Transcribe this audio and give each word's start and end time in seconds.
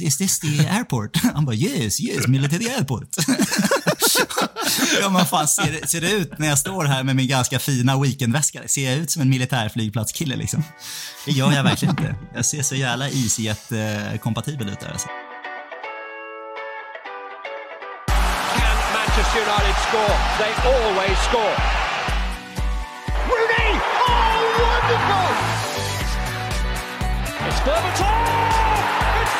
Is 0.00 0.18
this 0.18 0.40
the 0.40 0.66
airport? 0.68 1.16
Han 1.34 1.44
bara 1.44 1.56
yes, 1.56 2.00
yes, 2.00 2.26
military 2.28 2.68
airport. 2.68 3.08
ja 5.00 5.08
men 5.10 5.26
fan, 5.26 5.48
ser, 5.48 5.72
det- 5.80 5.86
ser 5.88 6.00
det 6.00 6.10
ut 6.10 6.38
när 6.38 6.48
jag 6.48 6.58
står 6.58 6.84
här 6.84 7.02
med 7.02 7.16
min 7.16 7.28
ganska 7.28 7.58
fina 7.58 8.00
weekendväska? 8.00 8.68
Ser 8.68 8.90
jag 8.90 8.98
ut 8.98 9.10
som 9.10 9.22
en 9.22 9.30
militärflygplatskille 9.30 10.36
liksom? 10.36 10.64
Det 11.24 11.30
gör 11.32 11.52
jag 11.52 11.62
verkligen 11.64 11.90
inte. 11.98 12.14
Jag 12.34 12.44
ser 12.44 12.62
så 12.62 12.74
jävla 12.74 13.08
EasyJet-kompatibel 13.08 14.68
ut 14.70 14.80
där 14.80 14.88
alltså. 14.92 15.08
Can 18.56 18.76
Manchester 18.94 19.40
United 19.40 19.76
score? 19.88 20.16
They 20.38 20.52
always 20.72 21.18
score. 21.28 21.56
Rooney! 23.28 23.70
Oh, 24.08 24.36
wonderful! 24.60 25.34
It's 27.48 27.60
Berbatov! 27.64 29.03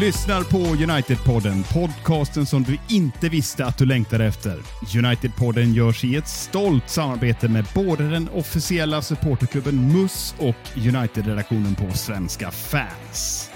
Lyssnar 0.00 0.42
på 0.42 0.58
United-podden, 0.58 1.64
podcasten 1.72 2.46
som 2.46 2.62
du 2.62 2.78
inte 2.88 3.28
visste 3.28 3.66
att 3.66 3.78
du 3.78 3.86
längtade 3.86 4.24
efter. 4.24 4.58
United-podden 4.80 5.72
görs 5.72 6.04
i 6.04 6.16
ett 6.16 6.28
stolt 6.28 6.88
samarbete 6.88 7.48
med 7.48 7.66
både 7.74 8.10
den 8.10 8.28
officiella 8.28 9.02
supporterklubben 9.02 9.92
MUS 9.92 10.34
och 10.38 10.76
United-redaktionen 10.76 11.74
på 11.74 11.96
Svenska 11.96 12.50
fans. 12.50 13.50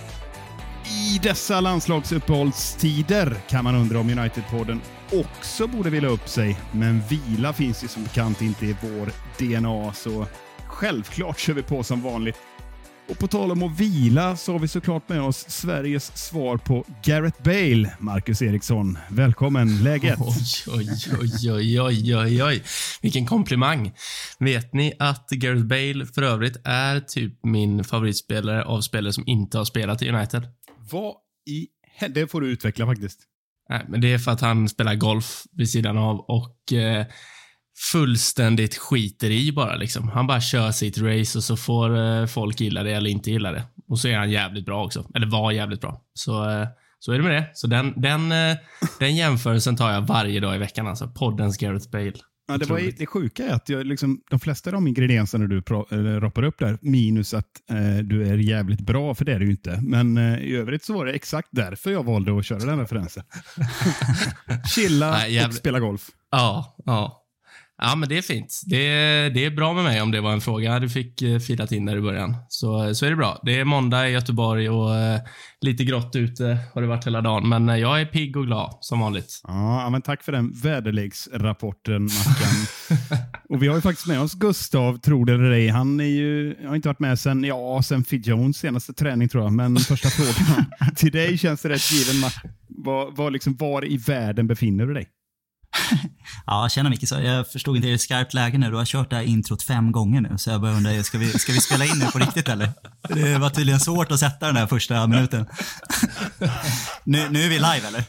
I 0.85 1.19
dessa 1.23 1.61
landslagsuppehållstider 1.61 3.37
kan 3.49 3.65
man 3.65 3.75
undra 3.75 3.99
om 3.99 4.11
United-podden 4.11 4.81
också 5.13 5.67
borde 5.67 5.91
vila 5.91 6.09
upp 6.09 6.29
sig, 6.29 6.61
men 6.73 7.03
vila 7.09 7.53
finns 7.53 7.85
ju 7.85 7.89
som 7.89 8.03
bekant 8.03 8.43
inte 8.43 8.67
i 8.67 8.77
vår 8.83 9.13
DNA, 9.39 9.93
så 9.93 10.27
självklart 10.67 11.39
kör 11.39 11.55
vi 11.55 11.63
på 11.63 11.83
som 11.83 12.03
vanligt. 12.03 12.37
Och 13.09 13.19
på 13.19 13.29
tal 13.29 13.53
om 13.53 13.63
att 13.63 13.81
vila 13.81 14.37
så 14.37 14.53
har 14.53 14.59
vi 14.59 14.69
såklart 14.69 15.09
med 15.09 15.23
oss 15.23 15.51
Sveriges 15.51 16.17
svar 16.17 16.57
på 16.57 16.85
Gareth 17.05 17.43
Bale, 17.43 17.97
Marcus 17.99 18.43
Eriksson. 18.43 18.99
Välkommen, 19.09 19.83
läget? 19.83 20.19
Oj, 20.67 20.89
oj, 21.21 21.53
oj, 21.53 21.81
oj, 21.81 22.17
oj, 22.17 22.45
oj. 22.45 22.63
Vilken 23.03 23.27
komplimang. 23.27 23.93
Vet 24.39 24.73
ni 24.73 24.93
att 24.99 25.31
Gareth 25.31 25.65
Bale 25.65 26.07
för 26.07 26.23
övrigt 26.23 26.57
är 26.65 27.01
typ 27.01 27.45
min 27.45 27.85
favoritspelare 27.85 28.65
av 28.65 28.81
spelare 28.81 29.13
som 29.13 29.25
inte 29.27 29.59
har 29.59 29.65
spelat 29.65 30.03
i 30.03 30.09
United? 30.09 30.47
Vad 30.91 31.15
i 31.51 31.67
Det 32.09 32.27
får 32.27 32.41
du 32.41 32.53
utveckla 32.53 32.87
faktiskt. 32.87 33.21
Nej, 33.69 33.85
men 33.89 34.01
det 34.01 34.13
är 34.13 34.19
för 34.19 34.31
att 34.31 34.41
han 34.41 34.69
spelar 34.69 34.95
golf 34.95 35.43
vid 35.53 35.71
sidan 35.71 35.99
av 35.99 36.21
och 36.21 36.73
eh, 36.73 37.07
fullständigt 37.93 38.77
skiter 38.77 39.31
i 39.31 39.53
bara 39.53 39.77
liksom. 39.77 40.09
Han 40.09 40.27
bara 40.27 40.41
kör 40.41 40.71
sitt 40.71 40.99
race 40.99 41.39
och 41.39 41.45
så 41.45 41.57
får 41.57 41.99
eh, 41.99 42.27
folk 42.27 42.61
gilla 42.61 42.83
det 42.83 42.93
eller 42.93 43.11
inte 43.11 43.31
gilla 43.31 43.53
det. 43.53 43.63
Och 43.89 43.99
så 43.99 44.09
är 44.09 44.17
han 44.17 44.31
jävligt 44.31 44.67
bra 44.67 44.85
också. 44.85 45.07
Eller 45.15 45.27
var 45.27 45.53
jävligt 45.53 45.81
bra. 45.81 46.03
Så, 46.15 46.51
eh, 46.51 46.67
så 46.99 47.13
är 47.13 47.17
det 47.19 47.25
med 47.25 47.33
det. 47.33 47.51
Så 47.55 47.67
den, 47.67 48.01
den, 48.01 48.33
eh, 48.33 48.57
den 48.99 49.17
jämförelsen 49.17 49.77
tar 49.77 49.93
jag 49.93 50.01
varje 50.01 50.41
dag 50.41 50.55
i 50.55 50.59
veckan 50.59 50.87
alltså. 50.87 51.09
Poddens 51.09 51.57
Gareth 51.59 51.91
Bale. 51.91 52.13
Ja, 52.49 52.59
det, 52.59 52.67
var, 52.67 52.99
det 52.99 53.07
sjuka 53.07 53.45
är 53.47 53.55
att 53.55 53.69
jag, 53.69 53.87
liksom, 53.87 54.21
de 54.31 54.41
flesta 54.41 54.71
av 54.71 54.75
de 54.75 54.87
ingredienserna 54.89 55.47
du 55.47 55.63
eller 55.91 56.21
rappar 56.21 56.43
upp 56.43 56.59
där, 56.59 56.79
minus 56.81 57.35
att 57.35 57.47
eh, 57.71 58.05
du 58.05 58.29
är 58.29 58.37
jävligt 58.37 58.81
bra, 58.81 59.15
för 59.15 59.25
det 59.25 59.33
är 59.33 59.39
du 59.39 59.45
ju 59.45 59.51
inte. 59.51 59.79
Men 59.83 60.19
eh, 60.19 60.39
i 60.39 60.57
övrigt 60.57 60.85
så 60.85 60.95
var 60.95 61.07
det 61.07 61.13
exakt 61.13 61.49
därför 61.51 61.91
jag 61.91 62.05
valde 62.05 62.39
att 62.39 62.45
köra 62.47 62.59
den 62.59 62.79
referensen. 62.79 63.23
Chilla 64.75 65.11
Nej, 65.11 65.33
jävligt- 65.35 65.49
och 65.49 65.55
spela 65.55 65.81
golf. 65.81 66.07
Ja, 66.31 66.77
ja. 66.85 67.22
Ja, 67.85 67.97
men 67.97 68.09
det 68.09 68.19
är 68.19 68.23
fint. 68.23 68.61
Det 68.67 68.89
är, 68.89 69.31
det 69.31 69.45
är 69.45 69.51
bra 69.51 69.73
med 69.73 69.85
mig 69.85 70.03
om 70.03 70.11
det 70.11 70.21
var 70.21 70.33
en 70.33 70.41
fråga 70.41 70.79
du 70.79 70.89
fick 70.89 71.23
eh, 71.23 71.39
filat 71.39 71.73
in 71.73 71.85
där 71.85 71.97
i 71.97 72.01
början. 72.01 72.37
Så, 72.49 72.95
så 72.95 73.07
är 73.07 73.11
det 73.11 73.17
bra. 73.17 73.41
Det 73.45 73.61
är 73.61 73.65
måndag 73.65 74.09
i 74.09 74.13
Göteborg 74.13 74.71
och 74.71 74.97
eh, 74.97 75.21
lite 75.61 75.85
grått 75.85 76.17
ute 76.17 76.59
har 76.75 76.83
det 76.83 76.89
varit 76.89 77.07
hela 77.07 77.21
dagen. 77.21 77.49
Men 77.49 77.69
eh, 77.69 77.77
jag 77.77 78.01
är 78.01 78.05
pigg 78.05 78.37
och 78.37 78.47
glad 78.47 78.79
som 78.81 79.01
vanligt. 79.01 79.41
Ja, 79.45 79.91
men 79.91 80.03
tack 80.03 80.23
för 80.23 80.33
den 80.33 80.53
väderleksrapporten, 80.63 82.03
Mackan. 82.03 83.19
och 83.49 83.63
vi 83.63 83.69
har 83.69 83.75
ju 83.75 83.81
faktiskt 83.81 84.09
med 84.09 84.21
oss 84.21 84.35
Gustav, 84.35 84.97
tror 84.97 85.27
det 85.27 85.33
eller 85.33 85.51
ej. 85.51 85.69
Han 85.69 86.01
är 86.01 86.05
ju, 86.05 86.57
har 86.67 86.77
inte 86.77 86.89
varit 86.89 87.01
med 87.01 87.19
sen, 87.19 87.45
ja, 87.45 87.83
sen 87.83 88.05
Phil 88.05 88.29
Jones 88.29 88.57
senaste 88.57 88.93
träning 88.93 89.29
tror 89.29 89.45
jag. 89.45 89.53
Men 89.53 89.77
första 89.77 90.09
frågan 90.09 90.65
till 90.97 91.13
dig 91.13 91.39
känns 91.39 91.63
det 91.63 91.69
rätt 91.69 91.93
given. 91.93 92.31
Var, 92.69 93.17
var, 93.17 93.31
liksom, 93.31 93.57
var 93.57 93.85
i 93.85 93.97
världen 93.97 94.47
befinner 94.47 94.87
du 94.87 94.95
dig? 94.95 95.09
Ja, 96.47 96.69
tjena 96.69 96.91
Micke. 96.91 97.11
Jag 97.11 97.49
förstod 97.49 97.77
inte, 97.77 97.89
är 97.89 97.93
det 97.93 97.99
skarpt 97.99 98.35
läge 98.35 98.59
nu? 98.59 98.71
Du 98.71 98.77
har 98.77 98.85
kört 98.85 99.11
det 99.11 99.17
här 99.17 99.23
introt 99.23 99.63
fem 99.63 99.93
gånger 99.93 100.21
nu, 100.21 100.39
så 100.39 100.51
jag 100.51 100.61
börjar 100.61 100.77
undra, 100.77 101.03
ska 101.03 101.19
vi, 101.19 101.33
ska 101.33 101.53
vi 101.53 101.61
spela 101.61 101.85
in 101.85 101.99
nu 101.99 102.07
på 102.07 102.19
riktigt 102.19 102.49
eller? 102.49 102.71
Det 103.09 103.39
var 103.39 103.51
tydligen 103.51 103.81
svårt 103.81 104.13
att 104.13 104.21
sätta 104.21 104.47
den 104.47 104.57
här 104.57 104.67
första 104.67 105.07
minuten. 105.07 105.47
Nu, 107.05 107.29
nu 107.31 107.43
är 107.43 107.49
vi 107.49 107.55
live 107.55 107.89
eller? 107.89 108.05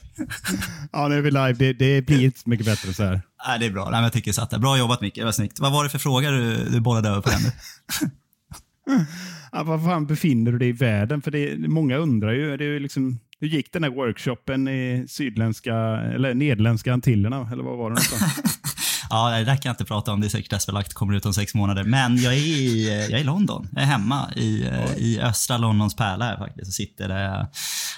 Ja, 0.91 1.07
nu 1.07 1.17
är 1.17 1.21
vi 1.21 1.31
live. 1.31 1.53
Det, 1.53 1.73
det 1.73 2.01
blir 2.01 2.23
inte 2.25 2.39
mycket 2.45 2.65
bättre 2.65 2.93
så 2.93 3.03
här. 3.03 3.21
Nej, 3.47 3.59
det 3.59 3.65
är 3.65 3.69
bra. 3.69 3.83
Nej, 3.83 3.91
men 3.91 4.03
jag 4.03 4.13
tycker 4.13 4.31
satt 4.31 4.49
där. 4.49 4.59
Bra 4.59 4.77
jobbat 4.77 5.01
Micke, 5.01 5.15
det 5.15 5.25
var 5.25 5.31
snyggt. 5.31 5.59
Vad 5.59 5.71
var 5.71 5.83
det 5.83 5.89
för 5.89 5.99
fråga 5.99 6.31
du, 6.31 6.69
du 6.69 6.79
bollade 6.79 7.09
över 7.09 7.21
på 7.21 7.29
den? 7.29 7.41
nu? 7.41 7.51
Ja, 9.51 9.63
var 9.63 9.79
fan 9.79 10.05
befinner 10.05 10.51
du 10.51 10.57
dig 10.57 10.69
i 10.69 10.71
världen? 10.71 11.21
För 11.21 11.31
det, 11.31 11.57
många 11.57 11.97
undrar 11.97 12.31
ju, 12.31 12.57
det 12.57 12.63
är 12.63 12.67
ju 12.67 12.79
liksom, 12.79 13.19
hur 13.43 13.49
gick 13.49 13.73
den 13.73 13.83
här 13.83 13.91
workshopen 13.91 14.67
i 14.67 15.05
sydländska, 15.07 15.75
eller 16.15 16.33
nederländska 16.33 16.93
Antillerna? 16.93 17.49
Eller 17.51 17.63
vad 17.63 17.77
var 17.77 17.91
det? 17.91 18.01
Ja, 19.09 19.29
det 19.29 19.43
där 19.43 19.55
kan 19.55 19.69
jag 19.69 19.73
inte 19.73 19.85
prata 19.85 20.13
om. 20.13 20.21
Det 20.21 20.27
är 20.27 20.29
sekretessbelagt. 20.29 20.93
Kommer 20.93 21.13
ut 21.13 21.25
om 21.25 21.33
sex 21.33 21.53
månader. 21.53 21.83
Men 21.83 22.17
jag 22.17 22.33
är 22.33 22.37
i, 22.37 22.89
jag 23.09 23.19
är 23.19 23.21
i 23.21 23.23
London. 23.23 23.67
Jag 23.71 23.81
är 23.81 23.85
hemma 23.85 24.31
i, 24.35 24.69
i 24.97 25.19
östra 25.21 25.57
Londons 25.57 25.95
pärla 25.95 26.25
här 26.25 26.37
faktiskt. 26.37 26.67
Och 26.67 26.73
sitter 26.73 27.07
där 27.07 27.23
jag, 27.23 27.47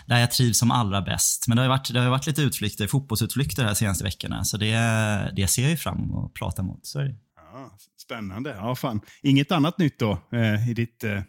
där 0.07 0.19
jag 0.19 0.31
trivs 0.31 0.59
som 0.59 0.71
allra 0.71 1.01
bäst. 1.01 1.47
Men 1.47 1.57
det 1.57 1.63
har 1.63 1.69
varit, 1.69 1.93
det 1.93 1.99
har 1.99 2.09
varit 2.09 2.27
lite 2.27 2.41
utflykter, 2.41 2.87
fotbollsutflykter 2.87 3.63
här 3.63 3.73
senaste 3.73 4.03
veckorna. 4.03 4.43
Så 4.43 4.57
det, 4.57 4.75
det 5.35 5.47
ser 5.47 5.61
jag 5.61 5.71
ju 5.71 5.77
fram 5.77 5.97
emot 5.97 6.25
att 6.25 6.33
prata 6.33 6.63
mot. 6.63 6.85
Så 6.85 6.99
är 6.99 7.03
det. 7.03 7.15
Ja, 7.53 7.77
spännande. 8.01 8.55
Ja, 8.57 8.75
fan. 8.75 9.01
Inget 9.23 9.51
annat 9.51 9.77
nytt 9.77 9.99
då 9.99 10.19
eh, 10.31 10.69
i 10.69 10.73
ditt... 10.73 11.03
Eh, 11.03 11.21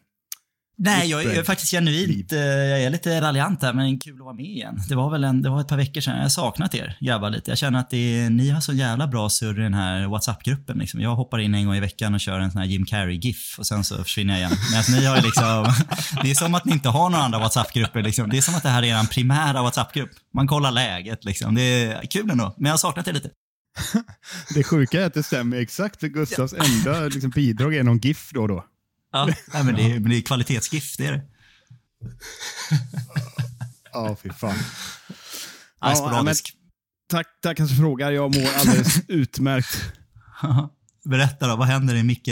Nej, 0.79 1.11
jag 1.11 1.25
är, 1.25 1.43
faktiskt 1.43 1.71
genuint, 1.71 2.33
eh, 2.33 2.39
jag 2.39 2.83
är 2.83 2.91
lite 2.91 3.21
raljant 3.21 3.63
här, 3.63 3.73
men 3.73 3.99
kul 3.99 4.15
att 4.15 4.21
vara 4.21 4.35
med 4.35 4.45
igen. 4.45 4.83
Det 4.89 4.95
var 4.95 5.11
väl 5.11 5.25
en, 5.25 5.43
det 5.43 5.51
var 5.51 5.61
ett 5.61 5.69
par 5.69 5.77
veckor 5.77 6.01
sedan. 6.01 6.17
Jag 6.17 6.23
har 6.23 6.29
saknat 6.29 6.75
er 6.75 6.97
grabbar 7.01 7.31
lite. 7.31 7.51
Jag 7.51 7.59
känner 7.59 7.79
att 7.79 7.91
det 7.91 8.29
ni 8.31 8.51
har 8.51 8.61
så 8.61 8.73
jävla 8.73 9.07
bra 9.07 9.29
surr 9.29 9.61
i 9.61 9.63
den 9.63 9.75
här 9.75 10.07
WhatsApp-gruppen. 10.07 10.79
Liksom. 10.79 11.01
Jag 11.01 11.15
hoppar 11.15 11.39
in 11.39 11.55
en 11.55 11.67
gång 11.67 11.75
i 11.75 11.81
veckan 11.81 12.15
och 12.15 12.21
kör 12.21 12.41
en 12.41 12.51
sån 12.51 12.61
här 12.61 12.69
Jim 12.69 12.85
Carrey-GIF 12.85 13.59
och 13.59 13.67
sen 13.67 13.85
så 13.85 14.05
försvinner 14.05 14.35
jag 14.35 14.39
igen. 14.39 14.59
Medan 14.71 15.01
ni 15.01 15.07
har 15.07 15.23
liksom, 15.23 15.75
det 16.23 16.31
är 16.31 16.35
som 16.35 16.55
att 16.55 16.65
ni 16.65 16.73
inte 16.73 16.89
har 16.89 17.11
några 17.11 17.25
andra 17.25 17.39
WhatsApp-grupper. 17.39 18.03
Liksom. 18.03 18.31
Det 18.31 18.37
är 18.37 18.43
som 18.43 18.55
att 18.55 18.63
det 18.63 18.69
här 18.69 18.83
är 18.83 19.01
er 19.01 19.07
primära 19.07 19.63
WhatsApp-grupp. 19.63 20.11
Man 20.35 20.47
kollar 20.47 20.71
läget 20.71 21.25
liksom. 21.25 21.55
Det 21.55 21.63
är 21.63 22.07
kul 22.07 22.31
ändå, 22.31 22.55
men 22.57 22.67
jag 22.67 22.73
har 22.73 22.79
saknat 22.79 23.09
er 23.09 23.13
lite. 23.13 23.31
det 24.55 24.65
sjuka 24.65 25.03
är 25.03 25.07
att 25.07 25.15
det 25.15 25.23
stämmer 25.23 25.57
exakt. 25.57 26.01
Gustavs 26.01 26.53
enda 26.53 27.01
liksom, 27.01 27.31
bidrag 27.31 27.75
är 27.75 27.83
någon 27.83 27.99
GIF 27.99 28.31
då 28.33 28.43
och 28.43 28.49
då. 28.49 28.65
Ja, 29.17 29.27
nej, 29.53 29.65
men 29.65 29.75
det 29.75 29.83
är, 29.83 30.01
men 30.01 30.11
det 30.11 30.17
är 30.17 30.21
kvalitets-GIF, 30.23 30.97
det 30.99 31.07
är 31.07 31.13
det. 31.13 31.23
Ja, 33.93 34.17
fy 34.23 34.31
fan. 34.31 34.55
Ja, 35.81 35.91
Ja, 35.91 35.95
sporadisk. 35.97 36.53
Tack, 37.09 37.27
tack 37.43 37.61
att 37.61 37.69
du 37.69 37.75
frågar. 37.75 38.11
Jag 38.11 38.35
mår 38.35 38.49
alldeles 38.57 39.01
utmärkt. 39.09 39.93
Berätta 41.05 41.49
då, 41.49 41.57
vad 41.57 41.67
händer 41.67 41.95
i 41.95 42.03
Micke, 42.03 42.29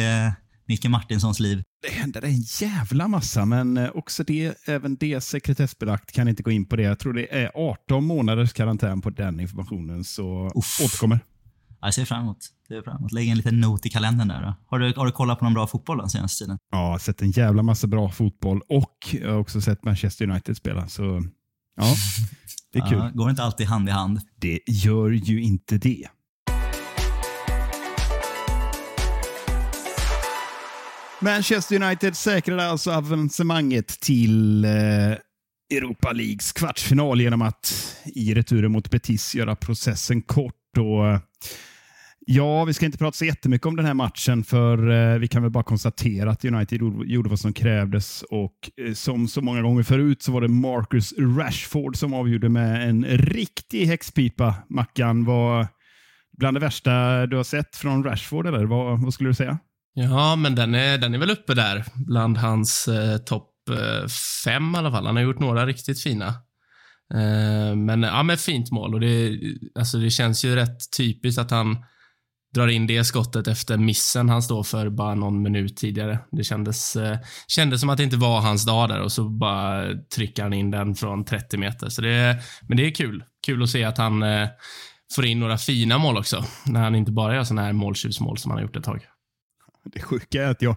Micke 0.66 0.84
Martinssons 0.88 1.40
liv? 1.40 1.62
Det 1.82 1.92
händer 1.92 2.22
en 2.22 2.40
jävla 2.40 3.08
massa, 3.08 3.44
men 3.44 3.76
eh, 3.76 3.90
också 3.94 4.24
det, 4.24 4.68
även 4.68 4.96
det 4.96 5.20
sekretessbelagt. 5.20 6.12
Kan 6.12 6.28
inte 6.28 6.42
gå 6.42 6.50
in 6.50 6.66
på 6.66 6.76
det. 6.76 6.82
Jag 6.82 6.98
tror 6.98 7.12
det 7.12 7.34
är 7.34 7.50
18 7.54 8.04
månaders 8.04 8.52
karantän 8.52 9.00
på 9.00 9.10
den 9.10 9.40
informationen, 9.40 10.04
så 10.04 10.52
Uff. 10.54 10.80
återkommer. 10.84 11.20
Ja, 11.84 11.88
Jag 11.88 11.94
ser 11.94 12.04
fram 12.04 12.22
emot. 12.22 12.38
Ser 12.68 12.82
fram 12.82 12.96
emot. 12.96 13.12
Lägg 13.12 13.28
en 13.28 13.36
liten 13.36 13.60
not 13.60 13.86
i 13.86 13.90
kalendern 13.90 14.28
där 14.28 14.42
då. 14.42 14.54
Har 14.66 14.78
du, 14.78 14.92
har 14.96 15.06
du 15.06 15.12
kollat 15.12 15.38
på 15.38 15.44
någon 15.44 15.54
bra 15.54 15.66
fotboll 15.66 15.98
den 15.98 16.10
senaste 16.10 16.44
tiden? 16.44 16.58
Ja, 16.70 16.78
jag 16.78 16.90
har 16.90 16.98
sett 16.98 17.22
en 17.22 17.30
jävla 17.30 17.62
massa 17.62 17.86
bra 17.86 18.10
fotboll 18.10 18.60
och 18.68 18.98
jag 19.12 19.30
har 19.30 19.38
också 19.38 19.60
sett 19.60 19.84
Manchester 19.84 20.30
United 20.30 20.56
spela. 20.56 20.88
Så 20.88 21.22
ja, 21.76 21.94
det 22.72 22.78
är 22.78 22.86
kul. 22.90 22.98
Ja, 22.98 23.10
går 23.14 23.30
inte 23.30 23.42
alltid 23.42 23.66
hand 23.66 23.88
i 23.88 23.92
hand. 23.92 24.20
Det 24.36 24.60
gör 24.66 25.10
ju 25.10 25.42
inte 25.42 25.78
det. 25.78 26.06
Manchester 31.20 31.82
United 31.82 32.16
säkrade 32.16 32.66
alltså 32.66 32.90
avancemanget 32.92 33.88
till 33.88 34.64
eh, 34.64 34.70
Europa 35.76 36.12
Leagues 36.12 36.52
kvartsfinal 36.52 37.20
genom 37.20 37.42
att 37.42 37.96
i 38.04 38.34
returen 38.34 38.72
mot 38.72 38.90
Betis 38.90 39.34
göra 39.34 39.56
processen 39.56 40.22
kort. 40.22 40.78
Och, 40.78 41.20
ja, 42.26 42.64
vi 42.64 42.74
ska 42.74 42.86
inte 42.86 42.98
prata 42.98 43.12
så 43.12 43.24
jättemycket 43.24 43.66
om 43.66 43.76
den 43.76 43.86
här 43.86 43.94
matchen, 43.94 44.44
för 44.44 44.90
eh, 44.90 45.18
vi 45.18 45.28
kan 45.28 45.42
väl 45.42 45.50
bara 45.50 45.64
konstatera 45.64 46.30
att 46.30 46.44
United 46.44 46.80
gjorde 47.04 47.30
vad 47.30 47.40
som 47.40 47.52
krävdes 47.52 48.22
och 48.22 48.70
eh, 48.86 48.94
som 48.94 49.28
så 49.28 49.40
många 49.40 49.62
gånger 49.62 49.82
förut 49.82 50.22
så 50.22 50.32
var 50.32 50.40
det 50.40 50.48
Marcus 50.48 51.14
Rashford 51.18 51.96
som 51.96 52.14
avgjorde 52.14 52.48
med 52.48 52.88
en 52.88 53.04
riktig 53.04 53.86
häxpipa. 53.86 54.54
Mackan 54.68 55.24
var 55.24 55.66
bland 56.38 56.56
det 56.56 56.60
värsta 56.60 57.26
du 57.26 57.36
har 57.36 57.44
sett 57.44 57.76
från 57.76 58.04
Rashford, 58.04 58.46
eller 58.46 58.64
vad, 58.64 59.02
vad 59.02 59.14
skulle 59.14 59.30
du 59.30 59.34
säga? 59.34 59.58
Ja, 59.94 60.36
men 60.36 60.54
den 60.54 60.74
är, 60.74 60.98
den 60.98 61.14
är 61.14 61.18
väl 61.18 61.30
uppe 61.30 61.54
där 61.54 61.84
bland 61.94 62.38
hans 62.38 62.88
eh, 62.88 63.18
topp 63.18 63.50
eh, 63.70 64.08
fem 64.44 64.74
i 64.74 64.78
alla 64.78 64.90
fall. 64.90 65.06
Han 65.06 65.16
har 65.16 65.22
gjort 65.22 65.40
några 65.40 65.66
riktigt 65.66 66.02
fina. 66.02 66.26
Eh, 67.14 67.76
men 67.76 68.02
ja, 68.02 68.22
men 68.22 68.36
fint 68.36 68.70
mål 68.70 68.94
och 68.94 69.00
det, 69.00 69.38
alltså 69.78 69.98
det 69.98 70.10
känns 70.10 70.44
ju 70.44 70.54
rätt 70.56 70.78
typiskt 70.96 71.40
att 71.40 71.50
han 71.50 71.76
drar 72.54 72.68
in 72.68 72.86
det 72.86 73.04
skottet 73.04 73.48
efter 73.48 73.76
missen 73.76 74.28
han 74.28 74.42
står 74.42 74.62
för 74.62 74.88
bara 74.88 75.14
någon 75.14 75.42
minut 75.42 75.76
tidigare. 75.76 76.18
Det 76.30 76.44
kändes, 76.44 76.96
eh, 76.96 77.18
kändes 77.46 77.80
som 77.80 77.90
att 77.90 77.96
det 77.96 78.04
inte 78.04 78.16
var 78.16 78.40
hans 78.40 78.64
dag 78.64 78.88
där 78.88 79.00
och 79.00 79.12
så 79.12 79.28
bara 79.28 79.94
trycker 80.14 80.42
han 80.42 80.52
in 80.52 80.70
den 80.70 80.94
från 80.94 81.24
30 81.24 81.56
meter. 81.56 81.88
Så 81.88 82.02
det, 82.02 82.42
men 82.68 82.76
det 82.76 82.86
är 82.86 82.90
kul. 82.90 83.24
Kul 83.46 83.62
att 83.62 83.70
se 83.70 83.84
att 83.84 83.98
han 83.98 84.22
eh, 84.22 84.48
får 85.14 85.24
in 85.24 85.40
några 85.40 85.58
fina 85.58 85.98
mål 85.98 86.16
också. 86.16 86.44
När 86.66 86.80
han 86.80 86.94
inte 86.94 87.12
bara 87.12 87.34
gör 87.34 87.44
sådana 87.44 87.62
här 87.62 87.72
måltjuvsmål 87.72 88.38
som 88.38 88.50
han 88.50 88.58
har 88.58 88.62
gjort 88.62 88.76
ett 88.76 88.84
tag. 88.84 89.06
Det 89.84 90.00
sjuka 90.00 90.44
är 90.44 90.50
att 90.50 90.62
jag, 90.62 90.76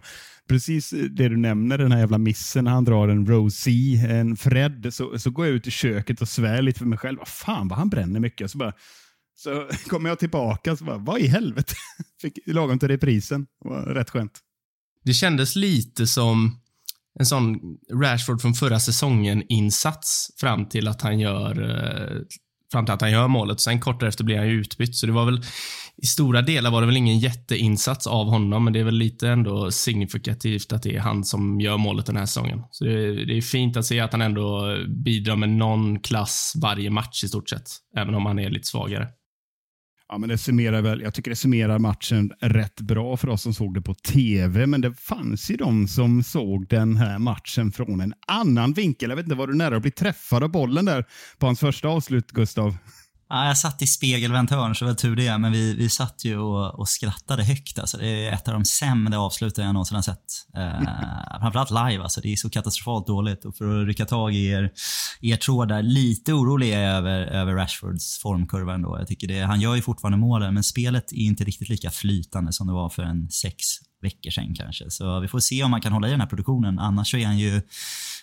precis 0.49 0.89
det 0.89 1.29
du 1.29 1.37
nämner, 1.37 1.77
den 1.77 1.91
här 1.91 1.99
jävla 1.99 2.17
missen 2.17 2.63
när 2.63 2.71
han 2.71 2.85
drar 2.85 3.07
en 3.07 3.25
Rosie, 3.25 4.19
en 4.19 4.37
Fred, 4.37 4.93
så, 4.93 5.19
så 5.19 5.29
går 5.29 5.45
jag 5.45 5.55
ut 5.55 5.67
i 5.67 5.71
köket 5.71 6.21
och 6.21 6.29
svär 6.29 6.61
lite 6.61 6.79
för 6.79 6.85
mig 6.85 6.99
själv. 6.99 7.17
Fan 7.25 7.67
vad 7.67 7.79
han 7.79 7.89
bränner 7.89 8.19
mycket. 8.19 8.51
Så, 8.51 8.57
bara, 8.57 8.73
så 9.37 9.67
kommer 9.89 10.09
jag 10.09 10.19
tillbaka 10.19 10.71
och 10.71 10.77
så 10.77 10.85
bara, 10.85 10.97
vad 10.97 11.19
i 11.19 11.27
helvete? 11.27 11.73
Fick 12.21 12.39
lagom 12.45 12.79
till 12.79 12.87
reprisen. 12.87 13.47
Det 13.63 13.69
var 13.69 13.81
rätt 13.81 14.09
skönt. 14.09 14.39
Det 15.03 15.13
kändes 15.13 15.55
lite 15.55 16.07
som 16.07 16.59
en 17.19 17.25
sån 17.25 17.59
Rashford 17.93 18.41
från 18.41 18.53
förra 18.53 18.79
säsongen-insats 18.79 20.31
fram 20.39 20.69
till 20.69 20.87
att 20.87 21.01
han 21.01 21.19
gör 21.19 21.69
eh, 21.69 22.21
fram 22.71 22.85
till 22.85 22.93
att 22.93 23.01
han 23.01 23.11
gör 23.11 23.27
målet. 23.27 23.61
Sen 23.61 23.79
kort 23.79 23.99
därefter 23.99 24.23
blir 24.23 24.37
han 24.37 24.47
ju 24.47 24.53
utbytt, 24.53 24.95
så 24.95 25.05
det 25.05 25.11
var 25.11 25.25
väl 25.25 25.41
i 25.97 26.05
stora 26.05 26.41
delar 26.41 26.71
var 26.71 26.81
det 26.81 26.87
väl 26.87 26.97
ingen 26.97 27.19
jätteinsats 27.19 28.07
av 28.07 28.25
honom, 28.25 28.63
men 28.63 28.73
det 28.73 28.79
är 28.79 28.83
väl 28.83 28.95
lite 28.95 29.29
ändå 29.29 29.71
signifikativt 29.71 30.73
att 30.73 30.83
det 30.83 30.95
är 30.95 30.99
han 30.99 31.23
som 31.23 31.61
gör 31.61 31.77
målet 31.77 32.05
den 32.05 32.17
här 32.17 32.25
säsongen. 32.25 32.63
Så 32.71 32.83
det 32.83 32.91
är, 32.91 33.25
det 33.25 33.37
är 33.37 33.41
fint 33.41 33.77
att 33.77 33.85
se 33.85 33.99
att 33.99 34.11
han 34.11 34.21
ändå 34.21 34.77
bidrar 34.87 35.35
med 35.35 35.49
någon 35.49 35.99
klass 35.99 36.53
varje 36.61 36.89
match 36.89 37.23
i 37.23 37.27
stort 37.27 37.49
sett, 37.49 37.69
även 37.95 38.15
om 38.15 38.25
han 38.25 38.39
är 38.39 38.49
lite 38.49 38.67
svagare. 38.67 39.07
Ja, 40.09 40.17
men 40.17 40.29
det 40.29 40.37
summerar 40.37 40.81
väl, 40.81 41.01
jag 41.01 41.13
tycker 41.13 41.31
det 41.31 41.35
summerar 41.35 41.79
matchen 41.79 42.31
rätt 42.39 42.81
bra 42.81 43.17
för 43.17 43.29
oss 43.29 43.41
som 43.41 43.53
såg 43.53 43.73
det 43.73 43.81
på 43.81 43.93
tv, 43.93 44.67
men 44.67 44.81
det 44.81 44.93
fanns 44.93 45.51
ju 45.51 45.55
de 45.55 45.87
som 45.87 46.23
såg 46.23 46.67
den 46.67 46.95
här 46.95 47.19
matchen 47.19 47.71
från 47.71 48.01
en 48.01 48.13
annan 48.27 48.73
vinkel. 48.73 49.09
Jag 49.09 49.15
vet 49.15 49.25
inte, 49.25 49.35
var 49.35 49.47
du 49.47 49.55
nära 49.55 49.75
att 49.75 49.81
bli 49.81 49.91
träffad 49.91 50.43
av 50.43 50.51
bollen 50.51 50.85
där 50.85 51.05
på 51.37 51.45
hans 51.45 51.59
första 51.59 51.87
avslut, 51.87 52.31
Gustav? 52.31 52.77
Ja, 53.29 53.47
jag 53.47 53.57
satt 53.57 53.81
i 53.81 53.87
spegelvänt 53.87 54.51
hörn, 54.51 54.75
så 54.75 54.85
det 54.85 54.91
var 54.91 54.95
tur 54.95 55.15
det. 55.15 55.37
Men 55.37 55.51
vi, 55.51 55.75
vi 55.75 55.89
satt 55.89 56.25
ju 56.25 56.37
och, 56.37 56.79
och 56.79 56.89
skrattade 56.89 57.43
högt. 57.43 57.79
Alltså. 57.79 57.97
Det 57.97 58.07
är 58.07 58.33
ett 58.33 58.47
av 58.47 58.53
de 58.53 58.65
sämre 58.65 59.17
avsluten 59.17 59.65
jag 59.65 59.73
någonsin 59.73 59.95
har 59.95 60.01
sett. 60.01 60.25
Eh, 60.57 61.39
framförallt 61.39 61.71
live. 61.71 62.03
Alltså. 62.03 62.21
Det 62.21 62.31
är 62.31 62.35
så 62.35 62.49
katastrofalt 62.49 63.07
dåligt. 63.07 63.45
Och 63.45 63.55
för 63.55 63.81
att 63.81 63.87
rycka 63.87 64.05
tag 64.05 64.35
i 64.35 64.45
er, 64.45 64.71
er 65.21 65.37
tråd 65.37 65.67
där. 65.67 65.83
Lite 65.83 66.33
orolig 66.33 66.73
är 66.73 66.81
jag 66.81 66.93
över, 66.93 67.25
över 67.25 67.53
Rashfords 67.53 68.19
formkurva 68.19 68.73
ändå. 68.73 68.97
Jag 68.99 69.07
tycker 69.07 69.27
det, 69.27 69.41
han 69.41 69.61
gör 69.61 69.75
ju 69.75 69.81
fortfarande 69.81 70.17
målen, 70.17 70.53
men 70.53 70.63
spelet 70.63 71.11
är 71.11 71.17
inte 71.17 71.43
riktigt 71.43 71.69
lika 71.69 71.91
flytande 71.91 72.53
som 72.53 72.67
det 72.67 72.73
var 72.73 72.89
för 72.89 73.03
en 73.03 73.29
sex 73.29 73.65
veckor 74.01 74.31
sedan 74.31 74.55
kanske. 74.55 74.91
Så 74.91 75.19
vi 75.19 75.27
får 75.27 75.39
se 75.39 75.63
om 75.63 75.71
han 75.71 75.81
kan 75.81 75.93
hålla 75.93 76.07
i 76.07 76.11
den 76.11 76.21
här 76.21 76.27
produktionen. 76.27 76.79
Annars 76.79 77.11
så 77.11 77.17
är 77.17 77.25
han 77.25 77.37
ju... 77.37 77.61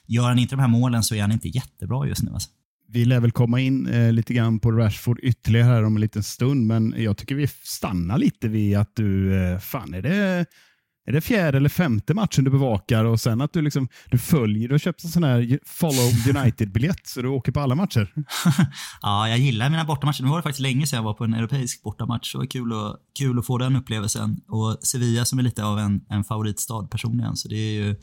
Gör 0.06 0.28
han 0.28 0.38
inte 0.38 0.56
de 0.56 0.60
här 0.60 0.68
målen 0.68 1.02
så 1.02 1.14
är 1.14 1.20
han 1.20 1.32
inte 1.32 1.48
jättebra 1.48 2.06
just 2.06 2.22
nu. 2.22 2.30
Alltså. 2.32 2.50
Vi 2.94 3.04
lär 3.04 3.20
väl 3.20 3.32
komma 3.32 3.60
in 3.60 3.86
eh, 3.86 4.12
lite 4.12 4.34
grann 4.34 4.58
på 4.58 4.72
Rashford 4.72 5.18
ytterligare 5.22 5.66
här 5.66 5.84
om 5.84 5.96
en 5.96 6.00
liten 6.00 6.22
stund, 6.22 6.66
men 6.66 6.94
jag 6.96 7.16
tycker 7.16 7.34
vi 7.34 7.46
stannar 7.46 8.18
lite 8.18 8.48
vid 8.48 8.76
att 8.76 8.96
du, 8.96 9.40
eh, 9.42 9.58
fan 9.58 9.94
är 9.94 10.02
det 10.02 10.46
är 11.06 11.12
det 11.12 11.20
fjärde 11.20 11.56
eller 11.56 11.68
femte 11.68 12.14
matchen 12.14 12.44
du 12.44 12.50
bevakar 12.50 13.04
och 13.04 13.20
sen 13.20 13.40
att 13.40 13.52
du, 13.52 13.62
liksom, 13.62 13.88
du 14.10 14.18
följer, 14.18 14.68
du 14.68 14.74
har 14.74 14.78
köpt 14.78 15.04
en 15.04 15.10
sån 15.10 15.24
här 15.24 15.58
Follow 15.66 16.36
United-biljett 16.36 17.06
så 17.06 17.22
du 17.22 17.28
åker 17.28 17.52
på 17.52 17.60
alla 17.60 17.74
matcher. 17.74 18.12
ja, 19.02 19.28
jag 19.28 19.38
gillar 19.38 19.70
mina 19.70 19.84
bortamatcher. 19.84 20.22
Nu 20.22 20.28
var 20.28 20.36
det 20.36 20.42
faktiskt 20.42 20.60
länge 20.60 20.86
sedan 20.86 20.96
jag 20.96 21.04
var 21.04 21.14
på 21.14 21.24
en 21.24 21.34
europeisk 21.34 21.82
bortamatch. 21.82 22.32
Så 22.32 22.38
det 22.38 22.42
var 22.42 22.50
kul 22.50 22.72
att, 22.72 22.96
kul 23.18 23.38
att 23.38 23.46
få 23.46 23.58
den 23.58 23.76
upplevelsen. 23.76 24.40
Och 24.48 24.78
Sevilla 24.82 25.24
som 25.24 25.38
är 25.38 25.42
lite 25.42 25.64
av 25.64 25.78
en, 25.78 26.00
en 26.08 26.24
favoritstad 26.24 26.88
personligen. 26.90 27.36
Så 27.36 27.48
det 27.48 27.56
är 27.56 27.72
ju, 27.72 27.96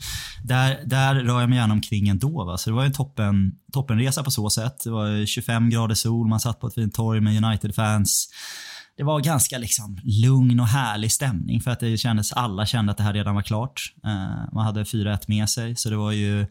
där, 0.43 0.79
där 0.85 1.15
rör 1.15 1.39
jag 1.39 1.49
mig 1.49 1.57
gärna 1.57 1.73
omkring 1.73 2.07
ändå. 2.07 2.45
Va? 2.45 2.57
Så 2.57 2.69
det 2.69 2.75
var 2.75 2.85
en 2.85 2.93
toppen, 2.93 3.51
toppenresa 3.73 4.23
på 4.23 4.31
så 4.31 4.49
sätt. 4.49 4.83
Det 4.83 4.89
var 4.89 5.25
25 5.25 5.69
grader 5.69 5.95
sol, 5.95 6.27
man 6.27 6.39
satt 6.39 6.59
på 6.59 6.67
ett 6.67 6.73
fint 6.73 6.93
torg 6.93 7.21
med 7.21 7.43
United-fans 7.45 8.27
det 8.97 9.03
var 9.03 9.19
ganska 9.19 9.57
liksom 9.57 9.97
lugn 10.03 10.59
och 10.59 10.67
härlig 10.67 11.11
stämning 11.11 11.61
för 11.61 11.71
att 11.71 11.79
det 11.79 11.97
kändes, 11.97 12.33
alla 12.33 12.65
kände 12.65 12.91
att 12.91 12.97
det 12.97 13.03
här 13.03 13.13
redan 13.13 13.35
var 13.35 13.41
klart. 13.41 13.93
Eh, 14.05 14.53
man 14.53 14.65
hade 14.65 14.83
4-1 14.83 15.19
med 15.27 15.49
sig 15.49 15.75
så 15.75 15.89
det 15.89 15.95
var 15.95 16.11
ju 16.11 16.45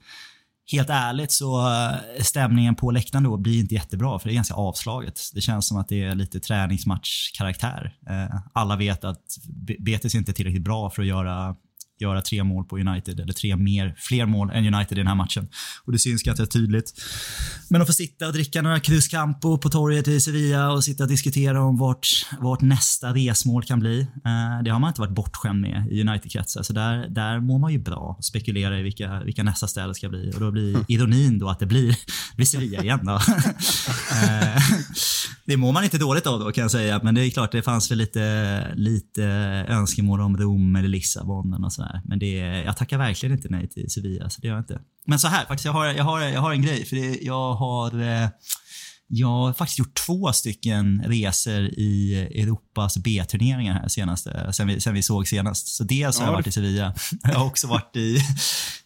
Helt 0.73 0.91
ärligt 0.91 1.33
så 1.33 1.69
eh, 1.69 2.23
stämningen 2.23 2.75
på 2.75 2.91
läktaren 2.91 3.25
då 3.25 3.37
blir 3.37 3.61
inte 3.61 3.75
jättebra 3.75 4.19
för 4.19 4.29
det 4.29 4.33
är 4.33 4.35
ganska 4.35 4.55
avslaget. 4.55 5.21
Det 5.35 5.41
känns 5.41 5.69
som 5.69 5.77
att 5.77 5.89
det 5.89 6.03
är 6.03 6.15
lite 6.15 6.41
träningsmatchkaraktär. 6.41 7.97
Eh, 8.11 8.41
alla 8.53 8.77
vet 8.77 9.05
att 9.05 9.39
Betis 9.79 10.15
inte 10.15 10.31
är 10.31 10.33
tillräckligt 10.33 10.65
bra 10.65 10.91
för 10.91 11.03
att 11.03 11.09
göra 11.09 11.57
göra 12.01 12.23
tre 12.23 12.45
mål 12.45 12.65
på 12.65 12.79
United, 12.79 13.21
eller 13.21 13.33
tre 13.33 13.57
mer, 13.57 13.95
fler 13.99 14.27
mål 14.27 14.51
än 14.51 14.75
United 14.75 14.99
i 14.99 15.01
den 15.01 15.07
här 15.07 15.15
matchen. 15.15 15.49
Och 15.85 15.93
Det 15.93 15.99
syns 15.99 16.23
ganska 16.23 16.47
tydligt. 16.47 16.93
Men 17.69 17.81
att 17.81 17.87
få 17.87 17.93
sitta 17.93 18.27
och 18.27 18.33
dricka 18.33 18.63
några 18.63 18.81
Cruz 18.81 19.09
Campo 19.09 19.59
på 19.59 19.69
torget 19.69 20.09
i 20.09 20.21
Sevilla 20.21 20.73
och 20.73 20.85
sitta 20.85 21.05
och 21.05 21.11
diskutera 21.11 21.63
om 21.63 21.79
vart, 21.79 22.09
vart 22.39 22.61
nästa 22.61 23.15
resmål 23.15 23.65
kan 23.65 23.81
bli. 23.81 24.01
Eh, 24.01 24.65
det 24.65 24.71
har 24.71 24.79
man 24.79 24.89
inte 24.89 25.01
varit 25.01 25.15
bortskämd 25.15 25.61
med 25.61 25.87
i 25.91 26.01
United-kretsar. 26.01 26.63
Så 26.63 26.73
där, 26.73 27.09
där 27.09 27.41
mår 27.41 27.59
man 27.59 27.73
ju 27.73 27.79
bra 27.79 28.15
och 28.19 28.25
spekulerar 28.25 28.79
i 28.79 28.83
vilka, 28.83 29.23
vilka 29.25 29.43
nästa 29.43 29.67
ställe 29.67 29.95
ska 29.95 30.09
bli. 30.09 30.33
Och 30.35 30.41
då 30.41 30.51
blir 30.51 30.75
mm. 30.75 30.85
ironin 30.89 31.39
då 31.39 31.49
att 31.49 31.59
det 31.59 31.67
blir, 31.67 31.97
blir 32.37 32.47
Sevilla 32.47 32.83
igen 32.83 33.01
då. 33.03 33.21
Eh, 34.11 34.63
det 35.45 35.57
mår 35.57 35.73
man 35.73 35.85
inte 35.85 35.99
dåligt 35.99 36.27
av 36.27 36.41
då 36.41 36.53
kan 36.53 36.63
jag 36.63 36.71
säga. 36.71 37.01
Men 37.03 37.15
det 37.15 37.27
är 37.27 37.31
klart, 37.31 37.53
det 37.53 37.63
fanns 37.63 37.91
väl 37.91 37.99
lite, 37.99 38.75
lite 38.75 39.25
önskemål 39.69 40.21
om 40.21 40.37
Rom 40.37 40.77
eller 40.77 40.89
Lissabon 40.89 41.65
och 41.65 41.73
sådär 41.73 41.90
här. 41.93 42.03
Men 42.05 42.19
det, 42.19 42.33
jag 42.67 42.77
tackar 42.77 42.99
verkligen 42.99 43.37
inte 43.37 43.49
nej 43.51 43.69
till 43.69 43.91
Sevilla. 43.91 44.31
Så 44.31 44.41
det 44.41 44.47
gör 44.49 44.55
jag 44.55 44.63
inte. 44.63 44.81
Men 45.07 45.19
så 45.19 45.29
här, 45.29 45.45
faktiskt, 45.45 45.65
jag 45.65 45.73
har, 45.73 45.87
jag 45.87 46.05
har, 46.05 46.21
jag 46.21 46.41
har 46.41 46.53
en 46.53 46.63
grej. 46.63 46.85
För 46.85 46.97
det, 46.97 47.19
jag 47.23 47.55
har 47.55 48.01
eh, 48.01 48.29
jag 49.13 49.29
har 49.29 49.53
faktiskt 49.53 49.79
gjort 49.79 49.95
två 49.95 50.33
stycken 50.33 51.03
resor 51.07 51.61
i 51.63 52.15
Europas 52.35 52.99
B-turneringar 52.99 53.75
här 53.75 53.89
senaste, 53.89 54.53
sen 54.53 54.67
vi, 54.67 54.81
sen 54.81 54.95
vi 54.95 55.03
såg 55.03 55.29
senast. 55.29 55.69
Så 55.69 55.85
dels 55.85 56.19
har 56.19 56.27
jag 56.27 56.33
varit 56.33 56.47
i 56.47 56.53
Sevilla. 56.53 56.95
Jag 57.23 57.35
har 57.35 57.47
också 57.47 57.67
varit 57.67 57.97
i, 57.97 58.19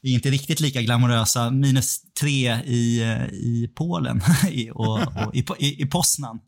i 0.03 0.15
inte 0.15 0.31
riktigt 0.31 0.61
lika 0.61 0.83
glamorösa, 0.83 1.51
minus 1.51 2.01
tre 2.21 2.55
i, 2.55 3.03
i 3.33 3.71
Polen 3.75 4.21
och, 4.75 4.99
och 4.99 5.35
i, 5.35 5.45
i, 5.59 5.83
i 5.83 5.87
Poznan. 5.87 6.39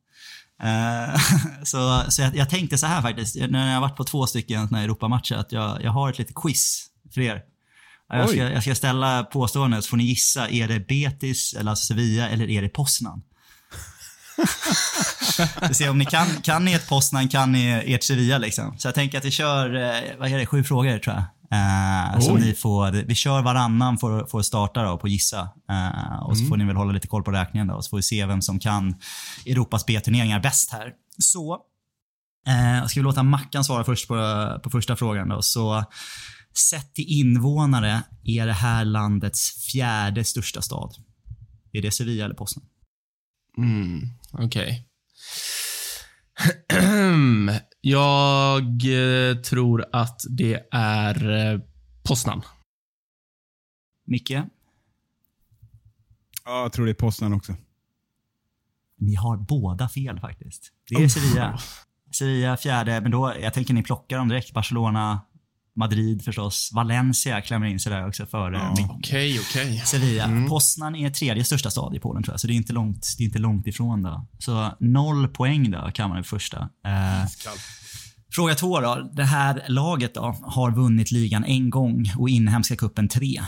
Uh, 0.65 1.17
så 1.65 2.05
så 2.09 2.23
jag, 2.23 2.37
jag, 2.37 2.51
tänkte 2.51 2.79
så 2.79 2.87
här 2.87 3.03
faktiskt, 3.03 3.37
när 3.51 3.67
jag 3.67 3.75
har 3.75 3.81
varit 3.81 3.97
på 3.97 4.05
två 4.05 4.27
stycken 4.27 4.75
Europamatcher, 4.75 5.35
att 5.35 5.53
jag, 5.53 5.83
jag 5.83 5.91
har 5.91 6.11
ett 6.11 6.19
litet 6.19 6.35
quiz 6.35 6.87
för 7.15 7.21
er. 7.21 7.43
Jag 8.09 8.29
ska, 8.29 8.39
jag 8.39 8.63
ska, 8.63 8.75
ställa 8.75 9.25
påståendet, 9.25 9.85
så 9.85 9.89
får 9.89 9.97
ni 9.97 10.05
gissa, 10.05 10.49
är 10.49 10.69
det 10.69 10.81
Betis, 10.81 11.55
eller 11.55 11.71
alltså 11.71 11.87
Sevilla, 11.87 12.29
eller 12.29 12.51
är 12.51 12.63
det 12.63 12.69
Poznan? 12.69 13.23
se 15.73 15.89
om 15.89 15.99
ni 15.99 16.05
kan, 16.05 16.27
kan 16.27 16.65
ni 16.65 16.73
ett 16.73 16.89
Poznan, 16.89 17.29
kan 17.29 17.53
ni 17.53 17.83
ert 17.87 18.03
Sevilla 18.03 18.39
liksom. 18.39 18.79
Så 18.79 18.89
jag 18.89 18.95
tänker 18.95 19.19
att 19.19 19.25
vi 19.25 19.31
kör, 19.31 19.75
eh, 19.75 20.19
vad 20.19 20.33
är 20.33 20.39
det, 20.39 20.47
sju 20.47 20.65
frågor 20.65 20.99
tror 20.99 21.15
jag. 21.15 21.25
Uh, 21.53 22.21
som 22.21 22.37
ni 22.37 22.55
får, 22.55 22.93
vi 22.93 23.15
kör 23.15 23.43
varannan 23.43 23.99
för, 23.99 24.27
för 24.27 24.39
att 24.39 24.47
starta 24.47 24.83
då, 24.83 24.99
på 24.99 25.09
gissa. 25.09 25.41
Uh, 25.43 26.23
och 26.23 26.37
så 26.37 26.41
mm. 26.41 26.49
får 26.49 26.57
ni 26.57 26.65
väl 26.65 26.77
hålla 26.77 26.93
lite 26.93 27.09
koll 27.09 27.23
på 27.23 27.31
räkningen 27.31 27.67
då. 27.67 27.83
Så 27.83 27.91
får 27.91 27.97
vi 27.97 28.03
se 28.03 28.27
vem 28.27 28.43
som 28.43 28.59
kan 28.59 28.95
Europas 29.47 29.87
B-turneringar 29.87 30.41
bäst 30.41 30.71
här. 30.71 30.93
Så, 31.19 31.55
uh, 32.49 32.87
ska 32.87 33.01
vi 33.01 33.05
låta 33.05 33.23
Mackan 33.23 33.65
svara 33.65 33.85
först 33.85 34.09
på, 34.09 34.15
på 34.63 34.71
första 34.71 34.97
frågan 34.97 35.29
då. 35.29 35.43
Så, 35.43 35.85
sett 36.71 36.95
till 36.95 37.05
invånare 37.09 38.03
är 38.25 38.47
det 38.47 38.53
här 38.53 38.85
landets 38.85 39.71
fjärde 39.73 40.25
största 40.25 40.63
stad. 40.63 40.95
Är 41.73 41.83
det 41.83 41.91
Sevilla 41.91 42.25
eller 42.25 42.35
Poznan? 42.35 42.67
Mm, 43.59 44.01
okej. 44.33 44.47
Okay. 44.47 44.83
Jag 47.81 48.65
eh, 48.65 49.37
tror 49.37 49.85
att 49.93 50.21
det 50.29 50.67
är 50.71 51.31
eh, 51.31 51.61
Poznan. 52.03 52.43
Micke? 54.07 54.31
Ja, 54.31 54.47
jag 56.63 56.73
tror 56.73 56.87
det 56.87 56.93
är 56.93 56.95
Poznan 56.95 57.33
också. 57.33 57.55
Ni 58.99 59.15
har 59.15 59.37
båda 59.37 59.89
fel 59.89 60.21
faktiskt. 60.21 60.73
Det 60.89 61.05
är 61.05 61.09
Sevilla. 61.09 61.59
Sevilla 62.13 62.57
fjärde, 62.57 63.01
men 63.01 63.11
då, 63.11 63.35
jag 63.41 63.55
tänker 63.55 63.75
ni 63.75 63.83
plockar 63.83 64.19
dem 64.19 64.29
direkt. 64.29 64.53
Barcelona, 64.53 65.21
Madrid 65.77 66.25
förstås. 66.25 66.71
Valencia 66.75 67.41
klämmer 67.41 67.67
in 67.67 67.81
sig 67.81 67.93
där 67.93 68.09
också 68.09 68.27
före 68.27 68.57
Ja. 68.57 68.75
min- 68.77 68.91
Okej, 68.91 69.41
okej. 69.41 69.79
Sevilla. 69.87 70.47
Poznan 70.49 70.95
är 70.97 71.11
tredje 71.11 71.45
största 71.45 71.71
stad 71.71 71.97
i 71.97 72.01
Polen 72.01 72.23
tror 72.23 72.33
jag, 72.33 72.41
så 72.41 72.47
det 72.47 72.53
är 72.53 72.55
inte 72.57 72.73
långt, 72.73 73.15
det 73.19 73.25
är 73.25 73.27
inte 73.27 73.39
långt 73.39 73.67
ifrån 73.67 74.03
då. 74.03 74.27
Så 74.39 74.73
noll 74.81 75.29
poäng 75.29 75.71
då 75.71 75.91
kan 75.95 76.11
man 76.11 76.21
i 76.21 76.23
första. 76.23 76.59
Eh, 76.85 77.27
fråga 78.33 78.55
två 78.55 78.81
då. 78.81 79.11
Det 79.13 79.25
här 79.25 79.65
laget 79.69 80.15
då 80.15 80.21
har 80.43 80.71
vunnit 80.71 81.11
ligan 81.11 81.45
en 81.45 81.71
gång 81.71 82.13
och 82.19 82.29
inhemska 82.29 82.77
kuppen 82.77 83.09
tre. 83.09 83.43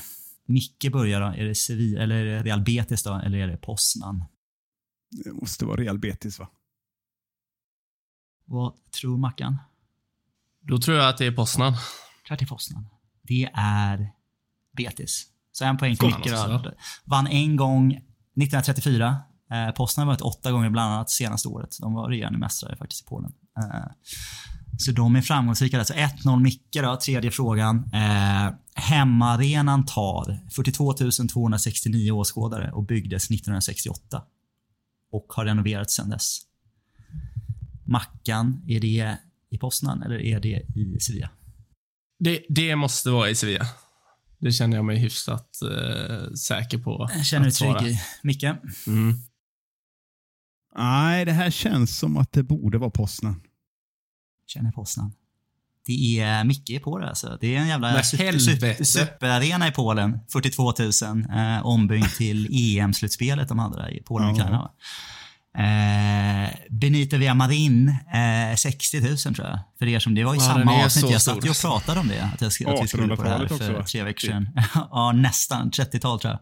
Micke 0.47 0.93
börjar 0.93 1.21
då. 1.21 1.27
Är 1.27 1.45
det 1.45 1.55
Sevilla, 1.55 2.03
eller 2.03 2.17
är 2.17 2.25
det 2.25 2.43
Real 2.43 2.61
Betis 2.61 3.03
då, 3.03 3.15
eller 3.15 3.39
är 3.39 3.47
det 3.47 3.57
Poznan? 3.57 4.25
Det 5.25 5.33
måste 5.33 5.65
vara 5.65 5.81
Real 5.81 5.99
Betis 5.99 6.39
va? 6.39 6.49
Vad 8.45 8.73
tror 9.01 9.19
Mackan? 9.19 9.57
Då 10.63 10.79
tror 10.79 10.97
jag 10.97 11.09
att 11.09 11.19
det 11.19 11.27
är 11.27 11.33
Poznan. 11.33 11.75
Det 12.29 12.43
är 12.43 12.47
Poznan. 12.47 12.87
Det 13.23 13.49
är 13.55 14.13
Betis. 14.77 15.27
Så 15.53 15.65
en 15.65 15.77
poäng 15.79 15.97
till 15.97 16.07
Micke. 16.07 16.33
Vann 17.05 17.27
en 17.27 17.57
gång 17.57 17.93
1934. 17.93 19.17
Eh, 19.51 19.71
Poznan 19.71 20.07
har 20.07 20.15
varit 20.15 20.21
åtta 20.21 20.53
gånger 20.53 20.71
bland 20.71 20.93
annat 20.93 21.11
senaste 21.11 21.49
året. 21.49 21.77
De 21.81 21.95
var 21.95 22.09
regerande 22.09 22.39
mästare 22.39 22.77
faktiskt 22.77 23.03
i 23.03 23.09
Polen. 23.09 23.33
Eh, 23.59 23.91
så 24.79 24.93
de 24.93 25.17
är 25.17 25.21
framgångsrika. 25.23 25.77
där. 25.77 25.85
Så 25.85 25.95
1-0 25.95 26.41
Micke 26.41 26.77
då, 26.83 26.97
tredje 26.97 27.31
frågan. 27.31 27.91
Eh, 27.93 28.51
hemmaarenan 28.75 29.87
tar 29.87 30.41
42 30.51 30.93
269 30.93 32.11
åskådare 32.13 32.73
och 32.73 32.85
byggdes 32.85 33.31
1968. 33.31 34.23
Och 35.13 35.27
har 35.29 35.45
renoverats 35.45 35.95
sedan 35.95 36.11
dess. 36.11 36.41
Mackan, 37.85 38.65
är 38.67 38.81
det 38.81 39.17
i 39.51 39.59
Poznan 39.59 40.03
eller 40.03 40.23
är 40.23 40.41
det 40.41 40.63
i 40.75 40.99
Sevilla? 41.01 41.31
Det, 42.19 42.45
det 42.49 42.77
måste 42.77 43.11
vara 43.11 43.31
i 43.31 43.35
Sevilla. 43.35 43.67
Det 44.39 44.53
känner 44.53 44.77
jag 44.77 44.85
mig 44.85 44.99
hyfsat 44.99 45.63
eh, 45.63 46.31
säker 46.33 46.79
på. 46.79 47.11
Känner 47.25 47.47
du 47.47 47.51
trygg 47.53 47.83
i? 47.83 48.01
Micke? 48.23 48.45
Mm. 48.87 49.15
Nej, 50.77 51.25
det 51.25 51.33
här 51.33 51.51
känns 51.51 51.99
som 51.99 52.17
att 52.17 52.33
det 52.33 52.43
borde 52.43 52.79
vara 52.79 52.91
Poznan. 52.91 53.43
Känner 54.47 54.73
Poznan. 54.73 55.13
Det 55.87 56.21
är 56.21 56.45
Micke 56.45 56.83
på 56.83 56.99
det 56.99 57.09
alltså. 57.09 57.39
Det 57.41 57.57
är 57.57 57.61
en 57.61 57.69
jävla 57.69 58.03
super, 58.03 58.85
superarena 58.85 59.69
i 59.69 59.71
Polen. 59.71 60.19
42 60.33 60.73
000. 60.79 60.91
Eh, 61.33 61.67
ombyggd 61.67 62.17
till 62.17 62.49
EM-slutspelet 62.79 63.49
de 63.49 63.59
hade 63.59 63.77
där 63.77 63.91
i 63.95 64.03
Polen-Ukraina. 64.03 64.53
Ja. 64.53 64.59
va? 64.59 64.73
Eh, 65.65 66.51
Benito 66.71 67.17
Villamarin, 67.17 67.89
eh, 67.89 68.57
60 68.57 69.01
000 69.01 69.17
tror 69.17 69.47
jag. 69.47 69.59
För 69.79 69.87
er 69.89 69.99
som, 69.99 70.15
det 70.15 70.25
var 70.25 70.35
Ja, 70.35 70.41
samma 70.41 70.85
avsnitt. 70.85 71.11
Jag 71.11 71.23
satt 71.23 71.45
ju 71.45 71.51
och 71.51 71.57
pratade 71.57 72.01
om 72.01 72.09
det. 72.09 72.31
Att, 72.35 72.61
jag, 72.61 72.75
att 72.75 72.85
vi 72.85 72.89
skulle 72.89 73.17
på 73.17 73.23
det 73.23 73.29
här 73.31 73.39
1800-talet 73.39 73.59
för 73.59 73.81
också, 73.81 73.93
tre 73.93 74.03
veckor 74.03 74.29
sedan. 74.29 74.49
ja, 74.91 75.13
nästan. 75.13 75.71
30-tal 75.71 76.21
tror 76.21 76.33
jag. 76.33 76.41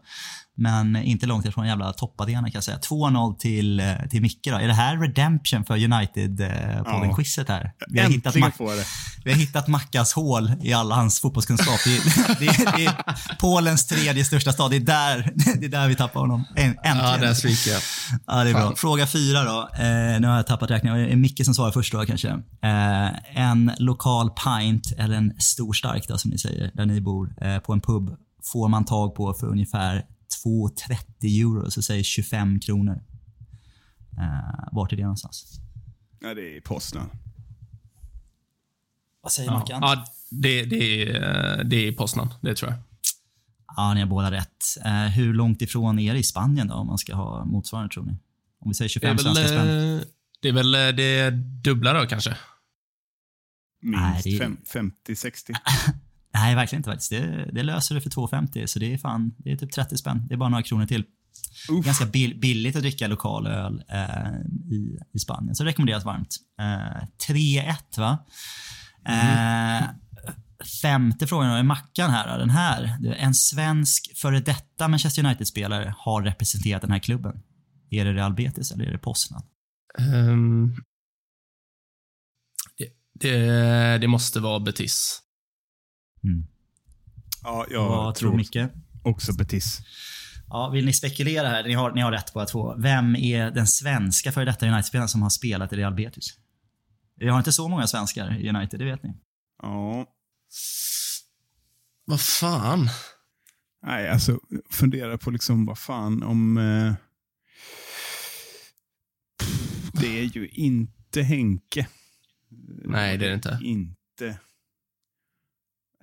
Men 0.59 0.95
inte 0.95 1.25
långt 1.25 1.45
ifrån 1.45 1.63
en 1.63 1.69
jävla 1.69 1.93
topparena 1.93 2.41
kan 2.47 2.51
jag 2.53 2.63
säga. 2.63 2.77
2-0 2.77 3.37
till, 3.37 3.79
eh, 3.79 3.85
till 4.09 4.21
Micke 4.21 4.47
då. 4.47 4.55
Är 4.55 4.67
det 4.67 4.73
här 4.73 4.97
redemption 4.97 5.65
för 5.65 5.77
United-podden-quizet 5.77 7.47
här? 7.47 7.71
Vi 7.87 7.99
har, 7.99 8.09
hittat 8.09 8.25
Äntligen 8.35 8.47
Mac- 8.49 8.57
får 8.57 8.69
jag 8.69 8.77
det. 8.79 8.85
vi 9.25 9.31
har 9.31 9.39
hittat 9.39 9.67
Mackas 9.67 10.13
hål 10.13 10.51
i 10.61 10.73
alla 10.73 10.95
hans 10.95 11.21
fotbollskunskap. 11.21 11.79
Det 11.85 11.97
är, 11.97 12.35
det, 12.39 12.47
är, 12.47 12.77
det 12.77 12.85
är 12.85 13.35
Polens 13.39 13.87
tredje 13.87 14.25
största 14.25 14.51
stad. 14.51 14.71
Det 14.71 14.77
är 14.77 14.79
där, 14.79 15.31
det 15.59 15.65
är 15.65 15.69
där 15.69 15.87
vi 15.87 15.95
tappar 15.95 16.19
honom. 16.19 16.43
Äntligen. 16.55 16.97
Ja, 16.97 17.17
där 17.17 17.33
sviker 17.33 17.71
jag. 17.71 17.81
Ja, 18.27 18.43
det 18.43 18.49
är 18.49 18.53
bra. 18.53 18.75
Fråga 18.75 19.07
fyra 19.07 19.43
då. 19.43 19.69
Eh, 19.73 20.19
nu 20.19 20.27
har 20.27 20.35
jag 20.35 20.47
tappat 20.47 20.71
räkningen. 20.71 20.97
Det 20.97 21.11
är 21.11 21.15
Micke 21.15 21.45
som 21.45 21.53
svarar 21.53 21.71
först 21.71 21.93
då 21.93 22.05
kanske. 22.05 22.29
Eh, 22.29 23.07
en 23.33 23.71
lokal 23.79 24.29
pint, 24.29 24.91
eller 24.97 25.15
en 25.15 25.33
stor 25.39 25.73
stark 25.73 26.07
då 26.07 26.17
som 26.17 26.31
ni 26.31 26.37
säger, 26.37 26.71
där 26.73 26.85
ni 26.85 27.01
bor, 27.01 27.35
eh, 27.41 27.59
på 27.59 27.73
en 27.73 27.81
pub 27.81 28.15
får 28.43 28.67
man 28.67 28.85
tag 28.85 29.15
på 29.15 29.33
för 29.33 29.47
ungefär 29.47 30.05
2,30 30.45 31.41
euro, 31.41 31.71
så 31.71 31.81
säger 31.81 32.03
25 32.03 32.59
kronor. 32.59 33.03
Eh, 34.17 34.67
vart 34.71 34.93
är 34.93 34.97
det 34.97 35.03
någonstans? 35.03 35.59
Ja, 36.19 36.33
det 36.33 36.57
är 36.57 36.61
Poznan. 36.61 37.09
Vad 39.21 39.31
säger 39.31 39.49
Ja, 39.51 39.59
Mackan? 39.59 39.79
ja 39.81 40.05
det, 40.31 40.63
det, 40.63 41.01
är, 41.03 41.63
det 41.63 41.75
är 41.87 41.91
Poznan. 41.91 42.33
Det 42.41 42.55
tror 42.55 42.71
jag. 42.71 42.79
Ja, 43.77 43.93
ni 43.93 43.99
har 43.99 44.07
båda 44.07 44.31
rätt. 44.31 44.63
Eh, 44.85 44.91
hur 45.05 45.33
långt 45.33 45.61
ifrån 45.61 45.99
är 45.99 46.13
det 46.13 46.19
i 46.19 46.23
Spanien 46.23 46.67
då, 46.67 46.73
om 46.73 46.87
man 46.87 46.97
ska 46.97 47.15
ha 47.15 47.45
motsvarande 47.45 47.93
tror 47.93 48.03
ni? 48.03 48.11
Om 48.59 48.69
vi 48.69 48.73
säger 48.73 48.89
Det 48.89 48.93
25 48.93 49.09
är 49.09 49.23
väl, 49.23 49.35
svenska 49.35 49.47
spänn. 49.47 49.95
eh, 49.97 50.01
det, 50.41 50.47
är 50.49 50.53
väl 50.53 50.75
eh, 50.75 50.79
det 50.87 51.29
dubbla 51.63 51.93
då 51.93 52.05
kanske? 52.07 52.37
Minst 53.81 54.01
Nej, 54.01 54.21
det 54.23 54.29
är- 54.35 54.39
fem- 54.39 54.91
50-60. 55.07 55.55
Nej, 56.33 56.55
verkligen 56.55 56.79
inte 56.79 56.89
faktiskt. 56.89 57.09
Det, 57.11 57.49
det 57.53 57.63
löser 57.63 57.95
du 57.95 58.01
för 58.01 58.09
2,50 58.09 58.65
så 58.65 58.79
det 58.79 58.93
är 58.93 58.97
fan, 58.97 59.35
det 59.37 59.51
är 59.51 59.55
typ 59.57 59.71
30 59.71 59.97
spänn. 59.97 60.27
Det 60.27 60.33
är 60.33 60.37
bara 60.37 60.49
några 60.49 60.63
kronor 60.63 60.85
till. 60.85 61.03
Uff. 61.71 61.85
Ganska 61.85 62.05
bill, 62.05 62.39
billigt 62.39 62.75
att 62.75 62.81
dricka 62.81 63.07
lokal 63.07 63.47
öl 63.47 63.83
eh, 63.89 64.31
i, 64.71 64.97
i 65.13 65.19
Spanien, 65.19 65.55
så 65.55 65.63
det 65.63 65.69
rekommenderas 65.69 66.05
varmt. 66.05 66.35
Eh, 66.59 67.33
3-1 67.33 67.75
va? 67.99 68.17
Eh, 69.07 69.83
femte 70.81 71.27
frågan 71.27 71.51
är 71.51 71.63
Mackan 71.63 72.11
här. 72.11 72.31
då. 72.31 72.37
Den 72.37 72.49
här. 72.49 72.97
En 73.17 73.33
svensk 73.33 74.17
före 74.17 74.39
detta 74.39 74.87
Manchester 74.87 75.25
United-spelare 75.25 75.93
har 75.97 76.21
representerat 76.21 76.81
den 76.81 76.91
här 76.91 76.99
klubben. 76.99 77.39
Är 77.89 78.05
det 78.05 78.13
Real 78.13 78.33
Betis 78.33 78.71
eller 78.71 78.85
är 78.85 78.91
det 78.91 78.97
Poznan? 78.97 79.43
Ehm, 79.99 80.75
det, 83.19 83.97
det, 83.97 84.07
måste 84.07 84.39
vara 84.39 84.59
Betis. 84.59 85.21
Mm. 86.23 86.47
Ja, 87.43 87.65
jag 87.69 87.89
Vad 87.89 88.15
tror 88.15 88.29
tror 88.29 88.37
Micke? 88.37 88.71
också 89.03 89.33
Betis. 89.33 89.79
Ja, 90.49 90.69
vill 90.69 90.85
ni 90.85 90.93
spekulera 90.93 91.47
här? 91.47 91.63
Ni 91.63 91.73
har, 91.73 91.91
ni 91.91 92.01
har 92.01 92.11
rätt 92.11 92.33
båda 92.33 92.45
två. 92.45 92.75
Vem 92.77 93.15
är 93.15 93.51
den 93.51 93.67
svenska 93.67 94.31
före 94.31 94.45
detta 94.45 94.65
United-spelaren 94.65 95.09
som 95.09 95.21
har 95.21 95.29
spelat 95.29 95.73
i 95.73 95.75
Real 95.75 95.93
Betis? 95.95 96.37
Vi 97.15 97.29
har 97.29 97.37
inte 97.37 97.51
så 97.51 97.67
många 97.67 97.87
svenskar 97.87 98.39
i 98.39 98.49
United, 98.49 98.79
det 98.79 98.85
vet 98.85 99.03
ni. 99.03 99.13
Ja. 99.61 100.05
Vad 102.05 102.21
fan? 102.21 102.89
Nej, 103.85 104.09
alltså 104.09 104.39
fundera 104.71 105.17
på 105.17 105.31
liksom 105.31 105.65
vad 105.65 105.77
fan 105.77 106.23
om... 106.23 106.57
Eh, 106.57 106.93
det 109.93 110.19
är 110.19 110.23
ju 110.23 110.47
inte 110.47 111.21
Henke. 111.21 111.87
Nej, 112.85 113.17
det 113.17 113.25
är 113.25 113.29
det 113.29 113.35
inte. 113.35 113.59
Inte. 113.63 114.39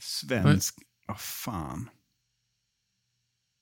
Svensk. 0.00 0.74
Vad 1.06 1.20
fan. 1.20 1.90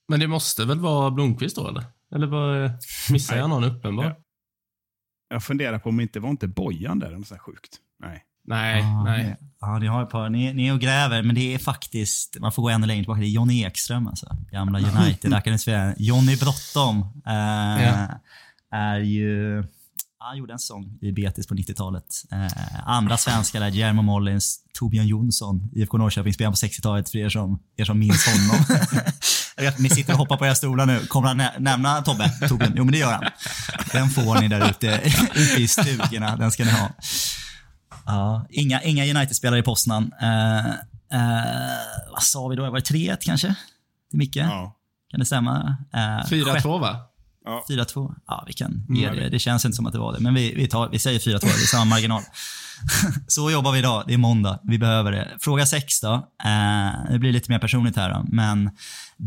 Men 0.08 0.20
det 0.20 0.26
måste 0.26 0.64
väl 0.64 0.80
vara 0.80 1.11
Blomqvist 1.11 1.56
då, 1.56 1.68
eller? 1.68 1.84
Eller 2.14 2.26
vad, 2.26 2.70
missar 3.11 3.37
jag 3.37 3.50
någon 3.50 3.64
uppenbar? 3.64 4.04
Ja. 4.04 4.16
Jag 5.28 5.44
funderar 5.44 5.78
på 5.78 5.88
om 5.88 6.00
inte 6.00 6.20
var 6.20 6.30
inte 6.30 6.49
Bojan 6.49 6.99
där, 6.99 7.06
eller 7.12 7.22
så 7.25 7.34
här 7.34 7.38
sjukt. 7.40 7.76
Nej. 7.99 8.25
Nej, 8.44 8.80
ja, 8.80 9.04
nej. 9.04 9.25
ni- 9.40 9.49
Ja, 9.61 9.78
ni 9.78 9.87
har 9.87 10.02
ett 10.02 10.11
par. 10.11 10.30
Ni, 10.30 10.52
ni 10.54 10.68
är 10.68 10.72
och 10.75 10.80
gräver, 10.80 11.22
men 11.22 11.34
det 11.34 11.54
är 11.54 11.58
faktiskt, 11.58 12.37
man 12.40 12.52
får 12.52 12.62
gå 12.62 12.68
ännu 12.68 12.87
längre 12.87 13.02
tillbaka. 13.02 13.20
Det 13.20 13.26
är 13.26 13.30
Johnny 13.30 13.62
Ekström 13.64 14.06
alltså. 14.08 14.37
Gamla 14.50 14.78
United-rackaren. 15.00 15.94
Johnny 15.99 16.37
Bråttom 16.37 16.99
eh, 17.26 17.84
Ja. 17.84 18.08
är 18.70 18.99
ju... 18.99 19.64
Han 20.28 20.38
gjorde 20.38 20.52
en 20.52 20.58
säsong 20.58 20.98
i 21.00 21.12
Betis 21.12 21.46
på 21.46 21.54
90-talet. 21.54 22.04
Eh, 22.32 22.88
andra 22.88 23.16
svenskar 23.16 23.60
där, 23.60 23.68
Jermo 23.68 24.02
Mollins, 24.02 24.58
Torbjörn 24.74 25.06
Jonsson, 25.06 25.70
IFK 25.72 25.98
Norrköping-spelaren 25.98 26.52
på 26.52 26.56
60-talet 26.56 27.10
för 27.10 27.18
er 27.18 27.28
som, 27.28 27.58
er 27.76 27.84
som 27.84 27.98
minns 27.98 28.26
honom. 28.26 28.64
Jag 29.56 29.62
vet, 29.64 29.78
ni 29.78 29.90
sitter 29.90 30.12
och 30.12 30.18
hoppar 30.18 30.36
på 30.36 30.46
era 30.46 30.54
stolar 30.54 30.86
nu. 30.86 31.06
Kommer 31.06 31.28
han 31.28 31.36
nä- 31.36 31.54
nämna 31.58 32.02
Tobbe? 32.02 32.28
Torbjörn? 32.48 32.72
Jo, 32.76 32.84
men 32.84 32.92
det 32.92 32.98
gör 32.98 33.12
han. 33.12 33.24
Den 33.92 34.10
får 34.10 34.40
ni 34.40 34.48
där 34.48 34.70
ute, 34.70 35.00
ute 35.34 35.62
i 35.62 35.68
stugorna. 35.68 36.36
Den 36.36 36.52
ska 36.52 36.64
ni 36.64 36.70
ha. 36.70 36.88
Ja, 38.06 38.46
inga, 38.50 38.82
inga 38.82 39.04
United-spelare 39.04 39.60
i 39.60 39.62
Poznan. 39.62 40.02
Uh, 40.22 40.72
vad 42.12 42.22
sa 42.22 42.48
vi 42.48 42.56
då? 42.56 42.62
Var 42.70 42.78
det 42.80 42.94
3-1 42.94 43.16
kanske? 43.20 43.54
Till 44.10 44.18
Micke? 44.18 44.36
Ja. 44.36 44.76
Kan 45.10 45.20
det 45.20 45.26
stämma? 45.26 45.76
Uh, 45.94 46.00
4-2 46.30 46.80
va? 46.80 46.96
4-2? 47.68 48.14
Ja, 48.26 48.44
vi 48.46 48.52
kan 48.52 48.70
Mm, 48.72 48.94
ge 48.94 49.11
det. 49.11 49.28
Det 49.28 49.38
känns 49.38 49.64
inte 49.64 49.76
som 49.76 49.87
att 49.87 49.92
det 49.92 49.99
var 49.99 50.12
det. 50.12 50.20
Men 50.20 50.34
vi, 50.34 50.54
vi, 50.54 50.68
tar, 50.68 50.88
vi 50.88 50.99
säger 50.99 51.18
4-2, 51.18 51.40
det 51.40 51.46
är 51.46 51.66
samma 51.66 51.84
marginal. 51.84 52.22
Så 53.26 53.50
jobbar 53.50 53.72
vi 53.72 53.78
idag. 53.78 54.04
Det 54.06 54.14
är 54.14 54.18
måndag. 54.18 54.58
Vi 54.62 54.78
behöver 54.78 55.12
det. 55.12 55.28
Fråga 55.40 55.66
6 55.66 56.00
då. 56.00 56.14
Eh, 56.44 57.11
det 57.11 57.18
blir 57.18 57.32
lite 57.32 57.50
mer 57.50 57.58
personligt 57.58 57.96
här 57.96 58.11
då. 58.11 58.25
Men 58.28 58.70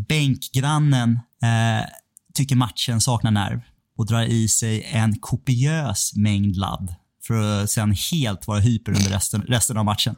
bänkgrannen 0.10 1.20
eh, 1.44 1.86
tycker 2.34 2.56
matchen 2.56 3.02
saknar 3.02 3.32
nerv 3.32 3.62
och 3.98 4.06
drar 4.06 4.24
i 4.24 4.48
sig 4.48 4.84
en 4.84 5.20
kopiös 5.20 6.16
mängd 6.16 6.56
ladd 6.56 6.96
för 7.28 7.64
att 7.64 7.70
sen 7.70 7.96
helt 8.12 8.48
vara 8.48 8.60
hyper 8.60 8.92
under 8.92 9.10
resten, 9.10 9.42
resten 9.42 9.78
av 9.78 9.86
matchen. 9.86 10.16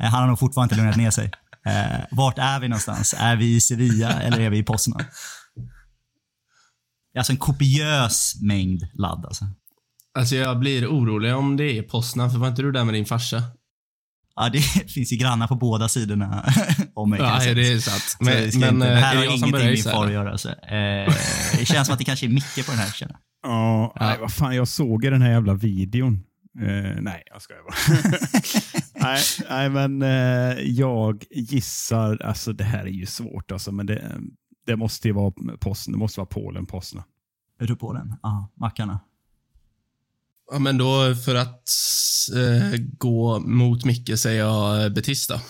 Eh, 0.00 0.06
han 0.06 0.20
har 0.20 0.28
nog 0.28 0.38
fortfarande 0.38 0.74
inte 0.74 0.82
lugnat 0.82 0.96
ner 0.96 1.10
sig. 1.10 1.30
Eh, 1.66 2.00
vart 2.10 2.38
är 2.38 2.60
vi 2.60 2.68
någonstans? 2.68 3.14
Är 3.18 3.36
vi 3.36 3.54
i 3.54 3.60
Sevilla 3.60 4.20
eller 4.20 4.40
är 4.40 4.50
vi 4.50 4.58
i 4.58 4.62
Poznan? 4.62 5.04
Alltså 7.18 7.32
en 7.32 7.38
kopiös 7.38 8.34
mängd 8.42 8.86
ladd 8.94 9.24
alltså. 9.26 9.44
Alltså 10.18 10.34
jag 10.36 10.58
blir 10.58 10.86
orolig 10.86 11.34
om 11.34 11.56
det 11.56 11.78
är 11.78 11.82
Poznan, 11.82 12.30
för 12.30 12.38
var 12.38 12.48
inte 12.48 12.62
du 12.62 12.72
där 12.72 12.84
med 12.84 12.94
din 12.94 13.06
farsa? 13.06 13.42
Ja, 14.36 14.48
det 14.48 14.60
finns 14.88 15.12
ju 15.12 15.16
grannar 15.16 15.46
på 15.46 15.54
båda 15.54 15.88
sidorna 15.88 16.52
om 16.94 17.10
mig. 17.10 17.20
Ja, 17.20 17.54
det 17.54 17.72
är 17.72 17.78
sant. 17.78 18.02
Så 18.02 18.24
Men, 18.24 18.50
ska 18.52 18.60
men 18.60 18.74
inte, 18.74 18.86
det 18.86 18.92
eh, 18.92 18.98
här 18.98 19.12
är 19.12 19.16
har 19.16 19.24
ingenting 19.24 19.50
med 19.52 19.70
gissa? 19.70 19.90
far 19.90 20.06
att 20.06 20.12
göra. 20.12 20.38
Så. 20.38 20.48
Eh, 20.48 21.14
det 21.58 21.66
känns 21.66 21.86
som 21.86 21.92
att 21.92 21.98
det 21.98 22.04
kanske 22.04 22.26
är 22.26 22.30
Micke 22.30 22.66
på 22.66 22.70
den 22.72 22.80
här. 22.80 22.90
Känner. 22.90 23.16
jag. 23.42 23.50
Ja, 23.50 23.96
nej, 24.00 24.16
vad 24.20 24.32
fan, 24.32 24.56
jag 24.56 24.68
såg 24.68 25.04
ju 25.04 25.10
den 25.10 25.22
här 25.22 25.30
jävla 25.30 25.54
videon. 25.54 26.22
Eh, 26.60 26.96
nej, 27.00 27.22
jag 27.26 27.42
skojar 27.42 27.62
bara. 27.62 28.08
nej, 29.08 29.22
nej, 29.50 29.70
men 29.70 30.02
eh, 30.02 30.58
jag 30.64 31.24
gissar, 31.30 32.22
alltså 32.22 32.52
det 32.52 32.64
här 32.64 32.84
är 32.84 32.90
ju 32.90 33.06
svårt 33.06 33.52
alltså, 33.52 33.72
men 33.72 33.86
det, 33.86 34.12
det 34.64 34.76
måste 34.76 35.08
ju 35.08 35.14
vara 35.14 35.32
posten, 35.60 35.92
det 35.92 35.98
måste 35.98 36.20
vara 36.20 36.26
Polen, 36.26 36.66
Poznan. 36.66 37.04
Är 37.58 37.66
du 37.66 37.76
på 37.76 37.92
den? 37.92 38.16
Ja, 38.22 38.48
mackarna. 38.54 39.00
Ja, 40.52 40.58
men 40.58 40.78
då 40.78 41.14
för 41.14 41.34
att 41.34 41.68
eh, 42.36 42.80
gå 42.98 43.40
mot 43.40 43.84
Micke 43.84 44.18
säger 44.18 44.40
jag 44.40 44.84
eh, 44.84 44.88
Betista. 44.88 45.40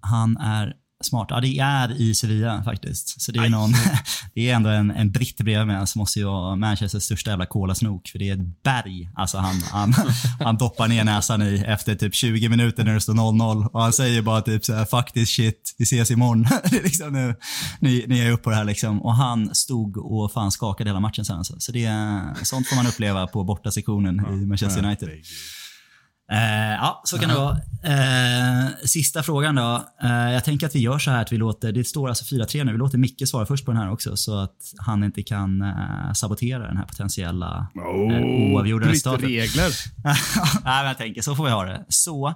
Han 0.00 0.36
är 0.36 0.76
smart. 1.12 1.26
Ja, 1.30 1.40
det 1.40 1.58
är 1.58 2.00
i 2.00 2.14
Sevilla 2.14 2.64
faktiskt. 2.64 3.20
Så 3.22 3.32
det 3.32 3.38
är, 3.38 3.48
någon, 3.48 3.72
det 4.34 4.50
är 4.50 4.54
ändå 4.54 4.70
en, 4.70 4.90
en 4.90 5.10
britt 5.12 5.36
bredvid 5.36 5.66
mig 5.66 5.86
som 5.86 5.98
måste 5.98 6.18
ju 6.18 6.24
vara 6.24 6.56
Manchesters 6.56 7.02
största 7.02 7.30
jävla 7.30 7.46
kolasnok. 7.46 8.08
För 8.08 8.18
det 8.18 8.28
är 8.28 8.32
ett 8.34 8.62
berg. 8.62 9.10
Alltså 9.14 9.38
han, 9.38 9.62
han, 9.70 9.94
han 10.40 10.56
doppar 10.56 10.88
ner 10.88 11.04
näsan 11.04 11.42
i 11.42 11.64
efter 11.66 11.94
typ 11.94 12.14
20 12.14 12.48
minuter 12.48 12.84
när 12.84 12.94
det 12.94 13.00
står 13.00 13.14
0-0. 13.14 13.66
Och 13.66 13.82
han 13.82 13.92
säger 13.92 14.22
bara 14.22 14.40
typ 14.42 14.64
så 14.64 14.74
här, 14.74 14.84
fuck 14.84 15.12
this 15.12 15.28
shit, 15.30 15.74
vi 15.78 15.82
ses 15.84 16.10
imorgon. 16.10 16.42
det 16.70 16.76
är 16.78 16.82
liksom 16.82 17.12
nu, 17.12 17.34
ni, 17.80 18.04
ni 18.08 18.18
är 18.18 18.30
upp 18.30 18.42
på 18.42 18.50
det 18.50 18.56
här 18.56 18.64
liksom. 18.64 19.02
Och 19.02 19.14
han 19.14 19.54
stod 19.54 19.96
och 19.96 20.32
fan 20.32 20.50
skakade 20.52 20.90
hela 20.90 21.00
matchen 21.00 21.24
sen 21.24 21.36
alltså. 21.38 21.54
Så 21.58 21.72
det, 21.72 21.84
är- 21.84 22.44
sånt 22.44 22.68
får 22.68 22.76
man 22.76 22.86
uppleva 22.86 23.26
på 23.26 23.44
bortasektionen 23.44 24.20
i 24.42 24.46
Manchester 24.46 24.84
United. 24.86 25.08
Eh, 26.32 26.74
ja, 26.74 27.02
så 27.04 27.18
kan 27.18 27.28
det 27.28 27.34
vara. 27.34 27.58
Eh, 27.84 28.68
sista 28.84 29.22
frågan 29.22 29.54
då. 29.54 29.84
Eh, 30.02 30.10
jag 30.10 30.44
tänker 30.44 30.66
att 30.66 30.74
vi 30.74 30.78
gör 30.78 30.98
så 30.98 31.10
här 31.10 31.22
att 31.22 31.32
vi 31.32 31.36
låter, 31.36 31.72
det 31.72 31.84
står 31.84 32.08
alltså 32.08 32.34
4-3 32.34 32.64
nu, 32.64 32.72
vi 32.72 32.78
låter 32.78 32.98
Micke 32.98 33.28
svara 33.28 33.46
först 33.46 33.64
på 33.64 33.70
den 33.70 33.80
här 33.80 33.92
också 33.92 34.16
så 34.16 34.38
att 34.38 34.56
han 34.78 35.04
inte 35.04 35.22
kan 35.22 35.62
eh, 35.62 36.12
sabotera 36.14 36.66
den 36.66 36.76
här 36.76 36.84
potentiella 36.84 37.66
eh, 37.76 37.82
oavgjorda 38.54 38.86
bryter 38.86 38.94
resultatet. 38.94 39.28
regler. 39.28 39.70
Nej, 40.64 40.82
men 40.82 40.86
jag 40.86 40.98
tänker 40.98 41.22
så 41.22 41.36
får 41.36 41.44
vi 41.44 41.50
ha 41.50 41.64
det. 41.64 41.84
Så, 41.88 42.34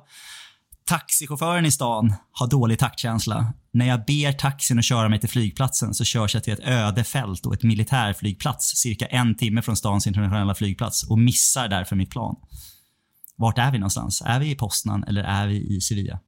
taxichauffören 0.89 1.67
i 1.67 1.71
stan 1.71 2.15
har 2.33 2.47
dålig 2.47 2.79
taktkänsla. 2.79 3.53
När 3.73 3.87
jag 3.87 4.05
ber 4.05 4.33
taxin 4.33 4.79
att 4.79 4.85
köra 4.85 5.09
mig 5.09 5.21
till 5.21 5.29
flygplatsen 5.29 5.95
så 5.95 6.05
körs 6.05 6.35
jag 6.35 6.45
till 6.45 6.53
ett 6.53 6.69
öde 6.69 7.05
fält 7.05 7.47
och 7.47 7.55
ett 7.55 7.63
militärflygplats 7.63 8.77
cirka 8.77 9.07
en 9.07 9.35
timme 9.35 9.63
från 9.63 9.77
stans 9.77 10.07
internationella 10.07 10.55
flygplats 10.55 11.11
och 11.11 11.19
missar 11.19 11.69
därför 11.69 11.97
mitt 11.97 12.11
plan. 12.11 12.37
Vart 13.37 13.59
är 13.59 13.73
vi 13.73 13.79
någonstans? 13.79 14.23
Är 14.27 14.41
vi 14.41 14.51
i 14.51 14.55
Poznan 14.55 15.05
eller 15.05 15.23
är 15.25 15.47
vi 15.47 15.77
i 15.77 15.81
Sevilla? 15.81 16.21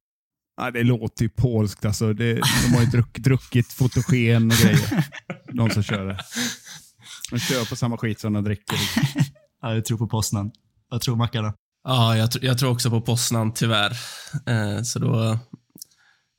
Ja, 0.60 0.70
det 0.70 0.82
låter 0.84 1.22
ju 1.22 1.28
polskt 1.28 1.84
alltså. 1.84 2.12
Det, 2.12 2.34
de 2.34 2.74
har 2.74 2.80
ju 2.80 2.86
druck, 2.86 3.18
druckit 3.18 3.72
fotogen 3.72 4.50
och 4.50 4.56
grejer. 4.56 5.06
De 5.52 5.70
som 5.70 5.82
kör 5.82 6.06
det. 6.06 6.18
De 7.30 7.38
kör 7.38 7.64
på 7.64 7.76
samma 7.76 7.96
skit 7.96 8.20
som 8.20 8.32
de 8.32 8.44
dricker. 8.44 8.78
Ja, 9.62 9.74
jag 9.74 9.84
tror 9.84 9.98
på 9.98 10.06
Poznan. 10.08 10.50
Vad 10.90 11.00
tror 11.00 11.16
Mackarna? 11.16 11.54
Ja, 11.84 12.16
jag, 12.16 12.30
tr- 12.30 12.44
jag 12.44 12.58
tror 12.58 12.70
också 12.70 12.90
på 12.90 13.00
Poznan 13.00 13.54
tyvärr. 13.54 13.90
Eh, 14.46 14.82
så 14.82 14.98
då, 14.98 15.38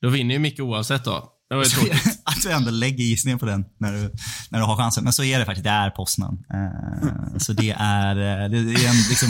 då 0.02 0.10
vinner 0.10 0.34
ju 0.34 0.40
Micke 0.40 0.60
oavsett 0.60 1.04
då. 1.06 1.34
Det 1.50 1.56
var 1.56 1.64
ju 1.64 1.70
tråkigt. 1.70 2.20
att 2.24 2.42
du 2.44 2.52
ändå 2.52 2.72
lägger 2.72 3.04
gissningen 3.04 3.40
på 3.40 3.46
den 3.46 3.66
när 3.80 3.92
du, 3.94 4.12
när 4.50 4.60
du 4.60 4.66
har 4.66 4.78
chansen. 4.78 5.04
Men 5.04 5.14
så 5.14 5.24
är 5.24 5.40
det 5.40 5.46
faktiskt. 5.46 5.64
Det 5.64 5.70
är 5.70 5.90
Poznan. 5.90 6.38
Eh, 6.54 7.38
så 7.38 7.54
det 7.54 7.76
är, 7.80 8.16
eh, 8.16 8.50
det 8.50 8.58
är 8.58 8.90
en, 8.90 8.96
liksom, 9.10 9.30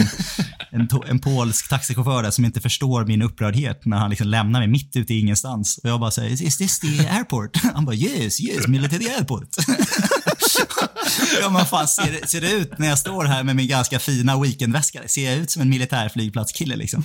en, 0.72 0.88
to- 0.88 1.10
en 1.10 1.20
polsk 1.20 1.70
taxichaufför 1.70 2.24
där 2.24 2.32
som 2.32 2.46
inte 2.46 2.62
förstår 2.62 3.06
min 3.06 3.22
upprördhet 3.22 3.86
när 3.86 3.98
han 3.98 4.10
liksom 4.10 4.28
lämnar 4.28 4.60
mig 4.60 4.68
mitt 4.68 4.96
ute 4.96 5.14
i 5.14 5.20
ingenstans. 5.20 5.80
Och 5.84 5.90
jag 5.90 6.00
bara 6.00 6.12
säger, 6.12 6.32
is 6.44 6.58
this 6.58 6.80
the 6.80 7.08
airport? 7.08 7.58
Han 7.74 7.86
bara, 7.86 7.96
yes, 7.96 8.42
yes, 8.42 8.68
military 8.68 9.10
airport. 9.10 9.48
Ja, 11.42 11.50
men 11.50 11.66
fan, 11.66 11.88
ser, 11.88 12.12
det- 12.12 12.28
ser 12.28 12.42
det 12.42 12.52
ut 12.52 12.78
när 12.80 12.88
jag 12.88 13.00
står 13.00 13.26
här 13.26 13.44
med 13.44 13.56
min 13.56 13.68
ganska 13.68 14.00
fina 14.00 14.40
weekendväska? 14.42 15.08
Ser 15.08 15.30
jag 15.32 15.38
ut 15.40 15.52
som 15.52 15.62
en 15.62 15.70
militärflygplatskille 15.70 16.76
liksom? 16.76 17.04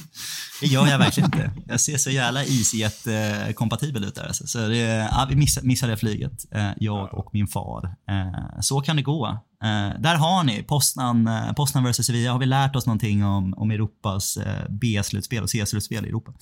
Det 0.60 0.66
gör 0.66 0.86
jag 0.86 0.98
verkligen 0.98 1.26
inte. 1.26 1.50
Jag 1.66 1.80
ser 1.80 1.96
så 1.96 2.10
jävla 2.10 2.44
EasyJet-kompatibel 2.44 4.04
ut 4.04 4.14
där. 4.14 4.26
Alltså. 4.26 4.46
Så 4.46 4.68
det, 4.68 4.78
ja, 5.10 5.26
vi 5.30 5.36
missade, 5.36 5.66
missade 5.66 5.96
flyget, 5.96 6.32
eh, 6.54 6.70
jag 6.76 7.14
och 7.14 7.30
min 7.32 7.46
far. 7.46 7.84
Eh, 8.10 8.60
så 8.60 8.80
kan 8.80 8.96
det 8.96 9.02
gå. 9.02 9.26
Eh, 9.64 10.00
där 10.00 10.14
har 10.14 10.44
ni 10.44 10.62
Poznan, 10.62 11.30
Poznan 11.56 11.84
vs 11.90 12.06
Sevilla. 12.06 12.32
Har 12.32 12.38
vi 12.38 12.46
lärt 12.46 12.76
oss 12.76 12.86
någonting 12.86 13.24
om, 13.24 13.54
om 13.54 13.70
Europas 13.70 14.38
B-slutspel 14.80 15.42
och 15.42 15.50
C-slutspel 15.50 16.04
i 16.04 16.08
Europa? 16.08 16.32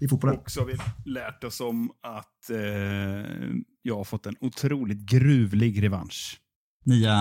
I 0.00 0.08
fotbollen. 0.08 0.36
Och 0.38 0.50
så 0.50 0.60
har 0.60 0.66
vi 0.66 0.76
lärt 1.10 1.44
oss 1.44 1.60
om 1.60 1.90
att 2.02 2.50
eh, 2.50 2.58
jag 3.82 3.96
har 3.96 4.04
fått 4.04 4.26
en 4.26 4.36
otroligt 4.40 4.98
gruvlig 4.98 5.82
revansch. 5.82 6.38
Nya, 6.84 7.14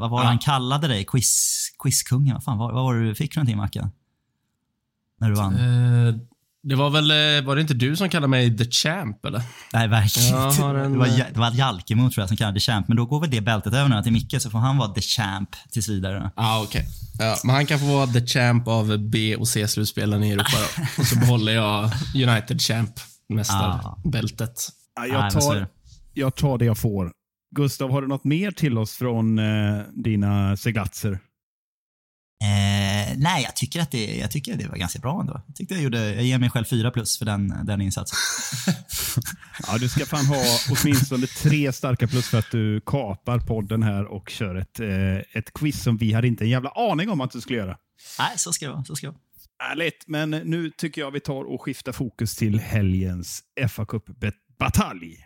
vad 0.00 0.10
var 0.10 0.18
det 0.20 0.24
Ja. 0.24 0.28
han 0.28 0.38
kallade 0.38 0.88
dig? 0.88 1.04
Quiz, 1.04 1.66
quizkungen? 1.82 2.34
Vad 2.34 2.44
fan 2.44 2.58
var, 2.58 2.72
vad 2.72 2.84
var 2.84 2.94
det 2.94 3.08
du 3.08 3.14
fick 3.14 3.34
för 3.34 3.40
någonting 3.40 3.56
Mackan? 3.56 3.90
När 5.20 5.28
du 5.28 5.34
vann? 5.34 5.54
Eh, 5.54 6.14
det 6.62 6.74
var 6.74 6.90
väl, 6.90 7.10
eh, 7.10 7.46
var 7.46 7.54
det 7.56 7.60
inte 7.62 7.74
du 7.74 7.96
som 7.96 8.08
kallade 8.08 8.28
mig 8.28 8.56
the 8.58 8.64
champ 8.70 9.24
eller? 9.24 9.42
Nej, 9.72 9.88
verkligen 9.88 10.28
inte. 10.50 10.62
en, 10.62 10.92
Det 10.92 10.98
var, 10.98 11.06
eh, 11.06 11.18
Ja- 11.18 11.24
det 11.34 11.40
var 11.40 11.50
Jalkemo 11.50 12.10
tror 12.10 12.22
jag 12.22 12.28
som 12.28 12.36
kallade 12.36 12.56
det 12.56 12.60
champ, 12.60 12.88
men 12.88 12.96
då 12.96 13.06
går 13.06 13.20
väl 13.20 13.30
det 13.30 13.40
bältet 13.40 13.72
över 13.74 13.88
nu 13.96 14.02
till 14.02 14.12
Micke 14.12 14.34
så 14.42 14.50
får 14.50 14.58
han 14.58 14.78
vara 14.78 14.88
the 14.94 15.00
champ 15.00 15.50
tills 15.70 15.88
vidare. 15.88 16.30
Ja, 16.36 16.42
ah, 16.42 16.62
okej. 16.62 16.86
Ja, 17.18 17.36
men 17.44 17.54
han 17.54 17.66
kan 17.66 17.78
få 17.78 17.86
vara 17.86 18.06
the 18.06 18.26
champ 18.26 18.68
av 18.68 18.98
B 18.98 19.36
och 19.36 19.48
C-slutspelen 19.48 20.24
i 20.24 20.30
Europa 20.30 20.50
då. 20.52 20.82
Och 21.02 21.06
så 21.06 21.18
behåller 21.18 21.52
jag 21.52 21.90
United 22.14 22.60
champ, 22.62 22.90
mästarbältet. 23.28 24.68
Ja, 24.96 25.02
Nej, 25.02 25.10
jag, 25.10 25.32
tar, 25.32 25.66
jag 26.14 26.34
tar 26.36 26.58
det 26.58 26.64
jag 26.64 26.78
får. 26.78 27.12
Gustav, 27.54 27.90
har 27.90 28.02
du 28.02 28.08
något 28.08 28.24
mer 28.24 28.50
till 28.50 28.78
oss 28.78 28.96
från 28.96 29.38
eh, 29.38 29.82
dina 29.92 30.56
seglatser? 30.56 31.12
Eh, 32.42 33.16
nej, 33.16 33.42
jag 33.42 33.56
tycker, 33.56 33.80
att 33.80 33.90
det, 33.90 34.16
jag 34.16 34.30
tycker 34.30 34.52
att 34.52 34.58
det 34.58 34.68
var 34.68 34.76
ganska 34.76 34.98
bra 34.98 35.20
ändå. 35.20 35.42
Jag, 35.46 35.56
tyckte 35.56 35.74
jag, 35.74 35.82
gjorde, 35.82 36.14
jag 36.14 36.24
ger 36.24 36.38
mig 36.38 36.50
själv 36.50 36.64
fyra 36.64 36.90
plus 36.90 37.18
för 37.18 37.24
den, 37.24 37.54
den 37.64 37.80
insatsen. 37.80 38.16
Ja, 39.66 39.78
du 39.78 39.88
ska 39.88 40.06
fan 40.06 40.26
ha 40.26 40.42
åtminstone 40.70 41.26
tre 41.26 41.72
starka 41.72 42.06
plus 42.06 42.28
för 42.28 42.38
att 42.38 42.50
du 42.50 42.80
kapar 42.80 43.38
podden 43.38 43.82
här 43.82 44.04
och 44.04 44.30
kör 44.30 44.54
ett, 44.54 44.80
eh, 44.80 45.38
ett 45.38 45.54
quiz 45.54 45.82
som 45.82 45.96
vi 45.96 46.12
hade 46.12 46.26
inte 46.26 46.44
en 46.44 46.50
jävla 46.50 46.70
aning 46.70 47.10
om 47.10 47.20
att 47.20 47.30
du 47.30 47.40
skulle 47.40 47.58
göra. 47.58 47.78
Nej, 48.18 48.32
så 48.36 48.52
ska 48.52 48.66
det 48.66 48.72
vara. 48.72 48.84
Så 48.84 48.96
ska 48.96 49.06
det 49.06 49.12
vara. 49.12 49.70
Ärligt, 49.72 50.04
men 50.06 50.30
nu 50.30 50.70
tycker 50.70 51.00
jag 51.00 51.10
vi 51.10 51.20
tar 51.20 51.44
och 51.44 51.62
skiftar 51.62 51.92
fokus 51.92 52.36
till 52.36 52.60
helgens 52.60 53.42
fa 53.68 53.84
Cup-batalj. 53.84 55.16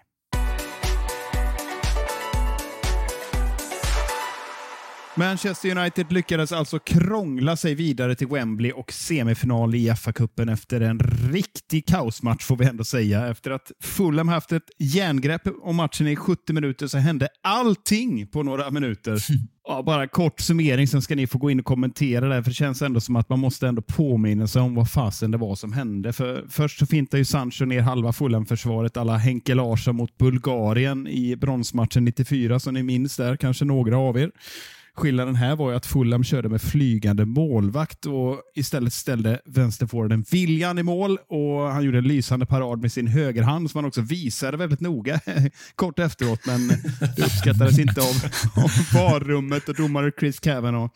Manchester 5.19 5.79
United 5.79 6.13
lyckades 6.13 6.53
alltså 6.53 6.79
krångla 6.79 7.57
sig 7.57 7.75
vidare 7.75 8.15
till 8.15 8.27
Wembley 8.27 8.73
och 8.73 8.93
semifinal 8.93 9.75
i 9.75 9.91
FA-cupen 9.91 10.53
efter 10.53 10.81
en 10.81 10.99
riktig 11.33 11.87
kaosmatch 11.87 12.45
får 12.45 12.57
vi 12.57 12.65
ändå 12.65 12.85
säga. 12.85 13.27
Efter 13.27 13.51
att 13.51 13.73
Fulham 13.81 14.29
haft 14.29 14.53
ett 14.53 14.71
järngrepp 14.79 15.43
om 15.63 15.77
matchen 15.77 16.07
i 16.07 16.17
70 16.17 16.53
minuter 16.53 16.87
så 16.87 16.99
hände 16.99 17.29
allting 17.43 18.27
på 18.27 18.43
några 18.43 18.71
minuter. 18.71 19.19
Ja, 19.69 19.83
bara 19.83 20.09
kort 20.09 20.41
summering, 20.41 20.89
sen 20.89 21.03
ska 21.03 21.15
ni 21.15 21.27
få 21.27 21.39
gå 21.39 21.51
in 21.51 21.59
och 21.61 21.67
kommentera 21.67 22.29
det. 22.29 22.43
För 22.43 22.51
det 22.51 22.55
känns 22.55 22.83
ändå 22.83 23.01
som 23.01 23.17
att 23.17 23.29
man 23.29 23.39
måste 23.39 23.69
ändå 23.69 23.83
påminna 23.83 24.47
sig 24.47 24.63
om 24.63 24.75
vad 24.75 24.91
fasen 24.91 25.31
det 25.31 25.39
var 25.39 25.55
som 25.55 25.73
hände. 25.73 26.13
För 26.13 26.45
först 26.51 26.79
så 26.79 26.87
fintar 26.87 27.19
ju 27.19 27.25
Sancho 27.25 27.65
ner 27.65 27.81
halva 27.81 28.13
Fulham-försvaret 28.13 28.97
alla 28.97 29.17
Henke 29.17 29.55
Larsson 29.55 29.97
mot 29.97 30.19
Bulgarien 30.19 31.09
i 31.09 31.37
bronsmatchen 31.37 32.05
94 32.05 32.61
som 32.61 32.75
ni 32.75 32.83
minns 32.83 33.17
där, 33.17 33.37
kanske 33.37 33.65
några 33.65 33.99
av 33.99 34.19
er. 34.19 34.31
Skillnaden 34.99 35.35
här 35.35 35.57
var 35.57 35.71
ju 35.71 35.77
att 35.77 35.87
Fulham 35.87 36.25
körde 36.25 36.49
med 36.49 36.63
flygande 36.63 37.25
målvakt 37.25 38.07
och 38.07 38.43
istället 38.55 38.93
ställde 38.93 39.41
vänsterforwarden 39.45 40.25
William 40.31 40.79
i 40.79 40.83
mål 40.83 41.19
och 41.29 41.61
han 41.61 41.85
gjorde 41.85 41.99
en 41.99 42.05
lysande 42.05 42.47
parad 42.47 42.81
med 42.81 42.93
sin 42.93 43.07
högerhand 43.07 43.71
som 43.71 43.79
han 43.79 43.85
också 43.85 44.01
visade 44.01 44.57
väldigt 44.57 44.81
noga 44.81 45.21
kort 45.75 45.99
efteråt, 45.99 46.47
men 46.47 46.69
det 47.17 47.23
uppskattades 47.25 47.79
inte 47.79 48.01
av, 48.01 48.15
av 49.01 49.23
och 49.69 49.75
domare 49.75 50.13
Chris 50.19 50.41
Kavanagh 50.41 50.95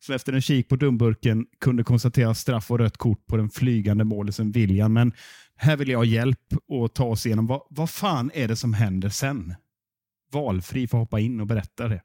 som 0.00 0.14
efter 0.14 0.32
en 0.32 0.42
kik 0.42 0.68
på 0.68 0.76
dumburken 0.76 1.46
kunde 1.60 1.84
konstatera 1.84 2.34
straff 2.34 2.70
och 2.70 2.78
rött 2.78 2.96
kort 2.96 3.26
på 3.26 3.36
den 3.36 3.50
flygande 3.50 4.04
målisen 4.04 4.52
William. 4.52 4.92
Men 4.92 5.12
här 5.56 5.76
vill 5.76 5.88
jag 5.88 5.98
ha 5.98 6.04
hjälp 6.04 6.38
att 6.52 6.94
ta 6.94 7.04
oss 7.04 7.26
igenom 7.26 7.46
vad, 7.46 7.60
vad 7.70 7.90
fan 7.90 8.30
är 8.34 8.48
det 8.48 8.56
som 8.56 8.74
händer 8.74 9.08
sen? 9.08 9.54
Valfri 10.32 10.86
får 10.86 10.98
hoppa 10.98 11.20
in 11.20 11.40
och 11.40 11.46
berätta 11.46 11.88
det. 11.88 12.00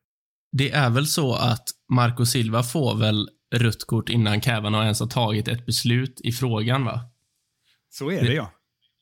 Det 0.51 0.71
är 0.71 0.89
väl 0.89 1.07
så 1.07 1.33
att 1.33 1.63
Marco 1.91 2.25
Silva 2.25 2.63
får 2.63 2.95
väl 2.95 3.29
rött 3.55 3.87
kort 3.87 4.09
innan 4.09 4.41
Kavanagh 4.41 4.83
ens 4.83 4.99
har 4.99 5.07
tagit 5.07 5.47
ett 5.47 5.65
beslut 5.65 6.21
i 6.23 6.31
frågan, 6.31 6.85
va? 6.85 7.01
Så 7.89 8.11
är 8.11 8.23
det 8.23 8.33
ja. 8.33 8.51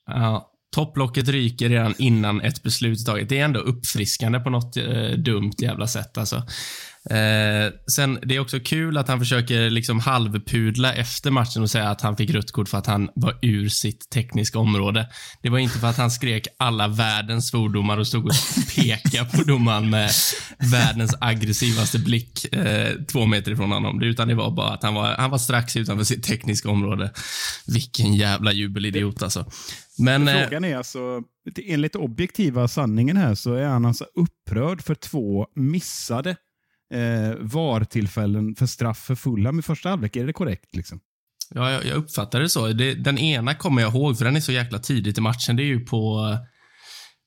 Ja. 0.06 0.52
topplocket 0.74 1.28
ryker 1.28 1.68
redan 1.68 1.94
innan 1.98 2.40
ett 2.40 2.62
beslut 2.62 3.00
är 3.00 3.04
taget. 3.04 3.28
Det 3.28 3.38
är 3.38 3.44
ändå 3.44 3.60
uppfriskande 3.60 4.40
på 4.40 4.50
något 4.50 4.76
eh, 4.76 5.10
dumt 5.10 5.52
jävla 5.58 5.86
sätt 5.86 6.18
alltså. 6.18 6.42
Eh, 7.10 7.72
sen, 7.90 8.18
det 8.22 8.36
är 8.36 8.40
också 8.40 8.60
kul 8.60 8.96
att 8.96 9.08
han 9.08 9.18
försöker 9.18 9.70
liksom 9.70 10.00
halvpudla 10.00 10.94
efter 10.94 11.30
matchen 11.30 11.62
och 11.62 11.70
säga 11.70 11.90
att 11.90 12.00
han 12.00 12.16
fick 12.16 12.30
rött 12.30 12.52
kort 12.52 12.68
för 12.68 12.78
att 12.78 12.86
han 12.86 13.10
var 13.14 13.38
ur 13.42 13.68
sitt 13.68 14.10
tekniska 14.10 14.58
område. 14.58 15.08
Det 15.42 15.48
var 15.48 15.58
inte 15.58 15.78
för 15.78 15.86
att 15.86 15.96
han 15.96 16.10
skrek 16.10 16.46
alla 16.58 16.88
världens 16.88 17.48
svordomar 17.48 17.98
och 17.98 18.06
stod 18.06 18.26
och 18.26 18.32
pekade 18.76 19.30
på 19.30 19.42
domaren 19.42 19.90
med 19.90 20.10
världens 20.72 21.14
aggressivaste 21.20 21.98
blick 21.98 22.54
eh, 22.54 22.92
två 23.12 23.26
meter 23.26 23.52
ifrån 23.52 23.72
honom. 23.72 24.02
Utan 24.02 24.28
det 24.28 24.34
var 24.34 24.50
bara 24.50 24.70
att 24.70 24.82
han 24.82 24.94
var, 24.94 25.14
han 25.14 25.30
var 25.30 25.38
strax 25.38 25.76
utanför 25.76 26.04
sitt 26.04 26.24
tekniska 26.24 26.70
område. 26.70 27.12
Vilken 27.66 28.14
jävla 28.14 28.52
jubelidiot 28.52 29.22
alltså. 29.22 29.50
Men, 29.98 30.28
eh, 30.28 30.42
Frågan 30.42 30.64
är 30.64 30.76
alltså, 30.76 31.22
enligt 31.64 31.96
objektiva 31.96 32.68
sanningen 32.68 33.16
här 33.16 33.34
så 33.34 33.54
är 33.54 33.66
han 33.66 33.84
alltså 33.84 34.04
upprörd 34.14 34.82
för 34.82 34.94
två 34.94 35.46
missade 35.54 36.36
eh, 36.94 37.34
VAR-tillfällen 37.40 38.54
för 38.54 38.66
straff 38.66 38.98
för 38.98 39.14
Fulham 39.14 39.58
i 39.58 39.62
första 39.62 39.88
halvlek. 39.88 40.16
Är 40.16 40.26
det 40.26 40.32
korrekt? 40.32 40.76
Liksom? 40.76 41.00
Ja, 41.54 41.70
jag, 41.70 41.84
jag 41.84 41.96
uppfattar 41.96 42.40
det 42.40 42.48
så. 42.48 42.66
Det, 42.66 42.94
den 42.94 43.18
ena 43.18 43.54
kommer 43.54 43.82
jag 43.82 43.94
ihåg, 43.94 44.18
för 44.18 44.24
den 44.24 44.36
är 44.36 44.40
så 44.40 44.52
jäkla 44.52 44.78
tidigt 44.78 45.18
i 45.18 45.20
matchen. 45.20 45.56
Det 45.56 45.62
är 45.62 45.66
ju 45.66 45.80
på... 45.80 46.36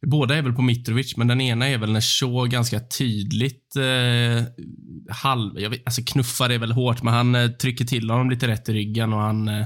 Båda 0.07 0.35
är 0.35 0.41
väl 0.41 0.53
på 0.53 0.61
Mitrovic, 0.61 1.17
men 1.17 1.27
den 1.27 1.41
ena 1.41 1.67
är 1.67 1.77
väl 1.77 1.91
när 1.91 2.01
Shaw 2.01 2.47
ganska 2.47 2.79
tydligt 2.79 3.75
eh, 3.75 4.43
halv... 5.09 5.59
Jag 5.59 5.69
vet, 5.69 5.81
alltså 5.85 6.01
knuffar 6.05 6.49
är 6.49 6.57
väl 6.57 6.71
hårt, 6.71 7.03
men 7.03 7.13
han 7.13 7.35
eh, 7.35 7.47
trycker 7.47 7.85
till 7.85 8.09
honom 8.09 8.29
lite 8.29 8.47
rätt 8.47 8.69
i 8.69 8.73
ryggen 8.73 9.13
och 9.13 9.19
han 9.19 9.47
eh, 9.47 9.65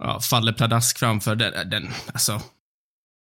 ja, 0.00 0.20
faller 0.20 0.52
pladask 0.52 0.98
framför. 0.98 1.36
Den, 1.36 1.70
den, 1.70 1.88
alltså, 2.06 2.40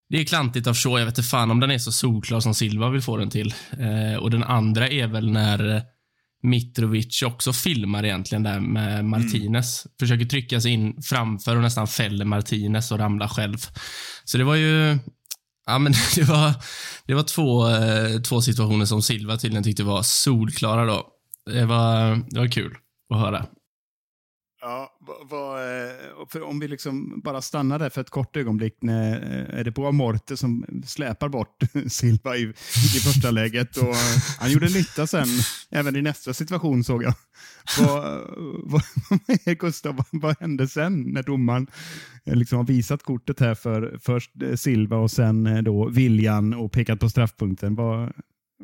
det 0.10 0.20
är 0.20 0.24
klantigt 0.24 0.68
av 0.68 0.76
Shaw. 0.76 1.00
Jag 1.00 1.06
vet 1.06 1.18
inte 1.18 1.30
fan 1.30 1.52
om 1.52 1.60
den 1.60 1.72
är 1.72 1.78
så 1.78 1.92
solklar 1.92 2.40
som 2.40 2.56
Silva 2.56 2.90
vill 2.90 3.02
få 3.02 3.18
den 3.18 3.30
till. 3.30 3.54
Eh, 3.72 4.20
och 4.20 4.32
den 4.32 4.44
andra 4.44 4.90
är 4.90 5.08
väl 5.08 5.32
när 5.32 5.84
Mitrovic 6.44 7.22
också 7.22 7.54
filmar 7.54 8.06
egentligen 8.06 8.44
där 8.44 8.60
med 8.60 9.06
Martinez. 9.06 9.86
Mm. 9.86 9.94
Försöker 10.00 10.26
trycka 10.26 10.62
sig 10.62 10.72
in 10.72 11.02
framför 11.02 11.56
och 11.56 11.62
nästan 11.62 11.88
fäller 11.88 12.26
Martinez 12.26 12.92
och 12.92 13.00
ramlar 13.00 13.28
själv. 13.28 13.58
Så 14.24 14.38
det 14.38 14.44
var 14.44 14.56
ju... 14.56 14.98
Ja, 15.66 15.80
men 15.80 15.94
det 16.16 16.24
var, 16.24 16.54
det 17.06 17.14
var 17.14 17.24
två, 17.24 17.70
eh, 17.70 18.22
två 18.22 18.42
situationer 18.42 18.86
som 18.86 19.02
Silva 19.02 19.38
tydligen 19.38 19.64
tyckte 19.64 19.84
var 19.84 20.02
solklara 20.04 20.86
då. 20.86 21.08
Det 21.46 21.66
var, 21.66 22.16
det 22.30 22.40
var 22.40 22.48
kul 22.48 22.76
att 23.14 23.20
höra. 23.20 23.46
Ja, 24.62 24.98
vad, 25.30 25.60
för 26.30 26.44
om 26.44 26.60
vi 26.60 26.68
liksom 26.68 27.22
bara 27.24 27.42
stannar 27.42 27.80
där 27.80 27.90
för 27.90 28.02
ett 28.02 28.10
kort 28.10 28.38
ögonblick. 28.38 28.78
När, 28.82 29.20
är 29.50 29.64
det 29.64 29.72
på 29.72 29.92
Morte 29.92 30.38
som 30.38 30.66
släpar 30.86 31.30
bort 31.30 31.64
Silva 31.88 32.38
i, 32.38 32.42
i 32.96 33.00
första 33.00 33.32
läget. 33.32 33.78
Och 33.78 33.96
han 34.40 34.52
gjorde 34.52 34.70
nytta 34.70 35.08
sen, 35.08 35.28
även 35.70 35.96
i 35.96 36.02
nästa 36.02 36.34
situation 36.34 36.84
såg 36.84 37.04
jag. 37.04 37.14
Vad, 37.80 38.22
vad, 39.46 39.58
Gustav, 39.60 39.96
vad, 39.96 40.22
vad 40.22 40.40
hände 40.40 40.68
sen 40.68 41.02
när 41.02 41.24
domaren 41.24 41.68
liksom 42.26 42.58
har 42.58 42.66
visat 42.66 43.04
kortet 43.04 43.40
här 43.40 43.56
för 43.56 44.00
först 44.02 44.32
Silva 44.56 44.98
och 44.98 45.12
sen 45.12 45.64
då 45.64 45.90
Viljan 45.90 46.54
och 46.54 46.72
pekat 46.72 47.00
på 47.00 47.10
straffpunkten? 47.10 47.76
Vad, 47.76 48.14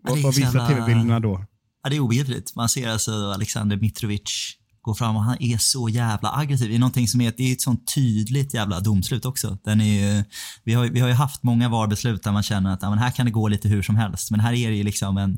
vad, 0.03 0.21
vad 0.21 0.35
visar 0.35 0.67
tv-bilderna 0.67 1.19
då? 1.19 1.45
Ja, 1.83 1.89
det 1.89 1.95
är 1.95 1.99
obegripligt. 1.99 2.55
Man 2.55 2.69
ser 2.69 2.89
alltså 2.89 3.11
Alexander 3.11 3.77
Mitrovic 3.77 4.57
går 4.85 4.93
fram 4.93 5.15
och 5.15 5.23
han 5.23 5.37
är 5.39 5.57
så 5.57 5.89
jävla 5.89 6.37
aggressiv. 6.37 6.69
Det 6.69 6.75
är 6.75 6.79
någonting 6.79 7.07
som 7.07 7.21
är, 7.21 7.33
det 7.37 7.43
är 7.43 7.53
ett 7.53 7.61
sånt 7.61 7.93
tydligt 7.95 8.53
jävla 8.53 8.79
domslut 8.79 9.25
också. 9.25 9.57
Den 9.63 9.81
är 9.81 9.85
ju, 9.85 10.23
vi, 10.63 10.73
har, 10.73 10.85
vi 10.85 10.99
har 10.99 11.07
ju 11.07 11.13
haft 11.13 11.43
många 11.43 11.69
VAR-beslut 11.69 12.23
där 12.23 12.31
man 12.31 12.43
känner 12.43 12.73
att 12.73 12.81
ja, 12.81 12.89
men 12.89 12.99
här 12.99 13.11
kan 13.11 13.25
det 13.25 13.31
gå 13.31 13.47
lite 13.47 13.67
hur 13.67 13.81
som 13.81 13.95
helst. 13.95 14.31
Men 14.31 14.39
här 14.39 14.53
är 14.53 14.69
det 14.69 14.75
ju 14.75 14.83
liksom 14.83 15.17
en 15.17 15.37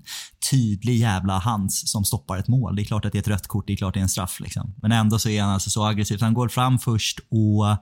tydlig 0.52 0.98
jävla 0.98 1.40
hands 1.40 1.92
som 1.92 2.06
stoppar 2.06 2.38
ett 2.38 2.48
mål. 2.48 2.76
Det 2.76 2.82
är 2.82 2.86
klart 2.86 3.06
att 3.06 3.12
det 3.12 3.18
är 3.18 3.22
ett 3.22 3.28
rött 3.28 3.48
kort, 3.48 3.68
det 3.68 3.74
är 3.74 3.78
klart 3.78 3.90
att 3.90 3.94
det 3.94 4.00
är 4.00 4.02
en 4.02 4.10
straff. 4.10 4.40
Liksom. 4.40 4.76
Men 4.82 4.92
ändå 4.92 5.20
så 5.20 5.30
är 5.30 5.42
han 5.42 5.52
alltså 5.52 5.70
så 5.70 5.86
aggressiv. 5.86 6.22
Han 6.22 6.34
går 6.34 6.48
fram 6.48 6.80
först 6.80 7.20
och 7.20 7.78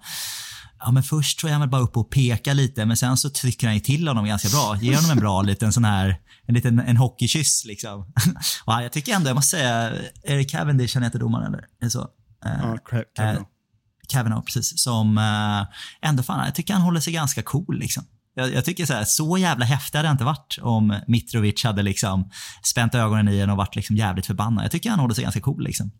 Ja, 0.79 0.91
men 0.91 1.03
först 1.03 1.39
tror 1.39 1.49
jag 1.49 1.53
han 1.53 1.61
väl 1.61 1.69
bara 1.69 1.81
upp 1.81 1.97
och 1.97 2.09
pekar 2.09 2.53
lite, 2.53 2.85
men 2.85 2.97
sen 2.97 3.17
så 3.17 3.29
trycker 3.29 3.67
han 3.67 3.73
ju 3.73 3.79
till 3.79 4.07
honom 4.07 4.25
ganska 4.25 4.49
bra. 4.49 4.77
Ger 4.81 4.95
honom 4.95 5.11
en 5.11 5.17
bra 5.17 5.41
liten 5.41 5.73
sån 5.73 5.85
här, 5.85 6.17
en 6.47 6.53
liten 6.53 6.79
en 6.79 6.97
hockeykyss 6.97 7.65
liksom. 7.65 8.01
och 8.65 8.73
jag 8.73 8.91
tycker 8.91 9.13
ändå, 9.13 9.29
jag 9.29 9.35
måste 9.35 9.57
säga, 9.57 9.93
det 10.23 10.43
Cavendish 10.43 10.93
han 10.93 11.03
heter 11.03 11.19
domaren 11.19 11.53
eller? 11.53 11.89
Så? 11.89 12.09
Ja, 12.43 12.77
Kavanaugh. 13.15 13.39
Eh, 13.39 13.45
Kavanaugh, 14.07 14.43
precis. 14.45 14.79
Som 14.79 15.17
eh, 15.17 16.07
ändå, 16.09 16.23
fan, 16.23 16.45
jag 16.45 16.55
tycker 16.55 16.73
han 16.73 16.81
håller 16.81 16.99
sig 16.99 17.13
ganska 17.13 17.43
cool 17.43 17.79
liksom. 17.79 18.03
Jag, 18.37 18.53
jag, 18.53 18.65
tycker 18.65 18.85
så 18.85 18.93
här, 18.93 19.03
så 19.03 19.37
jävla 19.37 19.65
häftig 19.65 19.97
hade 19.97 20.09
det 20.09 20.11
inte 20.11 20.23
varit 20.23 20.57
om 20.61 20.99
Mitrovic 21.07 21.63
hade 21.63 21.81
liksom 21.83 22.29
spänt 22.63 22.95
ögonen 22.95 23.29
i 23.29 23.39
en 23.39 23.49
och 23.49 23.57
varit 23.57 23.75
liksom 23.75 23.95
jävligt 23.95 24.25
förbannad. 24.25 24.63
Jag 24.63 24.71
tycker 24.71 24.89
han 24.89 24.99
håller 24.99 25.13
sig 25.13 25.23
ganska 25.23 25.41
cool 25.41 25.63
liksom. 25.63 25.91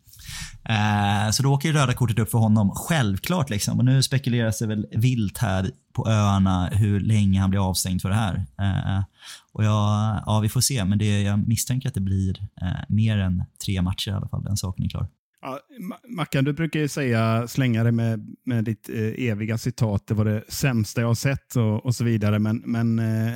Eh, 0.64 1.30
så 1.30 1.42
då 1.42 1.54
åker 1.54 1.68
ju 1.68 1.74
röda 1.74 1.94
kortet 1.94 2.18
upp 2.18 2.30
för 2.30 2.38
honom, 2.38 2.70
självklart. 2.74 3.50
Liksom. 3.50 3.78
Och 3.78 3.84
nu 3.84 4.02
spekuleras 4.02 4.58
det 4.58 4.66
väl 4.66 4.86
vilt 4.90 5.38
här 5.38 5.70
på 5.92 6.08
öarna 6.08 6.66
hur 6.66 7.00
länge 7.00 7.40
han 7.40 7.50
blir 7.50 7.68
avstängd 7.68 8.02
för 8.02 8.08
det 8.08 8.14
här. 8.14 8.46
Eh, 8.60 9.04
och 9.52 9.64
jag, 9.64 10.22
ja, 10.26 10.40
vi 10.40 10.48
får 10.48 10.60
se, 10.60 10.84
men 10.84 10.98
det, 10.98 11.22
jag 11.22 11.48
misstänker 11.48 11.88
att 11.88 11.94
det 11.94 12.00
blir 12.00 12.40
eh, 12.62 12.68
mer 12.88 13.18
än 13.18 13.44
tre 13.64 13.82
matcher 13.82 14.10
i 14.10 14.14
alla 14.14 14.28
fall. 14.28 14.44
Den 14.44 14.56
saken 14.56 14.84
är 14.84 14.88
klar. 14.88 15.08
Ja, 15.42 15.60
Mackan, 16.08 16.44
du 16.44 16.52
brukar 16.52 16.80
ju 16.80 16.88
säga, 16.88 17.48
slänga 17.48 17.82
dig 17.82 17.92
med, 17.92 18.36
med 18.44 18.64
ditt 18.64 18.88
eh, 18.88 19.28
eviga 19.28 19.58
citat, 19.58 20.06
det 20.06 20.14
var 20.14 20.24
det 20.24 20.44
sämsta 20.48 21.00
jag 21.00 21.08
har 21.08 21.14
sett 21.14 21.56
och, 21.56 21.86
och 21.86 21.94
så 21.94 22.04
vidare. 22.04 22.38
Men, 22.38 22.62
men 22.66 22.98
eh, 22.98 23.34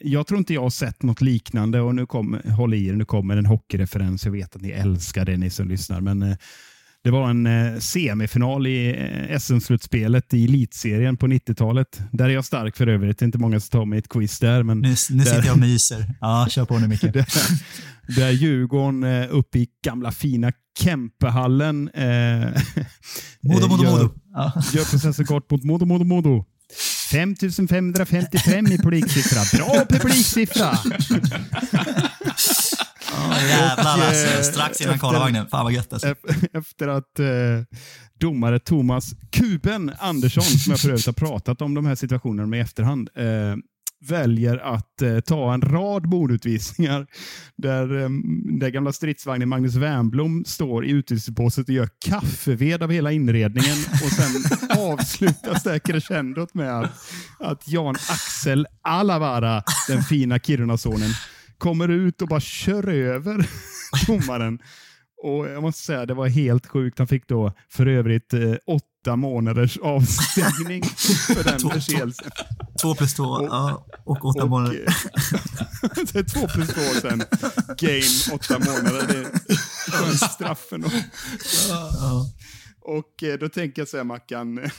jag 0.00 0.26
tror 0.26 0.38
inte 0.38 0.54
jag 0.54 0.62
har 0.62 0.70
sett 0.70 1.02
något 1.02 1.20
liknande 1.20 1.80
och 1.80 1.94
nu 1.94 2.06
kommer, 2.06 2.50
håll 2.50 2.74
i 2.74 2.88
er, 2.88 2.92
nu 2.92 3.04
kommer 3.04 3.36
en 3.36 3.46
hockeyreferens. 3.46 4.24
Jag 4.24 4.32
vet 4.32 4.56
att 4.56 4.62
ni 4.62 4.70
älskar 4.70 5.24
det, 5.24 5.36
ni 5.36 5.50
som 5.50 5.68
lyssnar. 5.68 6.00
Men 6.00 6.22
eh, 6.22 6.36
det 7.04 7.10
var 7.10 7.30
en 7.30 7.46
eh, 7.46 7.78
semifinal 7.78 8.66
i 8.66 8.90
eh, 9.30 9.38
SM-slutspelet 9.38 10.34
i 10.34 10.44
elitserien 10.44 11.16
på 11.16 11.26
90-talet. 11.26 12.00
Där 12.12 12.24
är 12.24 12.28
jag 12.28 12.44
stark 12.44 12.76
för 12.76 12.86
övrigt. 12.86 13.18
Det 13.18 13.22
är 13.22 13.26
inte 13.26 13.38
många 13.38 13.60
som 13.60 13.70
tar 13.70 13.84
mig 13.84 13.98
ett 13.98 14.08
quiz 14.08 14.38
där. 14.38 14.62
Men 14.62 14.78
nu 14.78 14.88
nu 14.88 14.94
där, 14.94 15.24
sitter 15.24 15.44
jag 15.44 15.52
och 15.52 15.58
myser. 15.58 16.14
Ja, 16.20 16.46
kör 16.50 16.64
på 16.64 16.78
nu 16.78 16.88
Micke. 16.88 17.00
där, 17.12 17.26
där 18.16 18.30
Djurgården 18.30 19.04
eh, 19.04 19.26
uppe 19.30 19.58
i 19.58 19.68
gamla 19.84 20.12
fina 20.12 20.52
Kempehallen 20.78 21.88
eh, 21.88 22.04
Modo, 23.40 23.68
Modo, 23.68 23.84
gör, 23.84 23.90
Modo. 23.90 24.10
Ja. 24.34 24.52
gör 24.72 24.84
processen 24.84 25.26
kort 25.26 25.50
mot 25.50 25.64
Modo, 25.64 25.84
Modo, 25.86 26.04
Modo. 26.04 26.44
5555 27.10 28.66
i 28.66 28.78
publiksiffra. 28.78 29.58
Bra 29.58 29.84
publiksiffra! 29.88 30.78
Oh, 33.12 33.48
jävlar 33.48 33.98
och, 33.98 34.04
alltså. 34.04 34.26
Eh, 34.26 34.42
Strax 34.42 34.80
innan 34.80 34.98
Karlavagnen. 34.98 35.46
Fan 35.48 35.64
vad 35.64 35.72
gött 35.72 35.92
alltså. 35.92 36.14
Efter 36.52 36.88
att 36.88 37.18
eh, 37.18 37.26
domare 38.20 38.58
Thomas 38.58 39.14
Kuben 39.30 39.92
Andersson, 39.98 40.42
som 40.42 40.70
jag 40.70 40.80
för 40.80 40.88
övrigt 40.88 41.06
har 41.06 41.12
pratat 41.12 41.62
om 41.62 41.74
de 41.74 41.86
här 41.86 41.94
situationerna 41.94 42.46
med 42.48 42.58
i 42.58 42.62
efterhand, 42.62 43.10
eh, 43.14 43.56
väljer 44.08 44.58
att 44.58 45.02
eh, 45.02 45.20
ta 45.20 45.54
en 45.54 45.62
rad 45.62 46.08
bordutvisningar 46.08 47.06
där, 47.56 48.02
eh, 48.02 48.08
där 48.58 48.68
gamla 48.68 48.92
stridsvagnen 48.92 49.48
Magnus 49.48 49.74
Wernbloom 49.74 50.44
står 50.46 50.86
i 50.86 50.90
utvisningsbåset 50.90 51.68
och 51.68 51.74
gör 51.74 51.88
kaffeved 52.04 52.82
av 52.82 52.90
hela 52.90 53.12
inredningen 53.12 53.76
och 53.92 54.12
sen 54.12 54.58
avslutas 54.78 55.62
det 55.62 55.70
här 55.70 55.78
crescendot 55.78 56.54
med 56.54 56.78
att, 56.80 56.90
att 57.40 57.68
Jan 57.68 57.94
Axel 57.94 58.66
Alavara, 58.82 59.62
den 59.88 60.02
fina 60.02 60.38
Kirunasonen, 60.38 61.10
kommer 61.62 61.88
ut 61.88 62.22
och 62.22 62.28
bara 62.28 62.40
kör 62.40 62.88
över 62.88 63.48
domaren. 64.06 64.58
Och 65.22 65.48
jag 65.48 65.62
måste 65.62 65.82
säga, 65.82 66.06
det 66.06 66.14
var 66.14 66.28
helt 66.28 66.66
sjukt. 66.66 66.98
Han 66.98 67.08
fick 67.08 67.28
då 67.28 67.52
för 67.68 67.86
övrigt 67.86 68.34
eh, 68.34 68.54
åtta 68.66 69.16
månaders 69.16 69.78
avstängning 69.78 70.82
för 71.26 71.44
den 71.44 71.60
förseelsen. 71.70 72.30
Två 72.82 72.94
plus 72.94 73.14
två, 73.14 73.24
och, 73.24 73.44
ja, 73.44 73.86
och 74.04 74.24
åtta 74.24 74.42
och, 74.42 74.50
månader. 74.50 74.84
det 76.12 76.18
är 76.18 76.24
två 76.24 76.48
plus 76.48 76.68
två 76.68 77.00
sen. 77.00 77.22
Game, 77.78 78.34
åtta 78.34 78.58
månader. 78.58 79.26
Det 79.46 79.52
är 79.92 80.28
straffen. 80.28 80.84
Och, 80.84 80.92
ja. 81.68 82.26
och 82.80 83.22
eh, 83.22 83.38
då 83.38 83.48
tänker 83.48 83.82
jag 83.82 83.88
säga 83.88 84.04
Mackan, 84.04 84.70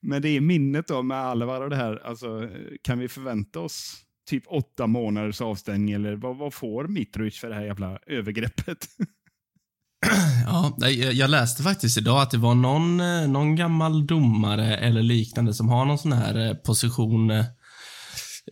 men 0.00 0.22
det 0.22 0.28
är 0.28 0.40
minnet 0.40 0.88
då 0.88 1.02
med 1.02 1.18
Alvar 1.18 1.60
och 1.60 1.70
det 1.70 1.76
här, 1.76 2.06
alltså, 2.06 2.48
kan 2.82 2.98
vi 2.98 3.08
förvänta 3.08 3.60
oss 3.60 4.04
typ 4.30 4.44
åtta 4.46 4.86
månaders 4.86 5.40
avstängning 5.40 5.94
eller 5.94 6.16
vad, 6.16 6.36
vad 6.36 6.54
får 6.54 6.88
Mitrovic 6.88 7.38
för 7.38 7.48
det 7.48 7.54
här 7.54 7.64
jävla 7.64 7.98
övergreppet? 8.06 8.86
Ja, 10.46 10.88
jag 10.88 11.30
läste 11.30 11.62
faktiskt 11.62 11.98
idag 11.98 12.22
att 12.22 12.30
det 12.30 12.38
var 12.38 12.54
någon, 12.54 13.00
eh, 13.00 13.28
någon 13.28 13.56
gammal 13.56 14.06
domare 14.06 14.76
eller 14.76 15.02
liknande 15.02 15.54
som 15.54 15.68
har 15.68 15.84
någon 15.84 15.98
sån 15.98 16.12
här 16.12 16.48
eh, 16.48 16.54
position 16.54 17.30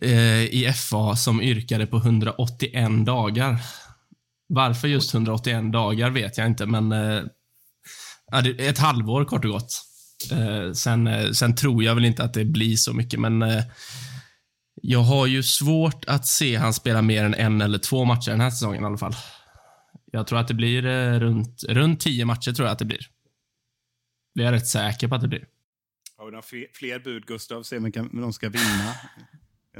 eh, 0.01 0.43
i 0.43 0.73
FA 0.75 1.15
som 1.15 1.41
yrkade 1.41 1.87
på 1.87 1.97
181 1.97 3.05
dagar. 3.05 3.57
Varför 4.47 4.87
just 4.87 5.13
181 5.13 5.71
dagar 5.71 6.09
vet 6.09 6.37
jag 6.37 6.47
inte, 6.47 6.65
men 6.65 6.91
eh, 6.91 7.23
ett 8.57 8.77
halvår 8.77 9.25
kort 9.25 9.45
och 9.45 9.51
gott. 9.51 9.81
Eh, 10.31 10.71
sen, 10.73 11.09
sen 11.35 11.55
tror 11.55 11.83
jag 11.83 11.95
väl 11.95 12.05
inte 12.05 12.23
att 12.23 12.33
det 12.33 12.45
blir 12.45 12.75
så 12.75 12.93
mycket, 12.93 13.19
men 13.19 13.43
jag 14.81 14.99
har 14.99 15.27
ju 15.27 15.43
svårt 15.43 16.05
att 16.05 16.27
se 16.27 16.55
han 16.55 16.73
spela 16.73 17.01
mer 17.01 17.25
än 17.25 17.33
en 17.33 17.61
eller 17.61 17.77
två 17.77 18.05
matcher 18.05 18.31
den 18.31 18.41
här 18.41 18.49
säsongen 18.49 18.83
i 18.83 18.85
alla 18.85 18.97
fall. 18.97 19.15
Jag 20.11 20.27
tror 20.27 20.39
att 20.39 20.47
det 20.47 20.53
blir 20.53 20.85
eh, 20.85 21.19
runt, 21.19 21.63
runt 21.63 21.99
tio 21.99 22.25
matcher 22.25 22.51
tror 22.51 22.67
jag 22.67 22.73
att 22.73 22.79
det 22.79 22.85
blir. 22.85 23.07
Det 24.35 24.41
är 24.41 24.45
jag 24.45 24.53
rätt 24.53 24.67
säker 24.67 25.07
på 25.07 25.15
att 25.15 25.21
det 25.21 25.27
blir. 25.27 25.45
Har 26.17 26.25
vi 26.25 26.31
några 26.31 26.41
fler, 26.41 26.65
fler 26.73 26.99
bud, 26.99 27.25
Gustav? 27.25 27.63
Se 27.63 27.77
om 27.77 27.91
de 28.11 28.33
ska 28.33 28.49
vinna. 28.49 28.95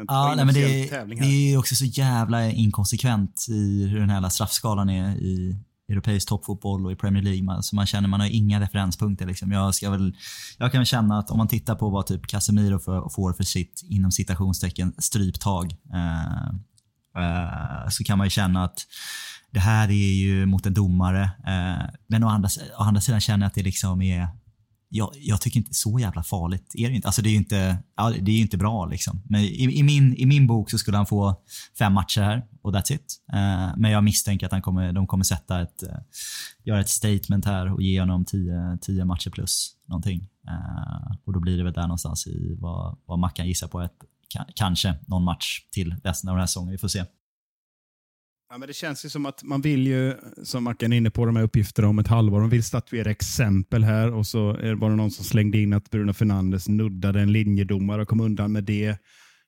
Ja, 0.08 0.34
nej, 0.36 0.46
men 0.46 0.54
det, 0.54 0.90
det 1.20 1.54
är 1.54 1.58
också 1.58 1.76
så 1.76 1.86
jävla 1.86 2.50
inkonsekvent 2.50 3.46
i 3.50 3.88
hur 3.88 4.00
den 4.00 4.10
här 4.10 4.30
straffskalan 4.30 4.90
är 4.90 5.16
i 5.16 5.58
europeisk 5.92 6.30
toppfotboll 6.30 6.86
och 6.86 6.92
i 6.92 6.96
Premier 6.96 7.24
League. 7.24 7.44
Man, 7.44 7.64
så 7.64 7.76
man 7.76 7.86
känner 7.86 8.08
man 8.08 8.20
har 8.20 8.28
inga 8.28 8.60
referenspunkter. 8.60 9.26
Liksom. 9.26 9.52
Jag, 9.52 9.76
ska 9.76 9.90
väl, 9.90 10.16
jag 10.58 10.72
kan 10.72 10.80
väl 10.80 10.86
känna 10.86 11.20
att 11.20 11.32
om 11.32 11.38
man 11.38 11.48
tittar 11.48 11.76
på 11.76 11.90
vad 11.90 12.06
typ 12.06 12.28
Casemiro 12.28 12.80
för, 12.80 13.10
får 13.10 13.34
för 13.34 13.44
sitt, 13.44 13.84
inom 13.90 14.12
citationstecken, 14.12 14.94
stryptag. 14.98 15.76
Eh, 15.94 16.48
eh, 17.24 17.90
så 17.90 18.04
kan 18.04 18.18
man 18.18 18.28
ju 18.28 18.32
känna 18.32 18.64
att 18.64 18.80
det 19.52 19.60
här 19.60 19.88
är 19.88 20.14
ju 20.14 20.46
mot 20.46 20.66
en 20.66 20.74
domare. 20.74 21.24
Eh, 21.24 21.90
men 22.08 22.24
å 22.24 22.28
andra, 22.28 22.50
å 22.78 22.84
andra 22.84 23.02
sidan 23.02 23.22
känner 23.22 23.46
jag 23.46 23.48
att 23.48 23.56
det 23.56 23.64
liksom 23.64 24.02
är 24.02 24.28
jag, 24.94 25.12
jag, 25.16 25.42
tycker 25.42 25.58
inte 25.58 25.74
så 25.74 26.00
jävla 26.00 26.24
farligt 26.24 26.72
är 26.76 26.90
det 26.90 26.96
inte. 26.96 27.08
Alltså 27.08 27.22
det 27.22 27.30
är 27.30 27.32
ju 27.32 27.38
inte, 27.38 27.78
ja, 27.98 28.14
det 28.22 28.32
är 28.32 28.40
inte 28.40 28.58
bra 28.58 28.86
liksom. 28.86 29.22
Men 29.26 29.42
i, 29.42 29.78
i, 29.80 29.84
min, 29.84 30.16
i 30.16 30.26
min 30.26 30.48
bok 30.48 30.70
så 30.70 30.78
skulle 30.78 30.98
han 30.98 31.06
få 31.06 31.36
fem 31.80 31.94
matcher 31.94 32.22
här 32.22 32.44
och 32.62 32.74
that's 32.74 32.94
it. 32.94 33.22
Eh, 33.34 33.72
men 33.78 33.92
jag 33.92 34.04
misstänker 34.04 34.46
att 34.46 34.52
han 34.52 34.62
kommer, 34.62 34.94
de 34.94 35.08
kommer 35.08 35.24
sätta 35.24 35.62
ett, 35.62 35.84
eh, 35.84 35.98
göra 36.64 36.80
ett 36.80 36.90
statement 36.90 37.46
här 37.46 37.74
och 37.74 37.82
ge 37.82 38.00
honom 38.00 38.26
tio, 38.26 38.78
tio 38.82 39.06
matcher 39.06 39.30
plus 39.30 39.76
någonting. 39.86 40.30
Eh, 40.48 41.16
och 41.26 41.34
då 41.34 41.40
blir 41.40 41.58
det 41.58 41.64
väl 41.64 41.74
där 41.74 41.82
någonstans 41.82 42.28
i 42.28 42.58
vad, 42.60 42.98
vad 43.06 43.20
Mackan 43.20 43.48
gissar 43.48 43.68
på. 43.68 43.82
Ett, 43.82 43.94
kanske 44.56 44.96
någon 45.08 45.24
match 45.24 45.60
till 45.72 45.96
resten 46.04 46.30
av 46.30 46.36
den 46.36 46.40
här 46.40 46.48
säsongen. 46.48 46.72
Vi 46.72 46.78
får 46.78 46.88
se. 46.88 47.06
Ja, 48.50 48.58
men 48.58 48.68
det 48.68 48.74
känns 48.74 49.06
ju 49.06 49.10
som 49.10 49.26
att 49.26 49.44
man 49.44 49.62
vill 49.62 49.88
ju, 49.88 50.18
som 50.44 50.64
Mackan 50.64 50.94
är 50.94 50.98
inne 50.98 51.10
på, 51.10 51.26
de 51.26 51.36
här 51.36 51.44
uppgifterna 51.44 51.88
om 51.88 52.00
ett 52.00 52.08
halvår. 52.08 52.42
De 52.42 52.50
vill 52.50 52.64
statuera 52.64 53.12
exempel 53.12 53.84
här 53.84 54.14
och 54.14 54.28
så 54.28 54.46
var 54.54 54.90
det 54.90 54.96
någon 54.96 55.12
som 55.12 55.26
slängde 55.26 55.58
in 55.58 55.74
att 55.74 55.90
Bruno 55.90 56.14
Fernandes 56.14 56.68
nuddade 56.68 57.22
en 57.22 57.32
linjedomare 57.32 58.02
och 58.02 58.08
kom 58.08 58.22
undan 58.22 58.52
med 58.52 58.64
det 58.64 58.98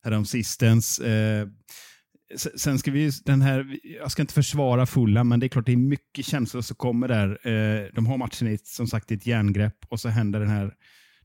häromsistens. 0.03 0.99
Eh, 0.99 1.47
sen 2.35 2.79
ska 2.79 2.91
vi 2.91 2.99
ju 2.99 3.11
den 3.25 3.41
här, 3.41 3.79
jag 4.01 4.11
ska 4.11 4.21
inte 4.21 4.33
försvara 4.33 4.85
fulla, 4.85 5.23
men 5.23 5.39
det 5.39 5.45
är 5.45 5.47
klart 5.47 5.65
det 5.65 5.71
är 5.71 5.77
mycket 5.77 6.25
känslor 6.25 6.61
som 6.61 6.75
kommer 6.75 7.07
där. 7.07 7.29
Eh, 7.47 7.87
de 7.93 8.05
har 8.05 8.17
matchen 8.17 8.47
i, 8.47 8.57
som 8.63 8.87
sagt 8.87 9.11
i 9.11 9.15
ett 9.15 9.27
järngrepp 9.27 9.77
och 9.89 9.99
så 9.99 10.09
händer 10.09 10.39
den 10.39 10.49
här 10.49 10.73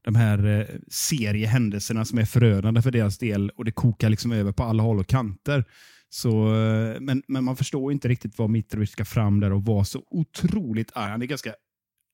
de 0.03 0.15
här 0.15 0.47
eh, 0.47 0.77
seriehändelserna 0.89 2.05
som 2.05 2.19
är 2.19 2.25
förödande 2.25 2.83
för 2.83 2.91
deras 2.91 3.19
del 3.19 3.51
och 3.51 3.65
det 3.65 3.73
kokar 3.73 4.09
liksom 4.11 4.33
över 4.33 4.53
på 4.53 4.63
alla 4.63 4.83
håll 4.83 4.99
och 4.99 5.07
kanter. 5.07 5.65
Så, 6.11 6.55
eh, 6.55 7.01
men, 7.01 7.23
men 7.29 7.45
man 7.45 7.57
förstår 7.57 7.93
inte 7.93 8.09
riktigt 8.09 8.39
vad 8.39 8.51
Mitrovic 8.51 8.91
ska 8.91 9.05
fram 9.05 9.41
där 9.41 9.53
och 9.53 9.65
vara 9.65 9.85
så 9.85 10.03
otroligt 10.11 10.91
arg. 10.95 11.11
Han 11.11 11.23
är 11.23 11.27
ganska 11.27 11.55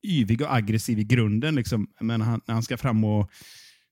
yvig 0.06 0.42
och 0.42 0.54
aggressiv 0.54 0.98
i 0.98 1.04
grunden, 1.04 1.54
liksom. 1.54 1.86
men 2.00 2.20
han, 2.20 2.40
när 2.46 2.54
han 2.54 2.62
ska 2.62 2.76
fram 2.76 3.04
och 3.04 3.30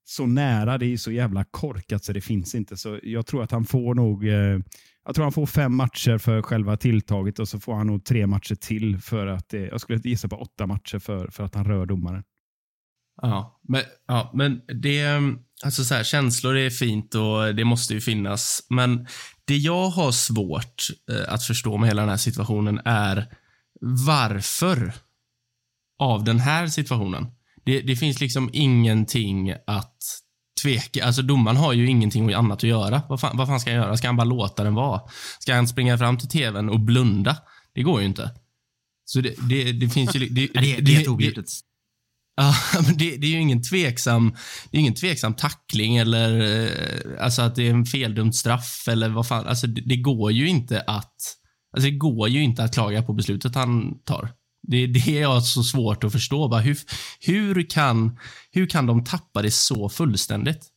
så 0.04 0.26
nära, 0.26 0.78
det 0.78 0.86
är 0.86 0.96
så 0.96 1.12
jävla 1.12 1.44
korkat 1.44 2.04
så 2.04 2.12
det 2.12 2.20
finns 2.20 2.54
inte. 2.54 2.76
Så 2.76 2.98
jag 3.02 3.26
tror 3.26 3.42
att 3.42 3.50
han 3.50 3.64
får 3.64 3.94
nog 3.94 4.28
eh, 4.28 4.58
jag 5.04 5.14
tror 5.14 5.24
han 5.24 5.32
får 5.32 5.46
fem 5.46 5.76
matcher 5.76 6.18
för 6.18 6.42
själva 6.42 6.76
tilltaget 6.76 7.38
och 7.38 7.48
så 7.48 7.60
får 7.60 7.74
han 7.74 7.86
nog 7.86 8.04
tre 8.04 8.26
matcher 8.26 8.54
till 8.54 8.98
för 8.98 9.26
att, 9.26 9.52
jag 9.52 9.80
skulle 9.80 10.00
gissa 10.04 10.28
på 10.28 10.36
åtta 10.36 10.66
matcher 10.66 10.98
för, 10.98 11.28
för 11.30 11.44
att 11.44 11.54
han 11.54 11.64
rör 11.64 11.86
domaren. 11.86 12.22
Ja, 13.22 13.60
men, 13.68 13.82
ja, 14.06 14.30
men 14.34 14.60
det, 14.82 15.00
mm, 15.00 15.38
alltså 15.64 15.84
så 15.84 15.94
här, 15.94 16.04
känslor 16.04 16.56
är 16.56 16.70
fint 16.70 17.14
och 17.14 17.54
det 17.54 17.64
måste 17.64 17.94
ju 17.94 18.00
finnas. 18.00 18.66
Men 18.70 19.06
det 19.44 19.56
jag 19.56 19.88
har 19.88 20.12
svårt 20.12 20.82
eh, 21.10 21.34
att 21.34 21.44
förstå 21.44 21.78
med 21.78 21.88
hela 21.88 22.02
den 22.02 22.10
här 22.10 22.16
situationen 22.16 22.80
är 22.84 23.26
varför 24.06 24.92
av 25.98 26.24
den 26.24 26.38
här 26.38 26.66
situationen. 26.66 27.26
Det, 27.64 27.80
det 27.80 27.96
finns 27.96 28.20
liksom 28.20 28.50
ingenting 28.52 29.54
att 29.66 30.21
tveka. 30.62 31.04
Alltså 31.04 31.22
domaren 31.22 31.56
har 31.56 31.72
ju 31.72 31.86
ingenting 31.86 32.32
annat 32.32 32.58
att 32.58 32.62
göra. 32.62 33.02
Vad 33.08 33.20
fan, 33.20 33.36
vad 33.36 33.48
fan 33.48 33.60
ska 33.60 33.70
han 33.70 33.80
göra? 33.80 33.96
Ska 33.96 34.08
han 34.08 34.16
bara 34.16 34.24
låta 34.24 34.64
den 34.64 34.74
vara? 34.74 35.00
Ska 35.38 35.54
han 35.54 35.68
springa 35.68 35.98
fram 35.98 36.18
till 36.18 36.28
tvn 36.28 36.68
och 36.68 36.80
blunda? 36.80 37.36
Det 37.74 37.82
går 37.82 38.00
ju 38.00 38.06
inte. 38.06 38.30
Så 39.04 39.20
det, 39.20 39.34
det, 39.48 39.72
det 39.72 39.88
finns 39.88 40.16
ju... 40.16 40.28
Det, 40.28 40.46
det, 40.54 40.80
det, 40.80 40.96
är 40.96 41.20
helt. 41.20 41.50
Ja, 42.36 42.54
men 42.86 42.96
det, 42.96 43.16
det, 43.16 43.26
är 43.26 43.30
ju 43.30 43.40
ingen 43.40 43.62
tveksam, 43.62 44.36
det 44.70 44.76
är 44.76 44.80
ingen 44.80 44.94
tveksam 44.94 45.34
tackling 45.34 45.96
eller 45.96 46.40
eh, 46.40 47.24
alltså 47.24 47.42
att 47.42 47.54
det 47.54 47.66
är 47.66 47.70
en 47.70 47.84
feldömd 47.84 48.34
straff 48.34 48.88
eller 48.88 49.08
vad 49.08 49.28
fan. 49.28 49.46
Alltså 49.46 49.66
det, 49.66 49.80
det, 49.80 49.96
går 49.96 50.32
ju 50.32 50.48
inte 50.48 50.80
att, 50.80 51.14
alltså 51.76 51.90
det 51.90 51.96
går 51.96 52.28
ju 52.28 52.42
inte 52.42 52.64
att 52.64 52.74
klaga 52.74 53.02
på 53.02 53.12
beslutet 53.12 53.54
han 53.54 54.02
tar. 54.04 54.30
Det, 54.62 54.86
det 54.86 55.22
är 55.22 55.40
så 55.40 55.62
svårt 55.62 56.04
att 56.04 56.12
förstå. 56.12 56.48
Bara 56.48 56.60
hur, 56.60 56.78
hur, 57.20 57.70
kan, 57.70 58.18
hur 58.50 58.66
kan 58.66 58.86
de 58.86 59.04
tappa 59.04 59.42
det 59.42 59.50
så 59.50 59.88
fullständigt? 59.88 60.68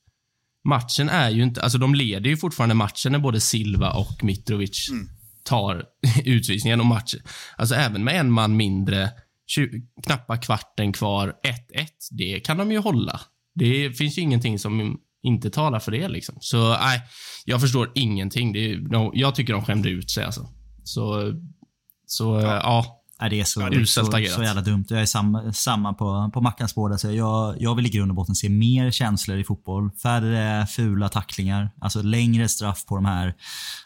Matchen 0.64 1.10
är 1.10 1.30
ju 1.30 1.44
inte, 1.44 1.62
alltså 1.62 1.78
de 1.78 1.96
leder 1.96 2.30
ju 2.30 2.38
fortfarande 2.38 2.76
matchen 2.76 3.12
när 3.12 3.20
både 3.20 3.42
Silva 3.42 3.92
och 3.92 4.24
Mitrovic 4.24 4.90
mm. 4.90 5.10
tar 5.44 5.84
utvisningen 6.26 6.80
och 6.80 6.86
matchen. 6.86 7.20
Alltså 7.58 7.76
även 7.76 8.04
med 8.04 8.20
en 8.20 8.32
man 8.32 8.58
mindre 8.58 9.10
20, 9.48 9.82
knappa 10.04 10.38
kvarten 10.38 10.94
kvar, 10.94 11.36
1-1. 11.74 11.88
Det 12.12 12.40
kan 12.40 12.58
de 12.58 12.72
ju 12.72 12.78
hålla. 12.78 13.22
Det 13.56 13.92
finns 13.92 14.18
ju 14.18 14.22
ingenting 14.22 14.60
som 14.60 15.00
inte 15.24 15.50
talar 15.50 15.80
för 15.80 15.92
det. 15.92 16.08
Liksom. 16.08 16.38
Så 16.40 16.70
nej, 16.70 17.02
jag 17.46 17.62
förstår 17.62 17.92
ingenting. 17.96 18.54
Det 18.54 18.72
är, 18.72 18.78
de, 18.78 19.12
jag 19.14 19.36
tycker 19.36 19.54
de 19.54 19.66
skämde 19.66 19.90
ut 19.90 20.12
sig. 20.12 20.24
Alltså. 20.24 20.50
Så, 20.84 21.34
så 22.06 22.42
ja. 22.42 22.56
ja. 22.56 23.02
Nej, 23.22 23.30
det 23.30 23.40
är 23.40 23.44
så, 23.44 23.62
ja, 23.62 23.86
så, 23.86 24.06
så 24.06 24.44
jävla 24.44 24.62
dumt. 24.62 24.86
Jag 24.88 25.02
är 25.02 25.06
samma, 25.06 25.54
samma 25.54 25.94
på, 25.94 26.32
på 26.34 26.42
Mackans 26.42 26.76
båda. 26.76 26.98
Så 26.98 27.12
jag, 27.12 27.56
jag 27.60 27.76
vill 27.76 27.86
i 27.86 27.90
grund 27.90 28.12
och 28.12 28.16
botten 28.16 28.36
se 28.36 28.50
mer 28.50 28.92
känslor 28.92 29.38
i 29.38 29.44
fotboll. 29.44 29.92
Färre 29.92 30.68
fula 30.68 31.10
tacklingar. 31.10 31.70
Alltså 31.82 32.02
längre 32.02 32.48
straff 32.48 32.86
på 32.86 32.96
de 32.96 33.06
här 33.06 33.34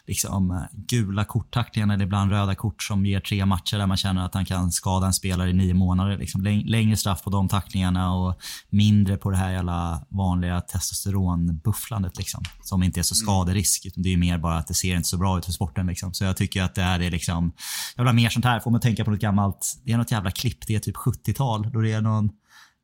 liksom, 0.06 0.66
gula 0.72 1.24
korttacklingarna 1.24 1.94
eller 1.94 2.04
ibland 2.04 2.32
röda 2.32 2.54
kort 2.54 2.82
som 2.82 3.06
ger 3.06 3.20
tre 3.20 3.46
matcher 3.46 3.78
där 3.78 3.86
man 3.86 3.96
känner 3.96 4.24
att 4.24 4.34
han 4.34 4.44
kan 4.44 4.72
skada 4.72 5.06
en 5.06 5.12
spelare 5.12 5.50
i 5.50 5.52
nio 5.52 5.74
månader. 5.74 6.18
Liksom. 6.18 6.42
Längre 6.64 6.96
straff 6.96 7.22
på 7.22 7.30
de 7.30 7.48
tacklingarna 7.48 8.14
och 8.14 8.40
mindre 8.70 9.16
på 9.16 9.30
det 9.30 9.36
här 9.36 9.52
jävla 9.52 10.06
vanliga 10.08 10.60
testosteronbufflandet. 10.60 12.18
Liksom, 12.18 12.44
som 12.62 12.82
inte 12.82 13.00
är 13.00 13.02
så 13.02 13.14
mm. 13.14 13.22
skaderisk. 13.22 13.86
Utan 13.86 14.02
det 14.02 14.12
är 14.12 14.16
mer 14.16 14.38
bara 14.38 14.58
att 14.58 14.66
det 14.66 14.74
ser 14.74 14.96
inte 14.96 15.08
så 15.08 15.18
bra 15.18 15.38
ut 15.38 15.44
för 15.44 15.52
sporten. 15.52 15.86
Liksom. 15.86 16.14
Så 16.14 16.24
jag 16.24 16.36
tycker 16.36 16.62
att 16.62 16.74
det 16.74 16.82
här 16.82 17.00
är 17.00 17.10
liksom, 17.10 17.52
jag 17.96 18.02
vill 18.02 18.08
ha 18.08 18.14
mer 18.14 18.28
sånt 18.28 18.44
här. 18.44 18.60
Får 18.60 18.70
man 18.70 18.80
tänka 18.80 19.04
på 19.04 19.10
något 19.10 19.19
gammalt, 19.20 19.80
det 19.84 19.92
är 19.92 19.98
något 19.98 20.10
jävla 20.10 20.30
klipp, 20.30 20.66
det 20.66 20.74
är 20.74 20.80
typ 20.80 20.96
70-tal. 20.96 21.72
Då 21.72 21.80
det 21.80 21.92
är 21.92 22.00
någon, 22.00 22.30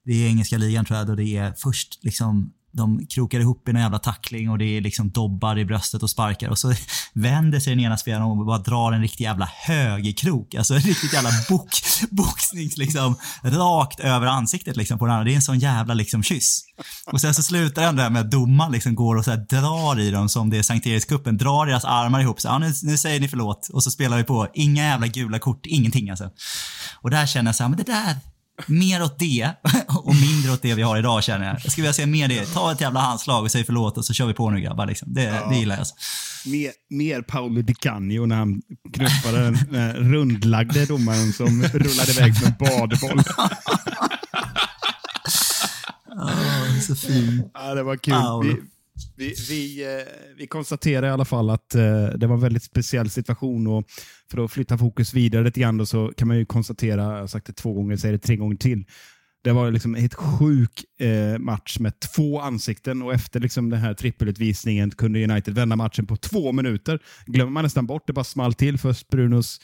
det 0.05 0.13
är 0.13 0.29
engelska 0.29 0.59
ligan 0.59 0.85
tror 0.85 0.99
jag, 0.99 1.07
då 1.07 1.15
det 1.15 1.37
är 1.37 1.55
först 1.57 2.05
liksom 2.05 2.53
de 2.77 3.07
krokar 3.07 3.41
ihop 3.41 3.69
i 3.69 3.73
någon 3.73 3.83
jävla 3.83 3.99
tackling 3.99 4.51
och 4.51 4.59
det 4.59 4.65
är 4.65 4.81
liksom 4.81 5.11
dobbar 5.11 5.59
i 5.59 5.65
bröstet 5.65 6.03
och 6.03 6.11
sparkar 6.11 6.49
och 6.49 6.59
så 6.59 6.75
vänder 7.13 7.61
sig 7.61 7.75
den 7.75 7.85
ena 7.85 7.97
spelaren 7.97 8.25
om 8.25 8.41
och 8.41 8.47
bara 8.47 8.59
drar 8.59 8.93
en 8.93 9.03
riktig 9.03 9.25
jävla 9.25 9.49
högerkrok. 9.55 10.55
Alltså 10.55 10.75
en 10.75 10.81
riktigt 10.81 11.13
jävla 11.13 11.31
bok, 11.49 11.69
boxnings 12.11 12.77
liksom 12.77 13.17
rakt 13.43 14.01
över 14.01 14.27
ansiktet 14.27 14.77
liksom 14.77 14.99
på 14.99 15.07
den 15.07 15.15
andra. 15.15 15.25
Det 15.25 15.33
är 15.33 15.37
en 15.37 15.43
sån 15.43 15.59
jävla 15.59 15.95
liksom 15.95 16.23
kyss. 16.23 16.63
Och 17.07 17.21
sen 17.21 17.35
så 17.35 17.43
slutar 17.43 17.93
det 17.93 18.03
där 18.03 18.11
med 18.11 18.21
att 18.21 18.31
domaren 18.31 18.73
liksom 18.73 18.95
går 18.95 19.17
och 19.17 19.25
så 19.25 19.37
drar 19.37 20.01
i 20.01 20.11
dem 20.11 20.29
som 20.29 20.51
det 20.51 20.59
är 20.59 20.63
Sankt 20.63 20.87
Erikscupen, 20.87 21.37
drar 21.37 21.67
deras 21.67 21.85
armar 21.85 22.21
ihop. 22.21 22.41
Så, 22.41 22.49
ja, 22.49 22.59
nu, 22.59 22.73
nu 22.83 22.99
säger 22.99 23.21
ni 23.21 23.29
förlåt 23.29 23.69
och 23.73 23.83
så 23.83 23.91
spelar 23.91 24.17
vi 24.17 24.25
på. 24.25 24.49
Inga 24.55 24.83
jävla 24.83 25.07
gula 25.07 25.39
kort, 25.39 25.67
ingenting 25.67 26.11
alltså. 26.11 26.31
Och 26.95 27.11
där 27.11 27.27
känner 27.27 27.49
jag 27.49 27.57
så 27.57 27.63
här, 27.63 27.69
men 27.69 27.79
det 27.79 27.85
där, 27.85 28.17
mer 28.67 29.03
åt 29.03 29.19
det 29.19 29.51
och 29.89 30.15
mindre 30.15 30.53
åt 30.53 30.63
det 30.63 30.75
vi 30.75 30.83
har 30.83 30.99
idag 30.99 31.25
känner 31.25 31.47
jag. 31.47 31.55
Jag 31.65 31.73
skulle 31.73 31.83
vilja 31.83 31.93
se 31.93 32.07
mer 32.07 32.29
det. 32.29 32.47
Ta 32.47 32.73
ett 32.73 32.81
jävla 32.81 33.01
handslag 33.01 33.45
och 33.45 33.51
säg 33.51 33.65
förlåt 33.65 33.99
och 33.99 34.05
så 34.05 34.13
kör 34.13 34.27
vi 34.27 34.35
på 34.35 34.51
nu 34.51 34.61
grabbar. 34.61 34.87
Liksom. 34.87 35.15
Det, 35.15 35.23
ja. 35.23 35.49
det 35.49 35.57
gillar 35.57 35.77
jag. 35.77 35.87
Mer, 36.53 36.73
mer 36.91 37.23
Paolo 37.23 37.63
Di 37.63 37.75
Canio 37.75 38.27
när 38.27 38.37
han 38.37 38.63
knuffade 38.93 39.39
den, 39.45 39.59
den 39.71 39.93
rundlagde 39.93 40.87
domaren 40.87 41.33
som 41.33 41.63
rullade 41.63 42.13
iväg 42.13 42.37
som 42.37 42.47
en 42.47 42.55
badboll. 42.59 43.19
oh, 46.17 46.81
så 46.81 46.97
fin. 46.97 47.51
Ja, 47.55 47.75
det 47.75 47.83
var 47.83 47.97
kul. 47.97 48.15
Vi, 48.43 48.63
vi, 49.17 49.35
vi, 49.49 49.85
eh, 49.85 50.07
vi 50.37 50.47
konstaterar 50.47 51.07
i 51.07 51.11
alla 51.11 51.25
fall 51.25 51.51
att 51.51 51.75
eh, 51.75 52.07
det 52.07 52.27
var 52.27 52.35
en 52.35 52.41
väldigt 52.41 52.63
speciell 52.63 53.11
situation 53.11 53.67
och 53.67 53.85
för 54.31 54.45
att 54.45 54.53
flytta 54.53 54.79
fokus 54.79 55.15
vidare 55.15 55.45
lite 55.45 55.61
grann 55.61 55.87
så 55.87 56.13
kan 56.17 56.29
man 56.29 56.39
ju 56.39 56.47
konstatera, 56.47 57.03
jag 57.03 57.21
har 57.21 57.27
sagt 57.27 57.47
det 57.47 57.53
två 57.53 57.73
gånger, 57.73 57.97
säger 57.97 58.13
det 58.13 58.19
tre 58.19 58.37
gånger 58.37 58.57
till. 58.57 58.85
Det 59.45 59.53
var 59.53 59.71
liksom 59.71 59.95
en 59.95 60.01
helt 60.01 60.15
sjuk 60.15 61.01
eh, 61.01 61.39
match 61.39 61.79
med 61.79 62.01
två 62.01 62.41
ansikten 62.41 63.03
och 63.03 63.15
efter 63.15 63.41
liksom 63.41 63.71
den 63.71 63.81
här 63.81 63.95
trippelutvisningen 63.95 64.91
kunde 64.91 65.25
United 65.25 65.55
vända 65.55 65.77
matchen 65.77 66.07
på 66.07 66.17
två 66.17 66.53
minuter. 66.53 66.99
Glömmer 67.27 67.53
man 67.53 67.63
nästan 67.63 67.87
bort, 67.87 68.07
det 68.07 68.13
bara 68.13 68.25
small 68.25 68.55
till. 68.55 68.79
Först 68.79 69.09
Brunos 69.09 69.61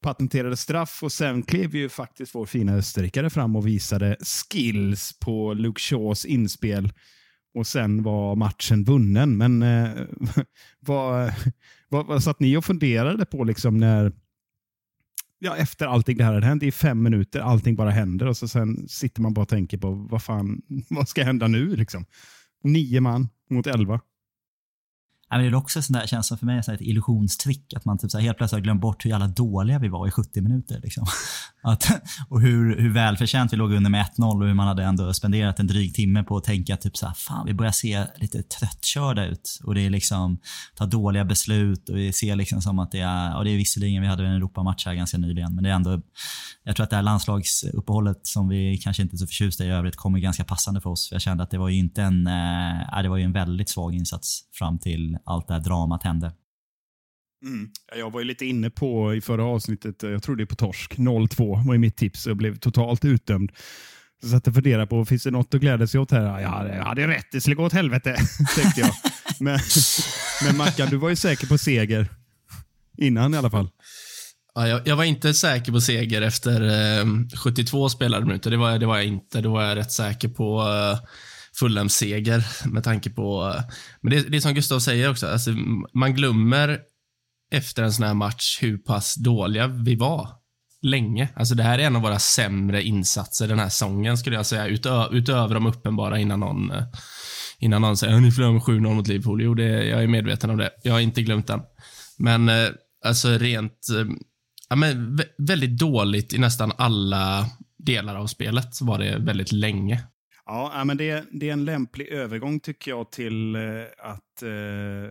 patenterade 0.00 0.56
straff 0.56 1.02
och 1.02 1.12
sen 1.12 1.42
klev 1.42 1.76
ju 1.76 1.88
faktiskt 1.88 2.34
vår 2.34 2.46
fina 2.46 2.74
österrikare 2.74 3.30
fram 3.30 3.56
och 3.56 3.66
visade 3.66 4.16
skills 4.24 5.18
på 5.20 5.54
Luke 5.54 5.80
Shaws 5.80 6.24
inspel. 6.24 6.92
Och 7.54 7.66
sen 7.66 8.02
var 8.02 8.36
matchen 8.36 8.84
vunnen. 8.84 9.36
Men 9.36 9.62
eh, 9.62 9.90
vad, 10.80 11.32
vad, 11.88 12.06
vad 12.06 12.22
satt 12.22 12.40
ni 12.40 12.56
och 12.56 12.64
funderade 12.64 13.24
på 13.26 13.44
liksom 13.44 13.78
när 13.78 14.12
ja, 15.38 15.56
efter 15.56 15.86
allting 15.86 16.16
det 16.16 16.24
här 16.24 16.34
hade 16.34 16.46
hänt 16.46 16.62
i 16.62 16.72
fem 16.72 17.02
minuter, 17.02 17.40
allting 17.40 17.74
bara 17.74 17.90
händer 17.90 18.26
och 18.26 18.36
så 18.36 18.48
sen 18.48 18.88
sitter 18.88 19.22
man 19.22 19.34
bara 19.34 19.42
och 19.42 19.48
tänker 19.48 19.78
på 19.78 19.90
vad 19.90 20.22
fan, 20.22 20.62
vad 20.90 21.08
ska 21.08 21.24
hända 21.24 21.48
nu 21.48 21.76
liksom? 21.76 22.06
Nio 22.62 23.00
man 23.00 23.28
mot 23.50 23.66
elva. 23.66 24.00
Ja, 25.28 25.36
men 25.36 25.44
det 25.44 25.50
är 25.50 25.54
också 25.54 25.82
sån 25.82 25.94
där 25.94 26.06
känsla 26.06 26.36
för 26.36 26.46
mig, 26.46 26.58
ett 26.58 26.80
illusionstrick. 26.80 27.74
Att 27.74 27.84
man 27.84 27.98
typ 27.98 28.10
så 28.10 28.18
helt 28.18 28.38
plötsligt 28.38 28.56
har 28.56 28.64
glömt 28.64 28.80
bort 28.80 29.04
hur 29.04 29.10
jävla 29.10 29.26
dåliga 29.26 29.78
vi 29.78 29.88
var 29.88 30.08
i 30.08 30.10
70 30.10 30.40
minuter. 30.40 30.80
Liksom. 30.82 31.06
Att, 31.62 31.90
och 32.28 32.40
hur, 32.40 32.80
hur 32.80 32.92
välförtjänt 32.92 33.52
vi 33.52 33.56
låg 33.56 33.72
under 33.72 33.90
med 33.90 34.06
1-0 34.18 34.40
och 34.40 34.46
hur 34.46 34.54
man 34.54 34.66
hade 34.66 34.84
ändå 34.84 35.12
spenderat 35.12 35.60
en 35.60 35.66
dryg 35.66 35.94
timme 35.94 36.22
på 36.22 36.36
att 36.36 36.44
tänka 36.44 36.76
typ 36.76 36.96
så 36.96 37.06
här, 37.06 37.14
fan 37.14 37.46
vi 37.46 37.54
börjar 37.54 37.72
se 37.72 38.06
lite 38.16 38.42
tröttkörda 38.42 39.26
ut. 39.26 39.60
Och 39.64 39.74
det 39.74 39.80
är 39.80 39.90
liksom, 39.90 40.38
ta 40.74 40.86
dåliga 40.86 41.24
beslut 41.24 41.88
och 41.88 41.96
vi 41.96 42.12
ser 42.12 42.36
liksom 42.36 42.62
som 42.62 42.78
att 42.78 42.92
det 42.92 43.00
är, 43.00 43.36
och 43.36 43.44
det 43.44 43.50
är 43.50 43.56
visserligen, 43.56 44.02
vi 44.02 44.08
hade 44.08 44.26
en 44.26 44.32
Europamatch 44.32 44.86
här 44.86 44.94
ganska 44.94 45.18
nyligen, 45.18 45.54
men 45.54 45.64
det 45.64 45.70
är 45.70 45.74
ändå, 45.74 46.00
jag 46.64 46.76
tror 46.76 46.84
att 46.84 46.90
det 46.90 46.96
här 46.96 47.02
landslagsuppehållet 47.02 48.20
som 48.22 48.48
vi 48.48 48.78
kanske 48.78 49.02
inte 49.02 49.16
är 49.16 49.18
så 49.18 49.26
förtjusta 49.26 49.64
i 49.64 49.68
övrigt 49.68 49.96
kommer 49.96 50.18
ganska 50.18 50.44
passande 50.44 50.80
för 50.80 50.90
oss. 50.90 51.08
För 51.08 51.14
jag 51.14 51.22
kände 51.22 51.42
att 51.42 51.50
det 51.50 51.58
var 51.58 51.68
ju 51.68 51.78
inte 51.78 52.02
en, 52.02 52.26
äh, 52.26 53.02
det 53.02 53.08
var 53.08 53.16
ju 53.16 53.24
en 53.24 53.32
väldigt 53.32 53.68
svag 53.68 53.94
insats 53.94 54.40
fram 54.52 54.78
till 54.78 55.13
allt 55.24 55.48
det 55.48 55.54
här 55.54 55.60
dramat 55.60 56.02
hände. 56.02 56.32
Mm. 57.44 57.70
Jag 57.96 58.10
var 58.10 58.20
ju 58.20 58.26
lite 58.26 58.46
inne 58.46 58.70
på 58.70 59.14
i 59.14 59.20
förra 59.20 59.44
avsnittet, 59.44 60.02
jag 60.02 60.22
tror 60.22 60.36
det 60.36 60.42
är 60.42 60.46
på 60.46 60.54
torsk, 60.54 60.96
0-2 60.96 61.66
var 61.66 61.74
ju 61.74 61.78
mitt 61.78 61.96
tips 61.96 62.26
och 62.26 62.36
blev 62.36 62.56
totalt 62.56 63.04
utdömd. 63.04 63.52
Så 64.22 64.28
satt 64.28 64.48
och 64.48 64.54
funderade 64.54 64.86
på, 64.86 65.04
finns 65.04 65.22
det 65.22 65.30
något 65.30 65.54
att 65.54 65.60
glädja 65.60 65.86
sig 65.86 66.00
åt 66.00 66.10
här? 66.10 66.40
Ja, 66.40 66.68
jag 66.68 66.84
hade 66.84 67.08
rätt, 67.08 67.26
det 67.32 67.40
skulle 67.40 67.56
gå 67.56 67.64
åt 67.64 67.72
helvete, 67.72 68.16
tänkte 68.56 68.80
jag. 68.80 68.90
Men, 69.40 69.58
men 70.44 70.56
Mackan, 70.56 70.88
du 70.90 70.96
var 70.96 71.08
ju 71.08 71.16
säker 71.16 71.46
på 71.46 71.58
seger. 71.58 72.08
Innan 72.98 73.34
i 73.34 73.36
alla 73.36 73.50
fall. 73.50 73.70
Ja, 74.54 74.68
jag, 74.68 74.88
jag, 74.88 74.96
var 74.96 75.04
inte 75.04 75.34
säker 75.34 75.72
på 75.72 75.80
seger 75.80 76.22
efter 76.22 76.62
eh, 77.00 77.06
72 77.44 77.88
spelade 77.88 78.26
minuter. 78.26 78.50
Det 78.50 78.56
var, 78.56 78.78
det 78.78 78.86
var 78.86 78.96
jag 78.96 79.06
inte. 79.06 79.40
Då 79.40 79.52
var 79.52 79.62
jag 79.62 79.76
rätt 79.76 79.92
säker 79.92 80.28
på 80.28 80.60
eh, 80.62 81.08
Fulham-seger 81.58 82.68
med 82.68 82.84
tanke 82.84 83.10
på... 83.10 83.54
Men 84.00 84.10
det, 84.10 84.20
det 84.20 84.36
är 84.36 84.40
som 84.40 84.54
Gustav 84.54 84.78
säger 84.78 85.10
också, 85.10 85.26
alltså, 85.26 85.50
man 85.94 86.14
glömmer 86.14 86.80
efter 87.52 87.82
en 87.82 87.92
sån 87.92 88.06
här 88.06 88.14
match 88.14 88.58
hur 88.60 88.78
pass 88.78 89.14
dåliga 89.14 89.66
vi 89.66 89.94
var 89.94 90.28
länge. 90.82 91.28
Alltså 91.36 91.54
det 91.54 91.62
här 91.62 91.78
är 91.78 91.82
en 91.82 91.96
av 91.96 92.02
våra 92.02 92.18
sämre 92.18 92.82
insatser 92.82 93.48
den 93.48 93.58
här 93.58 93.68
säsongen 93.68 94.18
skulle 94.18 94.36
jag 94.36 94.46
säga, 94.46 94.66
Utö 94.66 95.08
utöver 95.10 95.54
de 95.54 95.66
uppenbara 95.66 96.18
innan 96.18 96.40
någon 96.40 96.72
innan 97.58 97.82
någon 97.82 97.96
säger 97.96 98.20
ni 98.20 98.30
förlorade 98.30 98.54
med 98.54 98.62
7-0 98.62 98.94
mot 98.94 99.08
Liverpool. 99.08 99.42
Jo, 99.42 99.54
det, 99.54 99.84
jag 99.84 100.02
är 100.02 100.06
medveten 100.06 100.50
om 100.50 100.56
det. 100.56 100.70
Jag 100.82 100.92
har 100.92 101.00
inte 101.00 101.22
glömt 101.22 101.46
den. 101.46 101.60
Men 102.18 102.48
eh, 102.48 102.68
alltså 103.04 103.28
rent, 103.28 103.88
eh, 103.98 104.06
ja, 104.68 104.76
men 104.76 105.20
väldigt 105.38 105.78
dåligt 105.78 106.32
i 106.32 106.38
nästan 106.38 106.72
alla 106.78 107.46
delar 107.78 108.16
av 108.16 108.26
spelet 108.26 108.80
var 108.80 108.98
det 108.98 109.18
väldigt 109.18 109.52
länge. 109.52 110.02
Ja, 110.46 110.84
men 110.84 110.96
det, 110.96 111.24
det 111.30 111.48
är 111.48 111.52
en 111.52 111.64
lämplig 111.64 112.08
övergång 112.08 112.60
tycker 112.60 112.90
jag 112.90 113.12
till 113.12 113.56
eh, 113.56 113.62
att 113.98 114.42
eh, 114.42 115.10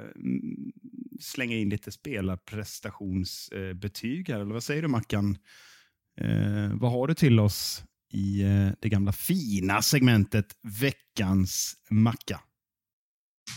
slänga 1.19 1.55
in 1.55 1.69
lite 1.69 1.91
spelarprestationsbetyg 1.91 4.29
här. 4.29 4.39
Eller 4.39 4.53
vad 4.53 4.63
säger 4.63 4.81
du 4.81 4.87
Mackan? 4.87 5.37
Eh, 6.21 6.71
vad 6.73 6.91
har 6.91 7.07
du 7.07 7.13
till 7.13 7.39
oss 7.39 7.83
i 8.13 8.43
eh, 8.43 8.69
det 8.79 8.89
gamla 8.89 9.11
fina 9.11 9.81
segmentet 9.81 10.45
Veckans 10.81 11.73
macka? 11.89 12.39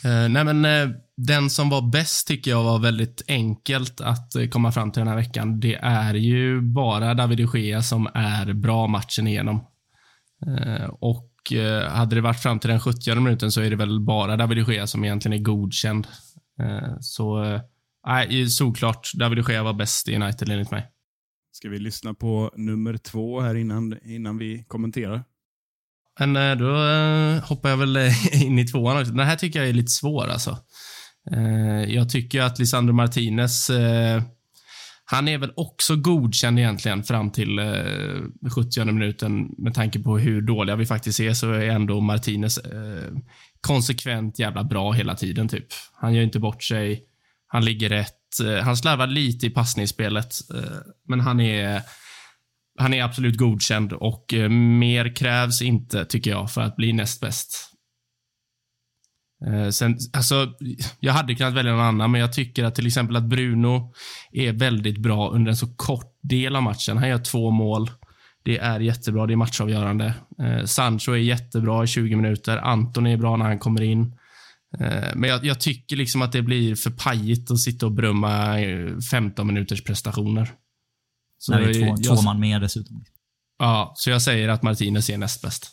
Eh, 0.04 0.28
nej 0.28 0.44
men 0.44 0.64
eh, 0.64 0.88
Den 1.16 1.50
som 1.50 1.70
var 1.70 1.90
bäst 1.90 2.28
tycker 2.28 2.50
jag 2.50 2.64
var 2.64 2.78
väldigt 2.78 3.22
enkelt 3.28 4.00
att 4.00 4.32
komma 4.50 4.72
fram 4.72 4.92
till 4.92 5.00
den 5.00 5.08
här 5.08 5.16
veckan. 5.16 5.60
Det 5.60 5.74
är 5.74 6.14
ju 6.14 6.60
bara 6.60 7.14
David 7.14 7.38
de 7.38 7.58
Gea 7.58 7.82
som 7.82 8.08
är 8.14 8.52
bra 8.52 8.86
matchen 8.86 9.26
igenom. 9.26 9.66
och 11.00 11.35
hade 11.88 12.14
det 12.14 12.20
varit 12.20 12.42
fram 12.42 12.58
till 12.58 12.70
den 12.70 12.80
70 12.80 13.14
minuten 13.14 13.52
så 13.52 13.60
är 13.60 13.70
det 13.70 13.76
väl 13.76 14.00
bara 14.00 14.36
David 14.36 14.56
de 14.56 14.72
Gea 14.72 14.86
som 14.86 15.04
egentligen 15.04 15.40
är 15.40 15.44
godkänd. 15.44 16.06
så 17.00 17.60
nej, 18.06 18.50
såklart 18.50 19.10
David 19.14 19.38
de 19.38 19.52
Gea 19.52 19.62
var 19.62 19.72
bäst 19.72 20.08
i 20.08 20.16
United 20.16 20.48
enligt 20.48 20.70
mig. 20.70 20.86
Ska 21.52 21.68
vi 21.68 21.78
lyssna 21.78 22.14
på 22.14 22.50
nummer 22.56 22.96
två 22.96 23.40
här 23.40 23.54
innan, 23.54 23.98
innan 24.02 24.38
vi 24.38 24.64
kommenterar? 24.68 25.24
Men 26.18 26.36
eh, 26.36 26.56
då 26.56 26.84
eh, 26.84 27.44
hoppar 27.44 27.70
jag 27.70 27.76
väl 27.76 27.96
eh, 27.96 28.42
in 28.42 28.58
i 28.58 28.66
tvåan 28.66 29.00
också. 29.00 29.12
Den 29.12 29.26
här 29.26 29.36
tycker 29.36 29.58
jag 29.58 29.68
är 29.68 29.72
lite 29.72 29.92
svår 29.92 30.26
alltså. 30.26 30.58
Jag 31.86 32.10
tycker 32.10 32.42
att 32.42 32.58
Lisandro 32.58 32.92
Martinez, 32.92 33.70
han 35.08 35.28
är 35.28 35.38
väl 35.38 35.52
också 35.56 35.96
godkänd 35.96 36.58
egentligen 36.58 37.02
fram 37.02 37.30
till 37.30 37.58
eh, 37.58 38.50
70 38.54 38.84
minuten. 38.84 39.54
Med 39.58 39.74
tanke 39.74 39.98
på 39.98 40.18
hur 40.18 40.42
dåliga 40.42 40.76
vi 40.76 40.86
faktiskt 40.86 41.20
är 41.20 41.32
så 41.32 41.52
är 41.52 41.68
ändå 41.68 42.00
Martinez 42.00 42.58
eh, 42.58 43.12
konsekvent 43.60 44.38
jävla 44.38 44.64
bra 44.64 44.92
hela 44.92 45.14
tiden 45.14 45.48
typ. 45.48 45.66
Han 45.94 46.14
gör 46.14 46.22
inte 46.22 46.38
bort 46.38 46.62
sig. 46.62 47.04
Han 47.46 47.64
ligger 47.64 47.88
rätt. 47.88 48.40
Eh, 48.44 48.64
han 48.64 48.76
slarvar 48.76 49.06
lite 49.06 49.46
i 49.46 49.50
passningsspelet, 49.50 50.34
men 51.08 51.20
han 51.20 51.40
är 51.40 51.82
han 52.78 52.94
är 52.94 53.02
absolut 53.02 53.36
godkänd 53.36 53.92
och 53.92 54.34
eh, 54.34 54.48
mer 54.48 55.16
krävs 55.16 55.62
inte, 55.62 56.04
tycker 56.04 56.30
jag, 56.30 56.50
för 56.50 56.60
att 56.60 56.76
bli 56.76 56.92
näst 56.92 57.20
bäst. 57.20 57.72
Eh, 59.44 59.68
sen, 59.68 59.98
alltså, 60.12 60.52
jag 61.00 61.12
hade 61.12 61.34
kunnat 61.34 61.54
välja 61.54 61.72
någon 61.72 61.84
annan, 61.84 62.10
men 62.10 62.20
jag 62.20 62.32
tycker 62.32 62.64
att 62.64 62.74
till 62.74 62.86
exempel 62.86 63.16
att 63.16 63.24
Bruno 63.24 63.92
är 64.32 64.52
väldigt 64.52 64.98
bra 64.98 65.30
under 65.30 65.50
en 65.50 65.56
så 65.56 65.66
kort 65.76 66.18
del 66.22 66.56
av 66.56 66.62
matchen. 66.62 66.98
Han 66.98 67.08
gör 67.08 67.18
två 67.18 67.50
mål. 67.50 67.90
Det 68.44 68.58
är 68.58 68.80
jättebra, 68.80 69.26
det 69.26 69.34
är 69.34 69.36
matchavgörande. 69.36 70.14
Eh, 70.38 70.64
Sancho 70.64 71.12
är 71.12 71.16
jättebra 71.16 71.84
i 71.84 71.86
20 71.86 72.16
minuter. 72.16 72.56
Anton 72.56 73.06
är 73.06 73.16
bra 73.16 73.36
när 73.36 73.44
han 73.44 73.58
kommer 73.58 73.82
in. 73.82 74.00
Eh, 74.80 75.14
men 75.14 75.30
jag, 75.30 75.44
jag, 75.44 75.60
tycker 75.60 75.96
liksom 75.96 76.22
att 76.22 76.32
det 76.32 76.42
blir 76.42 76.74
för 76.74 76.90
pajigt 76.90 77.50
att 77.50 77.60
sitta 77.60 77.86
och 77.86 77.92
brumma 77.92 78.56
15 79.10 79.46
minuters 79.46 79.84
prestationer. 79.84 80.50
Så 81.38 81.52
När 81.52 81.60
det 81.60 81.70
är 81.70 81.74
två, 81.74 81.94
jag, 81.98 82.16
två 82.16 82.22
man 82.22 82.40
med 82.40 82.60
dessutom. 82.60 83.04
Ja, 83.58 83.92
så 83.96 84.10
jag 84.10 84.22
säger 84.22 84.48
att 84.48 84.62
Martinez 84.62 85.10
är 85.10 85.18
näst 85.18 85.42
bäst. 85.42 85.70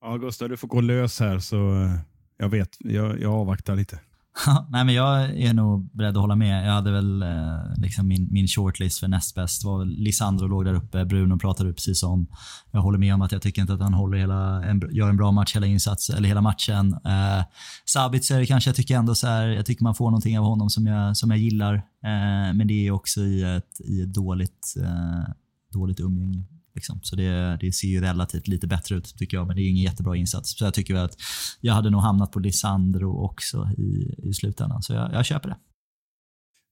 Ja, 0.00 0.16
Gustav, 0.16 0.48
du 0.48 0.56
får 0.56 0.68
gå 0.68 0.80
lös 0.80 1.20
här 1.20 1.38
så 1.38 1.82
eh, 1.82 2.00
jag 2.38 2.48
vet. 2.48 2.76
Jag, 2.78 3.20
jag 3.20 3.34
avvaktar 3.34 3.76
lite. 3.76 3.98
Nej, 4.68 4.84
men 4.84 4.94
jag 4.94 5.30
är 5.30 5.54
nog 5.54 5.96
beredd 5.96 6.16
att 6.16 6.20
hålla 6.20 6.36
med. 6.36 6.66
Jag 6.66 6.72
hade 6.72 6.90
väl 6.90 7.22
eh, 7.22 7.58
liksom 7.76 8.08
min, 8.08 8.28
min 8.30 8.48
shortlist 8.48 9.00
för 9.00 9.08
näst 9.08 9.34
bäst. 9.34 9.64
var 9.64 9.84
Lisandro 9.84 10.46
låg 10.46 10.64
där 10.64 10.74
uppe. 10.74 11.04
Bruno 11.04 11.38
pratade 11.38 11.72
precis 11.72 12.02
om. 12.02 12.26
Jag 12.70 12.80
håller 12.80 12.98
med 12.98 13.14
om 13.14 13.22
att 13.22 13.32
jag 13.32 13.42
tycker 13.42 13.60
inte 13.60 13.74
att 13.74 13.80
han 13.80 13.94
håller 13.94 14.18
hela, 14.18 14.64
en, 14.64 14.82
gör 14.90 15.08
en 15.08 15.16
bra 15.16 15.32
match 15.32 15.54
hela 15.54 15.66
insats, 15.66 16.10
eller 16.10 16.28
hela 16.28 16.40
matchen. 16.40 16.92
Eh, 16.92 17.44
Sabitzer 17.84 18.44
kanske 18.44 18.70
jag 18.70 18.76
tycker 18.76 18.96
ändå 18.96 19.14
så 19.14 19.26
här, 19.26 19.46
jag 19.48 19.66
tycker 19.66 19.84
man 19.84 19.94
får 19.94 20.10
någonting 20.10 20.38
av 20.38 20.44
honom 20.44 20.70
som 20.70 20.86
jag, 20.86 21.16
som 21.16 21.30
jag 21.30 21.38
gillar. 21.38 21.74
Eh, 21.74 22.54
men 22.54 22.66
det 22.66 22.86
är 22.86 22.90
också 22.90 23.20
i 23.20 23.56
ett, 23.56 23.80
i 23.80 24.02
ett 24.02 24.14
dåligt, 24.14 24.74
eh, 24.80 25.32
dåligt 25.72 26.00
umgänge. 26.00 26.44
Liksom. 26.78 27.00
Så 27.02 27.16
det, 27.16 27.58
det 27.60 27.72
ser 27.72 27.88
ju 27.88 28.00
relativt 28.00 28.48
lite 28.48 28.66
bättre 28.66 28.96
ut 28.96 29.14
tycker 29.18 29.36
jag, 29.36 29.46
men 29.46 29.56
det 29.56 29.62
är 29.62 29.70
ingen 29.70 29.84
jättebra 29.84 30.16
insats. 30.16 30.58
Så 30.58 30.64
jag 30.64 30.74
tycker 30.74 30.94
väl 30.94 31.04
att 31.04 31.16
jag 31.60 31.74
hade 31.74 31.90
nog 31.90 32.00
hamnat 32.00 32.32
på 32.32 32.38
Lisandro 32.38 33.24
också 33.24 33.70
i, 33.78 34.14
i 34.28 34.34
slutändan. 34.34 34.82
Så 34.82 34.92
jag, 34.92 35.12
jag 35.12 35.24
köper 35.26 35.48
det. 35.48 35.56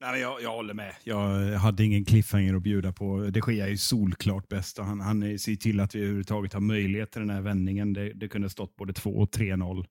Nej, 0.01 0.21
jag, 0.21 0.42
jag 0.42 0.53
håller 0.53 0.75
med. 0.75 0.95
Jag 1.05 1.53
hade 1.59 1.85
ingen 1.85 2.05
cliffhanger 2.05 2.55
att 2.55 2.62
bjuda 2.62 2.92
på. 2.92 3.31
Det 3.31 3.40
sker 3.40 3.66
ju 3.66 3.77
solklart 3.77 4.49
bäst. 4.49 4.79
Han, 4.79 5.01
han 5.01 5.38
ser 5.38 5.57
till 5.57 5.81
att 5.81 5.95
vi 5.95 5.99
överhuvudtaget 5.99 6.53
har 6.53 6.61
möjlighet 6.61 7.12
till 7.12 7.21
den 7.21 7.31
här 7.31 7.40
vändningen. 7.40 7.92
Det, 7.92 8.12
det 8.14 8.29
kunde 8.29 8.51
stått 8.51 8.77
både 8.77 8.92
2 8.92 9.11
och 9.11 9.35
3-0. 9.37 9.85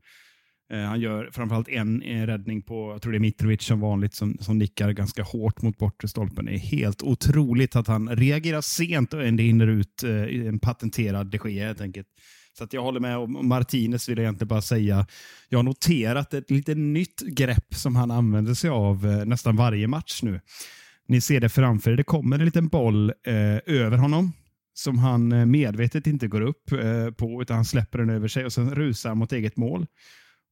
Eh, 0.71 0.80
han 0.80 0.99
gör 0.99 1.30
framförallt 1.32 1.69
en 1.69 2.01
eh, 2.01 2.25
räddning 2.25 2.62
på, 2.62 2.91
jag 2.91 3.01
tror 3.01 3.12
det 3.12 3.17
är 3.17 3.19
Mitrovic 3.19 3.63
som 3.63 3.80
vanligt, 3.80 4.13
som, 4.13 4.38
som 4.39 4.58
nickar 4.58 4.91
ganska 4.91 5.23
hårt 5.23 5.62
mot 5.62 5.77
bortre 5.77 6.08
stolpen. 6.08 6.46
Det 6.46 6.52
är 6.52 6.58
helt 6.58 7.04
otroligt 7.04 7.75
att 7.75 7.87
han 7.87 8.15
reagerar 8.15 8.62
sent 8.62 9.13
och 9.13 9.23
ändå 9.23 9.44
hinner 9.44 9.67
ut 9.67 10.04
eh, 10.04 10.48
en 10.48 10.60
patenterad 10.60 11.27
de 11.27 11.50
Gea 11.50 11.67
helt 11.67 11.81
enkelt. 11.81 12.08
Så 12.58 12.63
att 12.63 12.73
jag 12.73 12.81
håller 12.81 13.00
med. 13.00 13.17
Och 13.17 13.29
Martinez 13.29 14.10
vill 14.10 14.17
jag 14.17 14.23
egentligen 14.23 14.48
bara 14.48 14.62
säga. 14.62 15.08
Jag 15.50 15.60
har 15.60 15.63
noterat 15.63 16.33
ett 16.33 16.52
lite 16.52 16.75
nytt 16.75 17.21
grepp 17.21 17.73
som 17.75 17.96
han 17.96 18.12
använder 18.12 18.54
sig 18.54 18.69
av 18.69 19.06
nästan 19.25 19.56
varje 19.56 19.87
match 19.87 20.23
nu. 20.23 20.42
Ni 21.08 21.21
ser 21.21 21.40
det 21.40 21.50
framför 21.50 21.92
er. 21.92 21.96
Det 21.96 22.04
kommer 22.04 22.40
en 22.40 22.46
liten 22.46 22.67
boll 22.67 23.13
över 23.65 23.98
honom 23.98 24.31
som 24.73 24.98
han 24.98 25.52
medvetet 25.52 26.08
inte 26.08 26.27
går 26.27 26.42
upp 26.42 26.65
på, 27.17 27.42
utan 27.42 27.56
han 27.56 27.65
släpper 27.65 28.00
den 28.00 28.10
över 28.10 28.27
sig 28.27 28.46
och 28.46 28.54
sen 28.54 28.75
rusar 28.75 29.15
mot 29.15 29.31
eget 29.31 29.58
mål 29.58 29.85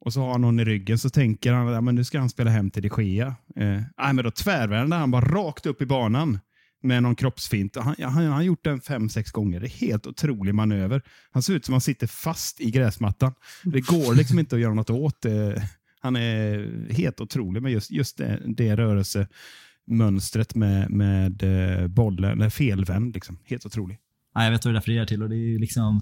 och 0.05 0.13
så 0.13 0.21
har 0.21 0.31
han 0.31 0.41
någon 0.41 0.59
i 0.59 0.65
ryggen 0.65 0.99
så 0.99 1.09
tänker 1.09 1.53
han 1.53 1.87
att 1.87 1.93
nu 1.93 2.03
ska 2.03 2.19
han 2.19 2.29
spela 2.29 2.51
hem 2.51 2.71
till 2.71 2.81
de 2.81 3.03
Gea. 3.03 3.27
Eh, 3.55 3.81
nej, 3.97 4.13
men 4.13 4.23
då 4.23 4.31
tvärvänder 4.31 4.97
han 4.97 5.11
bara 5.11 5.25
rakt 5.25 5.65
upp 5.65 5.81
i 5.81 5.85
banan. 5.85 6.39
med 6.85 7.03
någon 7.03 7.15
kroppsfint. 7.15 7.75
Han, 7.75 7.95
han, 7.99 8.25
har 8.25 8.41
gjort 8.41 8.63
den 8.63 8.81
fem, 8.81 9.09
sex 9.09 9.31
gånger. 9.31 9.59
Det 9.59 9.67
är 9.67 9.87
helt 9.87 10.07
otrolig 10.07 10.55
manöver. 10.55 11.01
Han 11.31 11.43
ser 11.43 11.53
ut 11.53 11.65
som 11.65 11.73
han 11.73 11.81
sitter 11.81 12.07
fast 12.07 12.61
i 12.61 12.71
gräsmattan. 12.71 13.33
Det 13.63 13.81
går 13.81 14.15
liksom 14.15 14.39
inte 14.39 14.55
att 14.55 14.61
göra 14.61 14.73
något 14.73 14.89
åt 14.89 15.21
det. 15.21 15.69
Han 16.01 16.15
är 16.15 16.69
helt 16.93 17.21
otrolig 17.21 17.61
med 17.61 17.71
just, 17.71 17.91
just 17.91 18.17
det, 18.17 18.41
det 18.45 18.75
rörelsemönstret 18.75 20.55
med, 20.55 20.89
med 20.89 21.43
eh, 21.43 21.87
bollen, 21.87 22.31
eller 22.31 22.49
felvänd. 22.49 23.13
Liksom. 23.13 23.37
Helt 23.45 23.65
otrolig. 23.65 23.97
Ja, 24.35 24.43
jag 24.43 24.51
vet 24.51 24.65
vad 24.65 24.73
du 24.73 24.77
refererar 24.77 25.05
till 25.05 25.23
och 25.23 25.29
det 25.29 25.35
är 25.35 25.59
liksom 25.59 26.01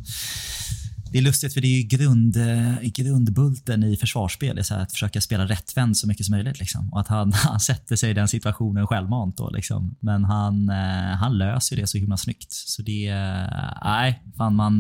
det 1.12 1.18
är 1.18 1.22
lustigt 1.22 1.54
för 1.54 1.62
det 1.62 1.68
är 1.68 1.82
ju 1.82 1.84
grund, 1.84 2.38
eh, 2.38 2.82
grundbulten 2.82 3.84
i 3.84 3.98
försvarsspel, 3.98 4.58
är 4.58 4.64
så 4.64 4.76
att 4.76 4.92
försöka 4.92 5.22
spela 5.22 5.46
rättvänd 5.46 5.98
så 5.98 6.08
mycket 6.08 6.26
som 6.26 6.36
möjligt. 6.36 6.60
Liksom. 6.60 6.94
Och 6.94 7.00
att 7.00 7.08
han, 7.08 7.32
han 7.34 7.60
sätter 7.60 7.96
sig 7.96 8.12
i 8.12 8.14
den 8.14 8.28
situationen 8.28 8.88
självmant. 8.88 9.38
Då, 9.38 9.50
liksom. 9.50 9.96
Men 10.00 10.24
han, 10.24 10.70
eh, 10.70 11.16
han 11.16 11.38
löser 11.38 11.76
det 11.76 11.88
så 11.88 11.98
himla 11.98 12.18
snyggt. 12.18 12.52
Så 12.52 12.82
det, 12.82 13.08
eh, 13.08 13.84
nej, 13.84 14.24
fan 14.38 14.56
man, 14.56 14.80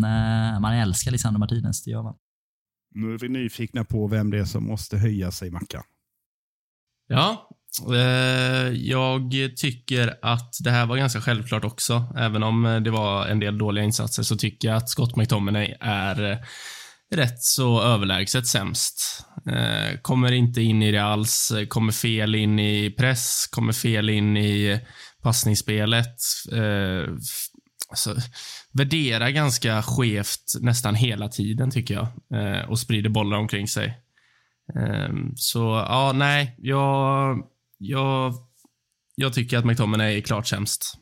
man 0.61 0.73
älskar 0.73 1.11
Lisandro 1.11 1.39
Martinez, 1.39 1.83
det 1.83 1.91
gör 1.91 2.03
man. 2.03 2.15
Nu 2.95 3.13
är 3.13 3.17
vi 3.17 3.29
nyfikna 3.29 3.83
på 3.83 4.07
vem 4.07 4.31
det 4.31 4.39
är 4.39 4.45
som 4.45 4.63
måste 4.63 4.97
höja 4.97 5.31
sig, 5.31 5.51
Mackan. 5.51 5.83
Ja, 7.07 7.49
Eh, 7.79 8.73
jag 8.73 9.31
tycker 9.57 10.17
att 10.21 10.55
det 10.63 10.71
här 10.71 10.85
var 10.85 10.97
ganska 10.97 11.21
självklart 11.21 11.65
också. 11.65 12.13
Även 12.17 12.43
om 12.43 12.65
eh, 12.65 12.79
det 12.79 12.91
var 12.91 13.25
en 13.27 13.39
del 13.39 13.57
dåliga 13.57 13.83
insatser 13.83 14.23
så 14.23 14.35
tycker 14.35 14.67
jag 14.67 14.77
att 14.77 14.89
Scott 14.89 15.15
McTominay 15.15 15.75
är 15.79 16.31
eh, 16.31 16.37
rätt 17.11 17.43
så 17.43 17.81
överlägset 17.81 18.47
sämst. 18.47 19.25
Kommer 20.01 20.31
inte 20.31 20.61
in 20.61 20.81
i 20.83 20.91
det 20.91 21.03
alls, 21.03 21.51
kommer 21.67 21.91
fel 21.91 22.35
in 22.35 22.59
i 22.59 22.95
press, 22.97 23.47
kommer 23.51 23.73
fel 23.73 24.09
in 24.09 24.37
i 24.37 24.79
passningsspelet. 25.23 26.15
Alltså, 27.89 28.15
värderar 28.71 29.29
ganska 29.29 29.81
skevt 29.81 30.53
nästan 30.59 30.95
hela 30.95 31.27
tiden 31.27 31.71
tycker 31.71 31.93
jag 31.93 32.07
och 32.69 32.79
sprider 32.79 33.09
bollar 33.09 33.37
omkring 33.37 33.67
sig. 33.67 33.97
Så 35.35 35.59
ja, 35.89 36.11
nej, 36.15 36.55
jag 36.57 37.37
jag, 37.81 38.33
jag 39.15 39.33
tycker 39.33 39.57
att 39.57 39.65
McTominay 39.65 40.17
är 40.17 40.21
klart 40.21 40.47
sämst. 40.47 40.97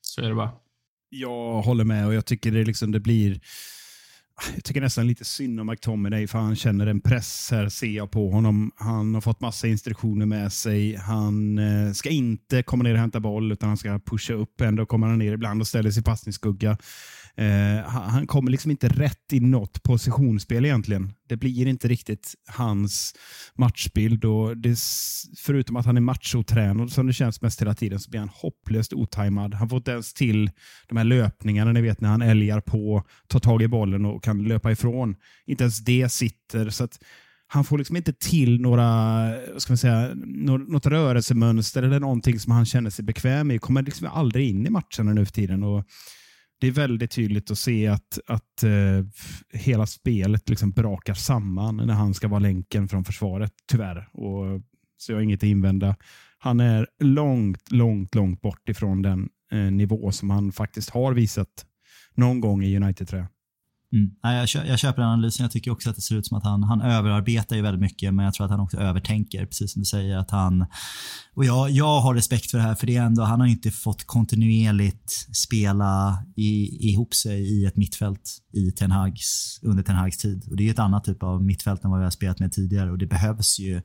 Så 0.00 0.20
är 0.20 0.28
det 0.28 0.34
bara. 0.34 0.50
Jag 1.08 1.62
håller 1.62 1.84
med 1.84 2.06
och 2.06 2.14
jag 2.14 2.26
tycker 2.26 2.52
det, 2.52 2.64
liksom, 2.64 2.92
det 2.92 3.00
blir... 3.00 3.40
Jag 4.54 4.64
tycker 4.64 4.80
nästan 4.80 5.06
lite 5.06 5.24
synd 5.24 5.60
om 5.60 5.66
McTominay 5.66 6.26
för 6.26 6.38
han 6.38 6.56
känner 6.56 6.86
en 6.86 7.00
press 7.00 7.48
här 7.50 7.68
ser 7.68 7.86
jag 7.86 8.10
på 8.10 8.30
honom. 8.30 8.72
Han 8.76 9.14
har 9.14 9.20
fått 9.20 9.40
massa 9.40 9.68
instruktioner 9.68 10.26
med 10.26 10.52
sig. 10.52 10.96
Han 10.96 11.58
eh, 11.58 11.92
ska 11.92 12.10
inte 12.10 12.62
komma 12.62 12.84
ner 12.84 12.92
och 12.92 13.00
hämta 13.00 13.20
boll 13.20 13.52
utan 13.52 13.68
han 13.68 13.76
ska 13.76 13.98
pusha 13.98 14.34
upp. 14.34 14.60
Ändå 14.60 14.86
kommer 14.86 15.06
han 15.06 15.18
ner 15.18 15.32
ibland 15.32 15.60
och 15.60 15.66
ställer 15.66 15.90
sig 15.90 16.00
i 16.00 16.04
passningsskugga. 16.04 16.78
Eh, 17.36 17.88
han 17.88 18.26
kommer 18.26 18.50
liksom 18.50 18.70
inte 18.70 18.88
rätt 18.88 19.32
i 19.32 19.40
något 19.40 19.82
positionsspel 19.82 20.64
egentligen. 20.64 21.12
Det 21.28 21.36
blir 21.36 21.66
inte 21.66 21.88
riktigt 21.88 22.34
hans 22.46 23.14
matchbild. 23.54 24.24
Och 24.24 24.56
det, 24.56 24.78
förutom 25.38 25.76
att 25.76 25.86
han 25.86 25.96
är 25.96 26.00
machotränad 26.00 26.92
som 26.92 27.06
det 27.06 27.12
känns 27.12 27.42
mest 27.42 27.60
hela 27.60 27.74
tiden 27.74 28.00
så 28.00 28.10
blir 28.10 28.20
han 28.20 28.30
hopplöst 28.34 28.92
otajmad. 28.92 29.54
Han 29.54 29.68
får 29.68 29.76
inte 29.76 29.90
ens 29.90 30.14
till 30.14 30.50
de 30.88 30.96
här 30.96 31.04
löpningarna, 31.04 31.72
ni 31.72 31.80
vet 31.80 32.00
när 32.00 32.08
han 32.08 32.22
älgar 32.22 32.60
på, 32.60 33.04
tar 33.26 33.40
tag 33.40 33.62
i 33.62 33.68
bollen 33.68 34.04
och 34.04 34.24
kan 34.24 34.44
löpa 34.44 34.72
ifrån. 34.72 35.16
Inte 35.46 35.64
ens 35.64 35.78
det 35.78 36.12
sitter. 36.12 36.70
så 36.70 36.84
att 36.84 36.98
han 37.46 37.64
får 37.64 37.78
liksom 37.78 37.96
inte 37.96 38.12
till 38.12 38.60
några, 38.60 39.28
ska 39.58 39.72
man 39.72 39.78
säga, 39.78 40.10
något 40.14 40.86
rörelsemönster 40.86 41.82
eller 41.82 42.00
någonting 42.00 42.38
som 42.38 42.52
han 42.52 42.66
känner 42.66 42.90
sig 42.90 43.04
bekväm 43.04 43.50
i. 43.50 43.58
Kommer 43.58 43.82
liksom 43.82 44.06
aldrig 44.06 44.48
in 44.48 44.66
i 44.66 44.70
matcherna 44.70 45.12
nu 45.12 45.24
för 45.24 45.32
tiden. 45.32 45.62
Och 45.62 45.84
det 46.62 46.68
är 46.68 46.72
väldigt 46.72 47.10
tydligt 47.10 47.50
att 47.50 47.58
se 47.58 47.86
att, 47.86 48.18
att 48.26 48.64
uh, 48.64 49.04
hela 49.52 49.86
spelet 49.86 50.48
liksom 50.48 50.70
brakar 50.70 51.14
samman 51.14 51.76
när 51.76 51.94
han 51.94 52.14
ska 52.14 52.28
vara 52.28 52.40
länken 52.40 52.88
från 52.88 53.04
försvaret, 53.04 53.52
tyvärr. 53.70 54.08
Och, 54.12 54.60
så 54.96 55.12
jag 55.12 55.16
har 55.16 55.22
inget 55.22 55.40
att 55.40 55.48
invända. 55.48 55.96
Han 56.38 56.60
är 56.60 56.86
långt, 56.98 57.72
långt, 57.72 58.14
långt 58.14 58.40
bort 58.40 58.68
ifrån 58.68 59.02
den 59.02 59.28
eh, 59.52 59.58
nivå 59.58 60.12
som 60.12 60.30
han 60.30 60.52
faktiskt 60.52 60.90
har 60.90 61.12
visat 61.12 61.66
någon 62.14 62.40
gång 62.40 62.64
i 62.64 62.76
United-tröjan. 62.76 63.28
Mm. 63.92 64.10
Nej, 64.24 64.38
jag, 64.38 64.48
köper, 64.48 64.68
jag 64.68 64.78
köper 64.78 65.02
den 65.02 65.10
analysen. 65.10 65.44
Jag 65.44 65.50
tycker 65.50 65.70
också 65.70 65.90
att 65.90 65.96
det 65.96 66.02
ser 66.02 66.14
ut 66.14 66.26
som 66.26 66.36
att 66.38 66.44
han, 66.44 66.62
han 66.62 66.80
överarbetar 66.80 67.56
ju 67.56 67.62
väldigt 67.62 67.80
mycket, 67.80 68.14
men 68.14 68.24
jag 68.24 68.34
tror 68.34 68.44
att 68.44 68.50
han 68.50 68.60
också 68.60 68.76
övertänker. 68.76 69.46
Precis 69.46 69.72
som 69.72 69.82
du 69.82 69.86
säger. 69.86 70.16
att 70.16 70.30
han 70.30 70.66
och 71.34 71.44
jag, 71.44 71.70
jag 71.70 72.00
har 72.00 72.14
respekt 72.14 72.50
för 72.50 72.58
det 72.58 72.64
här, 72.64 72.74
för 72.74 72.86
det 72.86 72.96
är 72.96 73.02
ändå, 73.02 73.22
han 73.22 73.40
har 73.40 73.46
inte 73.46 73.70
fått 73.70 74.06
kontinuerligt 74.06 75.10
spela 75.36 76.24
i, 76.36 76.78
ihop 76.90 77.14
sig 77.14 77.40
i 77.40 77.64
ett 77.64 77.76
mittfält 77.76 78.38
i 78.52 78.72
Ten 78.72 78.90
Hags, 78.90 79.58
under 79.62 79.82
Ten 79.82 79.96
Hags 79.96 80.18
tid. 80.18 80.46
Och 80.50 80.56
Det 80.56 80.68
är 80.68 80.70
ett 80.70 80.78
annat 80.78 81.04
typ 81.04 81.22
av 81.22 81.44
mittfält 81.44 81.84
än 81.84 81.90
vad 81.90 82.00
vi 82.00 82.04
har 82.04 82.10
spelat 82.10 82.40
med 82.40 82.52
tidigare 82.52 82.90
och 82.90 82.98
det 82.98 83.06
behövs 83.06 83.58
ju, 83.58 83.82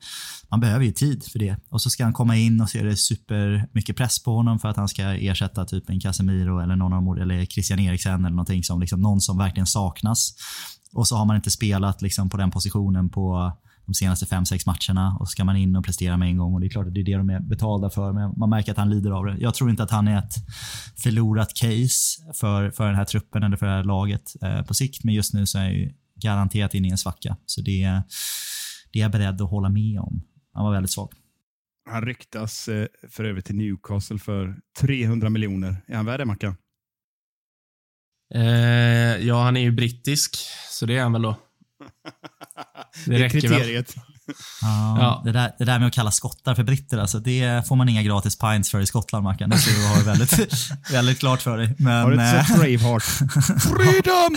man 0.50 0.60
behöver 0.60 0.86
ju 0.86 0.92
tid 0.92 1.24
för 1.32 1.40
det. 1.40 1.58
Och 1.70 1.82
så 1.82 1.90
ska 1.90 2.04
han 2.04 2.14
komma 2.14 2.38
in 2.38 2.62
och 2.62 2.70
så 2.70 2.78
är 2.78 2.84
det 2.84 2.98
super 2.98 3.70
mycket 3.74 3.98
press 3.98 4.24
på 4.24 4.36
honom 4.36 4.60
för 4.60 4.70
att 4.70 4.78
han 4.78 4.88
ska 4.88 5.04
ersätta 5.04 5.66
typ 5.66 5.90
en 5.90 6.00
Casemiro 6.00 6.60
eller 6.60 6.76
någon 6.76 6.94
av 6.94 7.18
eller 7.18 7.46
Christian 7.46 7.80
Eriksen 7.80 8.20
eller 8.26 8.30
någonting 8.30 8.64
som 8.64 8.80
liksom 8.82 9.02
någon 9.02 9.22
som 9.22 9.38
verkligen 9.38 9.68
saknas. 9.98 10.34
Och 10.94 11.08
så 11.08 11.16
har 11.16 11.26
man 11.26 11.36
inte 11.36 11.52
spelat 11.52 12.02
liksom 12.02 12.30
på 12.30 12.38
den 12.38 12.52
positionen 12.52 13.10
på 13.10 13.52
de 13.86 13.94
senaste 13.94 14.26
fem 14.26 14.46
sex 14.46 14.66
matcherna 14.66 15.18
och 15.20 15.28
så 15.28 15.32
ska 15.32 15.44
man 15.44 15.56
in 15.56 15.76
och 15.76 15.86
prestera 15.86 16.18
med 16.18 16.28
en 16.28 16.38
gång. 16.38 16.54
och 16.54 16.60
Det 16.60 16.68
är 16.68 16.70
klart 16.70 16.88
att 16.88 16.94
det 16.94 17.00
är 17.00 17.06
det 17.06 17.18
de 17.18 17.30
är 17.30 17.40
betalda 17.40 17.90
för, 17.90 18.14
men 18.14 18.34
man 18.38 18.50
märker 18.50 18.72
att 18.72 18.78
han 18.78 18.90
lider 18.90 19.12
av 19.12 19.26
det. 19.26 19.38
Jag 19.40 19.54
tror 19.54 19.70
inte 19.70 19.84
att 19.84 19.92
han 19.92 20.08
är 20.08 20.20
ett 20.20 20.34
förlorat 21.04 21.54
case 21.54 22.34
för, 22.34 22.72
för 22.72 22.86
den 22.86 22.96
här 22.96 23.06
truppen 23.06 23.44
eller 23.44 23.58
för 23.58 23.66
det 23.66 23.72
här 23.72 23.84
laget 23.84 24.34
eh, 24.42 24.62
på 24.62 24.74
sikt, 24.74 25.04
men 25.04 25.14
just 25.14 25.34
nu 25.34 25.46
så 25.46 25.58
är 25.58 25.64
jag 25.64 25.74
ju 25.74 25.94
garanterat 26.16 26.74
inne 26.74 26.88
i 26.88 26.92
en 26.92 26.98
svacka. 26.98 27.38
Så 27.46 27.62
det, 27.62 28.02
det 28.92 29.00
är 29.00 29.04
jag 29.04 29.12
beredd 29.12 29.42
att 29.42 29.50
hålla 29.50 29.70
med 29.70 30.00
om. 30.00 30.22
Han 30.54 30.66
var 30.66 30.74
väldigt 30.74 30.92
svag. 30.92 31.10
Han 31.90 32.02
ryktas 32.02 32.68
eh, 32.68 32.88
för 33.10 33.24
övrigt 33.24 33.46
till 33.46 33.56
Newcastle 33.56 34.20
för 34.20 34.56
300 34.80 35.30
miljoner. 35.30 35.76
Är 35.88 35.96
han 35.96 36.06
värd 36.06 36.20
det, 36.20 36.26
Mackan? 36.26 36.56
Eh, 38.36 39.28
ja, 39.28 39.44
han 39.44 39.58
är 39.58 39.62
ju 39.62 39.72
brittisk, 39.72 40.38
så 40.70 40.86
det 40.86 40.98
är 40.98 41.04
han 41.04 41.14
väl 41.14 41.22
då. 41.22 41.36
Det, 43.06 43.12
det 43.18 43.26
är 43.26 43.30
kriteriet. 43.30 43.96
Ja, 44.62 44.98
ja. 45.00 45.22
Det, 45.26 45.32
där, 45.32 45.52
det 45.58 45.66
där 45.66 45.80
med 45.80 45.88
att 45.88 45.94
kalla 45.94 46.12
skottar 46.12 46.56
för 46.56 46.64
britter, 46.64 46.98
alltså, 46.98 47.20
det 47.20 47.68
får 47.68 47.76
man 47.76 47.90
inga 47.90 48.04
gratis 48.04 48.40
pints 48.40 48.72
för 48.72 48.80
i 48.80 48.86
Skottland, 48.86 49.24
Mackan. 49.24 49.50
Det 49.50 49.58
tror 49.58 49.82
jag 49.82 49.90
har 49.90 50.04
väldigt, 50.04 50.64
väldigt 50.92 51.20
klart 51.20 51.42
för 51.42 51.58
dig. 51.58 51.76
Men, 51.78 52.04
har 52.04 52.12
du 52.12 52.14
inte 52.14 52.44
sett 52.46 52.50
eh, 52.50 52.58
Braveheart? 52.58 53.04
Freedom! 53.64 54.36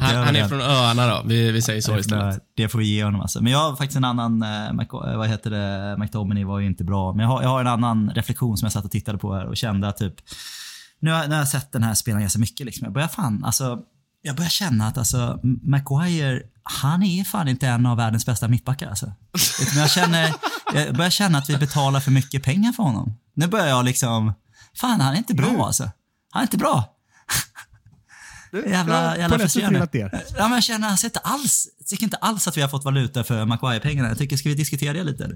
han, 0.00 0.24
han 0.24 0.36
är 0.36 0.48
från 0.48 0.60
öarna 0.60 1.06
då, 1.06 1.22
vi, 1.26 1.52
vi 1.52 1.62
säger 1.62 1.80
så 1.80 1.98
istället. 1.98 2.38
Det 2.56 2.68
får 2.68 2.78
vi 2.78 2.84
ge 2.84 3.04
honom. 3.04 3.20
Alltså. 3.20 3.42
Men 3.42 3.52
jag 3.52 3.58
har 3.58 3.76
faktiskt 3.76 3.96
en 3.96 4.04
annan, 4.04 4.42
eh, 4.42 5.16
vad 5.16 5.28
heter 5.28 5.50
det, 5.50 5.96
McDominay 5.98 6.44
var 6.44 6.58
ju 6.58 6.66
inte 6.66 6.84
bra. 6.84 7.12
Men 7.12 7.20
jag 7.20 7.28
har, 7.28 7.42
jag 7.42 7.48
har 7.48 7.60
en 7.60 7.66
annan 7.66 8.10
reflektion 8.14 8.56
som 8.56 8.66
jag 8.66 8.72
satt 8.72 8.84
och 8.84 8.90
tittade 8.90 9.18
på 9.18 9.34
här 9.34 9.46
och 9.46 9.56
kände 9.56 9.88
att 9.88 9.96
typ, 9.96 10.14
nu 11.00 11.10
har, 11.10 11.22
nu 11.22 11.30
har 11.30 11.38
jag 11.38 11.48
sett 11.48 11.72
den 11.72 11.82
här 11.82 11.94
spelaren 11.94 12.22
ganska 12.22 12.38
mycket. 12.38 12.66
Liksom. 12.66 12.84
Jag 12.84 12.92
börjar 12.92 13.08
fan, 13.08 13.44
alltså, 13.44 13.78
jag 14.22 14.36
börjar 14.36 14.50
känna 14.50 14.86
att 14.86 14.98
alltså, 14.98 15.40
Maguire, 15.62 16.42
han 16.62 17.02
är 17.02 17.24
fan 17.24 17.48
inte 17.48 17.66
en 17.68 17.86
av 17.86 17.96
världens 17.96 18.26
bästa 18.26 18.48
mittbackar. 18.48 18.88
Alltså. 18.88 19.12
jag, 19.76 19.90
känner, 19.90 20.34
jag 20.74 20.94
börjar 20.94 21.10
känna 21.10 21.38
att 21.38 21.50
vi 21.50 21.56
betalar 21.56 22.00
för 22.00 22.10
mycket 22.10 22.42
pengar 22.42 22.72
för 22.72 22.82
honom. 22.82 23.18
Nu 23.34 23.46
börjar 23.46 23.66
jag 23.66 23.84
liksom, 23.84 24.34
fan 24.76 25.00
han 25.00 25.14
är 25.14 25.18
inte 25.18 25.34
bra 25.34 25.66
alltså. 25.66 25.90
Han 26.30 26.40
är 26.40 26.46
inte 26.46 26.56
bra. 26.56 26.94
jävla 28.66 29.18
jävla 29.18 29.38
frustrerande. 29.38 29.88
Ja, 30.36 30.42
men 30.42 30.52
jag 30.52 30.62
känner 30.62 30.88
alltså 30.88 31.06
inte 31.06 31.18
alls, 31.18 31.68
jag 31.78 31.86
tycker 31.86 32.04
inte 32.04 32.16
alls 32.16 32.48
att 32.48 32.56
vi 32.56 32.60
har 32.60 32.68
fått 32.68 32.84
valuta 32.84 33.24
för 33.24 33.44
Maguire-pengarna. 33.44 34.08
Jag 34.08 34.18
tycker, 34.18 34.36
ska 34.36 34.48
vi 34.48 34.54
diskutera 34.54 34.92
det 34.92 35.04
lite? 35.04 35.30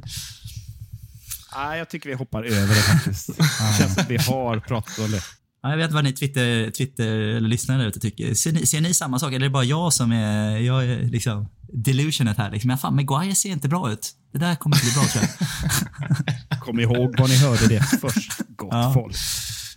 Nej, 1.57 1.79
jag 1.79 1.89
tycker 1.89 2.09
vi 2.09 2.15
hoppar 2.15 2.45
över 2.45 2.75
det 2.75 2.83
faktiskt. 2.83 3.27
Det 3.37 3.79
känns 3.79 3.95
som 3.95 4.05
vi 4.09 4.17
har 4.17 4.61
pratat 4.61 4.99
om 4.99 5.11
det. 5.11 5.23
Ja, 5.63 5.71
jag 5.71 5.77
vet 5.77 5.93
vad 5.93 6.05
ni 6.05 6.13
Twitter, 6.13 6.71
Twitter 6.71 7.09
eller 7.09 7.49
lyssnare 7.49 7.85
ute 7.85 8.01
tycker. 8.01 8.35
Ser 8.35 8.53
ni, 8.53 8.67
ser 8.67 8.81
ni 8.81 8.95
samma 8.95 9.19
sak 9.19 9.29
eller 9.29 9.47
är 9.47 9.49
det 9.49 9.53
bara 9.53 9.65
jag 9.65 9.93
som 9.93 10.13
är, 10.13 10.57
jag 10.59 10.85
är 10.85 11.03
liksom 11.03 11.49
delusionet 11.73 12.37
här? 12.37 12.51
Liksom. 12.51 12.71
Ja, 12.71 12.77
fan, 12.77 12.97
Maguire 12.97 13.35
ser 13.35 13.51
inte 13.51 13.69
bra 13.69 13.93
ut. 13.93 14.11
Det 14.33 14.39
där 14.39 14.55
kommer 14.55 14.77
inte 14.77 14.87
bli 14.87 14.95
bra 14.95 15.05
tror 15.05 15.25
jag. 15.25 16.61
Kom 16.65 16.81
ihåg 16.81 17.21
var 17.21 17.29
ni 17.29 17.37
hörde 17.37 17.69
det 17.69 17.81
först, 18.01 18.33
gott 18.49 18.69
ja. 18.73 18.93
folk. 18.95 19.17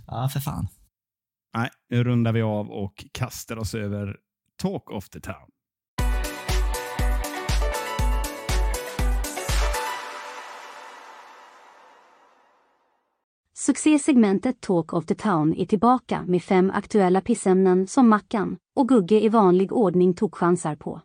Ja, 0.08 0.30
för 0.30 0.40
fan. 0.40 0.68
Nej, 1.58 1.70
nu 1.90 2.04
rundar 2.04 2.32
vi 2.32 2.42
av 2.42 2.70
och 2.70 3.06
kastar 3.12 3.58
oss 3.58 3.76
över 3.76 4.16
Talk 4.62 4.92
of 4.92 5.10
the 5.10 5.20
Town. 5.20 5.50
Succésegmentet 13.66 14.61
Talk 14.61 14.93
of 14.93 15.05
the 15.05 15.16
Town 15.16 15.53
är 15.53 15.66
tillbaka 15.66 16.26
med 16.28 16.43
fem 16.43 16.72
aktuella 16.72 17.22
pissämnen 17.22 17.88
som 17.88 18.09
Mackan 18.09 18.57
och 18.76 18.89
Gugge 18.89 19.24
i 19.24 19.30
vanlig 19.30 19.74
ordning 19.74 20.14
tog 20.14 20.36
chansar 20.36 20.76
på. 20.76 21.01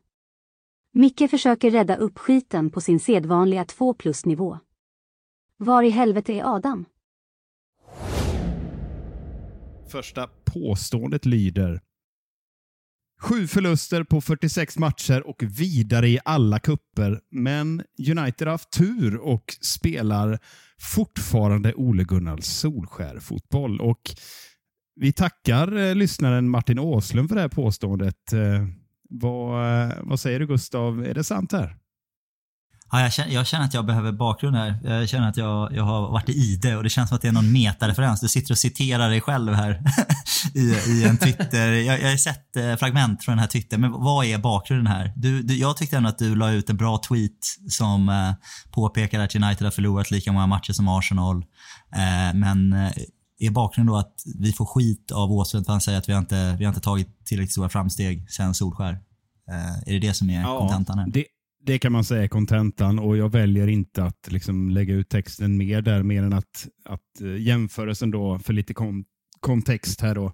Micke 0.93 1.31
försöker 1.31 1.71
rädda 1.71 1.97
upp 1.97 2.19
skiten 2.19 2.71
på 2.71 2.81
sin 2.81 3.01
sedvanliga 3.01 3.65
2 3.65 3.95
plus-nivå. 3.95 4.59
Var 5.57 5.83
i 5.83 5.89
helvete 5.91 6.33
är 6.33 6.57
Adam? 6.57 6.85
Första 9.89 10.29
påståendet 10.45 11.27
lyder 11.27 11.81
Sju 13.21 13.47
förluster 13.47 14.05
på 14.05 14.21
46 14.21 14.79
matcher 14.79 15.27
och 15.27 15.43
vidare 15.43 16.09
i 16.09 16.19
alla 16.25 16.59
kupper. 16.59 17.21
Men 17.31 17.83
United 18.11 18.47
har 18.47 18.53
haft 18.53 18.73
tur 18.73 19.17
och 19.17 19.45
spelar 19.61 20.39
fortfarande 20.81 21.75
Ole 21.75 22.05
Gunnar 22.05 22.37
Solskär-fotboll. 22.37 23.81
Och 23.81 24.01
vi 25.01 25.13
tackar 25.13 25.77
eh, 25.77 25.95
lyssnaren 25.95 26.49
Martin 26.49 26.79
Åslund 26.79 27.29
för 27.29 27.37
det 27.37 27.43
här 27.43 27.49
påståendet. 27.49 28.33
Eh, 28.33 28.67
vad, 29.09 29.83
eh, 29.83 29.97
vad 30.03 30.21
säger 30.21 30.41
du 30.41 30.47
Gustav? 30.47 31.05
Är 31.05 31.15
det 31.15 31.25
sant 31.25 31.53
här? 31.53 31.77
Ja, 32.91 33.01
jag, 33.01 33.13
känner, 33.13 33.35
jag 33.35 33.47
känner 33.47 33.65
att 33.65 33.75
jag 33.75 33.87
behöver 33.87 34.13
bakgrund 34.13 34.57
här. 34.57 34.79
Jag 34.85 35.09
känner 35.09 35.29
att 35.29 35.37
jag, 35.37 35.73
jag 35.73 35.85
har 35.85 36.11
varit 36.11 36.29
i 36.29 36.33
ide 36.33 36.77
och 36.77 36.83
det 36.83 36.91
känns 36.91 37.09
som 37.09 37.17
att 37.17 37.23
det 37.23 37.29
är 37.29 37.33
någon 37.33 37.53
metareferens. 37.53 38.21
Du 38.21 38.29
sitter 38.29 38.55
och 38.55 38.59
citerar 38.59 39.11
dig 39.11 39.21
själv 39.21 39.55
här 39.55 39.83
i, 40.55 40.61
i 40.91 41.05
en 41.05 41.19
Twitter. 41.19 41.73
Jag, 41.73 42.01
jag 42.01 42.11
har 42.11 42.17
sett 42.17 42.57
eh, 42.57 42.77
fragment 42.77 43.25
från 43.25 43.33
den 43.33 43.39
här 43.39 43.47
Twitter, 43.47 43.79
men 43.79 43.93
vad 43.93 44.27
är 44.27 44.39
bakgrunden 44.39 44.87
här? 44.87 45.13
Du, 45.17 45.43
du, 45.43 45.57
jag 45.57 45.77
tyckte 45.77 45.97
ändå 45.97 46.09
att 46.09 46.19
du 46.19 46.35
la 46.35 46.51
ut 46.51 46.71
en 46.71 46.77
bra 46.77 46.99
tweet 47.09 47.39
som 47.69 48.09
eh, 48.09 48.33
påpekar 48.71 49.21
att 49.21 49.35
United 49.35 49.67
har 49.67 49.71
förlorat 49.71 50.11
lika 50.11 50.33
många 50.33 50.47
matcher 50.47 50.73
som 50.73 50.89
Arsenal. 50.89 51.37
Eh, 51.95 52.35
men 52.35 52.73
eh, 52.73 52.93
är 53.39 53.51
bakgrunden 53.51 53.93
då 53.93 53.99
att 53.99 54.15
vi 54.39 54.53
får 54.53 54.67
skit 54.67 55.13
av 55.13 55.33
Åslund 55.33 55.67
för 55.67 55.73
han 55.73 55.81
säger 55.81 55.99
att 55.99 56.09
vi 56.09 56.13
har 56.13 56.21
inte, 56.21 56.57
vi 56.59 56.65
har 56.65 56.71
inte 56.71 56.81
tagit 56.81 57.25
tillräckligt 57.25 57.53
stora 57.53 57.69
framsteg 57.69 58.31
sen 58.31 58.55
Solskär? 58.55 58.93
Eh, 59.51 59.79
är 59.79 59.93
det 59.93 59.99
det 59.99 60.15
som 60.15 60.31
är 60.31 60.41
Ja, 60.41 60.59
kontentan 60.59 60.99
här? 60.99 61.07
Det, 61.09 61.25
det 61.61 61.79
kan 61.79 61.93
man 61.93 62.05
säga 62.05 62.23
är 62.23 62.29
kontentan 62.29 62.99
och 62.99 63.17
jag 63.17 63.33
väljer 63.33 63.69
inte 63.69 64.05
att 64.05 64.33
liksom 64.33 64.71
lägga 64.71 64.95
ut 64.95 65.09
texten 65.09 65.57
mer 65.57 65.83
där, 65.83 66.03
mer 66.03 66.23
än 66.23 66.33
att, 66.33 66.69
att 66.85 67.21
eh, 67.21 67.37
jämförelsen 67.37 68.11
då, 68.11 68.39
för 68.39 68.53
lite 68.53 68.75
kon 68.75 69.05
kontext 69.41 70.01
här 70.01 70.15
då. 70.15 70.33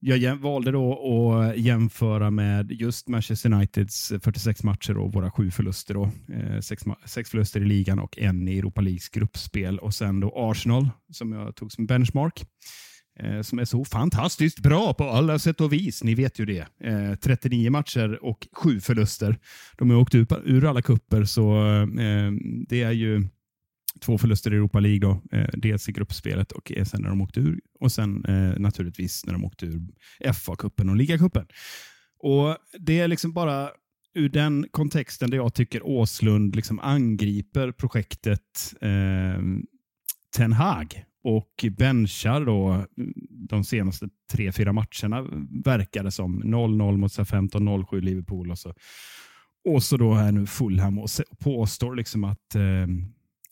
Jag 0.00 0.36
valde 0.36 0.70
då 0.70 1.34
att 1.34 1.58
jämföra 1.58 2.30
med 2.30 2.72
just 2.72 3.08
Manchester 3.08 3.52
Uniteds 3.52 4.12
46 4.22 4.62
matcher 4.62 4.98
och 4.98 5.12
våra 5.12 5.30
sju 5.30 5.50
förluster. 5.50 5.94
Då. 5.94 6.10
Eh, 6.32 6.60
sex, 6.60 6.82
sex 7.04 7.30
förluster 7.30 7.60
i 7.60 7.64
ligan 7.64 7.98
och 7.98 8.18
en 8.18 8.48
i 8.48 8.58
Europa 8.58 8.80
Leagues 8.80 9.08
gruppspel. 9.08 9.78
Och 9.78 9.94
sen 9.94 10.20
då 10.20 10.32
Arsenal 10.36 10.90
som 11.12 11.32
jag 11.32 11.56
tog 11.56 11.72
som 11.72 11.86
benchmark 11.86 12.40
eh, 12.40 12.46
Eh, 13.18 13.42
som 13.42 13.58
är 13.58 13.64
så 13.64 13.84
fantastiskt 13.84 14.60
bra 14.60 14.94
på 14.94 15.04
alla 15.04 15.38
sätt 15.38 15.60
och 15.60 15.72
vis. 15.72 16.04
Ni 16.04 16.14
vet 16.14 16.38
ju 16.38 16.44
det. 16.44 16.66
Eh, 16.84 17.14
39 17.14 17.70
matcher 17.70 18.24
och 18.24 18.48
sju 18.52 18.80
förluster. 18.80 19.38
De 19.78 19.90
har 19.90 19.96
åkt 19.96 20.14
ur 20.14 20.64
alla 20.64 20.82
kupper 20.82 21.24
så 21.24 21.66
eh, 21.76 22.32
det 22.68 22.82
är 22.82 22.92
ju 22.92 23.28
två 24.00 24.18
förluster 24.18 24.52
i 24.52 24.56
Europa 24.56 24.80
League. 24.80 24.98
Då, 24.98 25.22
dels 25.52 25.88
i 25.88 25.92
gruppspelet 25.92 26.52
och 26.52 26.72
sen 26.84 27.02
när 27.02 27.08
de 27.08 27.20
åkte 27.20 27.40
ur 27.40 27.60
och 27.80 27.92
sen 27.92 28.24
naturligtvis 28.58 29.26
när 29.26 29.32
de 29.32 29.44
åkte 29.44 29.66
ur 29.66 29.80
FA-cupen 30.24 30.90
och 30.90 30.96
ligacupen. 30.96 31.46
Och 32.18 32.56
Det 32.78 33.00
är 33.00 33.08
liksom 33.08 33.32
bara 33.32 33.70
ur 34.14 34.28
den 34.28 34.66
kontexten 34.70 35.30
där 35.30 35.36
jag 35.36 35.54
tycker 35.54 35.86
Åslund 35.86 36.56
liksom 36.56 36.78
angriper 36.78 37.72
projektet 37.72 38.74
eh, 38.80 39.42
Ten 40.36 40.52
Hag 40.52 41.04
och 41.28 41.64
benchar 41.70 42.44
då 42.44 42.86
de 43.30 43.64
senaste 43.64 44.08
tre, 44.32 44.52
fyra 44.52 44.72
matcherna 44.72 45.22
verkar 45.64 46.04
det 46.04 46.10
som. 46.10 46.42
0-0 46.42 46.96
mot 46.96 47.12
Southampton, 47.12 47.68
0-7 47.68 48.00
Liverpool 48.00 48.50
och 48.50 48.58
så, 48.58 48.74
och 49.64 49.82
så 49.82 49.96
då 49.96 50.14
här 50.14 50.32
nu 50.32 50.46
Fulham 50.46 50.98
och 50.98 51.08
påstår 51.38 51.94
liksom 51.94 52.24
att, 52.24 52.54
eh, 52.54 52.86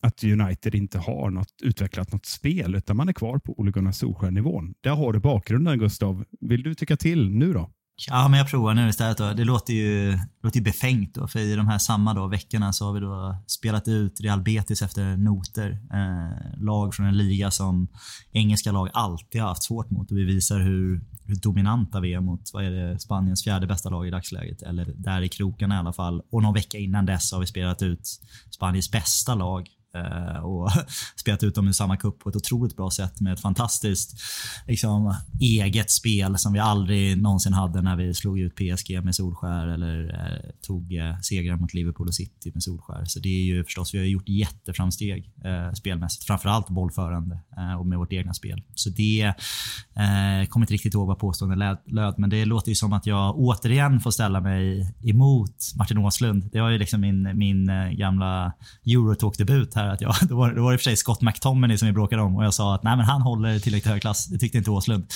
att 0.00 0.24
United 0.24 0.74
inte 0.74 0.98
har 0.98 1.30
något, 1.30 1.52
utvecklat 1.62 2.12
något 2.12 2.26
spel 2.26 2.74
utan 2.74 2.96
man 2.96 3.08
är 3.08 3.12
kvar 3.12 3.38
på 3.38 3.60
Ole 3.60 3.70
Gunnar 3.70 3.92
Solskjaer-nivån. 3.92 4.74
Där 4.80 4.94
har 4.94 5.12
du 5.12 5.20
bakgrunden 5.20 5.78
Gustav. 5.78 6.24
Vill 6.40 6.62
du 6.62 6.74
tycka 6.74 6.96
till 6.96 7.30
nu 7.30 7.52
då? 7.52 7.70
Ja, 7.98 8.28
men 8.28 8.38
jag 8.38 8.48
provar 8.48 8.74
nu 8.74 8.88
istället. 8.88 9.18
Då. 9.18 9.32
Det 9.32 9.44
låter 9.44 9.74
ju, 9.74 10.12
det 10.12 10.42
låter 10.42 10.58
ju 10.58 10.64
befängt. 10.64 11.14
Då, 11.14 11.28
för 11.28 11.38
i 11.38 11.56
de 11.56 11.68
här 11.68 11.78
samma 11.78 12.14
då, 12.14 12.26
veckorna 12.26 12.72
så 12.72 12.86
har 12.86 12.92
vi 12.92 13.00
då 13.00 13.36
spelat 13.46 13.88
ut 13.88 14.20
Real 14.20 14.42
Betis 14.42 14.82
efter 14.82 15.16
noter. 15.16 15.70
Eh, 15.92 16.62
lag 16.64 16.94
från 16.94 17.06
en 17.06 17.16
liga 17.16 17.50
som 17.50 17.88
engelska 18.32 18.72
lag 18.72 18.88
alltid 18.92 19.40
har 19.40 19.48
haft 19.48 19.62
svårt 19.62 19.90
mot. 19.90 20.10
Och 20.10 20.16
vi 20.16 20.24
visar 20.24 20.60
hur, 20.60 21.00
hur 21.24 21.36
dominanta 21.36 22.00
vi 22.00 22.14
är 22.14 22.20
mot 22.20 22.50
vad 22.52 22.64
är 22.64 22.70
det, 22.70 22.98
Spaniens 22.98 23.44
fjärde 23.44 23.66
bästa 23.66 23.90
lag 23.90 24.06
i 24.06 24.10
dagsläget. 24.10 24.62
Eller 24.62 24.92
där 24.96 25.22
i 25.22 25.28
krokarna 25.28 25.74
i 25.74 25.78
alla 25.78 25.92
fall. 25.92 26.22
Och 26.30 26.42
någon 26.42 26.54
vecka 26.54 26.78
innan 26.78 27.06
dess 27.06 27.32
har 27.32 27.40
vi 27.40 27.46
spelat 27.46 27.82
ut 27.82 28.08
Spaniens 28.50 28.90
bästa 28.90 29.34
lag 29.34 29.68
Eh, 29.96 30.44
och 30.44 30.70
spelat 31.16 31.42
ut 31.42 31.54
dem 31.54 31.68
i 31.68 31.74
samma 31.74 31.96
cup 31.96 32.18
på 32.18 32.28
ett 32.28 32.36
otroligt 32.36 32.76
bra 32.76 32.90
sätt 32.90 33.20
med 33.20 33.32
ett 33.32 33.40
fantastiskt 33.40 34.20
liksom, 34.66 35.14
eget 35.40 35.90
spel 35.90 36.38
som 36.38 36.52
vi 36.52 36.58
aldrig 36.58 37.22
någonsin 37.22 37.52
hade 37.52 37.82
när 37.82 37.96
vi 37.96 38.14
slog 38.14 38.38
ut 38.38 38.54
PSG 38.54 39.04
med 39.04 39.14
Solskär 39.14 39.66
eller 39.66 40.14
eh, 40.14 40.50
tog 40.66 40.94
eh, 40.94 41.18
segrar 41.20 41.56
mot 41.56 41.74
Liverpool 41.74 42.08
och 42.08 42.14
City 42.14 42.50
med 42.54 42.62
Solskär. 42.62 43.04
Så 43.04 43.20
det 43.20 43.28
är 43.28 43.44
ju 43.44 43.64
förstås, 43.64 43.94
vi 43.94 43.98
har 43.98 44.04
gjort 44.04 44.28
jätteframsteg 44.28 45.30
eh, 45.44 45.72
spelmässigt. 45.72 46.24
Framförallt 46.24 46.68
bollförande 46.68 47.40
eh, 47.56 47.80
och 47.80 47.86
med 47.86 47.98
vårt 47.98 48.12
egna 48.12 48.34
spel. 48.34 48.62
Så 48.74 48.90
det, 48.90 49.22
eh, 49.22 50.46
kommer 50.48 50.64
inte 50.64 50.74
riktigt 50.74 50.94
ihåg 50.94 51.06
vad 51.06 51.18
påståendet 51.18 51.78
löd, 51.86 52.14
men 52.18 52.30
det 52.30 52.44
låter 52.44 52.68
ju 52.68 52.74
som 52.74 52.92
att 52.92 53.06
jag 53.06 53.38
återigen 53.38 54.00
får 54.00 54.10
ställa 54.10 54.40
mig 54.40 54.94
emot 55.02 55.56
Martin 55.76 55.98
Åslund. 55.98 56.48
Det 56.52 56.60
var 56.60 56.70
ju 56.70 56.78
liksom 56.78 57.00
min, 57.00 57.38
min 57.38 57.68
eh, 57.68 57.88
gamla 57.88 58.52
Eurotalk-debut 58.86 59.74
här. 59.74 59.85
Att 59.92 60.00
jag, 60.00 60.14
då, 60.28 60.36
var, 60.36 60.52
då 60.52 60.62
var 60.62 60.70
det 60.70 60.74
i 60.74 60.76
och 60.76 60.80
för 60.80 60.84
sig 60.84 60.96
Scott 60.96 61.22
McTominay 61.22 61.78
som 61.78 61.86
vi 61.86 61.92
bråkade 61.92 62.22
om 62.22 62.36
och 62.36 62.44
jag 62.44 62.54
sa 62.54 62.74
att 62.74 62.82
nej, 62.82 62.96
men 62.96 63.06
han 63.06 63.22
håller 63.22 63.58
tillräckligt 63.58 63.92
hög 63.92 64.00
klass. 64.00 64.26
Det 64.26 64.38
tyckte 64.38 64.58
inte 64.58 64.70
Åslund. 64.70 65.06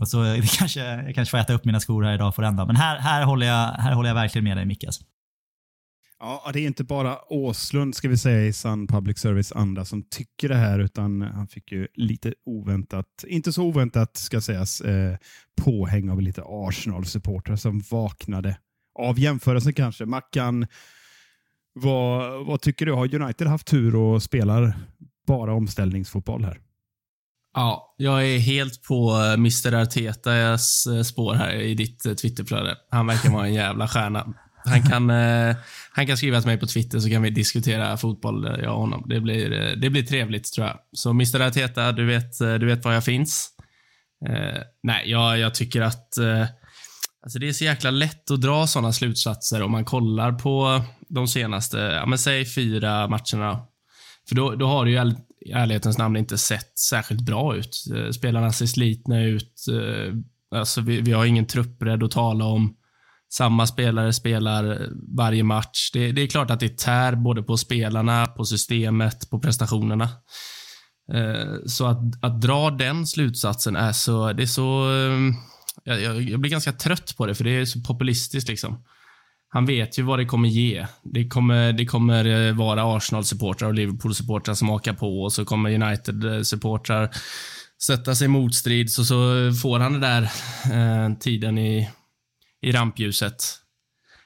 Och 0.00 0.08
så 0.08 0.22
det 0.22 0.56
kanske, 0.58 0.80
jag 0.80 1.14
kanske 1.14 1.30
får 1.30 1.38
äta 1.38 1.54
upp 1.54 1.64
mina 1.64 1.80
skor 1.80 2.02
här 2.02 2.14
idag 2.14 2.34
för 2.34 2.42
ända. 2.42 2.66
Men 2.66 2.76
här, 2.76 2.98
här, 2.98 3.24
håller 3.24 3.46
jag, 3.46 3.68
här 3.68 3.92
håller 3.92 4.08
jag 4.08 4.14
verkligen 4.14 4.44
med 4.44 4.56
dig 4.56 4.66
Micke. 4.66 4.84
alltså. 4.84 5.02
Ja, 6.18 6.50
det 6.52 6.60
är 6.60 6.66
inte 6.66 6.84
bara 6.84 7.18
Åslund 7.28 7.94
ska 7.94 8.08
vi 8.08 8.18
säga 8.18 8.46
i 8.46 8.52
sann 8.52 8.86
public 8.86 9.18
service-anda 9.18 9.84
som 9.84 10.02
tycker 10.02 10.48
det 10.48 10.54
här, 10.54 10.78
utan 10.78 11.22
han 11.22 11.48
fick 11.48 11.72
ju 11.72 11.88
lite 11.94 12.34
oväntat, 12.46 13.06
inte 13.28 13.52
så 13.52 13.62
oväntat 13.62 14.16
ska 14.16 14.40
sägas, 14.40 14.80
eh, 14.80 15.16
påhäng 15.62 16.10
av 16.10 16.20
lite 16.20 16.42
Arsenal-supportrar 16.42 17.56
som 17.56 17.82
vaknade 17.90 18.56
av 18.98 19.18
jämförelsen 19.18 19.72
kanske. 19.72 20.06
Mackan, 20.06 20.66
vad, 21.76 22.46
vad 22.46 22.60
tycker 22.60 22.86
du? 22.86 22.92
Har 22.92 23.14
United 23.14 23.46
haft 23.46 23.66
tur 23.66 23.96
och 23.96 24.22
spelar 24.22 24.76
bara 25.26 25.52
omställningsfotboll 25.52 26.44
här? 26.44 26.60
Ja, 27.54 27.94
jag 27.96 28.26
är 28.26 28.38
helt 28.38 28.82
på 28.82 29.10
eh, 29.10 29.32
Mr 29.32 29.74
Artetas 29.74 30.86
eh, 30.86 31.02
spår 31.02 31.34
här 31.34 31.54
i 31.54 31.74
ditt 31.74 32.06
eh, 32.06 32.14
Twitterflöde. 32.14 32.76
Han 32.90 33.06
verkar 33.06 33.30
vara 33.30 33.46
en 33.46 33.54
jävla 33.54 33.88
stjärna. 33.88 34.34
Han 34.64 34.82
kan, 34.82 35.10
han 35.92 36.06
kan 36.06 36.16
skriva 36.16 36.40
till 36.40 36.48
mig 36.48 36.58
på 36.58 36.66
Twitter 36.66 36.98
så 36.98 37.10
kan 37.10 37.22
vi 37.22 37.30
diskutera 37.30 37.96
fotboll, 37.96 38.58
jag 38.62 38.72
och 38.72 38.80
honom. 38.80 39.04
Det 39.08 39.20
blir, 39.20 39.76
det 39.76 39.90
blir 39.90 40.02
trevligt 40.02 40.52
tror 40.52 40.66
jag. 40.66 40.78
Så 40.92 41.10
Mr 41.10 41.40
Arteta, 41.40 41.92
du 41.92 42.06
vet, 42.06 42.38
du 42.38 42.66
vet 42.66 42.84
var 42.84 42.92
jag 42.92 43.04
finns. 43.04 43.50
Eh, 44.28 44.62
nej, 44.82 45.10
jag, 45.10 45.38
jag 45.38 45.54
tycker 45.54 45.80
att 45.80 46.18
eh, 46.18 46.46
alltså 47.26 47.38
det 47.38 47.48
är 47.48 47.52
så 47.52 47.64
jäkla 47.64 47.90
lätt 47.90 48.30
att 48.30 48.40
dra 48.40 48.66
sådana 48.66 48.92
slutsatser 48.92 49.62
om 49.62 49.70
man 49.70 49.84
kollar 49.84 50.32
på 50.32 50.82
de 51.08 51.28
senaste, 51.28 51.78
ja 51.78 52.06
men 52.06 52.18
säg 52.18 52.44
fyra 52.44 53.08
matcherna. 53.08 53.60
För 54.28 54.34
då, 54.34 54.54
då 54.54 54.66
har 54.66 54.84
det 54.84 54.90
ju 54.90 55.14
i 55.40 55.52
ärlighetens 55.52 55.98
namn 55.98 56.16
inte 56.16 56.38
sett 56.38 56.78
särskilt 56.78 57.20
bra 57.20 57.56
ut. 57.56 57.84
Eh, 57.94 58.10
spelarna 58.10 58.52
ser 58.52 58.66
slitna 58.66 59.22
ut. 59.22 59.54
Eh, 59.72 60.14
alltså 60.58 60.80
vi, 60.80 61.00
vi 61.00 61.12
har 61.12 61.24
ingen 61.24 61.46
truppbredd 61.46 62.02
att 62.02 62.10
tala 62.10 62.44
om. 62.44 62.76
Samma 63.32 63.66
spelare 63.66 64.12
spelar 64.12 64.88
varje 65.16 65.42
match. 65.42 65.90
Det, 65.92 66.12
det 66.12 66.22
är 66.22 66.26
klart 66.26 66.50
att 66.50 66.60
det 66.60 66.78
tär 66.78 67.14
både 67.14 67.42
på 67.42 67.56
spelarna, 67.56 68.26
på 68.26 68.44
systemet, 68.44 69.30
på 69.30 69.40
prestationerna. 69.40 70.08
Eh, 71.12 71.54
så 71.66 71.86
att, 71.86 72.24
att 72.24 72.40
dra 72.40 72.70
den 72.70 73.06
slutsatsen 73.06 73.76
är 73.76 73.92
så... 73.92 74.32
Det 74.32 74.42
är 74.42 74.46
så 74.46 74.88
jag, 75.84 76.00
jag, 76.02 76.22
jag 76.22 76.40
blir 76.40 76.50
ganska 76.50 76.72
trött 76.72 77.14
på 77.16 77.26
det, 77.26 77.34
för 77.34 77.44
det 77.44 77.50
är 77.50 77.64
så 77.64 77.80
populistiskt. 77.80 78.48
liksom. 78.48 78.84
Han 79.48 79.66
vet 79.66 79.98
ju 79.98 80.02
vad 80.02 80.18
det 80.18 80.24
kommer 80.24 80.48
ge. 80.48 80.86
Det 81.02 81.28
kommer, 81.28 81.72
det 81.72 81.86
kommer 81.86 82.24
eh, 82.48 82.54
vara 82.54 82.82
Arsenal-supportrar 82.96 83.68
och 83.68 83.74
Liverpool-supportrar 83.74 84.54
som 84.54 84.68
hakar 84.68 84.92
på 84.92 85.22
och 85.22 85.32
så 85.32 85.44
kommer 85.44 85.70
United-supportrar 85.70 87.02
eh, 87.02 87.10
sätta 87.82 88.14
sig 88.14 88.24
i 88.24 88.28
motstrid 88.28 88.86
och 88.98 89.06
så 89.06 89.52
får 89.62 89.78
han 89.80 89.92
den 89.92 90.00
där 90.00 90.22
eh, 90.72 91.14
tiden 91.18 91.58
i, 91.58 91.90
i 92.62 92.72
rampljuset. 92.72 93.44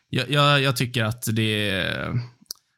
Jag, 0.09 0.31
jag, 0.31 0.61
jag 0.63 0.77
tycker 0.77 1.05
att 1.05 1.25
det 1.33 1.71
är... 1.71 2.13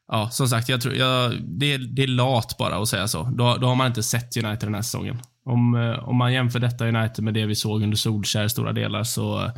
Ja, 0.07 0.29
som 0.29 0.47
sagt, 0.47 0.69
jag 0.69 0.81
tror, 0.81 0.95
jag, 0.95 1.33
det, 1.59 1.73
är- 1.73 1.77
det 1.95 2.03
är 2.03 2.07
lat 2.07 2.55
bara 2.57 2.75
att 2.81 2.89
säga 2.89 3.07
så. 3.07 3.23
Då, 3.23 3.57
då 3.57 3.67
har 3.67 3.75
man 3.75 3.87
inte 3.87 4.03
sett 4.03 4.37
United 4.37 4.67
den 4.67 4.75
här 4.75 4.81
säsongen. 4.81 5.19
Om, 5.45 5.75
eh, 5.75 6.09
om 6.09 6.15
man 6.15 6.33
jämför 6.33 6.59
detta 6.59 6.87
United 6.87 7.23
med 7.23 7.33
det 7.33 7.45
vi 7.45 7.55
såg 7.55 7.83
under 7.83 7.97
Solskär 7.97 8.47
stora 8.47 8.73
delar 8.73 9.03
så 9.03 9.51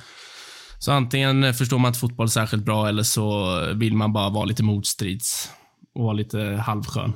så 0.79 0.91
antingen 0.91 1.53
förstår 1.53 1.79
man 1.79 1.89
inte 1.89 1.99
fotboll 1.99 2.29
särskilt 2.29 2.65
bra 2.65 2.87
eller 2.87 3.03
så 3.03 3.59
vill 3.73 3.95
man 3.95 4.13
bara 4.13 4.29
vara 4.29 4.45
lite 4.45 4.63
motstrids 4.63 5.49
och 5.95 6.03
vara 6.03 6.13
lite 6.13 6.39
halvskön. 6.39 7.13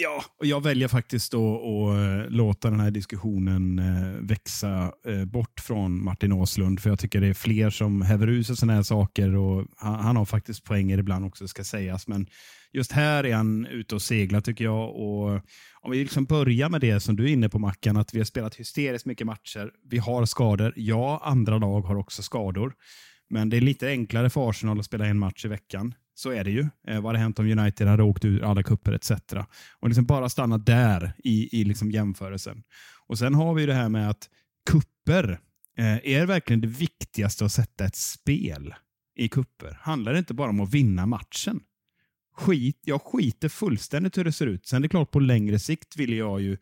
Ja, 0.00 0.24
och 0.38 0.46
jag 0.46 0.62
väljer 0.62 0.88
faktiskt 0.88 1.32
då 1.32 1.54
att 1.54 1.96
eh, 1.96 2.30
låta 2.30 2.70
den 2.70 2.80
här 2.80 2.90
diskussionen 2.90 3.78
eh, 3.78 4.28
växa 4.28 4.92
bort 5.26 5.60
från 5.60 6.04
Martin 6.04 6.32
Åslund, 6.32 6.80
för 6.80 6.90
jag 6.90 6.98
tycker 6.98 7.20
det 7.20 7.26
är 7.26 7.34
fler 7.34 7.70
som 7.70 8.02
häver 8.02 8.28
ur 8.28 8.42
sig 8.42 8.56
sådana 8.56 8.74
här 8.74 8.82
saker 8.82 9.36
och 9.36 9.66
han, 9.76 9.94
han 9.94 10.16
har 10.16 10.24
faktiskt 10.24 10.64
poänger 10.64 10.98
ibland 10.98 11.24
också, 11.24 11.48
ska 11.48 11.64
sägas. 11.64 12.08
Men 12.08 12.26
just 12.72 12.92
här 12.92 13.26
är 13.26 13.34
han 13.34 13.66
ute 13.66 13.94
och 13.94 14.02
seglar 14.02 14.40
tycker 14.40 14.64
jag. 14.64 14.90
Och 14.96 15.40
om 15.80 15.90
vi 15.90 15.98
liksom 15.98 16.24
börjar 16.24 16.68
med 16.68 16.80
det 16.80 17.00
som 17.00 17.16
du 17.16 17.24
är 17.24 17.28
inne 17.32 17.48
på 17.48 17.58
Mackan, 17.58 17.96
att 17.96 18.14
vi 18.14 18.18
har 18.18 18.24
spelat 18.24 18.54
hysteriskt 18.54 19.06
mycket 19.06 19.26
matcher. 19.26 19.70
Vi 19.90 19.98
har 19.98 20.24
skador. 20.24 20.72
Ja, 20.76 21.20
andra 21.24 21.58
lag 21.58 21.80
har 21.80 21.96
också 21.96 22.22
skador. 22.22 22.74
Men 23.30 23.48
det 23.48 23.56
är 23.56 23.60
lite 23.60 23.88
enklare 23.88 24.30
för 24.30 24.50
Arsenal 24.50 24.78
att 24.78 24.84
spela 24.84 25.06
en 25.06 25.18
match 25.18 25.44
i 25.44 25.48
veckan. 25.48 25.94
Så 26.14 26.30
är 26.30 26.44
det 26.44 26.50
ju. 26.50 26.66
Eh, 26.88 27.00
vad 27.00 27.04
hade 27.04 27.18
hänt 27.18 27.38
om 27.38 27.58
United 27.58 27.88
hade 27.88 28.02
åkt 28.02 28.24
ur 28.24 28.44
alla 28.44 28.62
kupper 28.62 28.92
etc. 28.92 29.10
Och 29.80 29.88
liksom 29.88 30.04
bara 30.04 30.28
stanna 30.28 30.58
där 30.58 31.12
i, 31.18 31.60
i 31.60 31.64
liksom 31.64 31.90
jämförelsen. 31.90 32.62
Och 33.06 33.18
Sen 33.18 33.34
har 33.34 33.54
vi 33.54 33.66
det 33.66 33.74
här 33.74 33.88
med 33.88 34.10
att 34.10 34.28
kupper 34.70 35.40
eh, 35.78 35.96
är 36.08 36.26
verkligen 36.26 36.60
det 36.60 36.68
viktigaste 36.68 37.44
att 37.44 37.52
sätta 37.52 37.84
ett 37.84 37.96
spel 37.96 38.74
i 39.16 39.28
kupper. 39.28 39.78
Handlar 39.80 40.12
det 40.12 40.18
inte 40.18 40.34
bara 40.34 40.50
om 40.50 40.60
att 40.60 40.74
vinna 40.74 41.06
matchen? 41.06 41.60
Skit, 42.38 42.80
jag 42.84 43.02
skiter 43.02 43.48
fullständigt 43.48 44.18
hur 44.18 44.24
det 44.24 44.32
ser 44.32 44.46
ut. 44.46 44.66
Sen 44.66 44.76
är 44.76 44.82
det 44.82 44.88
klart 44.88 45.10
på 45.10 45.20
längre 45.20 45.58
sikt 45.58 45.96
vill 45.96 46.12
jag 46.12 46.40
ju 46.40 46.56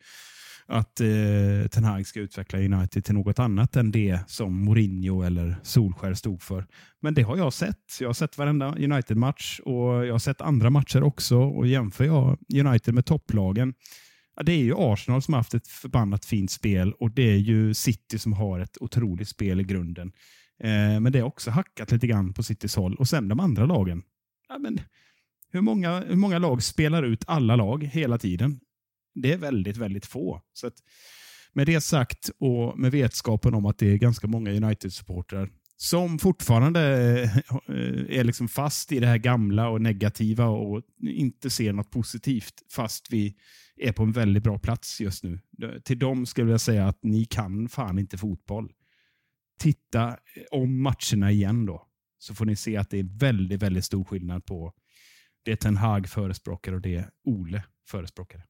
att 0.65 1.01
eh, 1.01 1.67
Ten 1.71 1.83
Hag 1.83 2.07
ska 2.07 2.19
utveckla 2.19 2.59
United 2.59 3.05
till 3.05 3.15
något 3.15 3.39
annat 3.39 3.75
än 3.75 3.91
det 3.91 4.19
som 4.27 4.63
Mourinho 4.65 5.21
eller 5.21 5.55
Solskär 5.63 6.13
stod 6.13 6.41
för. 6.41 6.65
Men 7.01 7.13
det 7.13 7.21
har 7.21 7.37
jag 7.37 7.53
sett. 7.53 7.97
Jag 7.99 8.09
har 8.09 8.13
sett 8.13 8.37
varenda 8.37 8.75
United-match 8.75 9.59
och 9.59 10.05
jag 10.05 10.13
har 10.13 10.19
sett 10.19 10.41
andra 10.41 10.69
matcher 10.69 11.03
också. 11.03 11.37
Och 11.37 11.67
Jämför 11.67 12.05
jag 12.05 12.37
United 12.53 12.93
med 12.93 13.05
topplagen, 13.05 13.73
ja, 14.35 14.43
det 14.43 14.51
är 14.51 14.63
ju 14.63 14.73
Arsenal 14.77 15.21
som 15.21 15.33
har 15.33 15.39
haft 15.39 15.53
ett 15.53 15.67
förbannat 15.67 16.25
fint 16.25 16.51
spel 16.51 16.93
och 16.93 17.11
det 17.11 17.31
är 17.31 17.37
ju 17.37 17.73
City 17.73 18.19
som 18.19 18.33
har 18.33 18.59
ett 18.59 18.77
otroligt 18.81 19.29
spel 19.29 19.61
i 19.61 19.63
grunden. 19.63 20.11
Eh, 20.63 20.99
men 20.99 21.11
det 21.11 21.19
är 21.19 21.23
också 21.23 21.51
hackat 21.51 21.91
lite 21.91 22.07
grann 22.07 22.33
på 22.33 22.43
Citys 22.43 22.75
håll. 22.75 22.95
Och 22.95 23.09
sen 23.09 23.27
de 23.27 23.39
andra 23.39 23.65
lagen. 23.65 24.03
Ja, 24.49 24.57
men 24.57 24.79
hur 25.51 25.61
många, 25.61 25.99
hur 25.99 26.15
många 26.15 26.39
lag 26.39 26.63
spelar 26.63 27.03
ut 27.03 27.23
alla 27.27 27.55
lag 27.55 27.83
hela 27.83 28.17
tiden? 28.17 28.59
det 29.21 29.33
är 29.33 29.37
väldigt, 29.37 29.77
väldigt 29.77 30.05
få. 30.05 30.41
Så 30.53 30.67
att, 30.67 30.73
med 31.53 31.67
det 31.67 31.81
sagt 31.81 32.29
och 32.39 32.79
med 32.79 32.91
vetskapen 32.91 33.53
om 33.53 33.65
att 33.65 33.77
det 33.77 33.91
är 33.91 33.97
ganska 33.97 34.27
många 34.27 34.51
United-supportrar 34.51 35.49
som 35.79 36.19
fortfarande 36.19 36.81
eh, 37.23 38.19
är 38.19 38.23
liksom 38.23 38.47
fast 38.47 38.91
i 38.91 38.99
det 38.99 39.07
här 39.07 39.17
gamla 39.17 39.69
och 39.69 39.81
negativa 39.81 40.45
och 40.45 40.81
inte 41.01 41.49
ser 41.49 41.73
något 41.73 41.91
positivt 41.91 42.53
fast 42.71 43.07
vi 43.11 43.35
är 43.77 43.91
på 43.91 44.03
en 44.03 44.11
väldigt 44.11 44.43
bra 44.43 44.59
plats 44.59 45.01
just 45.01 45.23
nu. 45.23 45.39
Till 45.83 45.99
dem 45.99 46.25
skulle 46.25 46.51
jag 46.51 46.61
säga 46.61 46.87
att 46.87 46.99
ni 47.03 47.25
kan 47.25 47.69
fan 47.69 47.99
inte 47.99 48.17
fotboll. 48.17 48.71
Titta 49.59 50.17
om 50.51 50.81
matcherna 50.81 51.31
igen 51.31 51.65
då, 51.65 51.87
så 52.17 52.35
får 52.35 52.45
ni 52.45 52.55
se 52.55 52.77
att 52.77 52.89
det 52.89 52.99
är 52.99 53.19
väldigt, 53.19 53.61
väldigt 53.61 53.85
stor 53.85 54.03
skillnad 54.03 54.45
på 54.45 54.73
det 55.45 55.55
Ten 55.55 55.77
Hag 55.77 56.09
förespråkar 56.09 56.73
och 56.73 56.81
det 56.81 57.05
Ole 57.25 57.63
förespråkar. 57.89 58.43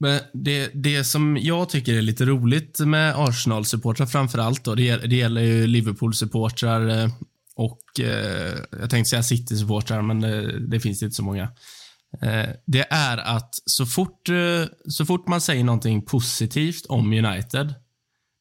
Men 0.00 0.20
det, 0.32 0.70
det 0.74 1.04
som 1.04 1.38
jag 1.40 1.68
tycker 1.68 1.94
är 1.94 2.02
lite 2.02 2.24
roligt 2.24 2.80
med 2.80 3.14
Arsenal-supportrar 3.16 4.06
framför 4.06 4.38
allt 4.38 4.64
då, 4.64 4.74
det, 4.74 4.96
det 4.96 5.16
gäller 5.16 5.42
ju 5.42 5.66
Liverpool-supportrar 5.66 6.88
eh, 6.88 7.08
och 7.56 8.00
eh, 8.00 8.58
jag 8.80 8.90
tänkte 8.90 9.10
säga 9.10 9.22
City-supportrar, 9.22 10.02
men 10.02 10.20
det, 10.20 10.66
det, 10.68 10.80
finns 10.80 11.02
inte 11.02 11.14
så 11.14 11.22
många. 11.22 11.42
Eh, 12.22 12.48
det 12.66 12.86
är 12.90 13.18
att 13.18 13.54
så 13.64 13.86
fort, 13.86 14.28
eh, 14.28 14.64
så 14.88 15.06
fort 15.06 15.28
man 15.28 15.40
säger 15.40 15.64
någonting 15.64 16.02
positivt 16.02 16.86
om 16.86 17.12
United, 17.12 17.74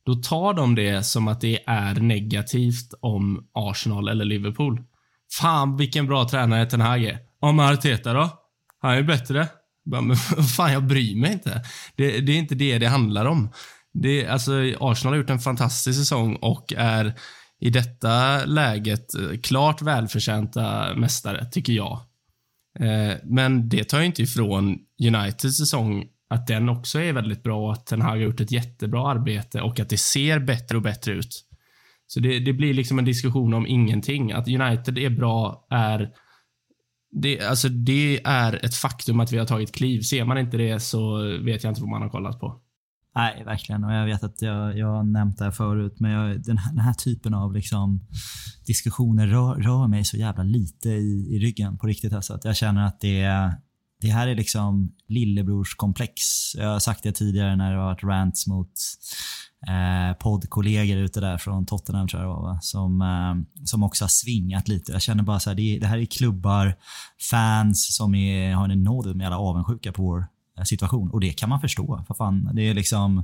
då 0.05 0.15
tar 0.15 0.53
de 0.53 0.75
det 0.75 1.03
som 1.03 1.27
att 1.27 1.41
det 1.41 1.63
är 1.65 1.95
negativt 1.95 2.93
om 2.99 3.47
Arsenal 3.53 4.07
eller 4.07 4.25
Liverpool. 4.25 4.83
Fan 5.39 5.77
vilken 5.77 6.07
bra 6.07 6.29
tränare 6.29 6.65
Ten 6.65 6.81
Hag 6.81 7.03
är. 7.03 7.19
Om 7.43 7.59
Arteta 7.59 8.13
då? 8.13 8.29
Han 8.81 8.93
är 8.93 9.03
bättre. 9.03 9.47
Men 9.85 10.15
fan, 10.55 10.73
jag 10.73 10.83
bryr 10.83 11.15
mig 11.15 11.33
inte. 11.33 11.61
Det, 11.95 12.19
det 12.19 12.31
är 12.31 12.37
inte 12.37 12.55
det 12.55 12.77
det 12.77 12.87
handlar 12.87 13.25
om. 13.25 13.49
Det, 13.93 14.27
alltså, 14.27 14.51
Arsenal 14.79 15.13
har 15.13 15.17
gjort 15.17 15.29
en 15.29 15.39
fantastisk 15.39 15.99
säsong 15.99 16.35
och 16.35 16.73
är 16.77 17.13
i 17.59 17.69
detta 17.69 18.45
läget 18.45 19.15
eh, 19.15 19.39
klart 19.43 19.81
välförtjänta 19.81 20.95
mästare, 20.95 21.45
tycker 21.45 21.73
jag. 21.73 21.99
Eh, 22.79 23.13
men 23.23 23.69
det 23.69 23.83
tar 23.83 23.99
ju 23.99 24.05
inte 24.05 24.21
ifrån 24.21 24.77
Uniteds 25.07 25.57
säsong 25.57 26.05
att 26.29 26.47
den 26.47 26.69
också 26.69 26.99
är 26.99 27.13
väldigt 27.13 27.43
bra 27.43 27.65
och 27.65 27.73
att 27.73 27.87
den 27.87 28.01
har 28.01 28.15
gjort 28.15 28.39
ett 28.39 28.51
jättebra 28.51 29.11
arbete 29.11 29.61
och 29.61 29.79
att 29.79 29.89
det 29.89 29.97
ser 29.97 30.39
bättre 30.39 30.77
och 30.77 30.83
bättre 30.83 31.13
ut. 31.13 31.45
Så 32.07 32.19
det, 32.19 32.39
det 32.39 32.53
blir 32.53 32.73
liksom 32.73 32.99
en 32.99 33.05
diskussion 33.05 33.53
om 33.53 33.67
ingenting. 33.67 34.31
Att 34.31 34.47
United 34.47 34.97
är 34.97 35.09
bra 35.09 35.67
är 35.69 36.09
det, 37.13 37.41
alltså 37.41 37.69
det 37.69 38.21
är 38.23 38.65
ett 38.65 38.75
faktum 38.75 39.19
att 39.19 39.31
vi 39.31 39.37
har 39.37 39.45
tagit 39.45 39.71
kliv. 39.71 40.01
Ser 40.01 40.25
man 40.25 40.37
inte 40.37 40.57
det 40.57 40.79
så 40.79 41.17
vet 41.43 41.63
jag 41.63 41.71
inte 41.71 41.81
vad 41.81 41.89
man 41.89 42.01
har 42.01 42.09
kollat 42.09 42.39
på. 42.39 42.59
Nej, 43.15 43.43
verkligen. 43.45 43.83
Och 43.83 43.93
jag 43.93 44.05
vet 44.05 44.23
att 44.23 44.41
jag, 44.41 44.77
jag 44.77 44.87
har 44.87 45.03
nämnt 45.03 45.37
det 45.37 45.43
här 45.43 45.51
förut, 45.51 45.99
men 45.99 46.11
jag, 46.11 46.43
den, 46.43 46.57
här, 46.57 46.71
den, 46.71 46.79
här, 46.79 46.93
typen 46.93 47.33
av 47.33 47.53
liksom, 47.53 48.07
diskussioner 48.65 49.27
rör, 49.27 49.55
rör, 49.55 49.87
mig 49.87 50.03
så 50.03 50.17
jävla 50.17 50.43
lite 50.43 50.89
i, 50.89 51.35
i 51.35 51.39
ryggen 51.39 51.77
på 51.77 51.87
riktigt. 51.87 52.13
Alltså. 52.13 52.33
Att 52.33 52.45
jag 52.45 52.55
känner 52.55 52.85
att 52.87 52.99
det, 52.99 53.51
det 54.01 54.07
här 54.07 54.27
är 54.27 54.35
liksom 54.35 54.91
lillebrorskomplex. 55.07 56.21
Jag 56.55 56.69
har 56.69 56.79
sagt 56.79 57.03
det 57.03 57.11
tidigare 57.11 57.55
när 57.55 57.71
det 57.71 57.77
har 57.77 57.85
varit 57.85 58.03
rants 58.03 58.47
mot 58.47 58.73
eh, 59.67 60.17
poddkollegor 60.17 60.97
ute 60.97 61.19
där 61.19 61.37
från 61.37 61.65
Tottenham 61.65 62.07
tror 62.07 62.21
jag 62.23 62.31
det 62.31 62.41
var, 62.41 62.59
som, 62.61 63.01
eh, 63.01 63.63
som 63.65 63.83
också 63.83 64.03
har 64.03 64.09
svingat 64.09 64.67
lite. 64.67 64.91
Jag 64.91 65.01
känner 65.01 65.23
bara 65.23 65.39
så 65.39 65.49
här, 65.49 65.57
det, 65.57 65.79
det 65.79 65.87
här 65.87 65.97
är 65.97 66.05
klubbar, 66.05 66.75
fans 67.29 67.95
som 67.95 68.15
är, 68.15 68.53
har 68.53 68.65
en 68.65 68.71
enorm 68.71 69.21
jävla 69.21 69.37
avundsjuka 69.37 69.91
på 69.91 70.03
vår 70.03 70.25
eh, 70.57 70.63
situation. 70.63 71.11
Och 71.11 71.19
det 71.19 71.33
kan 71.33 71.49
man 71.49 71.61
förstå. 71.61 72.03
För 72.07 72.13
fan, 72.13 72.49
det 72.53 72.69
är 72.69 72.73
liksom 72.73 73.23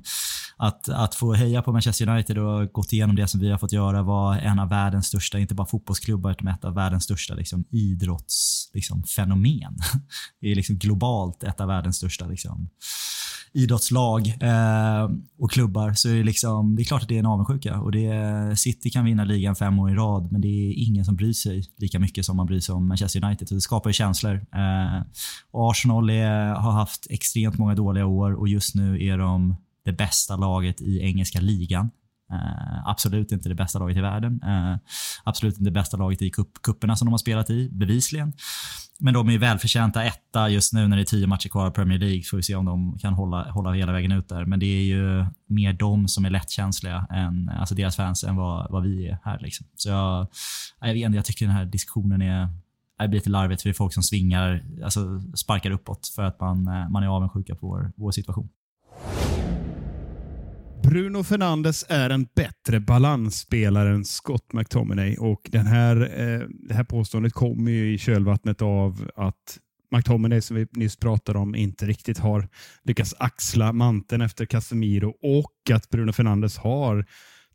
att, 0.58 0.90
att 0.90 1.16
få 1.16 1.34
heja 1.34 1.62
på 1.62 1.72
Manchester 1.72 2.10
United 2.10 2.38
och 2.38 2.72
gått 2.74 2.94
igenom 2.94 3.16
det 3.16 3.28
som 3.28 3.40
vi 3.40 3.52
har 3.52 3.58
fått 3.58 3.72
göra, 3.72 4.04
var 4.04 4.38
en 4.38 4.60
av 4.60 4.70
världens 4.70 5.06
största, 5.08 5.40
inte 5.40 5.56
bara 5.56 5.68
fotbollsklubbar, 5.68 6.32
utan 6.32 6.48
ett 6.48 6.66
av 6.66 6.74
världens 6.74 7.04
största 7.04 7.34
liksom, 7.34 7.66
idrottsfenomen. 7.70 9.44
Liksom, 9.44 10.02
det 10.42 10.52
är 10.52 10.56
liksom 10.56 10.78
globalt 10.78 11.44
ett 11.44 11.62
av 11.62 11.68
världens 11.68 11.98
största 11.98 12.26
liksom, 12.26 12.70
idrottslag 13.54 14.28
eh, 14.28 15.10
och 15.39 15.52
klubbar. 15.52 15.93
Så 15.93 16.10
är 16.10 16.16
det, 16.16 16.24
liksom, 16.24 16.76
det 16.76 16.82
är 16.82 16.86
klart 16.86 17.02
att 17.02 17.08
det 17.08 17.16
är 17.16 17.20
en 17.20 17.26
avundsjuka. 17.26 17.80
Och 17.80 17.91
det, 17.91 18.60
City 18.60 18.89
kan 18.89 19.06
vinna 19.06 19.24
ligan 19.24 19.56
fem 19.56 19.80
år 19.80 19.91
i 19.91 19.93
rad, 19.93 20.32
men 20.32 20.41
det 20.41 20.47
är 20.47 20.88
ingen 20.88 21.06
som 21.06 21.16
bryr 21.16 21.34
sig 21.34 21.64
lika 21.78 22.00
mycket 22.00 22.26
som 22.26 22.38
man 22.38 22.45
bryr 22.45 22.60
sig 22.60 22.76
om 22.76 22.88
Manchester 22.88 23.26
United. 23.26 23.47
Så 23.47 23.56
det 23.56 23.62
skapar 23.62 23.89
ju 23.89 23.93
känslor. 23.93 24.36
Eh, 24.36 25.02
Arsenal 25.52 26.10
är, 26.10 26.54
har 26.54 26.72
haft 26.72 27.08
extremt 27.10 27.58
många 27.58 27.76
dåliga 27.76 28.06
år 28.06 28.34
och 28.34 28.47
just 28.47 28.76
nu 28.76 29.06
är 29.06 29.18
de 29.18 29.56
det 29.86 29.91
bästa 29.91 30.36
laget 30.36 30.82
i 30.82 31.00
engelska 31.00 31.39
ligan. 31.39 31.89
Uh, 32.32 32.90
absolut 32.90 33.32
inte 33.32 33.50
det 33.50 33.56
bästa 33.56 33.80
laget 33.80 33.98
i 33.98 34.02
världen. 34.02 34.44
Uh, 34.44 34.78
absolut 35.24 35.54
inte 35.54 35.64
det 35.64 35.72
bästa 35.72 35.98
laget 35.98 36.22
i 36.22 36.30
kupp, 36.30 36.62
kupperna 36.62 36.96
som 36.96 37.06
de 37.06 37.12
har 37.12 37.18
spelat 37.18 37.50
i, 37.50 37.70
bevisligen. 37.72 38.34
Men 39.00 39.14
de 39.14 39.30
är 39.30 39.38
välförtjänta 39.38 40.04
etta 40.04 40.50
just 40.50 40.74
nu 40.74 40.88
när 40.88 40.98
det 40.98 41.04
är 41.04 41.06
tio 41.06 41.28
matcher 41.28 41.50
kvar 41.50 41.68
i 41.68 41.72
Premier 41.72 42.00
League. 42.00 42.24
Får 42.24 42.38
vi 42.38 42.44
se 42.44 42.56
om 42.56 42.66
de 42.66 42.98
kan 42.98 43.14
hålla, 43.14 43.52
hålla 43.52 43.74
hela 43.74 43.92
vägen 43.92 44.12
ut 44.12 44.30
där. 44.30 44.46
Men 44.46 44.60
det 44.60 44.66
är 44.66 44.84
ju 44.84 45.26
mer 45.48 45.74
de 45.74 46.08
som 46.08 46.26
är 46.26 46.30
lättkänsliga, 46.30 47.08
än, 47.10 47.50
alltså 47.50 47.76
deras 47.76 47.96
fans, 47.96 48.24
än 48.24 48.36
vad, 48.36 48.72
vad 48.72 48.84
vi 48.84 49.08
är 49.08 49.18
här. 49.24 49.40
Liksom. 49.40 49.68
Så 49.76 49.90
jag, 49.90 50.28
jag, 50.80 50.94
vet, 50.94 51.16
jag 51.16 51.26
tycker 51.26 51.46
den 51.46 51.56
här 51.56 51.66
diskussionen 51.66 52.22
är 52.22 52.50
det 53.00 53.08
blir 53.08 53.20
lite 53.20 53.30
larvigt 53.30 53.62
för 53.62 53.70
det 53.70 53.72
är 53.72 53.76
folk 53.76 53.94
som 53.94 54.04
svingar, 54.04 54.66
alltså 54.84 55.22
sparkar 55.36 55.72
uppåt 55.72 56.12
för 56.16 56.24
att 56.24 56.40
man, 56.40 56.64
man 56.64 57.04
är 57.04 57.08
avundsjuka 57.08 57.56
på 57.56 57.68
vår, 57.68 57.92
vår 57.96 58.12
situation. 58.12 58.50
Bruno 60.84 61.24
Fernandes 61.24 61.86
är 61.90 62.10
en 62.10 62.28
bättre 62.36 62.80
balansspelare 62.80 63.90
än 63.90 64.06
Scott 64.06 64.54
McTominay 64.54 65.18
och 65.18 65.50
den 65.52 65.66
här, 65.66 65.96
eh, 66.02 66.48
det 66.50 66.74
här 66.74 66.84
påståendet 66.84 67.34
kommer 67.34 67.72
ju 67.72 67.94
i 67.94 67.98
kölvattnet 67.98 68.62
av 68.62 69.12
att 69.16 69.60
McTominay, 69.92 70.42
som 70.42 70.56
vi 70.56 70.68
nyss 70.72 70.98
pratade 70.98 71.40
om, 71.40 71.56
inte 71.56 71.86
riktigt 71.86 72.18
har 72.18 72.48
lyckats 72.84 73.16
axla 73.20 73.74
manteln 73.74 74.22
efter 74.22 74.46
Casemiro 74.46 75.10
och 75.22 75.76
att 75.76 75.90
Bruno 75.90 76.12
Fernandes 76.12 76.58
har 76.58 77.06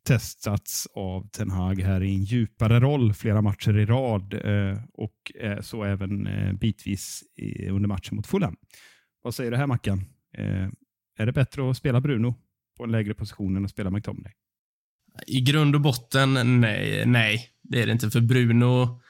testats 0.07 0.87
av 0.95 1.29
Ten 1.29 1.51
Hag 1.51 1.81
här 1.81 2.03
i 2.03 2.15
en 2.15 2.23
djupare 2.23 2.79
roll 2.79 3.13
flera 3.13 3.41
matcher 3.41 3.77
i 3.77 3.85
rad 3.85 4.33
eh, 4.33 4.79
och 4.93 5.31
eh, 5.39 5.61
så 5.61 5.83
även 5.83 6.27
eh, 6.27 6.53
bitvis 6.53 7.23
under 7.69 7.87
matchen 7.87 8.15
mot 8.15 8.27
Fulham. 8.27 8.55
Vad 9.21 9.35
säger 9.35 9.51
du 9.51 9.57
här 9.57 9.67
Mackan? 9.67 10.05
Eh, 10.37 10.69
är 11.17 11.25
det 11.25 11.31
bättre 11.31 11.69
att 11.69 11.77
spela 11.77 12.01
Bruno 12.01 12.35
på 12.77 12.83
en 12.83 12.91
lägre 12.91 13.13
position 13.13 13.57
än 13.57 13.65
att 13.65 13.71
spela 13.71 13.89
McTominay? 13.89 14.31
I 15.27 15.41
grund 15.41 15.75
och 15.75 15.81
botten, 15.81 16.61
nej. 16.61 17.05
nej 17.05 17.49
det 17.63 17.81
är 17.81 17.85
det 17.85 17.91
inte. 17.91 18.11
För 18.11 18.21
Bruno 18.21 19.01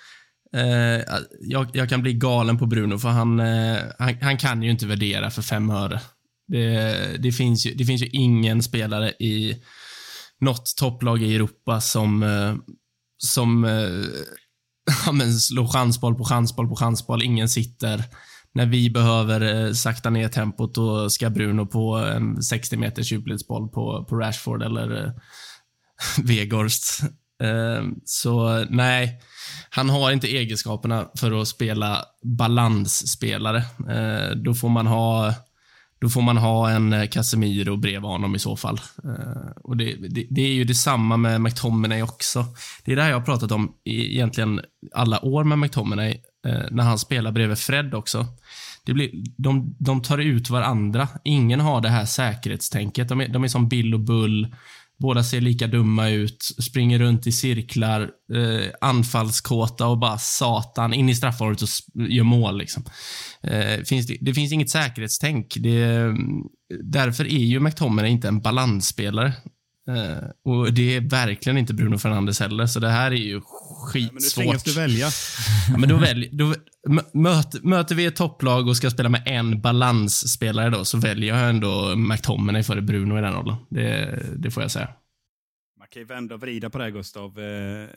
Eh, 0.56 1.02
jag, 1.42 1.70
jag, 1.74 1.90
kan 1.90 2.02
bli 2.02 2.14
galen 2.14 2.58
på 2.58 2.66
Bruno, 2.66 2.98
för 2.98 3.10
han, 3.10 3.40
eh, 3.40 3.78
han, 4.00 4.18
han, 4.22 4.38
kan 4.38 4.64
ju 4.64 4.72
inte 4.72 4.88
värdera 4.88 5.32
för 5.32 5.42
fem 5.42 5.70
öre. 5.70 6.02
Det, 6.48 7.18
det, 7.20 7.32
finns 7.32 7.66
ju, 7.66 7.74
det 7.74 7.86
finns 7.86 8.02
ju 8.02 8.08
ingen 8.08 8.64
spelare 8.64 9.10
i 9.10 9.56
något 10.40 10.76
topplag 10.78 11.24
i 11.24 11.36
Europa 11.36 11.82
som, 11.82 12.24
eh, 12.24 12.56
som 13.18 13.66
eh, 13.66 14.06
ja, 15.06 15.12
men 15.12 15.34
slår 15.34 15.68
chansboll 15.68 16.16
på 16.16 16.26
chansboll 16.26 16.68
på 16.68 16.76
chansboll. 16.76 17.24
Ingen 17.24 17.50
sitter. 17.50 18.04
När 18.56 18.66
vi 18.66 18.90
behöver 18.90 19.66
eh, 19.66 19.74
sakta 19.74 20.10
ner 20.10 20.28
tempot, 20.28 20.76
då 20.76 21.10
ska 21.10 21.30
Bruno 21.30 21.66
på 21.66 21.96
en 21.96 22.44
60 22.44 22.78
meters 22.78 23.12
djupledsboll 23.12 23.70
på, 23.70 24.06
på 24.10 24.16
Rashford 24.16 24.64
eller 24.64 25.04
eh, 25.04 25.12
Vegorst. 26.24 27.02
Eh, 27.44 27.84
så 28.06 28.66
nej, 28.70 29.20
han 29.70 29.90
har 29.90 30.12
inte 30.12 30.28
egenskaperna 30.28 31.08
för 31.20 31.42
att 31.42 31.48
spela 31.48 32.06
balansspelare. 32.38 33.64
Då 34.36 34.54
får 34.54 34.70
man 34.70 34.88
ha 34.88 35.34
då 36.00 36.10
får 36.10 36.22
man 36.22 36.38
ha 36.38 36.70
en 36.70 37.08
Casemiro 37.08 37.78
bredvid 37.78 38.10
honom 38.10 38.36
i 38.36 38.40
så 38.40 38.56
fall. 38.56 38.80
Och 39.64 39.78
det, 39.78 39.96
det, 40.10 40.28
det, 40.30 40.42
är 40.42 40.54
ju 40.54 40.64
detsamma 40.64 41.18
med 41.18 41.42
McTominay 41.42 42.02
också. 42.02 42.46
Det 42.86 42.92
är 42.92 42.96
det 42.96 43.02
här 43.02 43.10
jag 43.10 43.20
har 43.20 43.26
pratat 43.26 43.52
om 43.52 43.74
i 43.84 44.16
egentligen 44.16 44.62
alla 44.94 45.26
år 45.26 45.44
med 45.44 45.60
McTominay, 45.60 46.22
Eh, 46.46 46.66
när 46.72 46.84
han 46.84 47.00
spelar 47.00 47.32
bredvid 47.32 47.58
Fred 47.58 47.94
också. 47.94 48.26
Det 48.86 48.94
blir, 48.94 49.10
de, 49.38 49.76
de 49.80 50.02
tar 50.02 50.18
ut 50.18 50.50
varandra. 50.50 51.08
Ingen 51.24 51.60
har 51.60 51.82
det 51.82 51.90
här 51.90 52.06
säkerhetstänket. 52.06 53.10
De 53.10 53.22
är, 53.22 53.28
de 53.28 53.44
är 53.44 53.48
som 53.48 53.70
Bill 53.70 53.94
och 53.94 54.00
Bull. 54.00 54.56
Båda 54.98 55.24
ser 55.24 55.42
lika 55.42 55.68
dumma 55.68 56.10
ut, 56.10 56.44
springer 56.64 57.00
runt 57.00 57.28
i 57.28 57.32
cirklar, 57.32 58.02
eh, 58.34 58.70
anfallskåta 58.82 59.88
och 59.88 59.98
bara 59.98 60.18
satan 60.18 60.94
in 60.94 61.10
i 61.10 61.16
straffområdet 61.16 61.62
och 61.62 62.02
gör 62.02 62.24
mål. 62.24 62.58
Liksom. 62.58 62.84
Eh, 63.44 63.84
finns 63.84 64.08
det, 64.08 64.18
det, 64.22 64.34
finns 64.34 64.52
inget 64.52 64.70
säkerhetstänk. 64.70 65.54
Det, 65.60 65.84
eh, 65.84 66.14
därför 66.84 67.26
är 67.26 67.46
ju 67.46 67.60
McTominay 67.60 68.12
inte 68.12 68.28
en 68.28 68.42
balansspelare. 68.42 69.34
Uh, 69.92 70.30
och 70.46 70.74
det 70.74 70.96
är 70.96 71.02
verkligen 71.02 71.58
inte 71.58 71.74
Bruno 71.74 71.98
Fernandes 71.98 72.40
heller, 72.40 72.66
så 72.66 72.80
det 72.80 72.90
här 72.90 73.12
är 73.12 73.16
ju 73.16 73.42
skitsvårt. 73.42 74.14
men 74.14 74.24
nu 74.24 74.30
tvingas 74.30 74.64
du 74.64 74.74
välja. 74.74 75.08
ja, 75.72 75.78
men 75.78 75.90
då, 75.90 75.98
välj, 75.98 76.30
då 76.32 76.56
möt, 77.14 77.64
möter 77.64 77.96
vi 77.96 78.06
ett 78.06 78.16
topplag 78.16 78.68
och 78.68 78.78
ska 78.78 78.90
spela 78.90 79.10
med 79.10 79.24
en 79.26 79.62
balansspelare 79.62 80.70
då, 80.70 80.86
så 80.86 80.98
väljer 80.98 81.38
jag 81.38 81.50
ändå 81.50 81.96
McTominay 81.96 82.64
före 82.64 82.82
Bruno 82.82 83.18
i 83.18 83.22
den 83.22 83.34
rollen. 83.34 83.56
Det, 83.70 84.20
det 84.36 84.52
får 84.52 84.64
jag 84.64 84.72
säga. 84.72 84.90
Man 85.86 85.90
kan 85.90 86.02
ju 86.02 86.06
vända 86.06 86.36
och 86.36 86.42
vrida 86.42 86.70
på 86.70 86.78
det 86.78 86.84
här 86.84 86.92
Gustav. 86.92 87.40
Eh, 87.40 87.88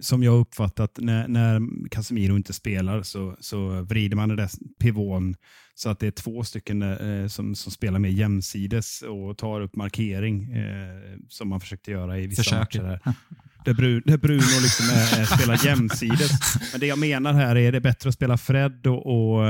som 0.00 0.22
jag 0.22 0.40
uppfattat, 0.40 0.98
när, 1.00 1.28
när 1.28 1.60
Casemiro 1.90 2.36
inte 2.36 2.52
spelar 2.52 3.02
så, 3.02 3.36
så 3.40 3.82
vrider 3.82 4.16
man 4.16 4.28
den 4.28 4.38
där 4.38 4.50
pivån 4.80 5.36
så 5.74 5.88
att 5.88 5.98
det 5.98 6.06
är 6.06 6.10
två 6.10 6.44
stycken 6.44 6.82
eh, 6.82 7.26
som, 7.28 7.54
som 7.54 7.72
spelar 7.72 7.98
mer 7.98 8.08
jämsides 8.08 9.02
och 9.02 9.38
tar 9.38 9.60
upp 9.60 9.76
markering 9.76 10.52
eh, 10.52 11.18
som 11.28 11.48
man 11.48 11.60
försökte 11.60 11.90
göra 11.90 12.18
i 12.18 12.26
vissa 12.26 12.42
Försöker. 12.42 12.82
matcher. 12.82 13.00
Här. 13.04 13.14
Där, 13.64 13.74
Bruno, 13.74 14.02
där 14.04 14.18
Bruno 14.18 14.60
liksom 14.62 14.86
är, 14.86 15.24
spelar 15.24 15.66
jämsides. 15.66 16.30
Men 16.72 16.80
det 16.80 16.86
jag 16.86 16.98
menar 16.98 17.32
här 17.32 17.56
är 17.56 17.72
det 17.72 17.78
är 17.78 17.80
bättre 17.80 18.08
att 18.08 18.14
spela 18.14 18.38
Fred 18.38 18.86
och, 18.86 19.06
och, 19.06 19.40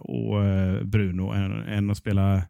och 0.00 0.42
Bruno 0.86 1.32
än, 1.32 1.52
än 1.52 1.90
att 1.90 1.98
spela 1.98 2.42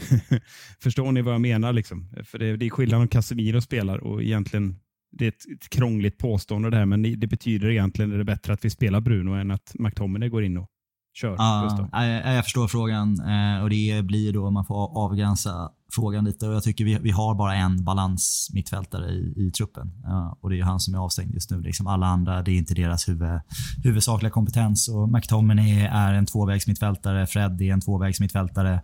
Förstår 0.82 1.12
ni 1.12 1.22
vad 1.22 1.34
jag 1.34 1.40
menar? 1.40 1.72
Liksom? 1.72 2.08
För 2.24 2.38
det, 2.38 2.56
det 2.56 2.66
är 2.66 2.70
skillnad 2.70 3.00
om 3.00 3.08
Casemiro 3.08 3.60
spelar 3.60 3.98
och 3.98 4.22
egentligen 4.22 4.76
det 5.10 5.24
är 5.24 5.28
ett, 5.28 5.42
ett 5.54 5.70
krångligt 5.70 6.18
påstående 6.18 6.70
det 6.70 6.76
här, 6.76 6.86
men 6.86 7.20
det 7.20 7.26
betyder 7.26 7.70
egentligen 7.70 8.10
att 8.10 8.16
det 8.16 8.22
är 8.22 8.24
bättre 8.24 8.52
att 8.52 8.64
vi 8.64 8.70
spelar 8.70 9.00
Bruno 9.00 9.30
än 9.30 9.50
att 9.50 9.72
McTominay 9.74 10.28
går 10.28 10.44
in 10.44 10.56
och 10.56 10.68
Kör, 11.14 11.34
ja, 11.38 11.88
jag, 11.92 12.36
jag 12.36 12.44
förstår 12.44 12.68
frågan 12.68 13.20
eh, 13.20 13.62
och 13.62 13.70
det 13.70 14.04
blir 14.04 14.32
då 14.32 14.50
man 14.50 14.64
får 14.64 14.98
avgränsa 14.98 15.70
frågan 15.92 16.24
lite 16.24 16.48
och 16.48 16.54
jag 16.54 16.62
tycker 16.62 16.84
vi, 16.84 16.98
vi 16.98 17.10
har 17.10 17.34
bara 17.34 17.54
en 17.54 17.84
balans 17.84 18.50
mittfältare 18.54 19.10
i, 19.10 19.34
i 19.36 19.50
truppen 19.50 19.92
och 20.40 20.50
det 20.50 20.58
är 20.58 20.62
han 20.62 20.80
som 20.80 20.94
är 20.94 20.98
avstängd 20.98 21.34
just 21.34 21.50
nu. 21.50 21.60
Liksom 21.60 21.86
alla 21.86 22.06
andra, 22.06 22.42
det 22.42 22.50
är 22.50 22.56
inte 22.56 22.74
deras 22.74 23.08
huvud, 23.08 23.40
huvudsakliga 23.84 24.30
kompetens 24.30 24.88
och 24.88 25.08
McTominay 25.08 25.80
är 25.80 26.12
en 26.14 26.26
tvåvägsmittfältare, 26.26 27.26
Fred 27.26 27.62
är 27.62 27.72
en 27.72 27.80
tvåvägsmittfältare 27.80 28.82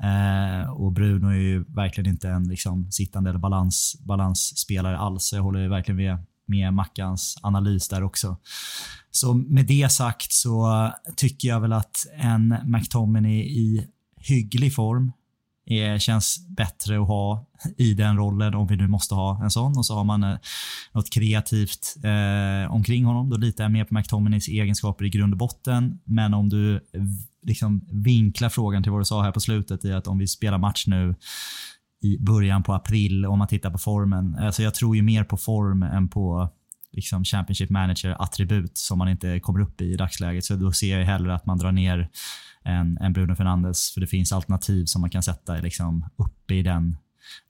eh, 0.00 0.70
och 0.70 0.92
Bruno 0.92 1.28
är 1.28 1.38
ju 1.38 1.64
verkligen 1.64 2.10
inte 2.10 2.28
en 2.28 2.48
liksom, 2.48 2.92
sittande 2.92 3.30
eller 3.30 3.40
balans, 3.40 3.96
balansspelare 4.00 4.98
alls. 4.98 5.32
Jag 5.32 5.42
håller 5.42 5.68
verkligen 5.68 5.96
med 5.96 6.18
med 6.48 6.74
Mackans 6.74 7.38
analys 7.42 7.88
där 7.88 8.02
också. 8.02 8.36
Så 9.10 9.34
med 9.34 9.66
det 9.66 9.92
sagt 9.92 10.32
så 10.32 10.90
tycker 11.16 11.48
jag 11.48 11.60
väl 11.60 11.72
att 11.72 12.06
en 12.16 12.56
McTominay 12.64 13.40
i 13.40 13.86
hygglig 14.16 14.74
form 14.74 15.12
är, 15.66 15.98
känns 15.98 16.48
bättre 16.48 17.00
att 17.00 17.08
ha 17.08 17.46
i 17.76 17.94
den 17.94 18.16
rollen 18.16 18.54
om 18.54 18.66
vi 18.66 18.76
nu 18.76 18.88
måste 18.88 19.14
ha 19.14 19.44
en 19.44 19.50
sån. 19.50 19.78
Och 19.78 19.86
så 19.86 19.94
har 19.94 20.04
man 20.04 20.24
eh, 20.24 20.36
något 20.92 21.10
kreativt 21.10 21.96
eh, 22.04 22.72
omkring 22.72 23.04
honom. 23.04 23.30
Då 23.30 23.36
litar 23.36 23.64
jag 23.64 23.70
mer 23.70 23.84
på 23.84 23.94
McTominays 23.94 24.48
egenskaper 24.48 25.04
i 25.04 25.08
grund 25.08 25.34
och 25.34 25.38
botten. 25.38 25.98
Men 26.04 26.34
om 26.34 26.48
du 26.48 26.80
liksom 27.42 27.86
vinklar 27.90 28.48
frågan 28.48 28.82
till 28.82 28.92
vad 28.92 29.00
du 29.00 29.04
sa 29.04 29.22
här 29.22 29.32
på 29.32 29.40
slutet 29.40 29.84
i 29.84 29.92
att 29.92 30.06
om 30.06 30.18
vi 30.18 30.26
spelar 30.26 30.58
match 30.58 30.86
nu 30.86 31.14
i 32.02 32.18
början 32.18 32.62
på 32.62 32.74
april 32.74 33.26
om 33.26 33.38
man 33.38 33.48
tittar 33.48 33.70
på 33.70 33.78
formen. 33.78 34.34
Alltså 34.34 34.62
jag 34.62 34.74
tror 34.74 34.96
ju 34.96 35.02
mer 35.02 35.24
på 35.24 35.36
form 35.36 35.82
än 35.82 36.08
på 36.08 36.50
liksom 36.92 37.24
Championship 37.24 37.70
Manager-attribut 37.70 38.78
som 38.78 38.98
man 38.98 39.08
inte 39.08 39.40
kommer 39.40 39.60
upp 39.60 39.80
i 39.80 39.84
i 39.84 39.96
dagsläget. 39.96 40.44
Så 40.44 40.56
då 40.56 40.72
ser 40.72 40.98
jag 40.98 41.06
hellre 41.06 41.34
att 41.34 41.46
man 41.46 41.58
drar 41.58 41.72
ner 41.72 42.08
än, 42.66 42.98
än 42.98 43.12
Bruno 43.12 43.34
Fernandes 43.34 43.90
för 43.94 44.00
det 44.00 44.06
finns 44.06 44.32
alternativ 44.32 44.84
som 44.84 45.00
man 45.00 45.10
kan 45.10 45.22
sätta 45.22 45.54
liksom 45.54 46.08
uppe 46.16 46.54
i 46.54 46.62
den, 46.62 46.96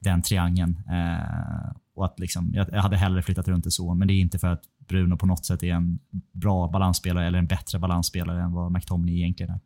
den 0.00 0.22
triangeln. 0.22 0.78
Eh, 0.90 1.76
och 1.94 2.04
att 2.04 2.20
liksom, 2.20 2.50
jag, 2.54 2.68
jag 2.72 2.82
hade 2.82 2.96
hellre 2.96 3.22
flyttat 3.22 3.48
runt 3.48 3.64
det 3.64 3.70
så, 3.70 3.94
men 3.94 4.08
det 4.08 4.14
är 4.14 4.20
inte 4.20 4.38
för 4.38 4.48
att 4.48 4.62
Bruno 4.88 5.16
på 5.16 5.26
något 5.26 5.46
sätt 5.46 5.62
är 5.62 5.72
en 5.72 5.98
bra 6.32 6.68
balansspelare 6.68 7.26
eller 7.26 7.38
en 7.38 7.46
bättre 7.46 7.78
balansspelare 7.78 8.42
än 8.42 8.52
vad 8.52 8.72
McTominay 8.72 9.16
egentligen 9.16 9.52
är. 9.52 9.60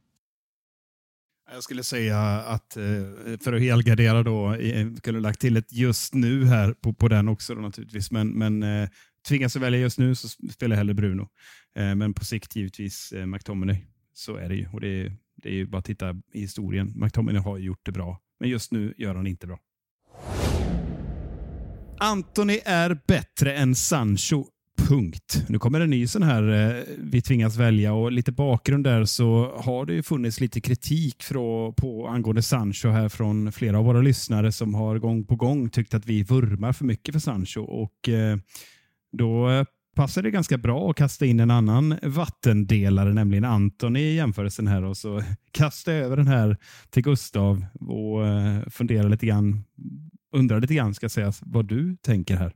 Jag 1.53 1.63
skulle 1.63 1.83
säga 1.83 2.21
att 2.41 2.77
eh, 2.77 2.83
för 3.45 3.53
att 3.53 3.61
helgardera 3.61 4.23
då, 4.23 4.55
eh, 4.55 4.87
kunde 5.03 5.21
lagt 5.21 5.41
till 5.41 5.57
ett 5.57 5.73
just 5.73 6.15
nu 6.15 6.47
här 6.47 6.73
på, 6.73 6.93
på 6.93 7.09
den 7.09 7.29
också 7.29 7.55
då 7.55 7.61
naturligtvis. 7.61 8.11
Men, 8.11 8.29
men 8.29 8.63
eh, 8.63 8.89
tvingas 9.29 9.55
jag 9.55 9.63
välja 9.63 9.81
just 9.81 9.99
nu 9.99 10.15
så 10.15 10.29
spelar 10.29 10.77
jag 10.77 10.79
hellre 10.79 10.95
Bruno. 10.95 11.29
Men 11.75 12.15
på 12.15 12.25
sikt 12.25 12.57
givetvis 12.57 13.13
McTominay. 13.27 13.85
Så 14.15 14.37
är 14.37 14.49
det 14.49 14.55
ju. 14.55 14.69
Och 14.69 14.81
det 14.81 15.03
är, 15.03 15.17
det 15.43 15.49
är 15.49 15.55
ju 15.55 15.67
bara 15.67 15.79
att 15.79 15.85
titta 15.85 16.11
i 16.33 16.41
historien. 16.41 16.93
McTominay 16.97 17.43
har 17.43 17.59
gjort 17.59 17.81
det 17.83 17.93
bra, 17.93 18.21
men 18.41 18.49
just 18.49 18.73
nu 18.73 18.95
gör 18.97 19.15
han 19.15 19.27
inte 19.27 19.47
bra. 19.47 19.59
Anthony 21.99 22.61
är 22.65 22.99
bättre 23.07 23.55
än 23.55 23.75
Sancho 23.75 24.45
punkt. 24.89 25.45
Nu 25.49 25.59
kommer 25.59 25.81
en 25.81 25.91
ny 25.91 26.07
sån 26.07 26.23
här 26.23 26.43
eh, 26.49 26.83
vi 26.99 27.23
tvingas 27.23 27.57
välja 27.57 27.93
och 27.93 28.13
lite 28.13 28.33
bakgrund 28.33 28.85
där 28.85 29.05
så 29.05 29.53
har 29.57 29.87
det 29.87 29.93
ju 29.95 30.03
funnits 30.03 30.41
lite 30.41 30.61
kritik 30.61 31.23
från, 31.23 31.75
på 31.75 32.09
angående 32.09 32.43
Sancho 32.43 32.89
här 32.89 33.09
från 33.09 33.53
flera 33.53 33.79
av 33.79 33.85
våra 33.85 34.01
lyssnare 34.01 34.53
som 34.53 34.75
har 34.75 34.99
gång 34.99 35.25
på 35.25 35.37
gång 35.37 35.71
tyckt 35.71 35.95
att 35.95 36.07
vi 36.07 36.23
vurmar 36.23 36.73
för 36.73 36.85
mycket 36.85 37.13
för 37.13 37.21
Sancho 37.21 37.61
och 37.61 38.09
eh, 38.09 38.37
då 39.13 39.51
eh, 39.51 39.65
passar 40.01 40.23
det 40.23 40.31
ganska 40.31 40.59
bra 40.59 40.91
att 40.91 40.97
kasta 40.97 41.27
in 41.27 41.41
en 41.41 41.51
annan 41.51 41.99
vattendelare, 42.03 43.15
nämligen 43.15 43.45
Anton 43.45 43.97
i 43.97 44.15
jämförelsen 44.15 44.67
här 44.67 44.85
och 44.85 44.97
så 44.97 45.23
kasta 45.53 45.93
över 45.93 46.17
den 46.17 46.27
här 46.27 46.57
till 46.91 47.03
Gustav 47.03 47.65
och 47.81 48.27
eh, 48.27 48.63
fundera 48.71 49.09
lite 49.09 49.27
grann, 49.27 49.65
undra 50.33 50.59
lite 50.59 50.75
grann 50.75 50.95
ska 50.95 51.09
sägas 51.09 51.41
vad 51.43 51.69
du 51.69 51.97
tänker 51.97 52.37
här. 52.37 52.53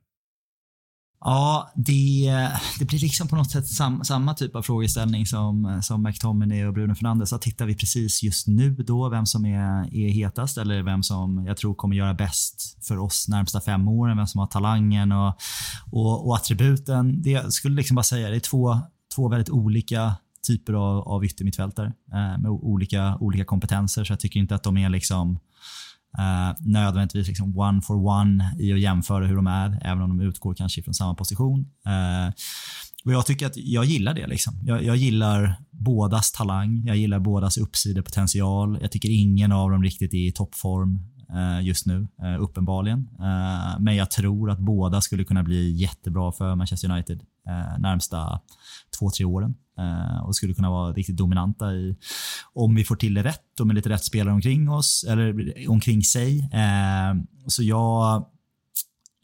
Ja, 1.26 1.72
det, 1.74 2.50
det 2.78 2.84
blir 2.84 2.98
liksom 2.98 3.28
på 3.28 3.36
något 3.36 3.50
sätt 3.50 3.66
sam, 3.66 4.04
samma 4.04 4.34
typ 4.34 4.56
av 4.56 4.62
frågeställning 4.62 5.26
som, 5.26 5.80
som 5.82 6.02
McTominay 6.02 6.64
och 6.64 6.74
Bruno 6.74 6.94
Fernandes. 6.94 7.30
Så 7.30 7.38
tittar 7.38 7.66
vi 7.66 7.74
precis 7.74 8.22
just 8.22 8.46
nu 8.46 8.70
då 8.74 9.08
vem 9.08 9.26
som 9.26 9.46
är, 9.46 9.96
är 9.96 10.08
hetast 10.08 10.58
eller 10.58 10.82
vem 10.82 11.02
som 11.02 11.46
jag 11.46 11.56
tror 11.56 11.74
kommer 11.74 11.96
göra 11.96 12.14
bäst 12.14 12.86
för 12.86 12.98
oss 12.98 13.28
närmsta 13.28 13.60
fem 13.60 13.88
åren, 13.88 14.16
vem 14.16 14.26
som 14.26 14.38
har 14.38 14.46
talangen 14.46 15.12
och, 15.12 15.34
och, 15.90 16.26
och 16.26 16.36
attributen. 16.36 17.22
Det 17.22 17.30
jag 17.30 17.52
skulle 17.52 17.76
liksom 17.76 17.94
bara 17.94 18.02
säga, 18.02 18.30
det 18.30 18.36
är 18.36 18.40
två, 18.40 18.80
två 19.14 19.28
väldigt 19.28 19.50
olika 19.50 20.14
typer 20.46 20.72
av, 20.72 21.08
av 21.08 21.24
yttermittfältare 21.24 21.86
eh, 21.86 22.38
med 22.38 22.50
olika, 22.50 23.16
olika 23.20 23.44
kompetenser. 23.44 24.04
Så 24.04 24.12
jag 24.12 24.20
tycker 24.20 24.40
inte 24.40 24.54
att 24.54 24.62
de 24.62 24.76
är 24.76 24.88
liksom 24.88 25.38
eh, 26.18 26.56
nödvändigtvis 26.60 27.28
liksom 27.28 27.58
one 27.58 27.82
for 27.82 28.06
one 28.06 28.56
i 28.58 28.72
att 28.72 28.80
jämföra 28.80 29.26
hur 29.26 29.36
de 29.36 29.46
är, 29.46 29.78
även 29.82 30.02
om 30.02 30.18
de 30.18 30.20
utgår 30.20 30.54
kanske 30.54 30.82
från 30.82 30.94
samma 30.94 31.14
position. 31.14 31.60
Eh, 31.86 32.32
och 33.04 33.12
Jag 33.12 33.26
tycker 33.26 33.46
att 33.46 33.56
jag 33.56 33.84
gillar 33.84 34.14
det. 34.14 34.26
Liksom. 34.26 34.60
Jag, 34.64 34.84
jag, 34.84 34.96
gillar 34.96 35.56
bådas 35.70 36.32
talang, 36.32 36.82
jag 36.86 36.96
gillar 36.96 37.18
bådas 37.18 37.58
uppsidepotential. 37.58 38.78
Jag 38.80 38.90
tycker 38.92 39.08
ingen 39.08 39.52
av 39.52 39.70
dem 39.70 39.82
riktigt 39.82 40.14
är 40.14 40.28
i 40.28 40.32
toppform 40.32 40.98
eh, 41.34 41.66
just 41.66 41.86
nu, 41.86 42.08
eh, 42.22 42.42
uppenbarligen. 42.42 43.08
Eh, 43.20 43.80
men 43.80 43.96
jag 43.96 44.10
tror 44.10 44.50
att 44.50 44.58
båda 44.58 45.00
skulle 45.00 45.24
kunna 45.24 45.42
bli 45.42 45.70
jättebra 45.70 46.32
för 46.32 46.54
Manchester 46.54 46.90
United 46.90 47.20
närmsta 47.78 48.40
två, 48.98 49.10
tre 49.10 49.24
åren 49.24 49.54
eh, 49.78 50.24
och 50.24 50.36
skulle 50.36 50.54
kunna 50.54 50.70
vara 50.70 50.92
riktigt 50.92 51.16
dominanta 51.16 51.72
i, 51.72 51.96
om 52.52 52.74
vi 52.74 52.84
får 52.84 52.96
till 52.96 53.14
det 53.14 53.22
rätt 53.22 53.60
och 53.60 53.66
med 53.66 53.76
lite 53.76 53.88
rätt 53.88 54.04
spelare 54.04 54.34
omkring 54.34 54.70
oss, 54.70 55.04
eller 55.08 55.54
omkring 55.68 56.02
sig. 56.02 56.50
Eh, 56.52 57.14
så 57.46 57.62
jag, 57.62 58.26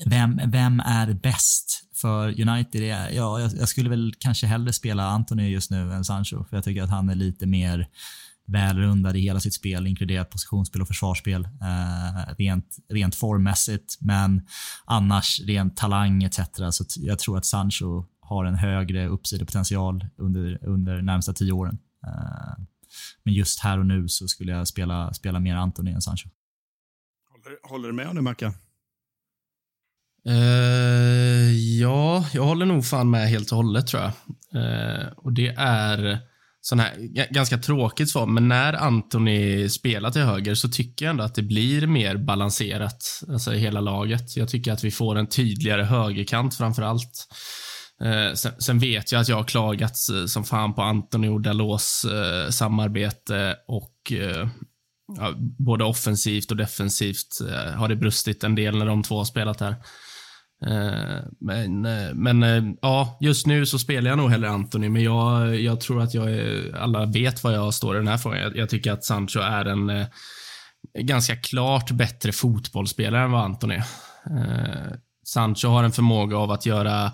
vem, 0.07 0.40
vem 0.46 0.80
är 0.80 1.12
bäst 1.12 1.82
för 1.94 2.48
United? 2.48 2.82
Ja, 2.82 3.40
jag, 3.40 3.51
jag 3.59 3.68
skulle 3.68 3.90
väl 3.90 4.14
kanske 4.18 4.46
hellre 4.46 4.72
spela 4.72 5.07
Anthony 5.07 5.48
just 5.48 5.70
nu 5.70 5.92
än 5.92 6.05
Sancho, 6.05 6.44
för 6.44 6.57
jag 6.57 6.64
tycker 6.64 6.82
att 6.82 6.90
han 6.90 7.09
är 7.09 7.14
lite 7.14 7.46
mer 7.46 7.88
välrundad 8.51 9.16
i 9.16 9.20
hela 9.20 9.40
sitt 9.40 9.55
spel, 9.55 9.86
inkluderat 9.86 10.30
positionsspel 10.30 10.82
och 10.82 10.88
försvarsspel. 10.88 11.44
Eh, 11.44 12.34
rent, 12.38 12.76
rent 12.88 13.14
formmässigt, 13.14 13.96
men 14.01 14.42
annars 14.84 15.40
rent 15.40 15.76
talang 15.76 16.22
etc. 16.22 16.38
Så 16.70 16.84
jag 16.96 17.18
tror 17.18 17.38
att 17.38 17.46
Sancho 17.46 18.05
har 18.31 18.45
en 18.45 18.55
högre 18.55 19.09
uppsidepotential 19.09 20.07
under, 20.16 20.64
under 20.64 21.03
närmsta 21.03 21.33
tio 21.33 21.53
åren. 21.53 21.78
Eh, 22.07 22.64
men 23.24 23.35
just 23.35 23.61
här 23.61 23.78
och 23.78 23.87
nu 23.87 24.09
så 24.09 24.28
skulle 24.28 24.53
jag 24.53 24.68
spela, 24.68 25.12
spela 25.14 25.41
mer 25.41 25.57
Anthony 25.57 25.91
än 25.91 26.03
Sancho. 26.03 26.28
Håller, 27.31 27.59
håller 27.62 27.89
du 27.89 27.95
med 27.95 28.09
om 28.09 28.16
det, 28.16 28.22
Mackan? 28.22 28.55
Uh, 30.28 31.53
ja, 31.81 32.26
jag 32.33 32.45
håller 32.45 32.66
nog 32.66 32.87
fan 32.87 33.11
med 33.11 33.28
helt 33.28 33.51
och 33.51 33.57
hållet 33.57 33.87
tror 33.87 34.03
jag. 34.03 34.12
Uh, 34.55 35.09
och 35.16 35.33
det 35.33 35.49
är 35.59 36.18
sån 36.61 36.78
här, 36.78 36.97
ganska 37.33 37.59
tråkigt 37.59 38.11
svar, 38.11 38.26
men 38.26 38.49
när 38.49 38.72
Anthony 38.72 39.68
spelar 39.68 40.11
till 40.11 40.22
höger 40.22 40.55
så 40.55 40.68
tycker 40.68 41.05
jag 41.05 41.11
ändå 41.11 41.24
att 41.24 41.35
det 41.35 41.43
blir 41.43 41.87
mer 41.87 42.16
balanserat, 42.16 43.22
alltså 43.28 43.55
i 43.55 43.59
hela 43.59 43.81
laget. 43.81 44.37
Jag 44.37 44.49
tycker 44.49 44.72
att 44.72 44.85
vi 44.85 44.91
får 44.91 45.16
en 45.16 45.26
tydligare 45.26 45.83
högerkant 45.83 46.55
framför 46.55 46.83
allt. 46.83 47.28
Eh, 48.05 48.34
sen, 48.34 48.53
sen, 48.59 48.78
vet 48.78 49.12
jag 49.12 49.20
att 49.20 49.28
jag 49.28 49.36
har 49.36 49.44
klagat 49.44 49.96
eh, 50.14 50.26
som 50.26 50.44
fan 50.44 50.74
på 50.74 50.82
Antonio 50.82 51.28
och 51.28 51.40
Dalos 51.40 52.05
eh, 52.05 52.51
samarbete 52.51 53.57
och 53.68 54.12
eh, 54.12 54.48
ja, 55.16 55.34
både 55.38 55.84
offensivt 55.84 56.51
och 56.51 56.57
defensivt 56.57 57.40
eh, 57.51 57.72
har 57.72 57.88
det 57.88 57.96
brustit 57.96 58.44
en 58.44 58.55
del 58.55 58.78
när 58.78 58.86
de 58.86 59.03
två 59.03 59.16
har 59.16 59.24
spelat 59.24 59.61
här. 59.61 59.74
Eh, 60.66 61.24
men, 61.40 61.84
eh, 61.84 62.14
men 62.14 62.76
ja, 62.82 63.18
just 63.20 63.46
nu 63.46 63.66
så 63.66 63.78
spelar 63.78 64.11
jag 64.11 64.18
nog 64.18 64.30
hellre 64.30 64.51
Anthony, 64.51 64.88
men 64.88 65.03
jag, 65.03 65.61
jag 65.61 65.80
tror 65.80 66.03
att 66.03 66.14
jag 66.14 66.30
är, 66.30 66.76
alla 66.76 67.07
vet 67.07 67.44
vad 67.44 67.55
jag 67.55 67.74
står 67.74 67.94
i 67.94 67.98
den 67.98 68.09
här 68.09 68.18
frågan. 68.18 68.40
Jag, 68.40 68.57
jag 68.57 68.68
tycker 68.68 68.92
att 68.92 69.05
Sancho 69.05 69.40
är 69.40 69.64
en 69.64 70.07
ganska 70.98 71.36
klart 71.36 71.90
bättre 71.90 72.32
fotbollsspelare 72.32 73.24
än 73.24 73.32
vad 73.32 73.44
Anthony 73.44 73.74
är. 73.74 73.84
Sancho 75.26 75.68
har 75.68 75.84
en 75.84 75.92
förmåga 75.92 76.36
av 76.36 76.51
att 76.51 76.66
göra 76.66 77.12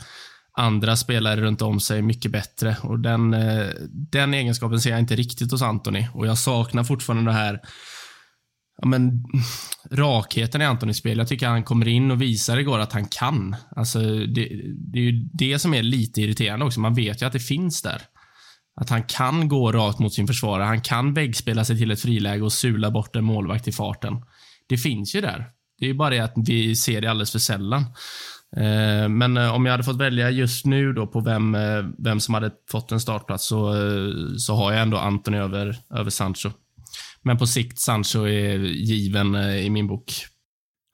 andra 0.56 0.96
spelare 0.96 1.40
runt 1.40 1.62
om 1.62 1.80
sig 1.80 2.02
mycket 2.02 2.30
bättre 2.30 2.76
och 2.82 2.98
den, 2.98 3.34
eh, 3.34 3.66
den 3.90 4.34
egenskapen 4.34 4.80
ser 4.80 4.90
jag 4.90 4.98
inte 4.98 5.16
riktigt 5.16 5.50
hos 5.50 5.62
Anthony 5.62 6.06
och 6.14 6.26
jag 6.26 6.38
saknar 6.38 6.84
fortfarande 6.84 7.30
det 7.30 7.36
här 7.36 7.60
ja, 8.82 8.88
men, 8.88 9.24
rakheten 9.90 10.62
i 10.62 10.64
Antonis 10.64 10.96
spel. 10.96 11.18
Jag 11.18 11.28
tycker 11.28 11.48
han 11.48 11.64
kommer 11.64 11.88
in 11.88 12.10
och 12.10 12.22
visar 12.22 12.58
igår 12.58 12.78
att 12.78 12.92
han 12.92 13.04
kan. 13.04 13.56
Alltså, 13.76 13.98
det, 14.00 14.48
det 14.92 14.98
är 14.98 15.02
ju 15.02 15.28
det 15.32 15.58
som 15.58 15.74
är 15.74 15.82
lite 15.82 16.20
irriterande 16.20 16.66
också. 16.66 16.80
Man 16.80 16.94
vet 16.94 17.22
ju 17.22 17.26
att 17.26 17.32
det 17.32 17.40
finns 17.40 17.82
där. 17.82 18.02
Att 18.80 18.90
han 18.90 19.02
kan 19.02 19.48
gå 19.48 19.72
rakt 19.72 19.98
mot 19.98 20.14
sin 20.14 20.26
försvarare. 20.26 20.64
Han 20.64 20.80
kan 20.80 21.14
väggspela 21.14 21.64
sig 21.64 21.78
till 21.78 21.90
ett 21.90 22.00
friläge 22.00 22.42
och 22.42 22.52
sula 22.52 22.90
bort 22.90 23.16
en 23.16 23.24
målvakt 23.24 23.68
i 23.68 23.72
farten. 23.72 24.14
Det 24.68 24.78
finns 24.78 25.14
ju 25.14 25.20
där. 25.20 25.46
Det 25.78 25.84
är 25.84 25.88
ju 25.88 25.94
bara 25.94 26.10
det 26.10 26.20
att 26.20 26.34
vi 26.36 26.76
ser 26.76 27.00
det 27.00 27.10
alldeles 27.10 27.32
för 27.32 27.38
sällan. 27.38 27.84
Eh, 28.56 29.08
men 29.08 29.36
eh, 29.36 29.54
om 29.54 29.66
jag 29.66 29.72
hade 29.72 29.84
fått 29.84 30.00
välja 30.00 30.30
just 30.30 30.66
nu 30.66 30.92
då 30.92 31.06
på 31.06 31.20
vem, 31.20 31.54
eh, 31.54 31.84
vem 31.98 32.20
som 32.20 32.34
hade 32.34 32.50
fått 32.70 32.92
en 32.92 33.00
startplats 33.00 33.46
så, 33.46 33.74
så 34.38 34.54
har 34.54 34.72
jag 34.72 34.82
ändå 34.82 34.96
Antoni 34.96 35.38
över, 35.38 35.76
över 35.90 36.10
Sancho. 36.10 36.50
Men 37.22 37.38
på 37.38 37.46
sikt 37.46 37.78
Sancho 37.78 38.26
är 38.26 38.58
given 38.58 39.34
i 39.36 39.70
min 39.70 39.86
bok. 39.86 40.12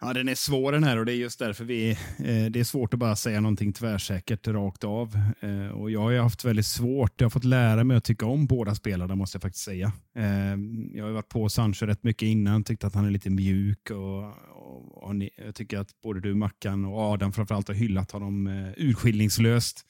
Ja, 0.05 0.13
den 0.13 0.29
är 0.29 0.35
svår 0.35 0.73
den 0.73 0.85
här 0.85 0.99
och 0.99 1.07
det 1.07 1.13
är 1.13 1.17
just 1.17 1.39
därför 1.39 1.65
vi, 1.65 1.91
eh, 1.91 2.51
det 2.51 2.61
är 2.61 2.65
svårt 2.65 2.95
att 2.95 3.01
bara 3.01 3.17
säga 3.17 3.41
någonting 3.41 3.73
tvärsäkert 3.73 4.47
rakt 4.47 4.85
av. 4.85 5.17
Eh, 5.41 5.69
och 5.69 5.91
jag 5.91 6.01
har 6.01 6.13
haft 6.13 6.45
väldigt 6.45 6.67
svårt, 6.67 7.21
jag 7.21 7.25
har 7.25 7.31
fått 7.31 7.45
lära 7.45 7.85
mig 7.85 7.97
att 7.97 8.05
tycka 8.05 8.27
om 8.27 8.47
båda 8.47 8.75
spelarna 8.75 9.15
måste 9.15 9.37
jag 9.37 9.43
faktiskt 9.43 9.65
säga. 9.65 9.93
Eh, 10.17 10.57
jag 10.95 11.05
har 11.05 11.11
varit 11.11 11.29
på 11.29 11.49
Sancho 11.49 11.87
rätt 11.87 12.05
mycket 12.05 12.27
innan, 12.27 12.65
tyckt 12.65 12.85
att 12.85 12.95
han 12.95 13.07
är 13.07 13.11
lite 13.11 13.31
mjuk 13.31 13.91
och, 13.91 14.25
och, 14.51 15.03
och 15.03 15.15
jag 15.47 15.55
tycker 15.55 15.79
att 15.79 16.01
både 16.03 16.21
du 16.21 16.35
Mackan 16.35 16.85
och 16.85 16.99
Adam 16.99 17.33
framförallt 17.33 17.69
har 17.69 17.75
hyllat 17.75 18.11
honom 18.11 18.47
eh, 18.47 18.73
urskillningslöst. 18.77 19.87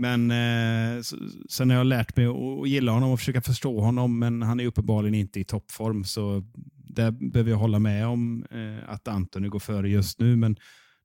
Men 0.00 0.30
eh, 0.30 1.02
sen 1.48 1.70
har 1.70 1.76
jag 1.76 1.86
lärt 1.86 2.16
mig 2.16 2.26
att 2.26 2.68
gilla 2.68 2.92
honom 2.92 3.10
och 3.10 3.18
försöka 3.18 3.40
förstå 3.40 3.80
honom, 3.80 4.18
men 4.18 4.42
han 4.42 4.60
är 4.60 4.66
uppenbarligen 4.66 5.14
inte 5.14 5.40
i 5.40 5.44
toppform. 5.44 6.04
Så 6.04 6.44
där 6.74 7.10
behöver 7.10 7.50
jag 7.50 7.58
hålla 7.58 7.78
med 7.78 8.06
om 8.06 8.44
eh, 8.50 8.90
att 8.92 9.08
Antoni 9.08 9.48
går 9.48 9.58
före 9.58 9.88
just 9.88 10.20
nu. 10.20 10.36
Men 10.36 10.56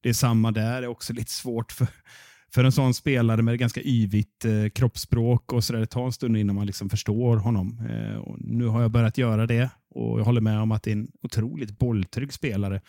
det 0.01 0.09
är 0.09 0.13
samma 0.13 0.51
där. 0.51 0.81
Det 0.81 0.87
är 0.87 0.91
också 0.91 1.13
lite 1.13 1.31
svårt 1.31 1.71
för, 1.71 1.87
för 2.53 2.63
en 2.63 2.71
sån 2.71 2.93
spelare 2.93 3.41
med 3.41 3.59
ganska 3.59 3.81
yvigt 3.83 4.45
eh, 4.45 4.69
kroppsspråk 4.75 5.53
och 5.53 5.63
så 5.63 5.73
där. 5.73 5.79
Det 5.79 5.85
tar 5.85 6.05
en 6.05 6.11
stund 6.11 6.37
innan 6.37 6.55
man 6.55 6.67
liksom 6.67 6.89
förstår 6.89 7.37
honom. 7.37 7.87
Eh, 7.89 8.35
nu 8.37 8.65
har 8.65 8.81
jag 8.81 8.91
börjat 8.91 9.17
göra 9.17 9.47
det 9.47 9.69
och 9.89 10.19
jag 10.19 10.25
håller 10.25 10.41
med 10.41 10.59
om 10.59 10.71
att 10.71 10.83
det 10.83 10.91
är 10.91 10.95
en 10.95 11.07
otroligt 11.23 11.79
bolltrygg 11.79 12.33
spelare 12.33 12.81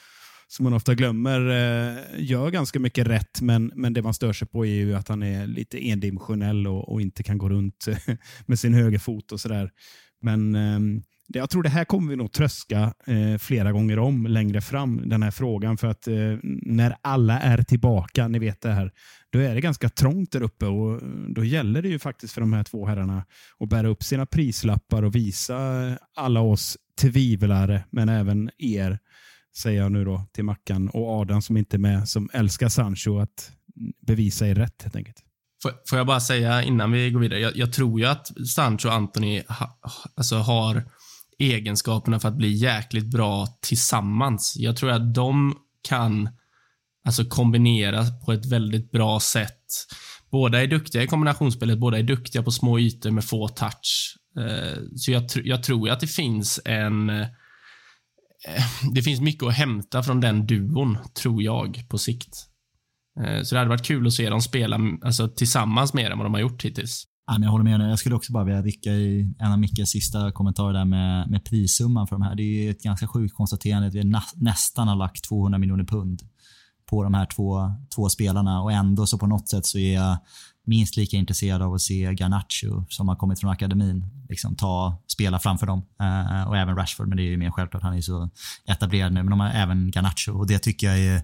som 0.48 0.64
man 0.64 0.72
ofta 0.72 0.94
glömmer, 0.94 1.40
eh, 1.40 2.02
gör 2.16 2.50
ganska 2.50 2.80
mycket 2.80 3.06
rätt, 3.06 3.40
men, 3.40 3.72
men 3.74 3.92
det 3.92 4.02
man 4.02 4.14
stör 4.14 4.32
sig 4.32 4.48
på 4.48 4.66
är 4.66 4.74
ju 4.74 4.94
att 4.94 5.08
han 5.08 5.22
är 5.22 5.46
lite 5.46 5.88
endimensionell 5.88 6.66
och, 6.66 6.92
och 6.92 7.00
inte 7.00 7.22
kan 7.22 7.38
gå 7.38 7.48
runt 7.48 7.86
med 8.46 8.58
sin 8.58 8.74
högerfot 8.74 9.32
och 9.32 9.40
sådär. 9.40 9.70
Men 10.22 10.54
eh, 10.54 11.02
jag 11.28 11.50
tror 11.50 11.62
det 11.62 11.68
här 11.68 11.84
kommer 11.84 12.10
vi 12.10 12.16
nog 12.16 12.32
tröska 12.32 12.94
eh, 13.06 13.38
flera 13.38 13.72
gånger 13.72 13.98
om 13.98 14.26
längre 14.26 14.60
fram, 14.60 15.08
den 15.08 15.22
här 15.22 15.30
frågan. 15.30 15.76
För 15.76 15.86
att 15.86 16.08
eh, 16.08 16.38
när 16.62 16.96
alla 17.02 17.40
är 17.40 17.62
tillbaka, 17.62 18.28
ni 18.28 18.38
vet 18.38 18.60
det 18.60 18.72
här, 18.72 18.92
då 19.30 19.38
är 19.38 19.54
det 19.54 19.60
ganska 19.60 19.88
trångt 19.88 20.32
där 20.32 20.42
uppe 20.42 20.66
och 20.66 21.02
eh, 21.02 21.08
då 21.28 21.44
gäller 21.44 21.82
det 21.82 21.88
ju 21.88 21.98
faktiskt 21.98 22.34
för 22.34 22.40
de 22.40 22.52
här 22.52 22.64
två 22.64 22.86
herrarna 22.86 23.24
att 23.60 23.68
bära 23.68 23.88
upp 23.88 24.02
sina 24.02 24.26
prislappar 24.26 25.02
och 25.02 25.14
visa 25.14 25.58
alla 26.16 26.40
oss 26.40 26.76
tvivlare, 27.00 27.84
men 27.90 28.08
även 28.08 28.50
er 28.58 28.98
säger 29.56 29.82
jag 29.82 29.92
nu 29.92 30.04
då 30.04 30.24
till 30.32 30.44
Mackan 30.44 30.88
och 30.88 31.20
Adam 31.20 31.42
som 31.42 31.56
inte 31.56 31.76
är 31.76 31.78
med, 31.78 32.08
som 32.08 32.30
älskar 32.32 32.68
Sancho, 32.68 33.18
att 33.18 33.52
bevisa 34.06 34.48
er 34.48 34.54
rätt 34.54 34.82
helt 34.82 34.96
enkelt. 34.96 35.16
Får 35.88 35.98
jag 35.98 36.06
bara 36.06 36.20
säga 36.20 36.62
innan 36.62 36.92
vi 36.92 37.10
går 37.10 37.20
vidare, 37.20 37.40
jag, 37.40 37.56
jag 37.56 37.72
tror 37.72 38.00
ju 38.00 38.06
att 38.06 38.32
Sancho 38.54 38.88
och 38.88 38.94
Anthony 38.94 39.42
ha, 39.48 39.78
alltså 40.16 40.36
har 40.36 40.82
egenskaperna 41.38 42.20
för 42.20 42.28
att 42.28 42.36
bli 42.36 42.52
jäkligt 42.52 43.06
bra 43.06 43.46
tillsammans. 43.60 44.54
Jag 44.56 44.76
tror 44.76 44.90
att 44.90 45.14
de 45.14 45.54
kan 45.88 46.28
alltså 47.04 47.24
kombinera 47.24 48.04
på 48.26 48.32
ett 48.32 48.46
väldigt 48.46 48.90
bra 48.90 49.20
sätt. 49.20 49.64
Båda 50.30 50.62
är 50.62 50.66
duktiga 50.66 51.02
i 51.02 51.06
kombinationsspelet, 51.06 51.78
båda 51.78 51.98
är 51.98 52.02
duktiga 52.02 52.42
på 52.42 52.50
små 52.50 52.78
ytor 52.78 53.10
med 53.10 53.24
få 53.24 53.48
touch. 53.48 54.16
Eh, 54.38 54.78
så 54.96 55.12
jag, 55.12 55.24
jag 55.34 55.62
tror 55.62 55.88
ju 55.88 55.92
att 55.92 56.00
det 56.00 56.06
finns 56.06 56.60
en 56.64 57.10
Eh, 58.46 58.90
det 58.94 59.02
finns 59.02 59.20
mycket 59.20 59.42
att 59.42 59.54
hämta 59.54 60.02
från 60.02 60.20
den 60.20 60.46
duon, 60.46 60.98
tror 61.22 61.42
jag, 61.42 61.84
på 61.88 61.98
sikt. 61.98 62.46
Eh, 63.20 63.42
så 63.42 63.54
det 63.54 63.58
hade 63.58 63.68
varit 63.68 63.86
kul 63.86 64.06
att 64.06 64.12
se 64.12 64.30
dem 64.30 64.40
spela 64.40 64.78
alltså, 65.02 65.28
tillsammans 65.28 65.94
mer 65.94 66.10
än 66.10 66.18
vad 66.18 66.26
de 66.26 66.34
har 66.34 66.40
gjort 66.40 66.64
hittills. 66.64 67.04
Ja, 67.26 67.32
men 67.32 67.42
jag 67.42 67.50
håller 67.50 67.64
med. 67.64 67.90
Jag 67.90 67.98
skulle 67.98 68.14
också 68.14 68.32
bara 68.32 68.44
vilja 68.44 68.62
vicka 68.62 68.90
i 68.90 69.34
en 69.38 69.52
av 69.52 69.58
Mickes 69.58 69.90
sista 69.90 70.32
kommentarer 70.32 70.72
där 70.72 70.84
med, 70.84 71.30
med 71.30 71.44
prissumman 71.44 72.06
för 72.06 72.16
de 72.16 72.22
här. 72.22 72.34
Det 72.34 72.42
är 72.42 72.70
ett 72.70 72.82
ganska 72.82 73.06
sjukt 73.06 73.34
konstaterande 73.34 73.88
att 73.88 73.94
vi 73.94 74.04
nä, 74.04 74.22
nästan 74.34 74.88
har 74.88 74.96
lagt 74.96 75.24
200 75.24 75.58
miljoner 75.58 75.84
pund 75.84 76.22
på 76.86 77.02
de 77.02 77.14
här 77.14 77.26
två, 77.26 77.72
två 77.94 78.08
spelarna 78.08 78.62
och 78.62 78.72
ändå 78.72 79.06
så 79.06 79.18
på 79.18 79.26
något 79.26 79.48
sätt 79.48 79.66
så 79.66 79.78
är 79.78 79.94
jag 79.94 80.18
minst 80.66 80.96
lika 80.96 81.16
intresserad 81.16 81.62
av 81.62 81.74
att 81.74 81.80
se 81.80 82.14
Garnacho 82.14 82.84
som 82.88 83.08
har 83.08 83.16
kommit 83.16 83.40
från 83.40 83.50
akademin 83.50 84.04
liksom 84.28 84.56
ta, 84.56 85.02
spela 85.06 85.38
framför 85.38 85.66
dem. 85.66 85.78
Uh, 86.02 86.48
och 86.48 86.56
även 86.56 86.76
Rashford, 86.76 87.08
men 87.08 87.16
det 87.16 87.22
är 87.22 87.30
ju 87.30 87.36
mer 87.36 87.50
självklart. 87.50 87.82
Han 87.82 87.96
är 87.96 88.00
så 88.00 88.30
etablerad 88.66 89.12
nu. 89.12 89.22
Men 89.22 89.30
de 89.30 89.40
har 89.40 89.50
även 89.50 89.90
Garnacho 89.90 90.32
och 90.32 90.46
det 90.46 90.58
tycker 90.58 90.86
jag 90.86 90.98
är, 90.98 91.22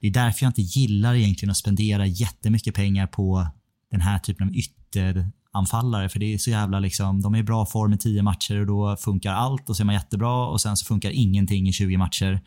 det 0.00 0.06
är 0.06 0.10
därför 0.10 0.44
jag 0.44 0.50
inte 0.50 0.62
gillar 0.62 1.14
egentligen 1.14 1.50
att 1.50 1.56
spendera 1.56 2.06
jättemycket 2.06 2.74
pengar 2.74 3.06
på 3.06 3.46
den 3.90 4.00
här 4.00 4.18
typen 4.18 4.48
av 4.48 4.54
ytter 4.54 5.30
anfallare 5.52 6.08
för 6.08 6.18
det 6.18 6.34
är 6.34 6.38
så 6.38 6.50
jävla 6.50 6.78
liksom, 6.78 7.20
de 7.20 7.34
är 7.34 7.38
i 7.38 7.42
bra 7.42 7.66
form 7.66 7.92
i 7.92 7.98
10 7.98 8.22
matcher 8.22 8.60
och 8.60 8.66
då 8.66 8.96
funkar 8.96 9.32
allt 9.32 9.70
och 9.70 9.76
så 9.76 9.82
är 9.82 9.84
man 9.84 9.94
jättebra 9.94 10.46
och 10.46 10.60
sen 10.60 10.76
så 10.76 10.86
funkar 10.86 11.10
ingenting 11.10 11.68
i 11.68 11.72
20 11.72 11.96
matcher. 11.96 12.40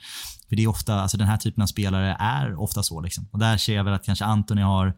För 0.49 0.56
det 0.56 0.64
är 0.64 0.68
ofta, 0.68 1.01
alltså 1.01 1.18
den 1.18 1.28
här 1.28 1.38
typen 1.38 1.64
av 1.64 1.68
spelare 1.68 2.18
är 2.20 2.56
ofta 2.56 2.84
så 2.84 3.01
liksom. 3.01 3.28
Och 3.32 3.39
där 3.39 3.58
ser 3.58 3.76
jag 3.76 3.84
väl 3.84 3.93
att 3.93 4.06
kanske 4.06 4.26
Anthony 4.26 4.62
har 4.62 4.93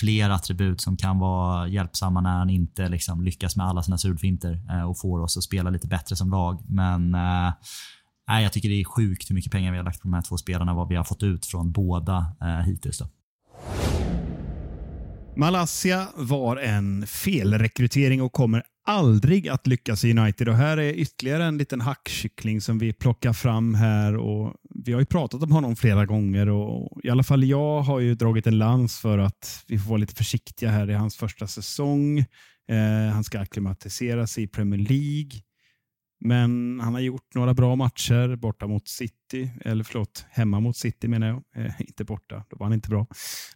fler 0.00 0.30
attribut 0.30 0.80
som 0.80 0.96
kan 0.96 1.18
vara 1.18 1.68
hjälpsamma 1.68 2.20
när 2.20 2.38
han 2.38 2.50
inte 2.50 2.88
liksom 2.88 3.24
lyckas 3.24 3.56
med 3.56 3.66
alla 3.66 3.82
sina 3.82 3.98
surfinter 3.98 4.60
eh, 4.70 4.82
och 4.82 4.98
får 4.98 5.20
oss 5.20 5.36
att 5.36 5.44
spela 5.44 5.70
lite 5.70 5.86
bättre 5.86 6.16
som 6.16 6.30
lag. 6.30 6.62
Men 6.68 7.14
eh, 7.14 7.52
Nej, 8.28 8.42
jag 8.42 8.52
tycker 8.52 8.68
det 8.68 8.80
är 8.80 8.84
sjukt 8.84 9.30
hur 9.30 9.34
mycket 9.34 9.52
pengar 9.52 9.72
vi 9.72 9.78
har 9.78 9.84
lagt 9.84 10.00
på 10.00 10.08
de 10.08 10.14
här 10.14 10.22
två 10.22 10.36
spelarna, 10.36 10.74
vad 10.74 10.88
vi 10.88 10.96
har 10.96 11.04
fått 11.04 11.22
ut 11.22 11.46
från 11.46 11.72
båda 11.72 12.26
eh, 12.40 12.66
hittills. 12.66 12.98
Då. 12.98 13.06
Malaysia 15.36 16.08
var 16.16 16.56
en 16.56 17.06
felrekrytering 17.06 18.22
och 18.22 18.32
kommer 18.32 18.62
aldrig 18.86 19.48
att 19.48 19.66
lyckas 19.66 20.04
i 20.04 20.18
United. 20.18 20.48
Och 20.48 20.54
Här 20.54 20.76
är 20.76 20.92
ytterligare 20.92 21.44
en 21.44 21.58
liten 21.58 21.80
hackkyckling 21.80 22.60
som 22.60 22.78
vi 22.78 22.92
plockar 22.92 23.32
fram 23.32 23.74
här. 23.74 24.16
Och 24.16 24.54
vi 24.84 24.92
har 24.92 25.00
ju 25.00 25.06
pratat 25.06 25.42
om 25.42 25.52
honom 25.52 25.76
flera 25.76 26.06
gånger 26.06 26.48
och 26.48 27.00
i 27.04 27.10
alla 27.10 27.22
fall 27.22 27.44
jag 27.44 27.80
har 27.80 28.00
ju 28.00 28.14
dragit 28.14 28.46
en 28.46 28.58
lans 28.58 28.98
för 29.00 29.18
att 29.18 29.64
vi 29.68 29.78
får 29.78 29.88
vara 29.88 29.98
lite 29.98 30.14
försiktiga 30.14 30.70
här 30.70 30.90
i 30.90 30.94
hans 30.94 31.16
första 31.16 31.46
säsong. 31.46 32.18
Eh, 32.68 33.12
han 33.12 33.24
ska 33.24 33.40
acklimatisera 33.40 34.26
sig 34.26 34.44
i 34.44 34.46
Premier 34.46 34.80
League. 34.80 35.30
Men 36.24 36.80
han 36.80 36.94
har 36.94 37.00
gjort 37.00 37.34
några 37.34 37.54
bra 37.54 37.76
matcher 37.76 38.36
borta 38.36 38.66
mot 38.66 38.88
City, 38.88 39.50
eller 39.64 39.84
förlåt, 39.84 40.26
hemma 40.30 40.60
mot 40.60 40.76
City 40.76 41.08
menar 41.08 41.26
jag. 41.26 41.42
Eh, 41.56 41.72
inte 41.78 42.04
borta, 42.04 42.44
då 42.50 42.56
var 42.56 42.66
han 42.66 42.72
inte 42.72 42.88
bra. 42.88 43.06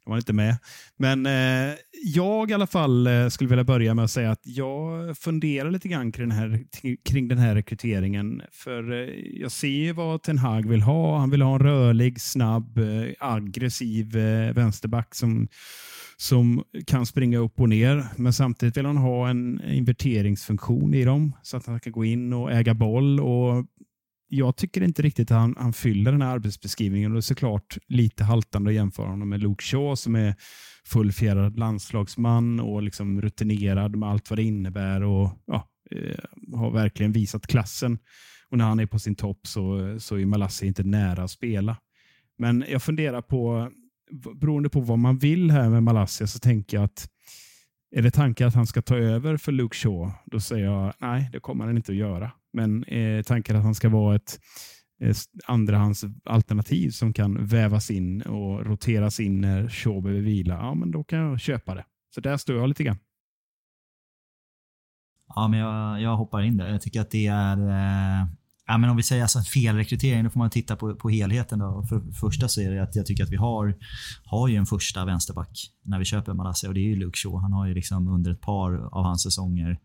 Då 0.05 0.11
var 0.11 0.13
han 0.13 0.19
inte 0.19 0.33
med. 0.33 0.57
Men 0.97 1.27
eh, 1.27 1.75
jag 2.05 2.51
i 2.51 2.55
alla 2.55 2.67
fall 2.67 3.07
eh, 3.07 3.29
skulle 3.29 3.51
vilja 3.51 3.65
börja 3.65 3.95
med 3.95 4.05
att 4.05 4.11
säga 4.11 4.31
att 4.31 4.43
jag 4.43 5.19
funderar 5.19 5.71
lite 5.71 5.89
grann 5.89 6.13
kring 6.13 6.29
den 6.29 6.39
här, 6.39 6.65
kring 7.05 7.29
den 7.29 7.39
här 7.39 7.55
rekryteringen. 7.55 8.43
För 8.53 8.93
eh, 8.93 9.15
jag 9.41 9.53
ser 9.53 9.93
vad 9.93 10.23
Ten 10.23 10.39
Hag 10.39 10.69
vill 10.69 10.83
ha. 10.83 11.19
Han 11.19 11.31
vill 11.31 11.43
ha 11.43 11.55
en 11.55 11.61
rörlig, 11.61 12.21
snabb, 12.21 12.79
eh, 12.79 13.11
aggressiv 13.21 14.17
eh, 14.17 14.53
vänsterback 14.53 15.15
som 15.15 15.49
som 16.17 16.65
kan 16.87 17.07
springa 17.07 17.39
upp 17.39 17.61
och 17.61 17.69
ner. 17.69 18.05
Men 18.17 18.33
samtidigt 18.33 18.77
vill 18.77 18.87
han 18.87 18.97
ha 18.97 19.29
en 19.29 19.61
inverteringsfunktion 19.65 20.95
i 20.95 21.05
dem 21.05 21.33
så 21.43 21.57
att 21.57 21.67
han 21.67 21.81
kan 21.81 21.93
gå 21.93 22.05
in 22.05 22.33
och 22.33 22.53
äga 22.53 22.75
boll. 22.75 23.21
Och 23.21 23.67
jag 24.29 24.57
tycker 24.57 24.83
inte 24.83 25.03
riktigt 25.03 25.31
att 25.31 25.39
han, 25.39 25.55
han 25.59 25.73
fyller 25.73 26.13
den 26.13 26.23
här 26.23 26.33
arbetsbeskrivningen. 26.33 27.11
Och 27.11 27.15
det 27.15 27.21
är 27.21 27.23
såklart 27.23 27.79
lite 27.87 28.25
haltande 28.25 28.71
att 28.71 28.75
jämföra 28.75 29.09
honom 29.09 29.29
med 29.29 29.43
Luke 29.43 29.65
Shaw 29.65 29.97
som 29.97 30.15
är 30.15 30.35
fullfjädrad 30.85 31.59
landslagsman 31.59 32.61
och 32.61 32.83
liksom 32.83 33.23
rutinerad 33.23 33.97
med 33.97 34.09
allt 34.09 34.31
vad 34.31 34.39
det 34.39 34.43
innebär 34.43 35.03
och 35.03 35.31
ja, 35.47 35.69
eh, 35.91 36.59
har 36.59 36.71
verkligen 36.71 37.13
visat 37.13 37.47
klassen. 37.47 37.99
Och 38.51 38.59
när 38.59 38.65
han 38.65 38.81
är 38.81 38.87
på 38.87 38.99
sin 38.99 39.15
topp 39.15 39.47
så, 39.47 39.97
så 40.01 40.17
är 40.17 40.27
Malassi 40.27 40.67
inte 40.67 40.83
nära 40.83 41.23
att 41.23 41.31
spela. 41.31 41.77
Men 42.39 42.65
jag 42.69 42.83
funderar 42.83 43.23
på 43.23 43.71
beroende 44.11 44.69
på 44.69 44.81
vad 44.81 44.99
man 44.99 45.19
vill 45.19 45.51
här 45.51 45.71
med 45.71 45.83
Malaysia 45.83 46.27
så 46.27 46.39
tänker 46.39 46.77
jag 46.77 46.85
att 46.85 47.09
är 47.91 48.03
det 48.03 48.11
tanken 48.11 48.49
att 48.49 48.55
han 48.55 48.67
ska 48.67 48.83
ta 48.83 48.97
över 48.97 49.37
för 49.37 49.53
Luke 49.53 49.77
Shaw, 49.77 50.13
då 50.25 50.41
säger 50.41 50.65
jag 50.65 50.95
nej, 50.99 51.29
det 51.33 51.41
kommer 51.41 51.67
han 51.67 51.77
inte 51.77 51.93
att 51.93 51.99
göra. 51.99 52.33
Men 52.53 52.85
är 52.89 53.23
tanken 53.23 53.57
att 53.57 53.63
han 53.63 53.75
ska 53.75 53.89
vara 53.89 54.17
ett, 54.17 54.41
eh, 55.01 55.11
ett 55.11 55.17
andrahandsalternativ 55.47 56.91
som 56.91 57.13
kan 57.13 57.47
vävas 57.47 57.91
in 57.91 58.23
och 58.23 58.67
roteras 58.67 59.21
in 59.21 59.41
när 59.41 59.69
Shaw 59.69 60.03
behöver 60.03 60.23
vila, 60.23 60.55
ja, 60.55 60.75
men 60.75 60.91
då 60.91 61.05
kan 61.05 61.19
jag 61.19 61.41
köpa 61.41 61.75
det. 61.75 61.85
Så 62.15 62.21
där 62.21 62.37
står 62.37 62.57
jag 62.57 62.69
lite 62.69 62.85
grann. 62.85 62.99
Ja, 65.35 65.49
men 65.49 65.61
jag, 65.61 66.01
jag 66.01 66.17
hoppar 66.17 66.43
in 66.43 66.57
där. 66.57 66.69
Jag 66.69 66.83
tycker 66.83 67.01
att 67.01 67.11
det 67.11 67.27
är 67.27 67.57
eh 67.57 68.27
Ja, 68.67 68.79
men 68.79 68.91
om 68.91 68.97
vi 68.97 69.03
säger 69.03 69.23
alltså 69.23 69.41
felrekrytering, 69.41 70.25
då 70.25 70.31
får 70.31 70.39
man 70.39 70.51
titta 70.51 70.77
på, 70.77 70.95
på 70.95 71.09
helheten. 71.11 71.59
Då. 71.59 71.87
För, 71.89 72.01
för 72.01 72.13
första 72.13 72.49
så 72.49 72.61
är 72.61 72.71
det 72.71 72.83
att 72.83 72.97
jag 72.97 73.07
tycker 73.07 73.25
att 73.25 73.31
vi 73.31 73.37
har, 73.37 73.75
har 74.25 74.49
ju 74.49 74.57
en 74.57 74.67
första 74.67 75.05
vänsterback 75.05 75.71
när 75.83 75.99
vi 75.99 76.05
köper 76.05 76.33
Malaysia 76.35 76.69
och 76.69 76.75
det 76.75 76.81
är 76.81 76.89
ju 76.89 76.97
Luke 76.97 77.19
Shaw. 77.19 77.41
Han 77.41 77.53
har 77.53 77.67
ju 77.67 77.75
liksom 77.75 78.09
under 78.09 78.31
ett 78.31 78.41
par 78.41 78.89
av 78.93 79.05
hans 79.05 79.23
säsonger 79.23 79.79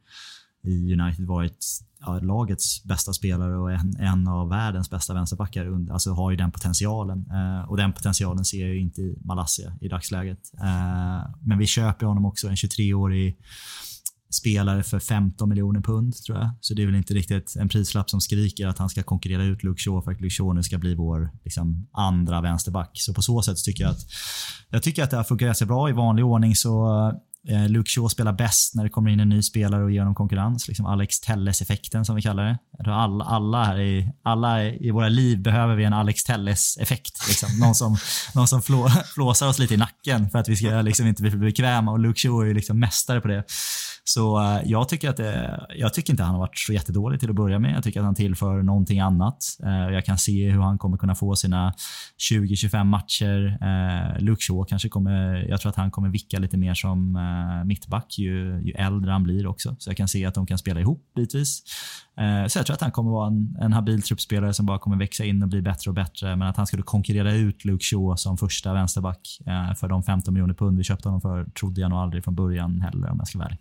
i 0.63 0.93
United 0.93 1.25
varit 1.25 1.65
ja, 1.99 2.19
lagets 2.19 2.83
bästa 2.83 3.13
spelare 3.13 3.57
och 3.57 3.71
en, 3.71 3.95
en 3.99 4.27
av 4.27 4.49
världens 4.49 4.89
bästa 4.89 5.13
vänsterbackar. 5.13 5.91
Alltså 5.91 6.13
har 6.13 6.31
ju 6.31 6.37
den 6.37 6.51
potentialen. 6.51 7.25
Eh, 7.31 7.69
och 7.69 7.77
den 7.77 7.93
potentialen 7.93 8.45
ser 8.45 8.61
jag 8.61 8.69
ju 8.69 8.79
inte 8.79 9.01
i 9.01 9.17
Malaysia 9.21 9.77
i 9.81 9.87
dagsläget. 9.87 10.39
Eh, 10.61 11.29
men 11.41 11.57
vi 11.57 11.67
köper 11.67 12.05
honom 12.05 12.25
också, 12.25 12.47
en 12.47 12.55
23-årig 12.55 13.37
spelare 14.31 14.83
för 14.83 14.99
15 14.99 15.49
miljoner 15.49 15.81
pund 15.81 16.15
tror 16.15 16.37
jag. 16.37 16.49
Så 16.61 16.73
det 16.73 16.81
är 16.81 16.85
väl 16.85 16.95
inte 16.95 17.13
riktigt 17.13 17.55
en 17.55 17.69
prislapp 17.69 18.09
som 18.09 18.21
skriker 18.21 18.67
att 18.67 18.77
han 18.77 18.89
ska 18.89 19.03
konkurrera 19.03 19.43
ut 19.43 19.63
Luke 19.63 19.81
Shaw 19.81 20.01
för 20.01 20.11
att 20.11 20.21
Luke 20.21 20.33
Shaw 20.33 20.55
nu 20.55 20.63
ska 20.63 20.77
bli 20.77 20.95
vår 20.95 21.29
liksom, 21.43 21.87
andra 21.93 22.41
vänsterback. 22.41 22.91
Så 22.93 23.13
på 23.13 23.21
så 23.21 23.41
sätt 23.41 23.57
tycker 23.63 23.83
jag 23.83 23.91
att 23.91 24.05
jag 24.69 24.83
tycker 24.83 25.03
att 25.03 25.11
det 25.11 25.17
har 25.17 25.23
funkat 25.23 25.45
ganska 25.45 25.65
bra. 25.65 25.89
I 25.89 25.91
vanlig 25.91 26.25
ordning 26.25 26.55
så 26.55 27.07
eh, 27.47 27.69
Luke 27.69 27.89
Shaw 27.89 28.09
spelar 28.09 28.33
bäst 28.33 28.75
när 28.75 28.83
det 28.83 28.89
kommer 28.89 29.11
in 29.11 29.19
en 29.19 29.29
ny 29.29 29.41
spelare 29.41 29.83
och 29.83 29.91
ger 29.91 29.99
honom 29.99 30.15
konkurrens. 30.15 30.67
Liksom 30.67 30.85
Alex 30.85 31.19
Telles-effekten 31.19 32.05
som 32.05 32.15
vi 32.15 32.21
kallar 32.21 32.43
det. 32.45 32.57
Alla, 32.93 33.25
alla, 33.25 33.63
här 33.63 33.79
i, 33.79 34.11
alla 34.23 34.63
i 34.63 34.91
våra 34.91 35.09
liv 35.09 35.41
behöver 35.41 35.75
vi 35.75 35.83
en 35.83 35.93
Alex 35.93 36.23
Telles-effekt. 36.23 37.27
Liksom. 37.27 37.59
Någon 37.59 37.75
som, 37.75 37.97
någon 38.35 38.47
som 38.47 38.61
flå, 38.61 38.89
flåsar 38.89 39.47
oss 39.47 39.59
lite 39.59 39.73
i 39.73 39.77
nacken 39.77 40.29
för 40.29 40.39
att 40.39 40.49
vi 40.49 40.55
ska 40.55 40.81
liksom 40.81 41.07
inte 41.07 41.21
bli 41.21 41.31
för 41.31 41.37
bekväma 41.37 41.91
och 41.91 41.99
Luke 41.99 42.19
Shaw 42.19 42.43
är 42.43 42.47
ju 42.47 42.53
liksom 42.53 42.79
mästare 42.79 43.21
på 43.21 43.27
det. 43.27 43.43
Så 44.03 44.39
eh, 44.41 44.61
jag 44.65 44.89
tycker 44.89 45.09
att 45.09 45.17
det, 45.17 45.65
jag 45.75 45.93
tycker 45.93 46.13
inte 46.13 46.23
han 46.23 46.33
har 46.33 46.39
varit 46.39 46.57
så 46.57 46.73
jättedålig 46.73 47.19
till 47.19 47.29
att 47.29 47.35
börja 47.35 47.59
med. 47.59 47.75
Jag 47.75 47.83
tycker 47.83 47.99
att 47.99 48.05
han 48.05 48.15
tillför 48.15 48.61
någonting 48.61 48.99
annat. 48.99 49.37
Eh, 49.63 49.93
jag 49.93 50.05
kan 50.05 50.17
se 50.17 50.49
hur 50.49 50.61
han 50.61 50.77
kommer 50.77 50.97
kunna 50.97 51.15
få 51.15 51.35
sina 51.35 51.73
20-25 52.31 52.83
matcher. 52.83 53.57
Luke 54.19 54.41
Shaw 54.41 54.65
kanske 54.65 54.89
kommer, 54.89 55.45
jag 55.49 55.61
tror 55.61 55.69
att 55.69 55.75
han 55.75 55.91
kommer 55.91 56.09
vicka 56.09 56.39
lite 56.39 56.57
mer 56.57 56.73
som 56.73 57.17
mittback 57.65 58.17
ju, 58.17 58.61
ju 58.63 58.71
äldre 58.71 59.11
han 59.11 59.23
blir 59.23 59.47
också. 59.47 59.75
Så 59.79 59.89
jag 59.89 59.97
kan 59.97 60.07
se 60.07 60.25
att 60.25 60.35
de 60.35 60.45
kan 60.45 60.57
spela 60.57 60.79
ihop 60.79 61.03
bitvis. 61.15 61.63
Så 62.47 62.59
jag 62.59 62.65
tror 62.65 62.73
att 62.73 62.81
han 62.81 62.91
kommer 62.91 63.11
vara 63.11 63.27
en, 63.27 63.57
en 63.61 63.73
habil 63.73 64.01
truppspelare 64.01 64.53
som 64.53 64.65
bara 64.65 64.79
kommer 64.79 64.97
växa 64.97 65.25
in 65.25 65.43
och 65.43 65.49
bli 65.49 65.61
bättre 65.61 65.91
och 65.91 65.95
bättre. 65.95 66.35
Men 66.35 66.47
att 66.47 66.57
han 66.57 66.67
skulle 66.67 66.83
konkurrera 66.83 67.33
ut 67.33 67.65
Luke 67.65 67.85
Shaw 67.85 68.15
som 68.15 68.37
första 68.37 68.73
vänsterback 68.73 69.21
för 69.79 69.87
de 69.87 70.03
15 70.03 70.33
miljoner 70.33 70.53
pund 70.53 70.77
vi 70.77 70.83
köpte 70.83 71.07
honom 71.07 71.21
för 71.21 71.45
trodde 71.45 71.81
jag 71.81 71.89
nog 71.89 71.99
aldrig 71.99 72.23
från 72.23 72.35
början 72.35 72.81
heller 72.81 73.09
om 73.09 73.17
jag 73.17 73.27
ska 73.27 73.39
vara 73.39 73.47
ärlig. 73.47 73.59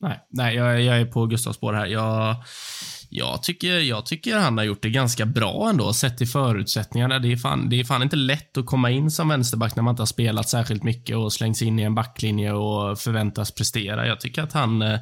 Nej, 0.00 0.20
nej 0.30 0.56
jag, 0.56 0.82
jag 0.82 1.00
är 1.00 1.04
på 1.04 1.26
Gustavs 1.26 1.56
spår 1.56 1.72
här. 1.72 1.86
Jag, 1.86 2.36
jag, 3.10 3.42
tycker, 3.42 3.78
jag 3.78 4.06
tycker 4.06 4.38
han 4.38 4.58
har 4.58 4.64
gjort 4.64 4.82
det 4.82 4.90
ganska 4.90 5.26
bra 5.26 5.68
ändå, 5.70 5.92
sett 5.92 6.18
till 6.18 6.28
förutsättningarna. 6.28 7.18
Det 7.18 7.32
är, 7.32 7.36
fan, 7.36 7.68
det 7.68 7.80
är 7.80 7.84
fan 7.84 8.02
inte 8.02 8.16
lätt 8.16 8.56
att 8.56 8.66
komma 8.66 8.90
in 8.90 9.10
som 9.10 9.28
vänsterback 9.28 9.76
när 9.76 9.82
man 9.82 9.92
inte 9.92 10.02
har 10.02 10.06
spelat 10.06 10.48
särskilt 10.48 10.82
mycket 10.82 11.16
och 11.16 11.32
slängs 11.32 11.62
in 11.62 11.78
i 11.78 11.82
en 11.82 11.94
backlinje 11.94 12.52
och 12.52 12.98
förväntas 12.98 13.54
prestera. 13.54 14.06
Jag 14.06 14.20
tycker 14.20 14.42
att 14.42 14.52
han, 14.52 14.82
eh, 14.82 14.98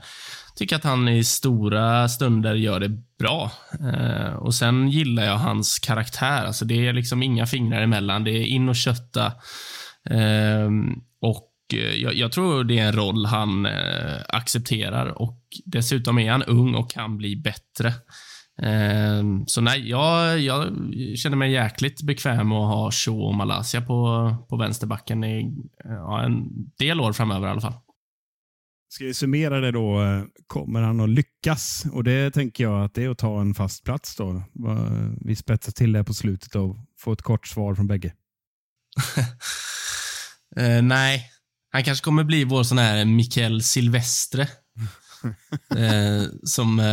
tycker 0.56 0.76
att 0.76 0.84
han 0.84 1.08
i 1.08 1.24
stora 1.24 2.08
stunder 2.08 2.54
gör 2.54 2.80
det 2.80 2.90
bra. 3.18 3.50
Eh, 3.80 4.34
och 4.34 4.54
Sen 4.54 4.88
gillar 4.88 5.24
jag 5.24 5.38
hans 5.38 5.78
karaktär. 5.78 6.44
Alltså 6.44 6.64
det 6.64 6.86
är 6.86 6.92
liksom 6.92 7.22
inga 7.22 7.46
fingrar 7.46 7.82
emellan. 7.82 8.24
Det 8.24 8.30
är 8.30 8.46
in 8.46 8.68
och 8.68 8.76
kötta. 8.76 9.26
Eh, 10.10 10.70
och 11.20 11.50
jag, 11.72 12.14
jag, 12.14 12.32
tror 12.32 12.64
det 12.64 12.78
är 12.78 12.86
en 12.86 12.96
roll 12.96 13.26
han 13.26 13.66
eh, 13.66 14.20
accepterar 14.28 15.22
och 15.22 15.42
dessutom 15.64 16.18
är 16.18 16.30
han 16.30 16.42
ung 16.42 16.74
och 16.74 16.90
kan 16.90 17.16
bli 17.16 17.36
bättre. 17.36 17.88
Eh, 18.62 19.22
så 19.46 19.60
nej, 19.60 19.88
jag, 19.88 20.40
jag, 20.40 20.68
känner 21.16 21.36
mig 21.36 21.52
jäkligt 21.52 22.02
bekväm 22.02 22.52
att 22.52 22.74
ha 22.74 22.90
Shaw 22.90 23.20
och 23.22 23.34
Malaysia 23.34 23.80
på, 23.80 24.36
på 24.48 24.56
vänsterbacken 24.56 25.24
i 25.24 25.54
ja, 25.84 26.22
en 26.22 26.48
del 26.78 27.00
år 27.00 27.12
framöver 27.12 27.48
i 27.48 27.50
alla 27.50 27.60
fall. 27.60 27.74
Ska 28.94 29.04
vi 29.04 29.14
summera 29.14 29.60
det 29.60 29.70
då? 29.70 30.00
Kommer 30.46 30.82
han 30.82 31.00
att 31.00 31.08
lyckas? 31.08 31.86
Och 31.92 32.04
det 32.04 32.30
tänker 32.30 32.64
jag 32.64 32.84
att 32.84 32.94
det 32.94 33.04
är 33.04 33.10
att 33.10 33.18
ta 33.18 33.40
en 33.40 33.54
fast 33.54 33.84
plats 33.84 34.16
då. 34.16 34.42
Vi 35.20 35.36
spetsar 35.36 35.72
till 35.72 35.92
det 35.92 36.04
på 36.04 36.14
slutet 36.14 36.54
och 36.54 36.76
får 36.98 37.12
ett 37.12 37.22
kort 37.22 37.46
svar 37.46 37.74
från 37.74 37.86
bägge. 37.86 38.12
uh, 40.60 40.82
nej, 40.82 41.30
han 41.74 41.84
kanske 41.84 42.04
kommer 42.04 42.24
bli 42.24 42.44
vår 42.44 42.62
sån 42.62 42.78
här 42.78 43.04
Mikael 43.04 43.62
Silvestre. 43.62 44.42
eh, 45.76 46.22
som 46.44 46.80
eh, 46.80 46.84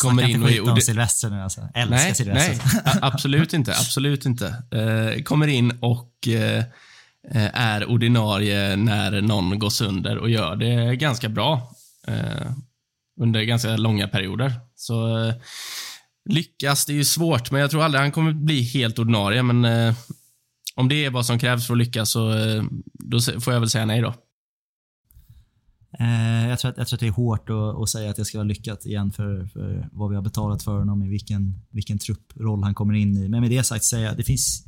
kommer 0.00 0.28
in 0.28 0.42
och... 0.42 0.48
Snacka 0.48 0.56
inte 0.56 0.70
om 0.70 0.80
Silvestre 0.80 1.30
nu 1.30 1.42
alltså. 1.42 1.68
Älskar 1.74 1.96
nej, 1.96 2.14
Silvestre. 2.14 2.82
Nej, 2.84 2.94
absolut 3.02 3.52
inte. 3.52 3.70
Absolut 3.70 4.26
inte. 4.26 4.46
Eh, 4.70 5.22
kommer 5.22 5.46
in 5.46 5.78
och 5.80 6.28
eh, 6.28 6.64
är 7.52 7.90
ordinarie 7.90 8.76
när 8.76 9.20
någon 9.20 9.58
går 9.58 9.70
sönder 9.70 10.18
och 10.18 10.30
gör 10.30 10.56
det 10.56 10.96
ganska 10.96 11.28
bra. 11.28 11.74
Eh, 12.08 12.52
under 13.20 13.42
ganska 13.42 13.76
långa 13.76 14.08
perioder. 14.08 14.52
Så 14.74 15.24
eh, 15.24 15.34
lyckas, 16.30 16.86
det 16.86 16.92
är 16.92 16.94
ju 16.94 17.04
svårt, 17.04 17.50
men 17.50 17.60
jag 17.60 17.70
tror 17.70 17.84
aldrig 17.84 18.02
han 18.02 18.12
kommer 18.12 18.32
bli 18.32 18.62
helt 18.62 18.98
ordinarie, 18.98 19.42
men 19.42 19.94
om 20.74 20.88
det 20.88 21.04
är 21.04 21.10
vad 21.10 21.26
som 21.26 21.38
krävs 21.38 21.66
för 21.66 21.74
att 21.74 21.78
lyckas 21.78 22.10
så 22.10 22.30
eh, 22.30 22.64
då 22.92 23.20
får 23.20 23.52
jag 23.52 23.60
väl 23.60 23.70
säga 23.70 23.86
nej 23.86 24.00
då. 24.00 24.14
Eh, 25.98 26.48
jag 26.48 26.58
tror, 26.58 26.70
att, 26.70 26.76
jag 26.76 26.88
tror 26.88 26.96
att 26.96 27.00
det 27.00 27.06
är 27.06 27.10
hårt 27.10 27.50
att, 27.50 27.82
att 27.82 27.88
säga 27.88 28.10
att 28.10 28.16
det 28.16 28.24
ska 28.24 28.38
vara 28.38 28.48
lyckat 28.48 28.86
igen 28.86 29.12
för, 29.12 29.46
för 29.46 29.88
vad 29.92 30.10
vi 30.10 30.16
har 30.16 30.22
betalat 30.22 30.62
för 30.62 30.78
honom, 30.78 31.02
i 31.02 31.08
vilken, 31.08 31.60
vilken 31.70 31.98
trupproll 31.98 32.62
han 32.62 32.74
kommer 32.74 32.94
in 32.94 33.16
i. 33.16 33.28
Men 33.28 33.40
med 33.40 33.50
det 33.50 33.62
sagt 33.62 33.84
säga, 33.84 34.14
det 34.14 34.22
finns 34.22 34.66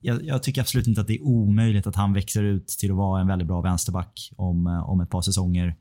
jag, 0.00 0.24
jag, 0.24 0.42
tycker 0.42 0.60
absolut 0.60 0.86
inte 0.86 1.00
att 1.00 1.06
det 1.06 1.14
är 1.14 1.22
omöjligt 1.22 1.86
att 1.86 1.96
han 1.96 2.12
växer 2.12 2.42
ut 2.42 2.68
till 2.68 2.90
att 2.90 2.96
vara 2.96 3.20
en 3.20 3.26
väldigt 3.26 3.48
bra 3.48 3.60
vänsterback 3.60 4.30
om, 4.36 4.66
eh, 4.66 4.90
om 4.90 5.00
ett 5.00 5.10
par 5.10 5.22
säsonger 5.22 5.76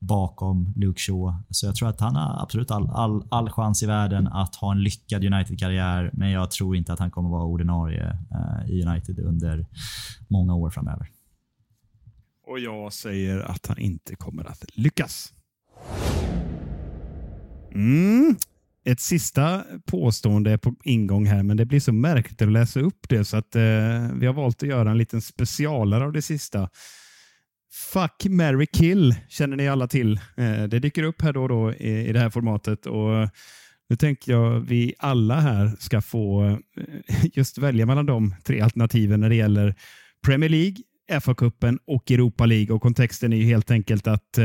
bakom 0.00 0.72
Luke 0.76 1.00
Shaw. 1.00 1.34
Så 1.50 1.66
jag 1.66 1.74
tror 1.76 1.88
att 1.88 2.00
han 2.00 2.16
har 2.16 2.42
absolut 2.42 2.70
all, 2.70 2.90
all, 2.90 3.24
all 3.28 3.50
chans 3.50 3.82
i 3.82 3.86
världen 3.86 4.26
att 4.26 4.56
ha 4.56 4.72
en 4.72 4.82
lyckad 4.82 5.24
United-karriär, 5.24 6.10
men 6.12 6.30
jag 6.30 6.50
tror 6.50 6.76
inte 6.76 6.92
att 6.92 6.98
han 6.98 7.10
kommer 7.10 7.28
vara 7.28 7.44
ordinarie 7.44 8.16
eh, 8.30 8.70
i 8.70 8.82
United 8.84 9.18
under 9.18 9.66
många 10.28 10.54
år 10.54 10.70
framöver. 10.70 11.08
Och 12.46 12.58
jag 12.58 12.92
säger 12.92 13.40
att 13.40 13.66
han 13.66 13.78
inte 13.78 14.16
kommer 14.16 14.44
att 14.44 14.64
lyckas. 14.76 15.32
Mm. 17.72 18.36
Ett 18.84 19.00
sista 19.00 19.64
påstående 19.84 20.50
är 20.50 20.56
på 20.56 20.74
ingång 20.84 21.26
här, 21.26 21.42
men 21.42 21.56
det 21.56 21.64
blir 21.64 21.80
så 21.80 21.92
märkligt 21.92 22.42
att 22.42 22.52
läsa 22.52 22.80
upp 22.80 23.08
det 23.08 23.24
så 23.24 23.36
att 23.36 23.56
eh, 23.56 23.62
vi 24.14 24.26
har 24.26 24.32
valt 24.32 24.62
att 24.62 24.68
göra 24.68 24.90
en 24.90 24.98
liten 24.98 25.22
specialare 25.22 26.04
av 26.04 26.12
det 26.12 26.22
sista. 26.22 26.68
Fuck, 27.72 28.26
marry, 28.28 28.66
kill 28.66 29.14
känner 29.28 29.56
ni 29.56 29.68
alla 29.68 29.88
till. 29.88 30.20
Eh, 30.36 30.62
det 30.62 30.78
dyker 30.78 31.02
upp 31.02 31.22
här 31.22 31.32
då 31.32 31.42
och 31.42 31.48
då 31.48 31.72
i, 31.72 32.12
det 32.12 32.18
här 32.18 32.30
formatet 32.30 32.86
och 32.86 33.14
eh, 33.14 33.28
nu 33.88 33.96
tänker 33.96 34.32
jag 34.32 34.60
vi 34.60 34.94
alla 34.98 35.40
här 35.40 35.72
ska 35.78 36.00
få 36.00 36.44
eh, 36.44 36.56
just 37.34 37.58
välja 37.58 37.86
mellan 37.86 38.06
de 38.06 38.34
tre 38.44 38.60
alternativen 38.60 39.20
när 39.20 39.28
det 39.28 39.34
gäller 39.34 39.74
Premier 40.26 40.48
League, 40.50 40.76
FA-cupen 41.20 41.78
och 41.86 42.10
Europa 42.10 42.46
League. 42.46 42.74
Och 42.74 42.82
kontexten 42.82 43.32
är 43.32 43.36
ju 43.36 43.44
helt 43.44 43.70
enkelt 43.70 44.06
att 44.06 44.38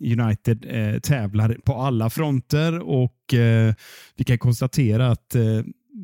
United 0.00 0.66
tävlar 1.02 1.56
på 1.64 1.74
alla 1.74 2.10
fronter 2.10 2.78
och 2.78 3.34
vi 4.16 4.24
kan 4.26 4.38
konstatera 4.38 5.10
att 5.10 5.36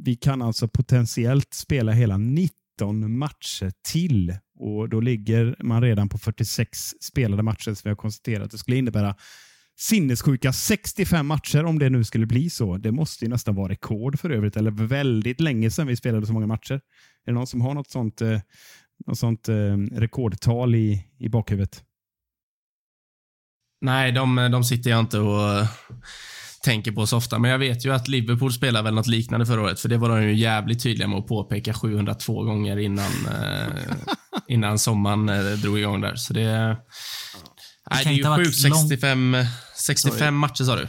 vi 0.05 0.17
kan 0.17 0.43
alltså 0.43 0.69
potentiellt 0.69 1.55
spela 1.55 1.93
hela 1.93 2.17
19 2.17 3.19
matcher 3.19 3.73
till 3.93 4.35
och 4.59 4.89
då 4.89 5.01
ligger 5.01 5.57
man 5.59 5.83
redan 5.83 6.09
på 6.09 6.19
46 6.19 6.95
spelade 7.01 7.43
matcher 7.43 7.75
som 7.75 7.81
vi 7.85 7.89
har 7.89 7.97
konstaterat. 7.97 8.51
Det 8.51 8.59
skulle 8.59 8.77
innebära 8.77 9.15
sinnessjuka 9.79 10.53
65 10.53 11.27
matcher 11.27 11.65
om 11.65 11.79
det 11.79 11.91
nu 11.91 12.05
skulle 12.05 12.27
bli 12.27 12.51
så. 12.51 12.77
Det 12.77 12.93
måste 12.93 13.25
ju 13.25 13.29
nästan 13.29 13.55
vara 13.55 13.73
rekord 13.73 14.19
för 14.19 14.31
övrigt, 14.31 14.57
eller 14.57 14.71
väldigt 14.71 15.41
länge 15.41 15.71
sedan 15.71 15.87
vi 15.87 15.97
spelade 15.97 16.27
så 16.27 16.33
många 16.33 16.47
matcher. 16.47 16.75
Är 16.75 16.81
det 17.27 17.33
någon 17.33 17.47
som 17.47 17.61
har 17.61 17.75
något 17.75 17.91
sånt, 17.91 18.21
eh, 18.21 18.41
något 19.07 19.19
sånt 19.19 19.49
eh, 19.49 19.77
rekordtal 19.93 20.75
i, 20.75 21.05
i 21.19 21.29
bakhuvudet? 21.29 21.85
Nej, 23.81 24.13
de, 24.13 24.49
de 24.53 24.65
sitter 24.65 24.91
jag 24.91 25.01
inte 25.01 25.19
och 25.19 25.59
eh, 25.59 25.69
tänker 26.65 26.93
på 26.93 27.07
så 27.07 27.17
ofta. 27.17 27.39
Men 27.39 27.51
jag 27.51 27.59
vet 27.59 27.87
ju 27.87 27.95
att 27.95 28.09
Liverpool 28.09 28.53
spelade 28.53 28.85
väl 28.85 28.95
något 28.95 29.07
liknande 29.07 29.47
förra 29.47 29.63
året, 29.63 29.81
för 29.81 29.89
det 29.89 29.99
var 29.99 30.09
de 30.09 30.23
ju 30.23 30.35
jävligt 30.35 30.83
tydliga 30.83 31.09
med 31.09 31.19
att 31.19 31.27
påpeka 31.27 31.75
702 31.75 32.43
gånger 32.43 32.77
innan, 32.77 33.13
eh, 33.27 33.67
innan 34.49 34.79
sommaren 34.79 35.29
eh, 35.29 35.59
drog 35.59 35.79
igång 35.79 36.01
där. 36.01 36.15
Så 36.17 36.33
det, 36.33 36.77
nej, 37.91 38.05
det 38.05 38.11
är 38.11 38.39
ju 38.39 38.45
sjukt. 38.45 38.61
65, 38.61 39.37
65 39.77 40.37
matcher 40.37 40.65
sa 40.65 40.77
du? 40.77 40.89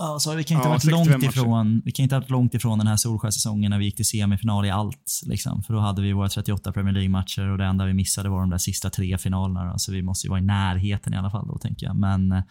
Ja, 0.00 0.18
så 0.20 0.34
vi 0.34 0.44
kan 0.44 0.54
inte 0.56 0.68
Ja, 0.68 0.68
ha 0.68 0.74
varit 0.74 0.82
65 0.82 0.98
långt 0.98 1.24
matcher. 1.24 1.28
ifrån, 1.38 1.82
vi 1.84 1.92
kan 1.92 2.02
inte 2.02 2.14
ha 2.14 2.20
varit 2.20 2.30
långt 2.30 2.54
ifrån 2.54 2.78
den 2.78 2.86
här 2.86 2.96
Solskjaer-säsongen 2.96 3.70
när 3.70 3.78
vi 3.78 3.84
gick 3.84 3.96
till 3.96 4.04
semifinal 4.08 4.66
i 4.66 4.70
allt. 4.70 5.20
Liksom. 5.26 5.62
För 5.62 5.74
då 5.74 5.80
hade 5.80 6.02
vi 6.02 6.12
våra 6.12 6.28
38 6.28 6.72
Premier 6.72 6.94
League-matcher 6.94 7.48
och 7.50 7.58
det 7.58 7.64
enda 7.64 7.84
vi 7.84 7.94
missade 7.94 8.28
var 8.28 8.40
de 8.40 8.50
där 8.50 8.58
sista 8.58 8.90
tre 8.90 9.18
finalerna. 9.18 9.72
Då. 9.72 9.78
Så 9.78 9.92
vi 9.92 10.02
måste 10.02 10.26
ju 10.26 10.30
vara 10.30 10.40
i 10.40 10.44
närheten 10.44 11.14
i 11.14 11.16
alla 11.16 11.30
fall 11.30 11.46
då, 11.48 11.58
tänker 11.58 11.86
jag. 11.86 11.96
Men 11.96 12.32
eh, 12.32 12.42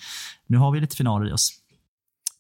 nu 0.48 0.58
har 0.58 0.72
vi 0.72 0.80
lite 0.80 0.96
finaler 0.96 1.30
i 1.30 1.34
oss. 1.34 1.50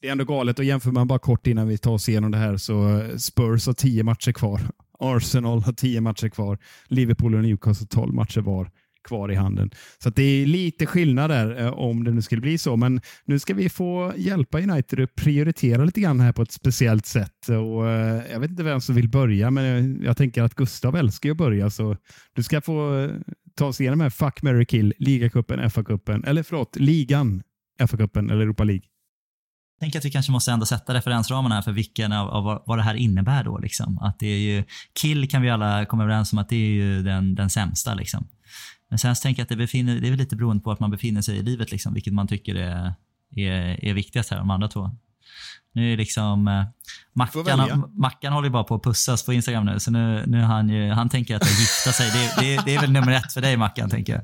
Det 0.01 0.07
är 0.07 0.11
ändå 0.11 0.25
galet 0.25 0.59
och 0.59 0.65
jämför 0.65 0.91
man 0.91 1.07
bara 1.07 1.19
kort 1.19 1.47
innan 1.47 1.67
vi 1.67 1.77
tar 1.77 1.91
oss 1.91 2.09
igenom 2.09 2.31
det 2.31 2.37
här 2.37 2.57
så 2.57 2.99
eh, 2.99 3.17
Spurs 3.17 3.65
har 3.67 3.73
10 3.73 4.03
matcher 4.03 4.31
kvar. 4.31 4.61
Arsenal 4.99 5.61
har 5.61 5.73
tio 5.73 6.01
matcher 6.01 6.29
kvar. 6.29 6.57
Liverpool 6.87 7.35
och 7.35 7.41
Newcastle 7.41 7.87
har 7.91 8.01
12 8.01 8.13
matcher 8.13 8.41
var 8.41 8.71
kvar 9.07 9.31
i 9.31 9.35
handen. 9.35 9.71
Så 10.03 10.09
att 10.09 10.15
det 10.15 10.23
är 10.23 10.45
lite 10.45 10.85
skillnad 10.85 11.29
där 11.29 11.65
eh, 11.65 11.73
om 11.73 12.03
det 12.03 12.11
nu 12.11 12.21
skulle 12.21 12.41
bli 12.41 12.57
så. 12.57 12.75
Men 12.75 13.01
nu 13.25 13.39
ska 13.39 13.53
vi 13.53 13.69
få 13.69 14.13
hjälpa 14.17 14.61
United 14.61 14.99
att 14.99 15.15
prioritera 15.15 15.85
lite 15.85 16.01
grann 16.01 16.19
här 16.19 16.31
på 16.31 16.41
ett 16.41 16.51
speciellt 16.51 17.05
sätt. 17.05 17.49
Och, 17.49 17.89
eh, 17.89 18.21
jag 18.31 18.39
vet 18.39 18.49
inte 18.49 18.63
vem 18.63 18.81
som 18.81 18.95
vill 18.95 19.09
börja, 19.09 19.51
men 19.51 19.99
jag, 20.03 20.17
tänker 20.17 20.43
att 20.43 20.55
Gustav 20.55 20.95
älskar 20.95 21.29
ju 21.29 21.31
att 21.31 21.37
börja. 21.37 21.69
Så 21.69 21.97
du 22.33 22.43
ska 22.43 22.61
få 22.61 22.99
eh, 22.99 23.11
ta 23.55 23.65
oss 23.65 23.81
igenom 23.81 24.01
här 24.01 24.09
Fuck, 24.09 24.41
marry, 24.41 24.65
kill, 24.65 24.93
ligacupen, 24.97 25.59
FA-cupen, 25.69 26.27
eller 26.27 26.43
förlåt, 26.43 26.75
ligan, 26.75 27.43
FA-cupen 27.79 28.31
eller 28.31 28.41
Europa 28.41 28.63
League. 28.63 28.83
Jag 29.79 29.85
tänker 29.85 29.99
att 29.99 30.05
vi 30.05 30.11
kanske 30.11 30.31
måste 30.31 30.51
ändå 30.51 30.65
sätta 30.65 30.93
referensramarna 30.93 31.55
här 31.55 31.61
för 31.61 31.71
vilken 31.71 32.11
av, 32.11 32.29
av 32.29 32.43
vad, 32.43 32.63
vad 32.65 32.77
det 32.77 32.83
här 32.83 32.95
innebär 32.95 33.43
då. 33.43 33.57
Liksom. 33.57 33.97
Att 33.97 34.19
det 34.19 34.27
är 34.27 34.39
ju, 34.39 34.63
kill 35.01 35.29
kan 35.29 35.41
vi 35.41 35.49
alla 35.49 35.85
komma 35.85 36.03
överens 36.03 36.33
om 36.33 36.39
att 36.39 36.49
det 36.49 36.55
är 36.55 36.69
ju 36.69 37.03
den, 37.03 37.35
den 37.35 37.49
sämsta. 37.49 37.93
Liksom. 37.93 38.27
Men 38.89 38.99
sen 38.99 39.15
så 39.15 39.21
tänker 39.21 39.39
jag 39.39 39.43
att 39.45 39.49
det, 39.49 39.55
befinner, 39.55 39.99
det 39.99 40.07
är 40.07 40.11
väl 40.11 40.19
lite 40.19 40.35
beroende 40.35 40.63
på 40.63 40.71
att 40.71 40.79
man 40.79 40.91
befinner 40.91 41.21
sig 41.21 41.37
i 41.37 41.43
livet, 41.43 41.71
liksom, 41.71 41.93
vilket 41.93 42.13
man 42.13 42.27
tycker 42.27 42.55
är, 42.55 42.93
är, 43.35 43.85
är 43.85 43.93
viktigast 43.93 44.31
här, 44.31 44.37
de 44.37 44.49
andra 44.49 44.67
två. 44.67 44.91
Nu 45.77 45.93
är 45.93 45.97
liksom, 45.97 46.47
eh, 46.47 46.63
Mackan. 47.13 47.91
Mackan 47.93 48.33
håller 48.33 48.47
ju 48.47 48.51
bara 48.51 48.63
på 48.63 48.75
att 48.75 48.83
pussas 48.83 49.25
på 49.25 49.33
Instagram 49.33 49.65
nu, 49.65 49.79
så 49.79 49.91
nu, 49.91 50.23
nu 50.27 50.41
han, 50.41 50.69
ju, 50.69 50.89
han 50.89 51.09
tänker 51.09 51.35
att 51.35 51.59
gifta 51.59 51.91
sig, 51.91 52.11
det, 52.11 52.41
det, 52.41 52.61
det 52.65 52.75
är 52.75 52.81
väl 52.81 52.91
nummer 52.91 53.11
ett 53.11 53.33
för 53.33 53.41
dig 53.41 53.57
Mackan, 53.57 53.89
tänker 53.89 54.13
jag. 54.13 54.23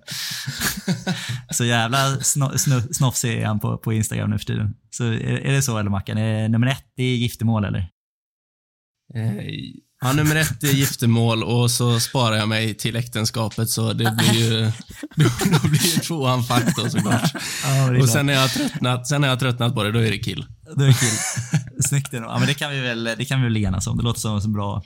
Så 1.55 1.65
jävla 1.65 1.97
sno, 2.21 2.57
sno, 2.57 2.79
snofsig 2.93 3.33
är 3.41 3.45
han 3.45 3.59
på, 3.59 3.77
på 3.77 3.93
Instagram 3.93 4.29
nu 4.29 4.37
för 4.37 4.45
tiden. 4.45 4.73
Så 4.89 5.03
är, 5.03 5.21
är 5.21 5.51
det 5.51 5.61
så 5.61 5.77
eller 5.77 5.89
Mackan? 5.89 6.17
Är 6.17 6.49
nummer 6.49 6.67
ett 6.67 6.85
det 6.95 7.03
är 7.03 7.15
giftermål 7.15 7.65
eller? 7.65 7.89
Ja, 10.03 10.13
nummer 10.13 10.35
ett 10.35 10.63
är 10.63 10.67
giftermål 10.67 11.43
och 11.43 11.71
så 11.71 11.99
sparar 11.99 12.35
jag 12.35 12.49
mig 12.49 12.73
till 12.73 12.95
äktenskapet 12.95 13.69
så 13.69 13.93
det 13.93 14.17
blir 14.17 14.33
ju, 14.33 14.61
då, 15.15 15.67
blir 15.67 15.95
ju 15.95 15.99
tvåan 15.99 16.43
faktor 16.43 16.89
såklart. 16.89 17.31
Ja, 17.63 18.01
Och 18.01 18.09
sen 18.09 18.25
när 18.25 18.33
jag 18.33 18.53
tröttnat, 18.53 19.07
sen 19.07 19.21
när 19.21 19.27
jag 19.27 19.39
tröttnat 19.39 19.75
på 19.75 19.83
det, 19.83 19.91
då 19.91 19.99
är 19.99 20.11
det 20.11 20.17
kill. 20.17 20.45
Då 20.75 20.83
är 20.83 20.87
det 20.87 20.93
kill. 20.93 21.17
Snyggt 21.83 22.13
ändå. 22.13 22.29
Ja, 22.29 22.37
men 22.37 22.47
det 22.47 22.53
kan 22.53 22.71
vi 22.71 22.79
väl, 22.79 23.03
det 23.03 23.25
kan 23.25 23.41
vi 23.41 23.43
väl 23.43 23.57
enas 23.57 23.87
om. 23.87 23.97
Det 23.97 24.03
låter 24.03 24.19
som 24.19 24.37
en 24.37 24.53
bra, 24.53 24.83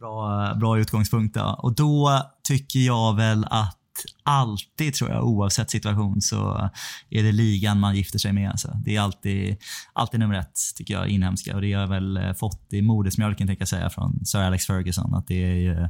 bra, 0.00 0.54
bra 0.54 0.78
utgångspunkt. 0.78 1.36
Ja. 1.36 1.54
Och 1.54 1.74
då 1.74 2.22
tycker 2.48 2.80
jag 2.80 3.16
väl 3.16 3.44
att 3.50 3.81
alltid, 4.22 4.94
tror 4.94 5.10
jag, 5.10 5.24
oavsett 5.24 5.70
situation, 5.70 6.20
så 6.20 6.70
är 7.10 7.22
det 7.22 7.32
ligan 7.32 7.80
man 7.80 7.96
gifter 7.96 8.18
sig 8.18 8.32
med. 8.32 8.50
Alltså. 8.50 8.80
Det 8.84 8.96
är 8.96 9.00
alltid, 9.00 9.56
alltid 9.92 10.20
nummer 10.20 10.34
ett, 10.34 10.58
tycker 10.76 10.94
jag, 10.94 11.08
inhemska. 11.08 11.54
Och 11.54 11.60
det 11.62 11.72
har 11.72 11.80
jag 11.80 11.88
väl 11.88 12.16
eh, 12.16 12.32
fått 12.32 12.72
i 12.72 12.82
modersmjölken, 12.82 13.46
tänker 13.46 13.60
jag 13.60 13.68
säga, 13.68 13.90
från 13.90 14.24
Sir 14.26 14.38
Alex 14.38 14.66
Ferguson. 14.66 15.14
Att 15.14 15.26
det 15.26 15.44
är 15.44 15.54
ju- 15.54 15.88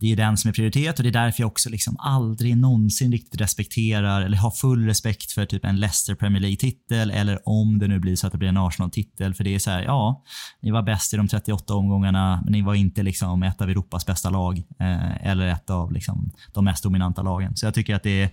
det 0.00 0.12
är 0.12 0.16
den 0.16 0.36
som 0.36 0.48
är 0.48 0.52
prioritet 0.52 0.98
och 0.98 1.02
det 1.02 1.08
är 1.08 1.24
därför 1.24 1.42
jag 1.42 1.46
också 1.46 1.70
liksom 1.70 1.96
aldrig 1.98 2.56
någonsin 2.56 3.12
riktigt 3.12 3.40
respekterar 3.40 4.22
eller 4.22 4.36
har 4.36 4.50
full 4.50 4.86
respekt 4.86 5.32
för 5.32 5.46
typ 5.46 5.64
en 5.64 5.80
Leicester 5.80 6.14
Premier 6.14 6.40
League-titel 6.40 7.10
eller 7.10 7.48
om 7.48 7.78
det 7.78 7.88
nu 7.88 7.98
blir 7.98 8.16
så 8.16 8.26
att 8.26 8.32
det 8.32 8.38
blir 8.38 8.48
en 8.48 8.56
Arsenal-titel. 8.56 9.34
För 9.34 9.44
det 9.44 9.54
är 9.54 9.58
så 9.58 9.70
här, 9.70 9.82
ja, 9.82 10.22
ni 10.62 10.70
var 10.70 10.82
bäst 10.82 11.14
i 11.14 11.16
de 11.16 11.28
38 11.28 11.74
omgångarna, 11.74 12.40
men 12.44 12.52
ni 12.52 12.62
var 12.62 12.74
inte 12.74 13.02
liksom 13.02 13.42
ett 13.42 13.60
av 13.60 13.70
Europas 13.70 14.06
bästa 14.06 14.30
lag 14.30 14.58
eh, 14.58 15.26
eller 15.26 15.46
ett 15.46 15.70
av 15.70 15.92
liksom 15.92 16.30
de 16.52 16.64
mest 16.64 16.82
dominanta 16.82 17.22
lagen. 17.22 17.56
Så 17.56 17.66
jag 17.66 17.74
tycker 17.74 17.94
att 17.94 18.02
det 18.02 18.22
är, 18.22 18.30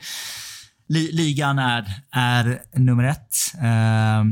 li, 0.88 1.12
ligan 1.12 1.60
är, 1.60 2.02
är 2.12 2.62
nummer 2.74 3.04
ett. 3.04 3.36
Eh, 3.62 4.24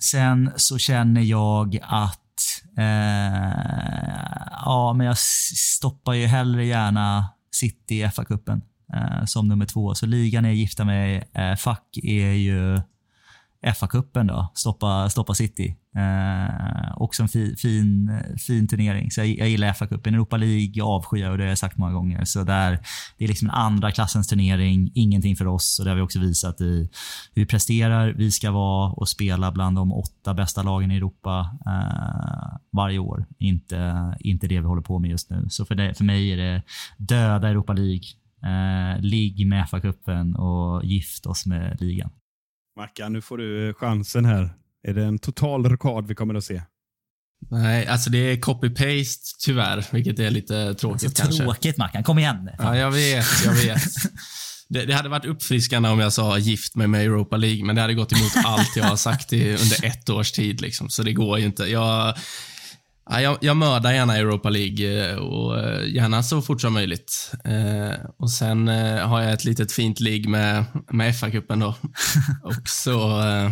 sen 0.00 0.50
så 0.56 0.78
känner 0.78 1.20
jag 1.20 1.78
att 1.82 2.23
Eh, 2.78 4.44
ja, 4.64 4.92
men 4.96 5.06
jag 5.06 5.18
stoppar 5.18 6.14
ju 6.14 6.26
hellre 6.26 6.64
gärna 6.64 7.28
City 7.54 7.94
i 7.94 8.04
FA-cupen 8.04 8.60
eh, 8.94 9.24
som 9.24 9.48
nummer 9.48 9.66
två. 9.66 9.94
Så 9.94 10.06
ligan 10.06 10.44
är 10.44 10.50
gifta 10.50 10.84
med. 10.84 11.24
Eh, 11.32 11.56
fack 11.56 11.98
är 12.02 12.32
ju 12.32 12.80
FA-cupen 13.64 14.26
då. 14.26 14.52
Stoppa, 14.54 15.10
stoppa 15.10 15.34
City. 15.34 15.76
Eh, 15.96 16.92
också 16.96 17.22
en 17.22 17.28
fi, 17.28 17.56
fin, 17.56 18.10
fin 18.46 18.68
turnering. 18.68 19.10
Så 19.10 19.20
jag, 19.20 19.28
jag 19.28 19.48
gillar 19.48 19.72
FA-cupen. 19.72 20.14
Europa 20.14 20.36
League 20.36 20.82
avskyr 20.82 21.20
jag 21.20 21.32
och 21.32 21.38
det 21.38 21.44
har 21.44 21.48
jag 21.48 21.58
sagt 21.58 21.76
många 21.76 21.92
gånger. 21.92 22.24
Så 22.24 22.44
där, 22.44 22.78
det 23.18 23.24
är 23.24 23.28
liksom 23.28 23.48
en 23.48 23.54
andra 23.54 23.90
klassens 23.90 24.28
turnering. 24.28 24.90
Ingenting 24.94 25.36
för 25.36 25.46
oss 25.46 25.78
och 25.78 25.84
det 25.84 25.90
har 25.90 25.96
vi 25.96 26.02
också 26.02 26.18
visat 26.18 26.60
i 26.60 26.90
hur 27.34 27.42
vi 27.42 27.46
presterar. 27.46 28.12
Vi 28.12 28.30
ska 28.30 28.50
vara 28.50 28.92
och 28.92 29.08
spela 29.08 29.52
bland 29.52 29.76
de 29.76 29.92
åtta 29.92 30.34
bästa 30.34 30.62
lagen 30.62 30.90
i 30.90 30.96
Europa 30.96 31.58
eh, 31.66 32.58
varje 32.72 32.98
år. 32.98 33.26
Inte, 33.38 34.14
inte 34.20 34.46
det 34.46 34.60
vi 34.60 34.66
håller 34.66 34.82
på 34.82 34.98
med 34.98 35.10
just 35.10 35.30
nu. 35.30 35.46
Så 35.48 35.64
för, 35.64 35.74
det, 35.74 35.94
för 35.94 36.04
mig 36.04 36.32
är 36.32 36.36
det 36.36 36.62
döda 36.98 37.48
Europa 37.48 37.72
League. 37.72 38.04
Eh, 38.44 39.00
ligg 39.00 39.46
med 39.46 39.64
FA-cupen 39.64 40.34
och 40.34 40.84
gift 40.84 41.26
oss 41.26 41.46
med 41.46 41.76
ligan. 41.80 42.10
Mackan, 42.76 43.12
nu 43.12 43.20
får 43.20 43.38
du 43.38 43.74
chansen 43.74 44.24
här. 44.24 44.54
Är 44.88 44.94
det 44.94 45.04
en 45.04 45.18
total 45.18 45.68
rockad 45.68 46.08
vi 46.08 46.14
kommer 46.14 46.34
att 46.34 46.44
se? 46.44 46.62
Nej, 47.50 47.86
alltså 47.86 48.10
det 48.10 48.18
är 48.18 48.36
copy-paste 48.36 49.34
tyvärr, 49.44 49.86
vilket 49.92 50.18
är 50.18 50.30
lite 50.30 50.74
tråkigt 50.74 51.16
Så 51.16 51.22
kanske. 51.22 51.42
tråkigt 51.44 51.76
Mackan, 51.76 52.02
kom 52.04 52.18
igen. 52.18 52.50
Ja, 52.58 52.76
jag 52.76 52.90
vet, 52.90 53.26
jag 53.44 53.52
vet. 53.52 53.82
Det, 54.68 54.84
det 54.84 54.94
hade 54.94 55.08
varit 55.08 55.24
uppfriskande 55.24 55.88
om 55.88 55.98
jag 55.98 56.12
sa 56.12 56.38
gift 56.38 56.74
mig 56.74 56.86
med 56.86 57.00
Europa 57.04 57.36
League, 57.36 57.64
men 57.64 57.74
det 57.76 57.82
hade 57.82 57.94
gått 57.94 58.12
emot 58.12 58.32
allt 58.44 58.76
jag 58.76 58.84
har 58.84 58.96
sagt 58.96 59.32
i, 59.32 59.48
under 59.50 59.84
ett 59.84 60.10
års 60.10 60.32
tid. 60.32 60.60
Liksom, 60.60 60.88
så 60.88 61.02
det 61.02 61.12
går 61.12 61.38
ju 61.38 61.44
inte. 61.44 61.64
Jag, 61.64 62.14
ja, 63.10 63.20
jag, 63.20 63.38
jag 63.40 63.56
mördar 63.56 63.92
gärna 63.92 64.16
Europa 64.16 64.50
League 64.50 65.10
eh, 65.10 65.16
och 65.16 65.58
eh, 65.58 65.94
gärna 65.94 66.22
så 66.22 66.42
fort 66.42 66.60
som 66.60 66.72
möjligt. 66.72 67.32
Eh, 67.44 68.06
och 68.18 68.30
Sen 68.30 68.68
eh, 68.68 69.08
har 69.08 69.22
jag 69.22 69.32
ett 69.32 69.44
litet 69.44 69.72
fint 69.72 70.00
ligg 70.00 70.28
med, 70.28 70.64
med 70.90 71.14
FA-cupen 71.14 71.60
då. 71.60 71.74
och 72.42 72.68
så, 72.68 73.20
eh, 73.20 73.50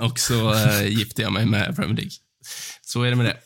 och 0.00 0.18
så 0.18 0.54
eh, 0.54 0.86
gifter 0.86 1.22
jag 1.22 1.32
mig 1.32 1.46
med 1.46 1.76
Premier 1.76 1.96
League. 1.96 2.12
Så 2.82 3.02
är 3.02 3.10
det 3.10 3.16
med 3.16 3.26
det. 3.26 3.36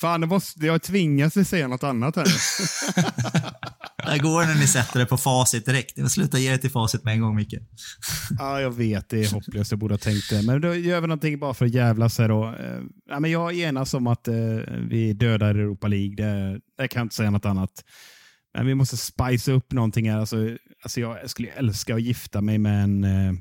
Fan, 0.00 0.20
det 0.20 0.26
måste, 0.26 0.66
jag 0.66 0.82
tvingas 0.82 1.48
säga 1.48 1.68
något 1.68 1.82
annat 1.82 2.16
här. 2.16 2.24
Där 4.06 4.18
går 4.18 4.46
när 4.46 4.54
ni 4.54 4.66
sätter 4.66 4.98
det 4.98 5.06
på 5.06 5.16
facit 5.16 5.66
direkt. 5.66 6.10
Sluta 6.10 6.38
ge 6.38 6.50
det 6.50 6.58
till 6.58 6.70
facit 6.70 7.04
med 7.04 7.14
en 7.14 7.20
gång, 7.20 7.36
Micke. 7.36 7.54
Ja, 8.38 8.60
jag 8.60 8.70
vet. 8.70 9.08
Det 9.08 9.24
är 9.24 9.34
hopplöst. 9.34 9.70
Jag 9.70 9.78
borde 9.80 9.94
ha 9.94 9.98
tänkt 9.98 10.30
det. 10.30 10.42
Men 10.42 10.60
då 10.60 10.74
gör 10.74 11.00
vi 11.00 11.06
någonting 11.06 11.38
bara 11.38 11.54
för 11.54 11.66
att 11.66 11.74
jävlas 11.74 12.18
här 12.18 12.28
då. 12.28 12.46
Eh, 12.46 12.80
Ja, 13.10 13.20
men 13.20 13.30
jag 13.30 13.54
enas 13.54 13.94
om 13.94 14.06
att 14.06 14.28
eh, 14.28 14.34
vi 14.88 15.12
dödar 15.12 15.54
Europa 15.54 15.88
League. 15.88 16.16
Det, 16.16 16.60
det 16.78 16.88
kan 16.88 17.00
jag 17.00 17.04
inte 17.04 17.14
säga 17.14 17.30
något 17.30 17.44
annat. 17.44 17.70
Men 18.54 18.66
vi 18.66 18.74
måste 18.74 18.96
spice 18.96 19.52
upp 19.52 19.72
någonting 19.72 20.10
här. 20.10 20.18
Alltså, 20.18 20.36
alltså 20.82 21.00
jag 21.00 21.30
skulle 21.30 21.48
älska 21.48 21.94
att 21.94 22.02
gifta 22.02 22.40
mig 22.40 22.58
med 22.58 22.84
en, 22.84 23.04
eh, 23.04 23.32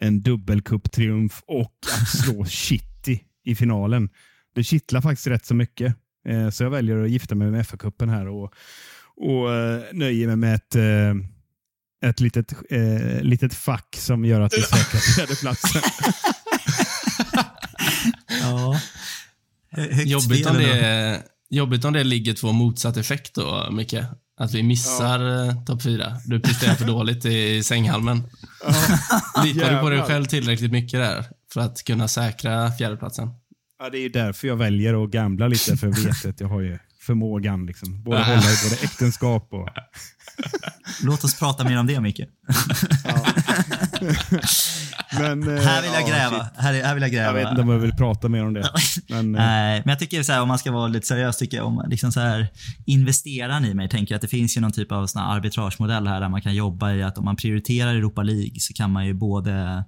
en 0.00 0.22
dubbelcup-triumf 0.22 1.42
och 1.46 1.74
att 2.00 2.08
slå 2.08 2.44
City 2.48 3.20
i 3.44 3.54
finalen. 3.54 4.08
Det 4.54 4.64
kittlar 4.64 5.00
faktiskt 5.00 5.26
rätt 5.26 5.46
så 5.46 5.54
mycket. 5.54 5.94
Eh, 6.28 6.50
så 6.50 6.62
jag 6.62 6.70
väljer 6.70 7.02
att 7.02 7.10
gifta 7.10 7.34
mig 7.34 7.50
med 7.50 7.66
FA-cupen 7.66 8.10
här 8.10 8.28
och, 8.28 8.54
och 9.16 9.54
eh, 9.54 9.82
nöjer 9.92 10.26
mig 10.26 10.36
med 10.36 10.54
ett 10.54 10.74
eh, 10.74 11.14
ett 12.06 12.20
litet, 12.20 12.52
eh, 12.70 13.22
litet 13.22 13.54
fack 13.54 13.96
som 13.98 14.24
gör 14.24 14.40
att 14.40 14.54
vi 14.54 14.62
säkrar 14.62 15.00
fjärdeplatsen. 15.00 15.82
Ja. 18.40 18.80
Jobbigt 20.04 20.46
om, 20.46 20.56
det 20.56 21.22
jobbigt 21.50 21.84
om 21.84 21.92
det 21.92 22.04
ligger 22.04 22.34
två 22.34 22.52
motsatt 22.52 22.96
effekt 22.96 23.34
då, 23.34 23.68
Micke. 23.70 23.94
Att 24.36 24.54
vi 24.54 24.62
missar 24.62 25.20
ja. 25.20 25.64
topp 25.66 25.82
fyra. 25.82 26.16
Du 26.24 26.40
presterar 26.40 26.74
för 26.74 26.84
dåligt 26.84 27.24
i 27.24 27.62
sänghalmen. 27.62 28.22
Litar 29.44 29.74
du 29.74 29.80
på 29.80 29.90
dig 29.90 30.02
själv 30.02 30.24
tillräckligt 30.24 30.72
mycket 30.72 31.00
där 31.00 31.24
för 31.52 31.60
att 31.60 31.84
kunna 31.84 32.08
säkra 32.08 32.72
fjärdeplatsen? 32.72 33.28
Ja, 33.78 33.90
det 33.90 33.98
är 33.98 34.00
ju 34.00 34.08
därför 34.08 34.48
jag 34.48 34.56
väljer 34.56 35.04
att 35.04 35.10
gambla 35.10 35.48
lite, 35.48 35.76
för 35.76 35.86
jag 35.86 35.94
vet 35.94 36.24
att 36.28 36.40
jag 36.40 36.48
har 36.48 36.60
ju 36.60 36.78
förmågan. 37.00 37.66
Liksom. 37.66 38.02
Både 38.02 38.18
hålla 38.24 38.36
i 38.36 38.56
både 38.70 38.76
äktenskap 38.82 39.48
och... 39.52 39.68
Låt 41.02 41.24
oss 41.24 41.38
prata 41.38 41.64
mer 41.64 41.78
om 41.78 41.86
det, 41.86 42.00
Micke. 42.00 42.20
Men, 45.12 45.42
eh, 45.56 45.62
Här 45.62 45.82
vill 45.82 45.90
jag 45.92 46.02
ja, 46.02 46.06
gräva. 46.06 46.44
shit. 46.44 46.52
Här, 46.56 46.82
här 46.82 46.94
vill 46.94 47.02
jag 47.02 47.12
gräva. 47.12 47.26
Jag 47.26 47.34
vet 47.34 47.50
inte 47.50 47.62
om 47.62 47.68
jag 47.68 47.78
vill 47.78 47.92
prata 47.92 48.28
mer 48.28 48.44
om 48.44 48.54
det. 48.54 48.70
Men, 49.08 49.34
eh, 49.34 49.40
Nej, 49.40 49.82
men 49.84 49.90
jag 49.90 49.98
tycker 49.98 50.22
så 50.22 50.32
här, 50.32 50.42
om 50.42 50.48
man 50.48 50.58
ska 50.58 50.72
vara 50.72 50.88
lite 50.88 51.06
seriös, 51.06 51.36
tycker 51.36 51.56
jag, 51.56 51.66
om 51.66 51.84
liksom 51.88 52.12
så 52.12 52.20
här, 52.20 52.48
investerar 52.86 53.60
ni 53.60 53.74
mig, 53.74 53.88
tänker 53.88 54.14
att 54.14 54.20
det 54.20 54.28
finns 54.28 54.56
ju 54.56 54.60
någon 54.60 54.72
typ 54.72 54.92
av 54.92 55.06
sån 55.06 55.22
här 55.22 55.36
arbitragemodell 55.36 56.06
här 56.06 56.20
där 56.20 56.28
man 56.28 56.42
kan 56.42 56.54
jobba 56.54 56.92
i 56.92 57.02
att 57.02 57.18
om 57.18 57.24
man 57.24 57.36
prioriterar 57.36 57.94
Europa 57.94 58.22
League 58.22 58.60
så 58.60 58.72
kan 58.72 58.90
man 58.92 59.06
ju 59.06 59.14
både 59.14 59.84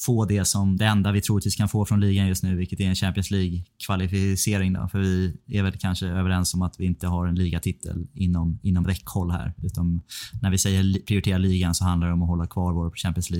få 0.00 0.24
det 0.24 0.44
som 0.44 0.76
det 0.76 0.84
enda 0.86 1.12
vi 1.12 1.20
troligtvis 1.20 1.56
kan 1.56 1.68
få 1.68 1.84
från 1.84 2.00
ligan 2.00 2.26
just 2.26 2.42
nu, 2.42 2.56
vilket 2.56 2.80
är 2.80 2.84
en 2.84 2.94
Champions 2.94 3.30
League-kvalificering. 3.30 4.72
Då, 4.72 4.88
för 4.88 4.98
vi 4.98 5.38
är 5.48 5.62
väl 5.62 5.72
kanske 5.78 6.06
överens 6.06 6.54
om 6.54 6.62
att 6.62 6.80
vi 6.80 6.84
inte 6.84 7.06
har 7.06 7.26
en 7.26 7.34
ligatitel 7.34 8.06
inom, 8.14 8.58
inom 8.62 8.86
räckhåll 8.86 9.30
här. 9.30 9.54
Utan 9.62 10.00
när 10.42 10.50
vi 10.50 10.58
säger 10.58 11.06
prioritera 11.06 11.38
ligan 11.38 11.74
så 11.74 11.84
handlar 11.84 12.06
det 12.06 12.12
om 12.12 12.22
att 12.22 12.28
hålla 12.28 12.46
kvar 12.46 12.72
vår 12.72 12.92
Champions 12.96 13.30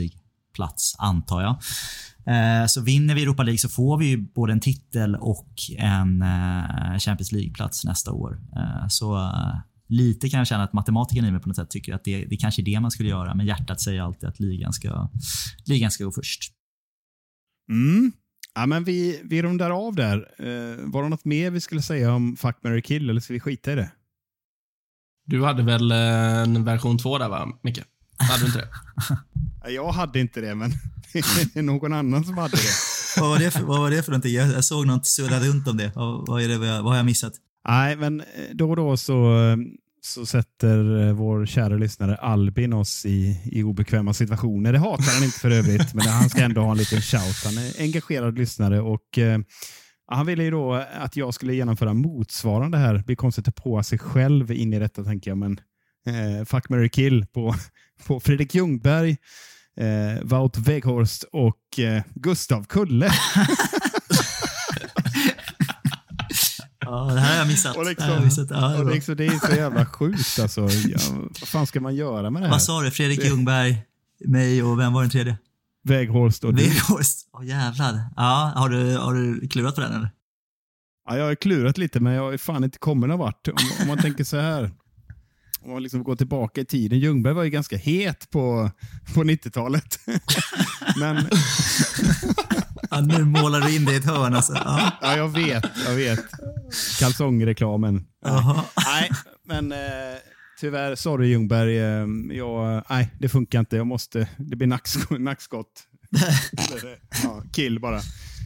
League-plats, 0.59 0.95
antar 0.99 1.43
jag. 1.43 1.57
Eh, 2.27 2.67
Så 2.67 2.81
vinner 2.81 3.15
vi 3.15 3.23
Europa 3.23 3.43
League 3.43 3.59
så 3.59 3.69
får 3.69 3.99
vi 3.99 4.07
ju 4.07 4.17
både 4.17 4.53
en 4.53 4.61
titel 4.61 5.17
och 5.17 5.55
en 5.79 6.23
eh, 6.23 6.99
Champions 6.99 7.33
League-plats 7.33 7.85
nästa 7.85 8.13
år. 8.13 8.41
Eh, 8.57 8.89
Så 8.89 9.33
lite 9.89 10.29
kan 10.29 10.39
jag 10.39 10.47
känna 10.47 10.65
att 10.65 10.73
matematikern 10.73 11.25
i 11.25 11.31
mig 11.31 11.41
på 11.41 11.49
något 11.49 11.57
sätt 11.57 11.71
tycker 11.71 11.95
att 11.95 12.05
det, 12.05 12.25
det 12.25 12.37
kanske 12.37 12.63
är 12.63 12.65
det 12.65 12.81
man 12.81 12.91
skulle 12.91 13.09
göra, 13.09 13.35
men 13.35 13.47
hjärtat 13.47 13.81
säger 13.81 14.03
alltid 14.03 14.29
att 14.29 14.41
ligan 14.41 14.73
ska, 14.73 15.09
ligan 15.65 15.91
ska 15.91 16.05
gå 16.05 16.13
först. 16.13 16.53
mm. 17.71 18.13
ja, 18.55 18.67
men 18.67 18.85
vi, 18.85 19.21
vi 19.25 19.43
rundar 19.43 19.71
av 19.71 19.95
där. 19.95 20.17
Var 20.93 21.03
det 21.03 21.09
något 21.09 21.25
mer 21.25 21.51
vi 21.51 21.61
skulle 21.61 21.83
säga 21.83 22.13
om 22.15 22.37
Fuck, 22.37 22.57
marry, 22.63 22.83
kill 22.83 23.11
eller 23.11 23.21
ska 23.21 23.33
vi 23.33 23.41
skita 23.41 23.73
i 23.73 23.75
det? 23.75 23.91
Du 25.27 25.45
hade 25.45 25.63
väl 25.63 25.93
en 25.93 26.65
version 26.65 26.99
två 26.99 27.19
där 27.19 27.29
va, 27.29 27.49
Micke? 27.63 27.81
Hade 28.29 28.41
du 28.41 28.47
inte 28.47 28.59
det? 28.59 28.69
Ja, 29.65 29.71
Jag 29.71 29.93
hade 29.93 30.21
inte 30.21 30.41
det, 30.41 30.55
men 30.55 30.71
det 31.53 31.57
är 31.57 31.63
någon 31.63 31.93
annan 31.93 32.25
som 32.25 32.39
hade 32.39 32.57
det. 32.57 32.73
vad, 33.21 33.31
var 33.31 33.39
det 33.39 33.51
för, 33.51 33.63
vad 33.63 33.79
var 33.81 33.91
det 33.91 34.03
för 34.03 34.11
någonting? 34.11 34.35
Jag, 34.35 34.49
jag 34.49 34.65
såg 34.65 34.87
något 34.87 35.07
surra 35.07 35.41
runt 35.41 35.69
om 35.69 35.77
det. 35.77 35.93
Vad, 35.95 36.27
vad, 36.27 36.43
är 36.43 36.49
det 36.49 36.59
vad, 36.59 36.69
har 36.85 36.97
jag 36.97 37.07
missat? 37.07 37.33
Nej, 37.69 37.97
men 37.97 38.21
eh, 38.21 38.27
då 38.53 38.71
och 38.71 38.77
då 38.77 38.97
så, 38.97 39.57
så 40.03 40.27
sätter 40.27 41.07
eh, 41.09 41.13
vår 41.13 41.47
kära 41.47 41.77
lyssnare 41.77 42.17
Albin 42.17 42.73
oss 42.73 43.07
i, 43.07 43.41
i 43.45 43.63
obekväma 43.63 44.15
situationer. 44.15 44.73
Det 44.73 44.79
hatar 44.79 45.15
han 45.15 45.25
inte 45.25 45.39
för 45.39 45.51
övrigt, 45.51 45.95
men 45.95 46.07
han 46.07 46.31
ska 46.31 46.43
ändå 46.43 46.61
ha 46.61 46.71
en 46.71 46.79
liten 46.79 47.01
shout. 47.01 47.45
Han 47.45 47.59
är 47.59 47.81
engagerad 47.81 48.39
lyssnare 48.39 48.81
och 48.81 49.19
eh, 49.19 49.39
han 50.07 50.27
ville 50.27 50.45
ju 50.45 50.51
då 50.51 50.75
att 50.75 51.17
jag 51.17 51.35
skulle 51.35 51.55
genomföra 51.55 51.95
motsvarande 51.95 52.79
här. 52.79 52.95
Det 52.95 53.05
blir 53.07 53.17
konstigt 53.17 53.49
att 53.49 53.55
på 53.55 53.83
sig 53.83 53.99
själv 53.99 54.53
in 54.53 54.73
i 54.75 54.79
detta, 54.79 55.05
tänker 55.05 55.31
jag, 55.31 55.39
men 55.39 55.61
eh, 56.07 56.45
fuck, 56.45 56.69
marry, 56.69 56.89
kill 56.89 57.27
på, 57.27 57.55
på 58.07 58.21
Fredrik 58.21 58.55
Ljungberg, 58.55 59.17
eh, 59.77 60.23
Wout 60.23 60.59
Weghorst 60.59 61.25
och 61.33 61.79
eh, 61.79 62.03
Gustav 62.15 62.65
Kulle. 62.65 63.13
Ja, 66.91 67.05
det 67.15 67.21
här 67.21 67.31
har 67.33 67.39
jag 67.39 67.47
missat. 67.47 67.77
Och 67.77 67.85
det 67.85 68.01
här 68.01 68.09
har 68.09 68.15
jag 68.15 68.25
missat. 68.25 68.51
Ja, 68.51 68.57
det 68.69 68.77
är 68.77 68.85
och 68.85 68.91
liksom, 68.91 69.17
det 69.17 69.27
är 69.27 69.47
så 69.49 69.55
jävla 69.57 69.87
sjukt 69.87 70.39
alltså. 70.39 70.61
Ja, 70.89 70.99
vad 71.41 71.49
fan 71.49 71.67
ska 71.67 71.81
man 71.81 71.95
göra 71.95 72.31
med 72.31 72.43
det 72.43 72.47
här? 72.47 72.53
Vad 72.53 72.63
sa 72.63 72.83
du? 72.83 72.91
Fredrik 72.91 73.25
Ljungberg, 73.25 73.83
mig 74.25 74.63
och 74.63 74.81
vem 74.81 74.93
var 74.93 75.03
den 75.03 75.11
tredje? 75.11 75.39
Väghorst 75.85 76.45
och 76.45 76.55
du. 76.55 76.63
Weghorst. 76.63 77.29
Åh 77.33 77.47
jävlar. 77.47 78.01
Ja, 78.17 78.53
har 78.57 78.69
du, 78.69 78.97
har 78.97 79.15
du 79.15 79.49
klurat 79.49 79.75
på 79.75 79.81
den 79.81 79.93
eller? 79.93 80.11
Ja, 81.09 81.17
jag 81.17 81.25
har 81.25 81.35
klurat 81.35 81.79
lite, 81.79 82.01
men 82.01 82.13
jag 82.13 82.23
har 82.23 82.37
fan 82.37 82.65
inte 82.65 82.79
kommit 82.79 83.09
någon 83.09 83.19
vart. 83.19 83.49
Om, 83.49 83.55
om 83.81 83.89
man 83.89 83.99
tänker 83.99 84.25
så 84.25 84.37
här. 84.41 84.71
Om 85.62 85.70
man 85.73 85.82
liksom 85.82 86.03
går 86.05 86.16
tillbaka 86.16 86.61
i 86.61 86.65
tiden. 86.65 86.99
Ljungberg 86.99 87.35
var 87.35 87.43
ju 87.45 87.51
ganska 87.51 87.77
het 87.77 88.31
på, 88.31 88.70
på 89.15 89.24
90-talet. 89.24 89.99
men 90.99 91.28
Ja, 92.91 93.01
nu 93.01 93.24
målar 93.24 93.61
du 93.61 93.77
in 93.77 93.85
det 93.85 93.93
i 93.93 93.97
ett 93.97 94.05
hörn 94.05 94.35
alltså. 94.35 94.53
Ja. 94.53 94.93
ja, 95.03 95.16
jag 95.16 95.28
vet, 95.28 95.65
jag 95.87 95.95
vet. 95.95 96.20
Kalsongreklamen. 96.99 98.05
Nej, 98.87 99.11
men 99.47 99.73
eh, 99.73 99.78
tyvärr, 100.61 100.95
sorry 100.95 101.28
Ljungberg. 101.28 101.78
Eh, 101.78 102.07
jag, 102.37 102.82
nej, 102.91 103.11
det 103.20 103.28
funkar 103.28 103.61
inte. 103.61 103.77
Jag 103.77 103.87
måste, 103.87 104.28
det 104.39 104.57
blir 104.57 104.69
nacksk- 104.69 105.19
nackskott. 105.19 105.82
Eller, 106.73 106.99
ja, 107.23 107.43
kill 107.53 107.81
bara. 107.81 108.01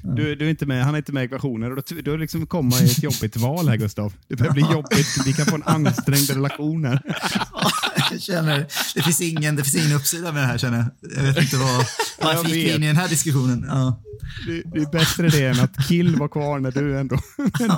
Du, 0.04 0.34
du 0.34 0.46
är 0.46 0.50
inte 0.50 0.66
med, 0.66 0.84
han 0.84 0.94
är 0.94 0.98
inte 0.98 1.12
med 1.12 1.22
i 1.22 1.24
ekvationen. 1.26 1.72
Och 1.72 1.76
då, 1.76 2.00
då 2.02 2.16
liksom 2.16 2.46
kommer 2.46 2.82
i 2.82 2.84
ett 2.84 3.02
jobbigt 3.02 3.36
val 3.36 3.68
här 3.68 3.76
Gustav. 3.76 4.12
Det 4.28 4.36
börjar 4.36 4.52
bli 4.52 4.62
jobbigt. 4.62 5.26
Vi 5.26 5.32
kan 5.32 5.46
få 5.46 5.54
en 5.54 5.62
ansträngd 5.62 6.30
relation 6.30 6.84
här. 6.84 7.02
Jag 8.10 8.20
känner, 8.20 8.66
det 8.94 9.02
finns 9.02 9.20
ingen, 9.20 9.56
det 9.56 9.64
finns 9.64 9.84
ingen 9.84 9.96
uppsida 9.96 10.32
med 10.32 10.42
det 10.42 10.46
här 10.46 10.58
känner 10.58 10.78
jag. 10.78 11.16
Jag 11.16 11.22
vet 11.22 11.38
inte 11.38 11.56
vad, 11.56 11.76
varför 12.20 12.48
jag 12.48 12.58
gick 12.58 12.74
in 12.74 12.82
i 12.82 12.86
den 12.86 12.96
här 12.96 13.08
diskussionen. 13.08 13.64
Ja. 13.68 14.02
Det, 14.46 14.62
det 14.74 14.80
är 14.80 14.92
bättre 14.92 15.28
det 15.28 15.46
än 15.46 15.60
att 15.60 15.88
kill 15.88 16.16
var 16.16 16.28
kvar 16.28 16.60
när 16.60 16.70
du 16.70 16.98
ändå, 16.98 17.18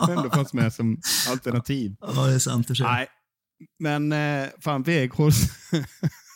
ändå 0.09 0.31
fanns 0.31 0.53
med 0.53 0.73
som 0.73 1.01
alternativ. 1.31 1.97
ja, 2.01 2.27
det 2.27 2.35
är 2.35 2.39
sant. 2.39 2.69
Det 2.69 2.85
Nej, 2.85 3.07
men 3.79 4.13
eh, 4.13 4.49
fan 4.61 4.83
Weghorst. 4.83 5.51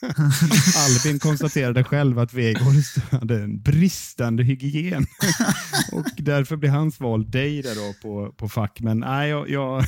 Albin 0.76 1.18
konstaterade 1.18 1.84
själv 1.84 2.18
att 2.18 2.34
Weghorst 2.34 2.98
hade 3.10 3.42
en 3.42 3.62
bristande 3.62 4.42
hygien. 4.42 5.06
och 5.92 6.06
därför 6.16 6.56
blir 6.56 6.70
hans 6.70 7.00
val 7.00 7.30
dig 7.30 7.62
där 7.62 7.74
då 7.74 7.94
på, 8.02 8.32
på 8.32 8.48
fack. 8.48 8.80
Men 8.80 8.98
nej, 8.98 9.30
jag, 9.30 9.50
jag, 9.50 9.84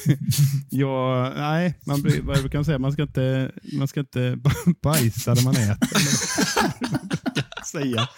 jag 0.71 1.33
nej, 1.37 1.79
man, 1.87 2.05
vad 2.23 2.55
man 2.55 2.65
säga? 2.65 2.79
Man 2.79 2.93
ska 2.93 3.03
inte, 3.03 3.53
man 3.73 3.89
ska 3.89 4.01
inte 4.01 4.39
bajsa 4.83 5.35
där 5.35 5.43
man 5.43 5.57
äter. 5.57 5.89
säga. 7.65 8.09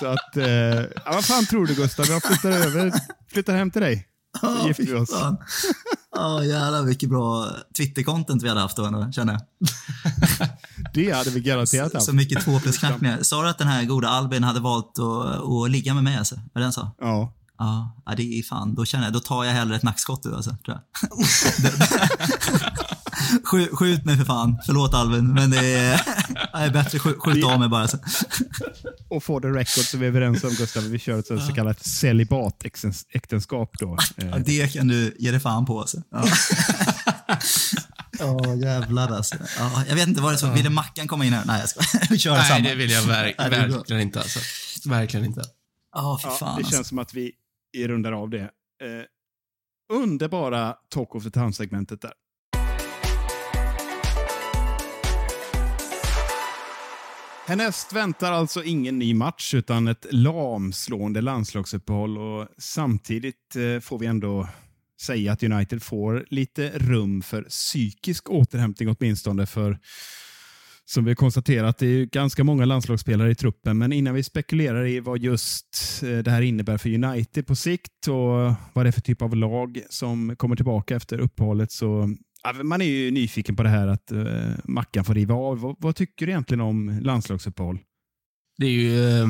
Så 0.00 0.06
att, 0.06 0.36
eh, 0.36 0.44
ja, 0.44 1.12
vad 1.12 1.24
fan 1.24 1.46
tror 1.46 1.66
du 1.66 1.74
Gustav? 1.74 2.06
Jag 2.06 2.22
flyttar 2.22 2.50
över, 2.50 2.92
flyttar 3.32 3.56
hem 3.56 3.70
till 3.70 3.82
dig. 3.82 4.06
Så 4.40 4.66
gifter 4.66 4.84
vi 4.84 4.94
oss. 4.94 5.10
Ja, 6.16 6.44
jävlar 6.44 6.82
vilket 6.82 7.08
bra 7.08 7.48
Twitter-content 7.78 8.42
vi 8.42 8.48
hade 8.48 8.60
haft 8.60 8.76
då 8.76 8.84
ändå, 8.84 9.12
känner 9.12 9.32
jag. 9.32 9.42
Det 10.94 11.10
hade 11.10 11.30
vi 11.30 11.40
garanterat 11.40 11.94
haft. 11.94 12.06
Så 12.06 12.12
mycket 12.12 12.44
två 12.44 12.60
plus 12.60 12.78
knackningar. 12.78 13.22
Sa 13.22 13.42
du 13.42 13.48
att 13.48 13.58
den 13.58 13.68
här 13.68 13.84
goda 13.84 14.08
Albin 14.08 14.44
hade 14.44 14.60
valt 14.60 14.98
att, 14.98 15.40
att 15.44 15.70
ligga 15.70 15.94
med 15.94 16.04
mig 16.04 16.16
alltså? 16.16 16.34
Var 16.34 16.60
det 16.60 16.60
den 16.60 16.72
sa? 16.72 16.90
Ja. 17.00 17.32
Ja, 17.58 18.14
det 18.16 18.38
är 18.38 18.42
fan, 18.42 18.74
då 18.74 18.84
känner 18.84 19.04
jag, 19.04 19.12
då 19.12 19.20
tar 19.20 19.44
jag 19.44 19.52
hellre 19.52 19.76
ett 19.76 19.82
nackskott 19.82 20.22
du 20.22 20.34
alltså, 20.34 20.56
tror 20.64 20.78
jag. 20.78 21.08
Skjut, 23.44 23.70
skjut 23.72 24.04
mig 24.04 24.16
för 24.16 24.24
fan. 24.24 24.58
Förlåt 24.66 24.94
Albin, 24.94 25.32
men 25.32 25.50
det 25.50 25.58
är, 25.58 25.96
det 26.52 26.58
är 26.58 26.70
bättre 26.70 26.98
skjut, 26.98 27.16
skjut 27.18 27.44
av 27.44 27.60
mig 27.60 27.68
bara. 27.68 27.88
Så. 27.88 27.98
Och 29.08 29.24
for 29.24 29.40
the 29.40 29.48
record 29.48 29.84
så 29.84 29.96
är 29.96 30.00
vi 30.00 30.06
överens 30.06 30.44
om 30.44 30.50
Gustav, 30.50 30.82
vi 30.82 30.98
kör 30.98 31.18
ett 31.18 31.26
så 31.26 31.38
så 31.38 31.52
kallat 31.52 31.84
celibatäktenskap 31.84 33.78
då. 33.78 33.96
Ja, 34.16 34.24
Eh, 34.24 34.36
det 34.36 34.72
kan 34.72 34.88
du 34.88 35.16
ge 35.18 35.30
dig 35.30 35.40
fan 35.40 35.66
på 35.66 35.80
alltså. 35.80 36.02
Ja, 36.10 36.24
ja 38.44 38.54
jävlar 38.54 39.08
alltså. 39.12 39.36
Ja, 39.58 39.84
jag 39.88 39.94
vet 39.94 40.08
inte 40.08 40.20
vad 40.20 40.32
det 40.32 40.46
är. 40.46 40.54
Ville 40.54 40.70
Mackan 40.70 41.08
komma 41.08 41.24
in 41.24 41.32
här? 41.32 41.44
Nej, 41.44 41.60
jag 41.60 41.68
ska 41.68 41.80
vi 42.10 42.18
kör 42.18 42.32
Nej, 42.34 42.48
samma. 42.48 42.68
det 42.68 42.74
vill 42.74 42.90
jag 42.90 43.02
verk 43.02 43.34
Nej, 43.38 43.50
verkligen 43.50 44.02
inte 44.02 44.20
alltså. 44.20 44.40
Verkligen 44.88 45.26
inte. 45.26 45.42
Ja, 45.94 46.20
fy 46.22 46.28
ja, 46.28 46.34
fan 46.34 46.48
det 46.48 46.56
alltså. 46.56 46.72
känns 46.72 46.88
som 46.88 46.98
att 46.98 47.14
vi 47.14 47.32
vi 47.72 47.88
rundar 47.88 48.12
av 48.12 48.30
det. 48.30 48.40
Eh, 48.40 49.04
underbara 49.92 50.74
Talk 50.94 51.14
of 51.14 51.24
the 51.24 51.30
Town-segmentet 51.30 52.00
där. 52.00 52.12
Härnäst 57.50 57.92
väntar 57.92 58.32
alltså 58.32 58.64
ingen 58.64 58.98
ny 58.98 59.14
match 59.14 59.54
utan 59.54 59.88
ett 59.88 60.06
lamslående 60.10 61.20
landslagsuppehåll. 61.20 62.18
Och 62.18 62.48
samtidigt 62.58 63.56
eh, 63.56 63.80
får 63.80 63.98
vi 63.98 64.06
ändå 64.06 64.48
säga 65.02 65.32
att 65.32 65.42
United 65.42 65.82
får 65.82 66.26
lite 66.28 66.70
rum 66.74 67.22
för 67.22 67.42
psykisk 67.42 68.30
återhämtning 68.30 68.88
åtminstone 68.88 69.46
för 69.46 69.78
som 70.84 71.04
vi 71.04 71.14
konstaterat, 71.14 71.78
det 71.78 71.86
är 71.86 72.04
ganska 72.04 72.44
många 72.44 72.64
landslagsspelare 72.64 73.30
i 73.30 73.34
truppen, 73.34 73.78
men 73.78 73.92
innan 73.92 74.14
vi 74.14 74.22
spekulerar 74.22 74.86
i 74.86 75.00
vad 75.00 75.18
just 75.18 76.02
eh, 76.02 76.18
det 76.18 76.30
här 76.30 76.42
innebär 76.42 76.78
för 76.78 77.04
United 77.04 77.46
på 77.46 77.56
sikt 77.56 78.08
och 78.08 78.54
vad 78.72 78.84
det 78.84 78.88
är 78.88 78.92
för 78.92 79.00
typ 79.00 79.22
av 79.22 79.36
lag 79.36 79.80
som 79.88 80.36
kommer 80.36 80.56
tillbaka 80.56 80.96
efter 80.96 81.18
uppehållet 81.18 81.72
så 81.72 82.16
man 82.62 82.80
är 82.80 82.86
ju 82.86 83.10
nyfiken 83.10 83.56
på 83.56 83.62
det 83.62 83.68
här 83.68 83.86
att 83.86 84.12
uh, 84.12 84.52
Mackan 84.64 85.04
får 85.04 85.14
riva 85.14 85.34
av. 85.34 85.60
Vad, 85.60 85.76
vad, 85.78 85.96
tycker 85.96 86.26
du 86.26 86.32
egentligen 86.32 86.60
om 86.60 87.00
landslagsuppehåll? 87.02 87.78
Det 88.58 88.66
är 88.66 88.70
ju 88.70 89.20
eh, 89.20 89.28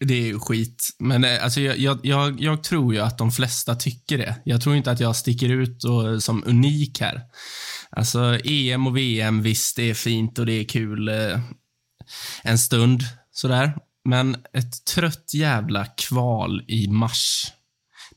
det 0.00 0.14
är 0.14 0.26
ju 0.26 0.38
skit. 0.38 0.88
Men 0.98 1.24
eh, 1.24 1.44
alltså, 1.44 1.60
jag, 1.60 2.06
jag, 2.06 2.40
jag, 2.40 2.64
tror 2.64 2.94
ju 2.94 3.00
att 3.00 3.18
de 3.18 3.32
flesta 3.32 3.74
tycker 3.74 4.18
det. 4.18 4.36
Jag 4.44 4.60
tror 4.60 4.76
inte 4.76 4.90
att 4.90 5.00
jag 5.00 5.16
sticker 5.16 5.48
ut 5.48 5.84
och, 5.84 6.22
som 6.22 6.44
unik 6.46 7.00
här. 7.00 7.22
Alltså 7.90 8.38
EM 8.44 8.86
och 8.86 8.96
VM, 8.96 9.42
visst, 9.42 9.76
det 9.76 9.90
är 9.90 9.94
fint 9.94 10.38
och 10.38 10.46
det 10.46 10.52
är 10.52 10.64
kul 10.64 11.08
eh, 11.08 11.40
en 12.42 12.58
stund 12.58 13.02
sådär. 13.32 13.78
Men 14.04 14.36
ett 14.52 14.84
trött 14.84 15.34
jävla 15.34 15.86
kval 15.86 16.64
i 16.68 16.88
mars. 16.88 17.52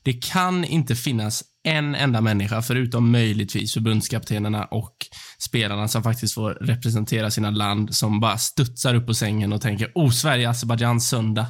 Det 0.02 0.12
kan 0.12 0.64
inte 0.64 0.96
finnas 0.96 1.44
en 1.62 1.94
enda 1.94 2.20
människa, 2.20 2.62
förutom 2.62 3.10
möjligtvis 3.10 3.74
förbundskaptenerna 3.74 4.64
och 4.64 4.96
spelarna 5.38 5.88
som 5.88 6.02
faktiskt 6.02 6.34
får 6.34 6.50
representera 6.50 7.30
sina 7.30 7.50
land, 7.50 7.94
som 7.94 8.20
bara 8.20 8.38
studsar 8.38 8.94
upp 8.94 9.06
på 9.06 9.14
sängen 9.14 9.52
och 9.52 9.60
tänker 9.60 9.92
oh, 9.94 10.10
Sverige, 10.10 10.50
Azerbajdzjan 10.50 11.00
söndag. 11.00 11.46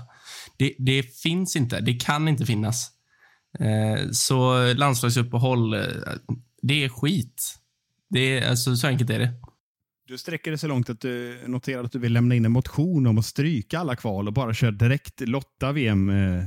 Det, 0.57 0.75
det, 0.79 1.03
finns 1.03 1.57
inte. 1.57 1.81
Det 1.81 1.95
kan 1.95 2.29
inte 2.29 2.47
finnas. 2.47 2.91
Eh, 3.59 4.11
så 4.11 4.73
landslagsuppehåll, 4.75 5.75
eh, 5.75 5.81
det 6.63 6.85
är 6.85 6.89
skit. 6.89 7.57
Det 8.11 8.39
är, 8.39 8.51
alltså, 8.51 8.77
så 8.77 8.87
enkelt 8.87 9.11
är 9.11 9.19
det. 9.19 9.33
Du 10.07 10.19
sträcker 10.19 10.51
det 10.51 10.59
så 10.59 10.69
långt 10.69 10.91
att 10.91 11.01
du 11.01 11.45
noterar 11.47 11.85
att 11.85 11.93
du 11.93 11.99
vill 11.99 12.13
lämna 12.13 12.35
in 12.35 12.45
en 12.45 12.53
motion 12.53 13.07
om 13.07 13.19
att 13.19 13.27
stryka 13.27 13.79
alla 13.79 13.97
kval 13.97 14.27
och 14.27 14.33
bara 14.33 14.55
köra 14.55 14.71
direkt 14.71 15.21
lotta 15.21 15.73
VM 15.73 16.11
eh, 16.11 16.45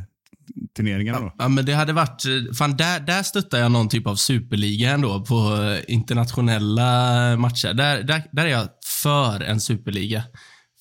turneringarna 0.78 1.20
då? 1.20 1.36
Ja, 1.38 1.48
men 1.48 1.66
det 1.66 1.74
hade 1.74 1.94
varit, 1.94 2.26
eh, 2.26 2.54
fan 2.54 2.78
där, 2.78 3.00
där 3.00 3.24
stöttar 3.24 3.60
jag 3.60 3.72
någon 3.72 3.90
typ 3.90 4.08
av 4.08 4.16
superliga 4.16 4.91
ändå 4.91 5.26
på 5.26 5.64
eh, 5.64 5.94
internationella 5.94 7.38
matcher. 7.38 7.74
Där, 7.74 8.04
där, 8.04 8.24
där 8.32 8.45
är 8.45 8.50
jag 8.50 8.68
för 9.04 9.41
en 9.41 9.62
superliga. 9.62 10.24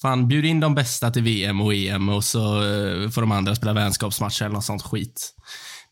Fan, 0.02 0.28
bjud 0.28 0.44
in 0.44 0.60
de 0.60 0.74
bästa 0.74 1.10
till 1.10 1.22
VM 1.22 1.60
och 1.60 1.74
EM 1.74 2.08
och 2.08 2.24
så 2.24 2.56
eh, 2.56 3.10
får 3.10 3.20
de 3.20 3.32
andra 3.32 3.54
spela 3.54 3.72
vänskapsmatcher 3.72 4.44
eller 4.44 4.54
något 4.54 4.64
sånt 4.64 4.82
skit. 4.82 5.34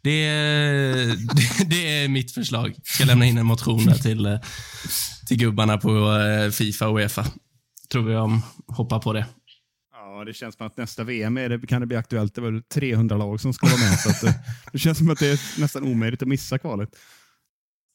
Det, 0.03 0.11
det, 1.35 1.65
det, 1.67 2.03
är 2.03 2.09
mitt 2.09 2.33
förslag. 2.35 2.69
Jag 2.77 2.87
Ska 2.87 3.05
lämna 3.05 3.27
in 3.27 3.39
en 3.39 3.47
motion 3.47 3.87
där 3.87 3.95
till, 3.95 4.39
till 5.29 5.37
gubbarna 5.37 5.79
på 5.79 6.19
Fifa 6.53 6.89
och 6.89 6.99
Uefa. 6.99 7.27
Tror 7.93 8.03
vi 8.03 8.17
om 8.17 8.43
hoppar 8.67 8.99
på 8.99 9.13
det. 9.13 9.27
Ja, 10.21 10.25
det 10.25 10.35
känns 10.35 10.57
som 10.57 10.67
att 10.67 10.77
nästa 10.77 11.05
VM 11.05 11.37
är 11.37 11.49
det, 11.49 11.67
kan 11.67 11.81
det 11.81 11.87
bli 11.87 11.97
aktuellt. 11.97 12.35
Det 12.35 12.41
var 12.41 12.63
300 12.75 13.17
lag 13.17 13.41
som 13.41 13.53
ska 13.53 13.67
vara 13.67 13.79
med. 13.79 13.99
så 13.99 14.27
det, 14.27 14.33
eh, 14.33 14.35
det 14.73 14.79
känns 14.79 14.99
som 14.99 15.11
att 15.11 15.19
det 15.19 15.31
är 15.31 15.61
nästan 15.61 15.85
omöjligt 15.85 16.23
att 16.23 16.29
missa 16.29 16.59
kvalet. 16.59 16.97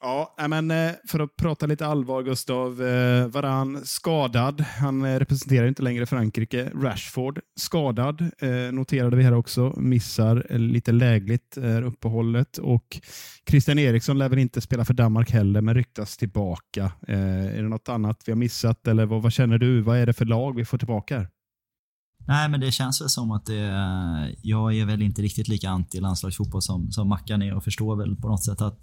Ja, 0.02 0.36
men 0.48 0.72
eh, 0.72 0.92
för 1.08 1.20
att 1.20 1.36
prata 1.36 1.66
lite 1.66 1.86
allvar, 1.86 2.24
Gustav. 2.24 2.84
Eh, 2.84 3.28
Varan 3.28 3.86
skadad. 3.86 4.62
Han 4.62 5.20
representerar 5.20 5.68
inte 5.68 5.84
längre 5.84 6.06
Frankrike. 6.06 6.72
Rashford 6.76 7.40
skadad, 7.56 8.30
noterade 8.72 9.16
vi 9.16 9.24
här 9.24 9.34
också. 9.34 9.74
Missar 9.78 10.58
lite 10.58 10.92
lägligt 10.92 11.58
uppehållet. 11.86 12.58
Och 12.58 13.00
Christian 13.50 13.80
Eriksson 13.80 14.18
lär 14.18 14.30
väl 14.30 14.40
inte 14.40 14.62
spela 14.62 14.86
för 14.86 14.94
Danmark 14.94 15.32
heller, 15.32 15.62
men 15.62 15.76
ryktas 15.76 16.18
tillbaka. 16.18 16.92
Är 17.08 17.62
det 17.62 17.70
något 17.70 17.90
annat 17.90 18.22
vi 18.26 18.32
har 18.32 18.38
missat, 18.38 18.88
eller 18.88 19.06
vad, 19.06 19.22
vad 19.22 19.34
känner 19.34 19.58
du? 19.58 19.82
Vad 19.82 19.98
är 19.98 20.06
det 20.06 20.14
för 20.14 20.26
lag 20.26 20.56
vi 20.56 20.66
får 20.66 20.78
tillbaka 20.78 21.18
här? 21.18 21.35
Nej, 22.28 22.50
men 22.50 22.60
det 22.60 22.72
känns 22.72 23.02
väl 23.02 23.10
som 23.10 23.32
att 23.32 23.46
det, 23.46 23.60
eh, 23.60 24.36
jag 24.42 24.78
är 24.78 24.86
väl 24.86 25.02
inte 25.02 25.22
riktigt 25.22 25.48
lika 25.48 25.70
anti 25.70 26.00
landslagsfotboll 26.00 26.62
som, 26.62 26.92
som 26.92 27.10
Mackan 27.10 27.42
är 27.42 27.54
och 27.54 27.64
förstår 27.64 27.96
väl 27.96 28.16
på 28.16 28.28
något 28.28 28.44
sätt 28.44 28.62
att 28.62 28.80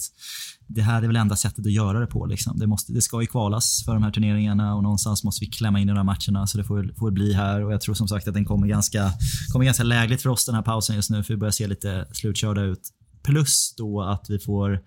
det 0.66 0.82
här 0.82 1.02
är 1.02 1.06
väl 1.06 1.16
enda 1.16 1.36
sättet 1.36 1.66
att 1.66 1.72
göra 1.72 2.00
det 2.00 2.06
på. 2.06 2.26
Liksom. 2.26 2.58
Det, 2.58 2.66
måste, 2.66 2.92
det 2.92 3.00
ska 3.00 3.20
ju 3.20 3.26
kvalas 3.26 3.82
för 3.84 3.94
de 3.94 4.02
här 4.02 4.10
turneringarna 4.10 4.74
och 4.74 4.82
någonstans 4.82 5.24
måste 5.24 5.44
vi 5.44 5.50
klämma 5.50 5.80
in 5.80 5.88
i 5.88 5.92
de 5.92 5.96
här 5.96 6.04
matcherna. 6.04 6.46
Så 6.46 6.58
det 6.58 6.64
får, 6.64 6.94
får 6.98 7.10
bli 7.10 7.32
här 7.32 7.64
och 7.64 7.72
jag 7.72 7.80
tror 7.80 7.94
som 7.94 8.08
sagt 8.08 8.28
att 8.28 8.34
den 8.34 8.44
kommer 8.44 8.66
ganska, 8.66 9.12
kommer 9.52 9.64
ganska 9.64 9.84
lägligt 9.84 10.22
för 10.22 10.30
oss 10.30 10.46
den 10.46 10.54
här 10.54 10.62
pausen 10.62 10.96
just 10.96 11.10
nu 11.10 11.22
för 11.22 11.34
vi 11.34 11.38
börjar 11.38 11.52
se 11.52 11.66
lite 11.66 12.06
slutkörda 12.12 12.62
ut. 12.62 12.90
Plus 13.22 13.74
då 13.76 14.02
att 14.02 14.26
vi 14.28 14.38
får 14.38 14.80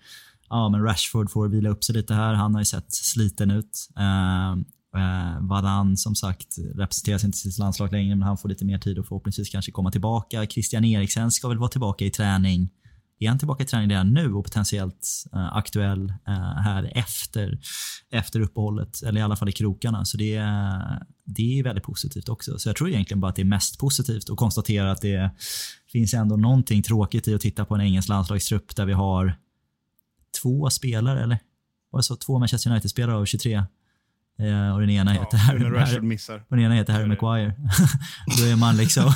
Ja, 0.48 0.68
men 0.68 0.82
Rashford 0.82 1.30
får 1.30 1.48
vila 1.48 1.68
upp 1.68 1.84
sig 1.84 1.94
lite 1.94 2.14
här. 2.14 2.34
Han 2.34 2.54
har 2.54 2.60
ju 2.60 2.64
sett 2.64 2.94
sliten 2.94 3.50
ut. 3.50 3.88
Uh, 3.98 4.62
Eh, 4.96 5.40
Varan 5.40 5.96
som 5.96 6.14
sagt 6.14 6.56
representeras 6.74 7.24
inte 7.24 7.38
sitt 7.38 7.58
landslag 7.58 7.92
längre 7.92 8.16
men 8.16 8.28
han 8.28 8.38
får 8.38 8.48
lite 8.48 8.64
mer 8.64 8.78
tid 8.78 8.98
och 8.98 9.06
förhoppningsvis 9.06 9.48
kanske 9.48 9.72
komma 9.72 9.90
tillbaka. 9.90 10.46
Christian 10.46 10.84
Eriksen 10.84 11.30
ska 11.30 11.48
väl 11.48 11.58
vara 11.58 11.68
tillbaka 11.68 12.04
i 12.04 12.10
träning. 12.10 12.70
Är 13.18 13.28
han 13.28 13.38
tillbaka 13.38 13.64
i 13.64 13.66
träning 13.66 13.90
redan 13.90 14.12
nu 14.12 14.34
och 14.34 14.44
potentiellt 14.44 15.24
eh, 15.32 15.56
aktuell 15.56 16.08
eh, 16.28 16.34
här 16.62 16.92
efter, 16.94 17.58
efter 18.10 18.40
uppehållet? 18.40 19.02
Eller 19.02 19.20
i 19.20 19.22
alla 19.22 19.36
fall 19.36 19.48
i 19.48 19.52
krokarna. 19.52 20.04
Så 20.04 20.16
det, 20.16 20.34
det 21.24 21.58
är 21.58 21.62
väldigt 21.62 21.84
positivt 21.84 22.28
också. 22.28 22.58
Så 22.58 22.68
jag 22.68 22.76
tror 22.76 22.88
egentligen 22.88 23.20
bara 23.20 23.28
att 23.28 23.36
det 23.36 23.42
är 23.42 23.46
mest 23.46 23.78
positivt 23.78 24.30
att 24.30 24.36
konstatera 24.36 24.90
att 24.92 25.00
det 25.00 25.30
finns 25.92 26.14
ändå 26.14 26.36
någonting 26.36 26.82
tråkigt 26.82 27.28
i 27.28 27.34
att 27.34 27.40
titta 27.40 27.64
på 27.64 27.74
en 27.74 27.80
engelsk 27.80 28.08
landslagstrupp 28.08 28.76
där 28.76 28.86
vi 28.86 28.92
har 28.92 29.38
två 30.42 30.70
spelare, 30.70 31.22
eller? 31.22 31.38
Var 31.90 31.98
det 31.98 32.04
så? 32.04 32.16
Två 32.16 32.38
Manchester 32.38 32.70
United-spelare 32.70 33.16
av 33.16 33.24
23 33.24 33.62
Eh, 34.38 34.74
och 34.74 34.80
den 34.80 34.90
ena 34.90 35.12
heter 35.12 35.28
ja, 35.32 35.38
Harry, 35.38 35.78
Harry, 35.78 36.18
och 36.48 36.56
den 36.56 36.60
ena 36.60 36.74
heter 36.74 36.92
Harry 36.92 37.06
Maguire. 37.06 37.54
då 38.38 38.44
är 38.44 38.56
man 38.56 38.76
liksom... 38.76 39.04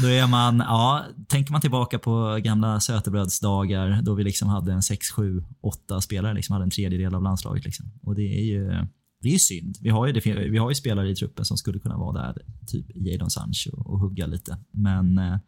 då 0.00 0.08
är 0.08 0.26
man... 0.26 0.58
Ja, 0.58 1.04
tänker 1.28 1.52
man 1.52 1.60
tillbaka 1.60 1.98
på 1.98 2.38
gamla 2.42 2.80
sötebrödsdagar 2.80 4.02
då 4.02 4.14
vi 4.14 4.24
liksom 4.24 4.48
hade 4.48 4.72
en 4.72 4.82
6, 4.82 5.10
7, 5.10 5.44
8 5.60 6.00
spelare. 6.00 6.34
Liksom 6.34 6.52
hade 6.52 6.64
en 6.64 6.70
tredjedel 6.70 7.14
av 7.14 7.22
landslaget. 7.22 7.64
Liksom. 7.64 7.92
Och 8.02 8.14
det 8.14 8.38
är 8.38 8.44
ju... 8.44 8.86
Det 9.22 9.34
är 9.34 9.38
synd. 9.38 9.76
Vi 9.80 9.90
har, 9.90 10.06
ju, 10.06 10.20
vi 10.50 10.58
har 10.58 10.70
ju 10.70 10.74
spelare 10.74 11.10
i 11.10 11.14
truppen 11.14 11.44
som 11.44 11.56
skulle 11.56 11.78
kunna 11.78 11.96
vara 11.96 12.22
där, 12.22 12.42
typ 12.66 12.86
Jadon 12.94 13.30
Sancho 13.30 13.70
och, 13.72 13.92
och 13.92 13.98
hugga 13.98 14.26
lite. 14.26 14.58
Men 14.70 15.18
eh, 15.18 15.38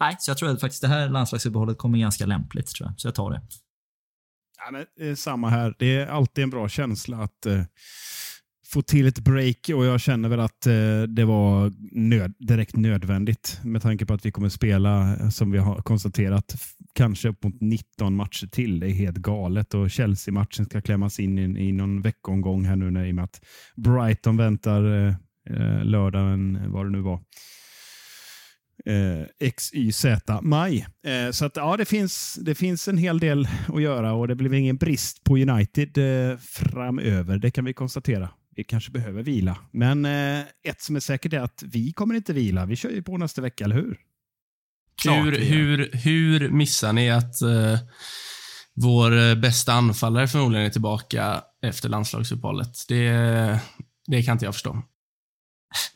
nej, 0.00 0.16
så 0.18 0.30
jag 0.30 0.38
tror 0.38 0.50
att 0.50 0.60
faktiskt 0.60 0.82
det 0.82 0.88
här 0.88 1.08
landslagsuppehållet 1.08 1.78
kommer 1.78 1.98
ganska 1.98 2.26
lämpligt. 2.26 2.66
tror 2.66 2.88
jag. 2.88 3.00
Så 3.00 3.06
jag 3.06 3.14
tar 3.14 3.30
det. 3.30 3.42
Ja, 4.68 4.72
men, 4.72 5.08
eh, 5.08 5.14
samma 5.14 5.48
här. 5.48 5.74
Det 5.78 5.96
är 5.96 6.06
alltid 6.06 6.44
en 6.44 6.50
bra 6.50 6.68
känsla 6.68 7.16
att 7.16 7.46
eh, 7.46 7.62
få 8.66 8.82
till 8.82 9.06
ett 9.06 9.18
break 9.18 9.70
och 9.74 9.84
jag 9.84 10.00
känner 10.00 10.28
väl 10.28 10.40
att 10.40 10.66
eh, 10.66 11.02
det 11.02 11.24
var 11.24 11.72
nöd, 11.92 12.34
direkt 12.38 12.76
nödvändigt 12.76 13.60
med 13.64 13.82
tanke 13.82 14.06
på 14.06 14.14
att 14.14 14.26
vi 14.26 14.32
kommer 14.32 14.48
spela, 14.48 15.16
eh, 15.16 15.28
som 15.28 15.50
vi 15.50 15.58
har 15.58 15.82
konstaterat, 15.82 16.54
kanske 16.94 17.28
upp 17.28 17.44
mot 17.44 17.60
19 17.60 18.16
matcher 18.16 18.46
till. 18.46 18.80
Det 18.80 18.86
är 18.86 18.94
helt 18.94 19.16
galet 19.16 19.74
och 19.74 19.90
Chelsea-matchen 19.90 20.64
ska 20.64 20.80
klämmas 20.80 21.20
in 21.20 21.38
i, 21.38 21.68
i 21.68 21.72
någon 21.72 22.02
veckomgång 22.02 22.64
här 22.64 22.76
nu 22.76 22.90
när, 22.90 23.04
i 23.04 23.10
och 23.10 23.14
med 23.14 23.24
att 23.24 23.44
Brighton 23.76 24.36
väntar 24.36 25.06
eh, 25.06 25.14
eh 25.50 25.84
lördagen, 25.84 26.56
eh, 26.56 26.68
vad 26.68 26.86
det 26.86 26.90
nu 26.90 27.00
var 27.00 27.20
eh, 28.84 29.50
XYZ 29.50 30.04
maj. 30.42 30.86
Eh, 31.06 31.30
så 31.30 31.44
att, 31.44 31.56
ja, 31.56 31.76
det 31.76 31.84
finns, 31.84 32.38
det 32.42 32.54
finns 32.54 32.88
en 32.88 32.98
hel 32.98 33.18
del 33.18 33.48
att 33.68 33.82
göra 33.82 34.12
och 34.12 34.28
det 34.28 34.34
blir 34.34 34.54
ingen 34.54 34.76
brist 34.76 35.24
på 35.24 35.36
United 35.36 35.98
eh, 35.98 36.38
framöver. 36.38 37.38
Det 37.38 37.50
kan 37.50 37.64
vi 37.64 37.72
konstatera. 37.72 38.30
Vi 38.56 38.64
kanske 38.64 38.90
behöver 38.90 39.22
vila. 39.22 39.56
Men 39.72 40.04
eh, 40.04 40.40
ett 40.40 40.80
som 40.80 40.96
är 40.96 41.00
säkert 41.00 41.32
är 41.32 41.40
att 41.40 41.62
vi 41.66 41.92
kommer 41.92 42.14
inte 42.14 42.32
vila. 42.32 42.66
Vi 42.66 42.76
kör 42.76 42.90
ju 42.90 43.02
på 43.02 43.16
nästa 43.16 43.42
vecka, 43.42 43.64
eller 43.64 43.76
hur? 43.76 43.98
hur, 45.04 45.38
hur, 45.38 45.90
hur 45.92 46.50
missar 46.50 46.92
ni 46.92 47.10
att 47.10 47.42
eh, 47.42 47.78
vår 48.74 49.18
eh, 49.18 49.34
bästa 49.34 49.72
anfallare 49.72 50.28
förmodligen 50.28 50.66
är 50.66 50.70
tillbaka 50.70 51.42
efter 51.62 51.88
landslagsuppehållet? 51.88 52.74
Det, 52.88 53.10
det 54.06 54.22
kan 54.22 54.32
inte 54.32 54.44
jag 54.44 54.54
förstå. 54.54 54.82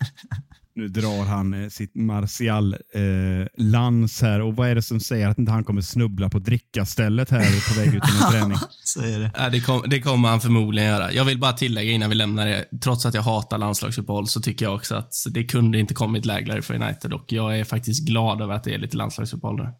Nu 0.74 0.89
drar 0.89 1.24
han 1.24 1.55
eh, 1.55 1.69
sitt 1.69 1.94
Martial-lans 1.94 4.23
eh, 4.23 4.28
här. 4.28 4.40
Och 4.40 4.57
vad 4.57 4.69
är 4.69 4.74
det 4.74 4.82
som 4.82 5.01
säger 5.01 5.28
att 5.28 5.39
inte 5.39 5.53
han 5.53 5.65
kommer 5.65 5.81
snubbla 5.81 6.28
på 6.28 6.39
drickastället 6.39 7.31
här 7.31 7.69
på 7.69 7.74
väg 7.81 7.94
ut 7.94 8.03
till 8.03 8.23
en 8.23 8.31
träning? 8.31 8.59
Så 8.85 9.01
är 9.01 9.19
det. 9.19 9.31
Ja, 9.36 9.49
det, 9.49 9.61
kom, 9.61 9.82
det 9.86 10.01
kommer 10.01 10.28
han 10.28 10.40
förmodligen 10.40 10.89
göra. 10.89 11.12
Jag 11.12 11.24
vill 11.24 11.39
bara 11.39 11.53
tillägga 11.53 11.93
innan 11.93 12.09
vi 12.09 12.15
lämnar 12.15 12.47
det. 12.47 12.65
Trots 12.82 13.07
att 13.07 13.15
jag 13.15 13.23
hatar 13.23 13.59
landslagsuppehåll 13.59 14.28
så 14.28 14.40
tycker 14.40 14.65
jag 14.65 14.74
också 14.74 14.94
att 14.94 15.15
det 15.31 15.44
kunde 15.44 15.78
inte 15.78 15.94
kommit 15.94 16.24
lägligare 16.24 16.62
för 16.62 16.74
United 16.74 17.12
och 17.12 17.32
jag 17.32 17.59
är 17.59 17.65
faktiskt 17.65 18.07
glad 18.07 18.43
över 18.43 18.55
att 18.55 18.65
det 18.65 18.74
är 18.74 18.78
lite 18.78 18.97
landslagsuppehåll 18.97 19.57
där. 19.57 19.70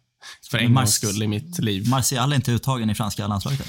För 0.51 0.57
en 0.57 0.73
gångs 0.73 0.93
skull 0.93 1.23
i 1.23 1.27
mitt 1.27 1.59
liv. 1.59 1.89
Martial 1.89 2.31
är 2.31 2.35
inte 2.35 2.51
uttagen 2.51 2.89
i 2.89 2.95
franska 2.95 3.27
landslaget? 3.27 3.67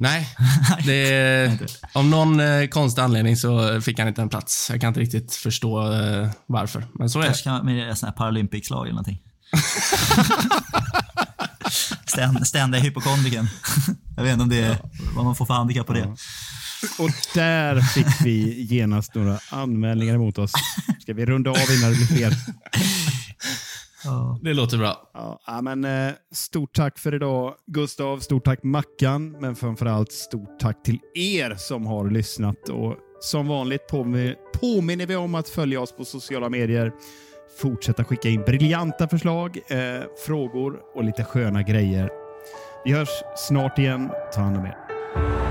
Nej, 0.00 0.28
det 0.84 1.58
av 1.92 2.04
någon 2.04 2.40
eh, 2.40 2.68
konstig 2.68 3.02
anledning 3.02 3.36
så 3.36 3.80
fick 3.80 3.98
han 3.98 4.08
inte 4.08 4.22
en 4.22 4.28
plats. 4.28 4.68
Jag 4.70 4.80
kan 4.80 4.88
inte 4.88 5.00
riktigt 5.00 5.34
förstå 5.34 5.92
eh, 5.92 6.30
varför, 6.46 6.86
men 6.94 7.10
så 7.10 7.18
är 7.18 7.22
det. 7.22 7.28
Kanske 7.28 7.44
kan 7.44 7.66
med 7.66 7.98
sånt 7.98 8.10
här 8.10 8.16
Paralympics-lag 8.16 8.86
eller 8.86 8.92
någonting. 8.92 9.18
Ständiga 12.44 12.82
hypokondriken. 12.82 13.48
Jag 14.16 14.22
vet 14.22 14.32
inte 14.32 14.42
om 14.42 14.48
det 14.48 14.60
är 14.60 14.78
vad 15.16 15.24
man 15.24 15.34
får 15.34 15.46
för 15.46 15.54
handikapp 15.54 15.86
på 15.86 15.92
det. 15.92 16.16
Och 16.98 17.10
där 17.34 17.80
fick 17.80 18.06
vi 18.24 18.62
genast 18.62 19.14
några 19.14 19.38
anmälningar 19.50 20.14
emot 20.14 20.38
oss. 20.38 20.52
Ska 21.00 21.14
vi 21.14 21.26
runda 21.26 21.50
av 21.50 21.56
innan 21.56 21.92
det 21.92 22.14
blir 22.14 22.32
Det 24.42 24.54
låter 24.54 24.78
bra. 24.78 25.10
Ja, 25.46 25.60
men, 25.62 25.84
eh, 25.84 26.12
stort 26.32 26.74
tack 26.74 26.98
för 26.98 27.14
idag, 27.14 27.54
Gustav. 27.66 28.18
Stort 28.18 28.44
tack 28.44 28.62
Mackan, 28.62 29.30
men 29.40 29.56
framförallt 29.56 30.12
stort 30.12 30.58
tack 30.60 30.82
till 30.82 30.98
er 31.14 31.54
som 31.58 31.86
har 31.86 32.10
lyssnat. 32.10 32.68
Och 32.68 32.96
som 33.20 33.48
vanligt 33.48 33.86
påminner, 33.86 34.36
påminner 34.60 35.06
vi 35.06 35.16
om 35.16 35.34
att 35.34 35.48
följa 35.48 35.80
oss 35.80 35.92
på 35.92 36.04
sociala 36.04 36.48
medier. 36.48 36.92
Fortsätta 37.60 38.04
skicka 38.04 38.28
in 38.28 38.42
briljanta 38.42 39.08
förslag, 39.08 39.58
eh, 39.68 40.02
frågor 40.26 40.80
och 40.94 41.04
lite 41.04 41.24
sköna 41.24 41.62
grejer. 41.62 42.10
Vi 42.84 42.92
hörs 42.92 43.22
snart 43.36 43.78
igen. 43.78 44.10
Ta 44.34 44.40
hand 44.40 44.56
om 44.56 44.66
er. 44.66 45.47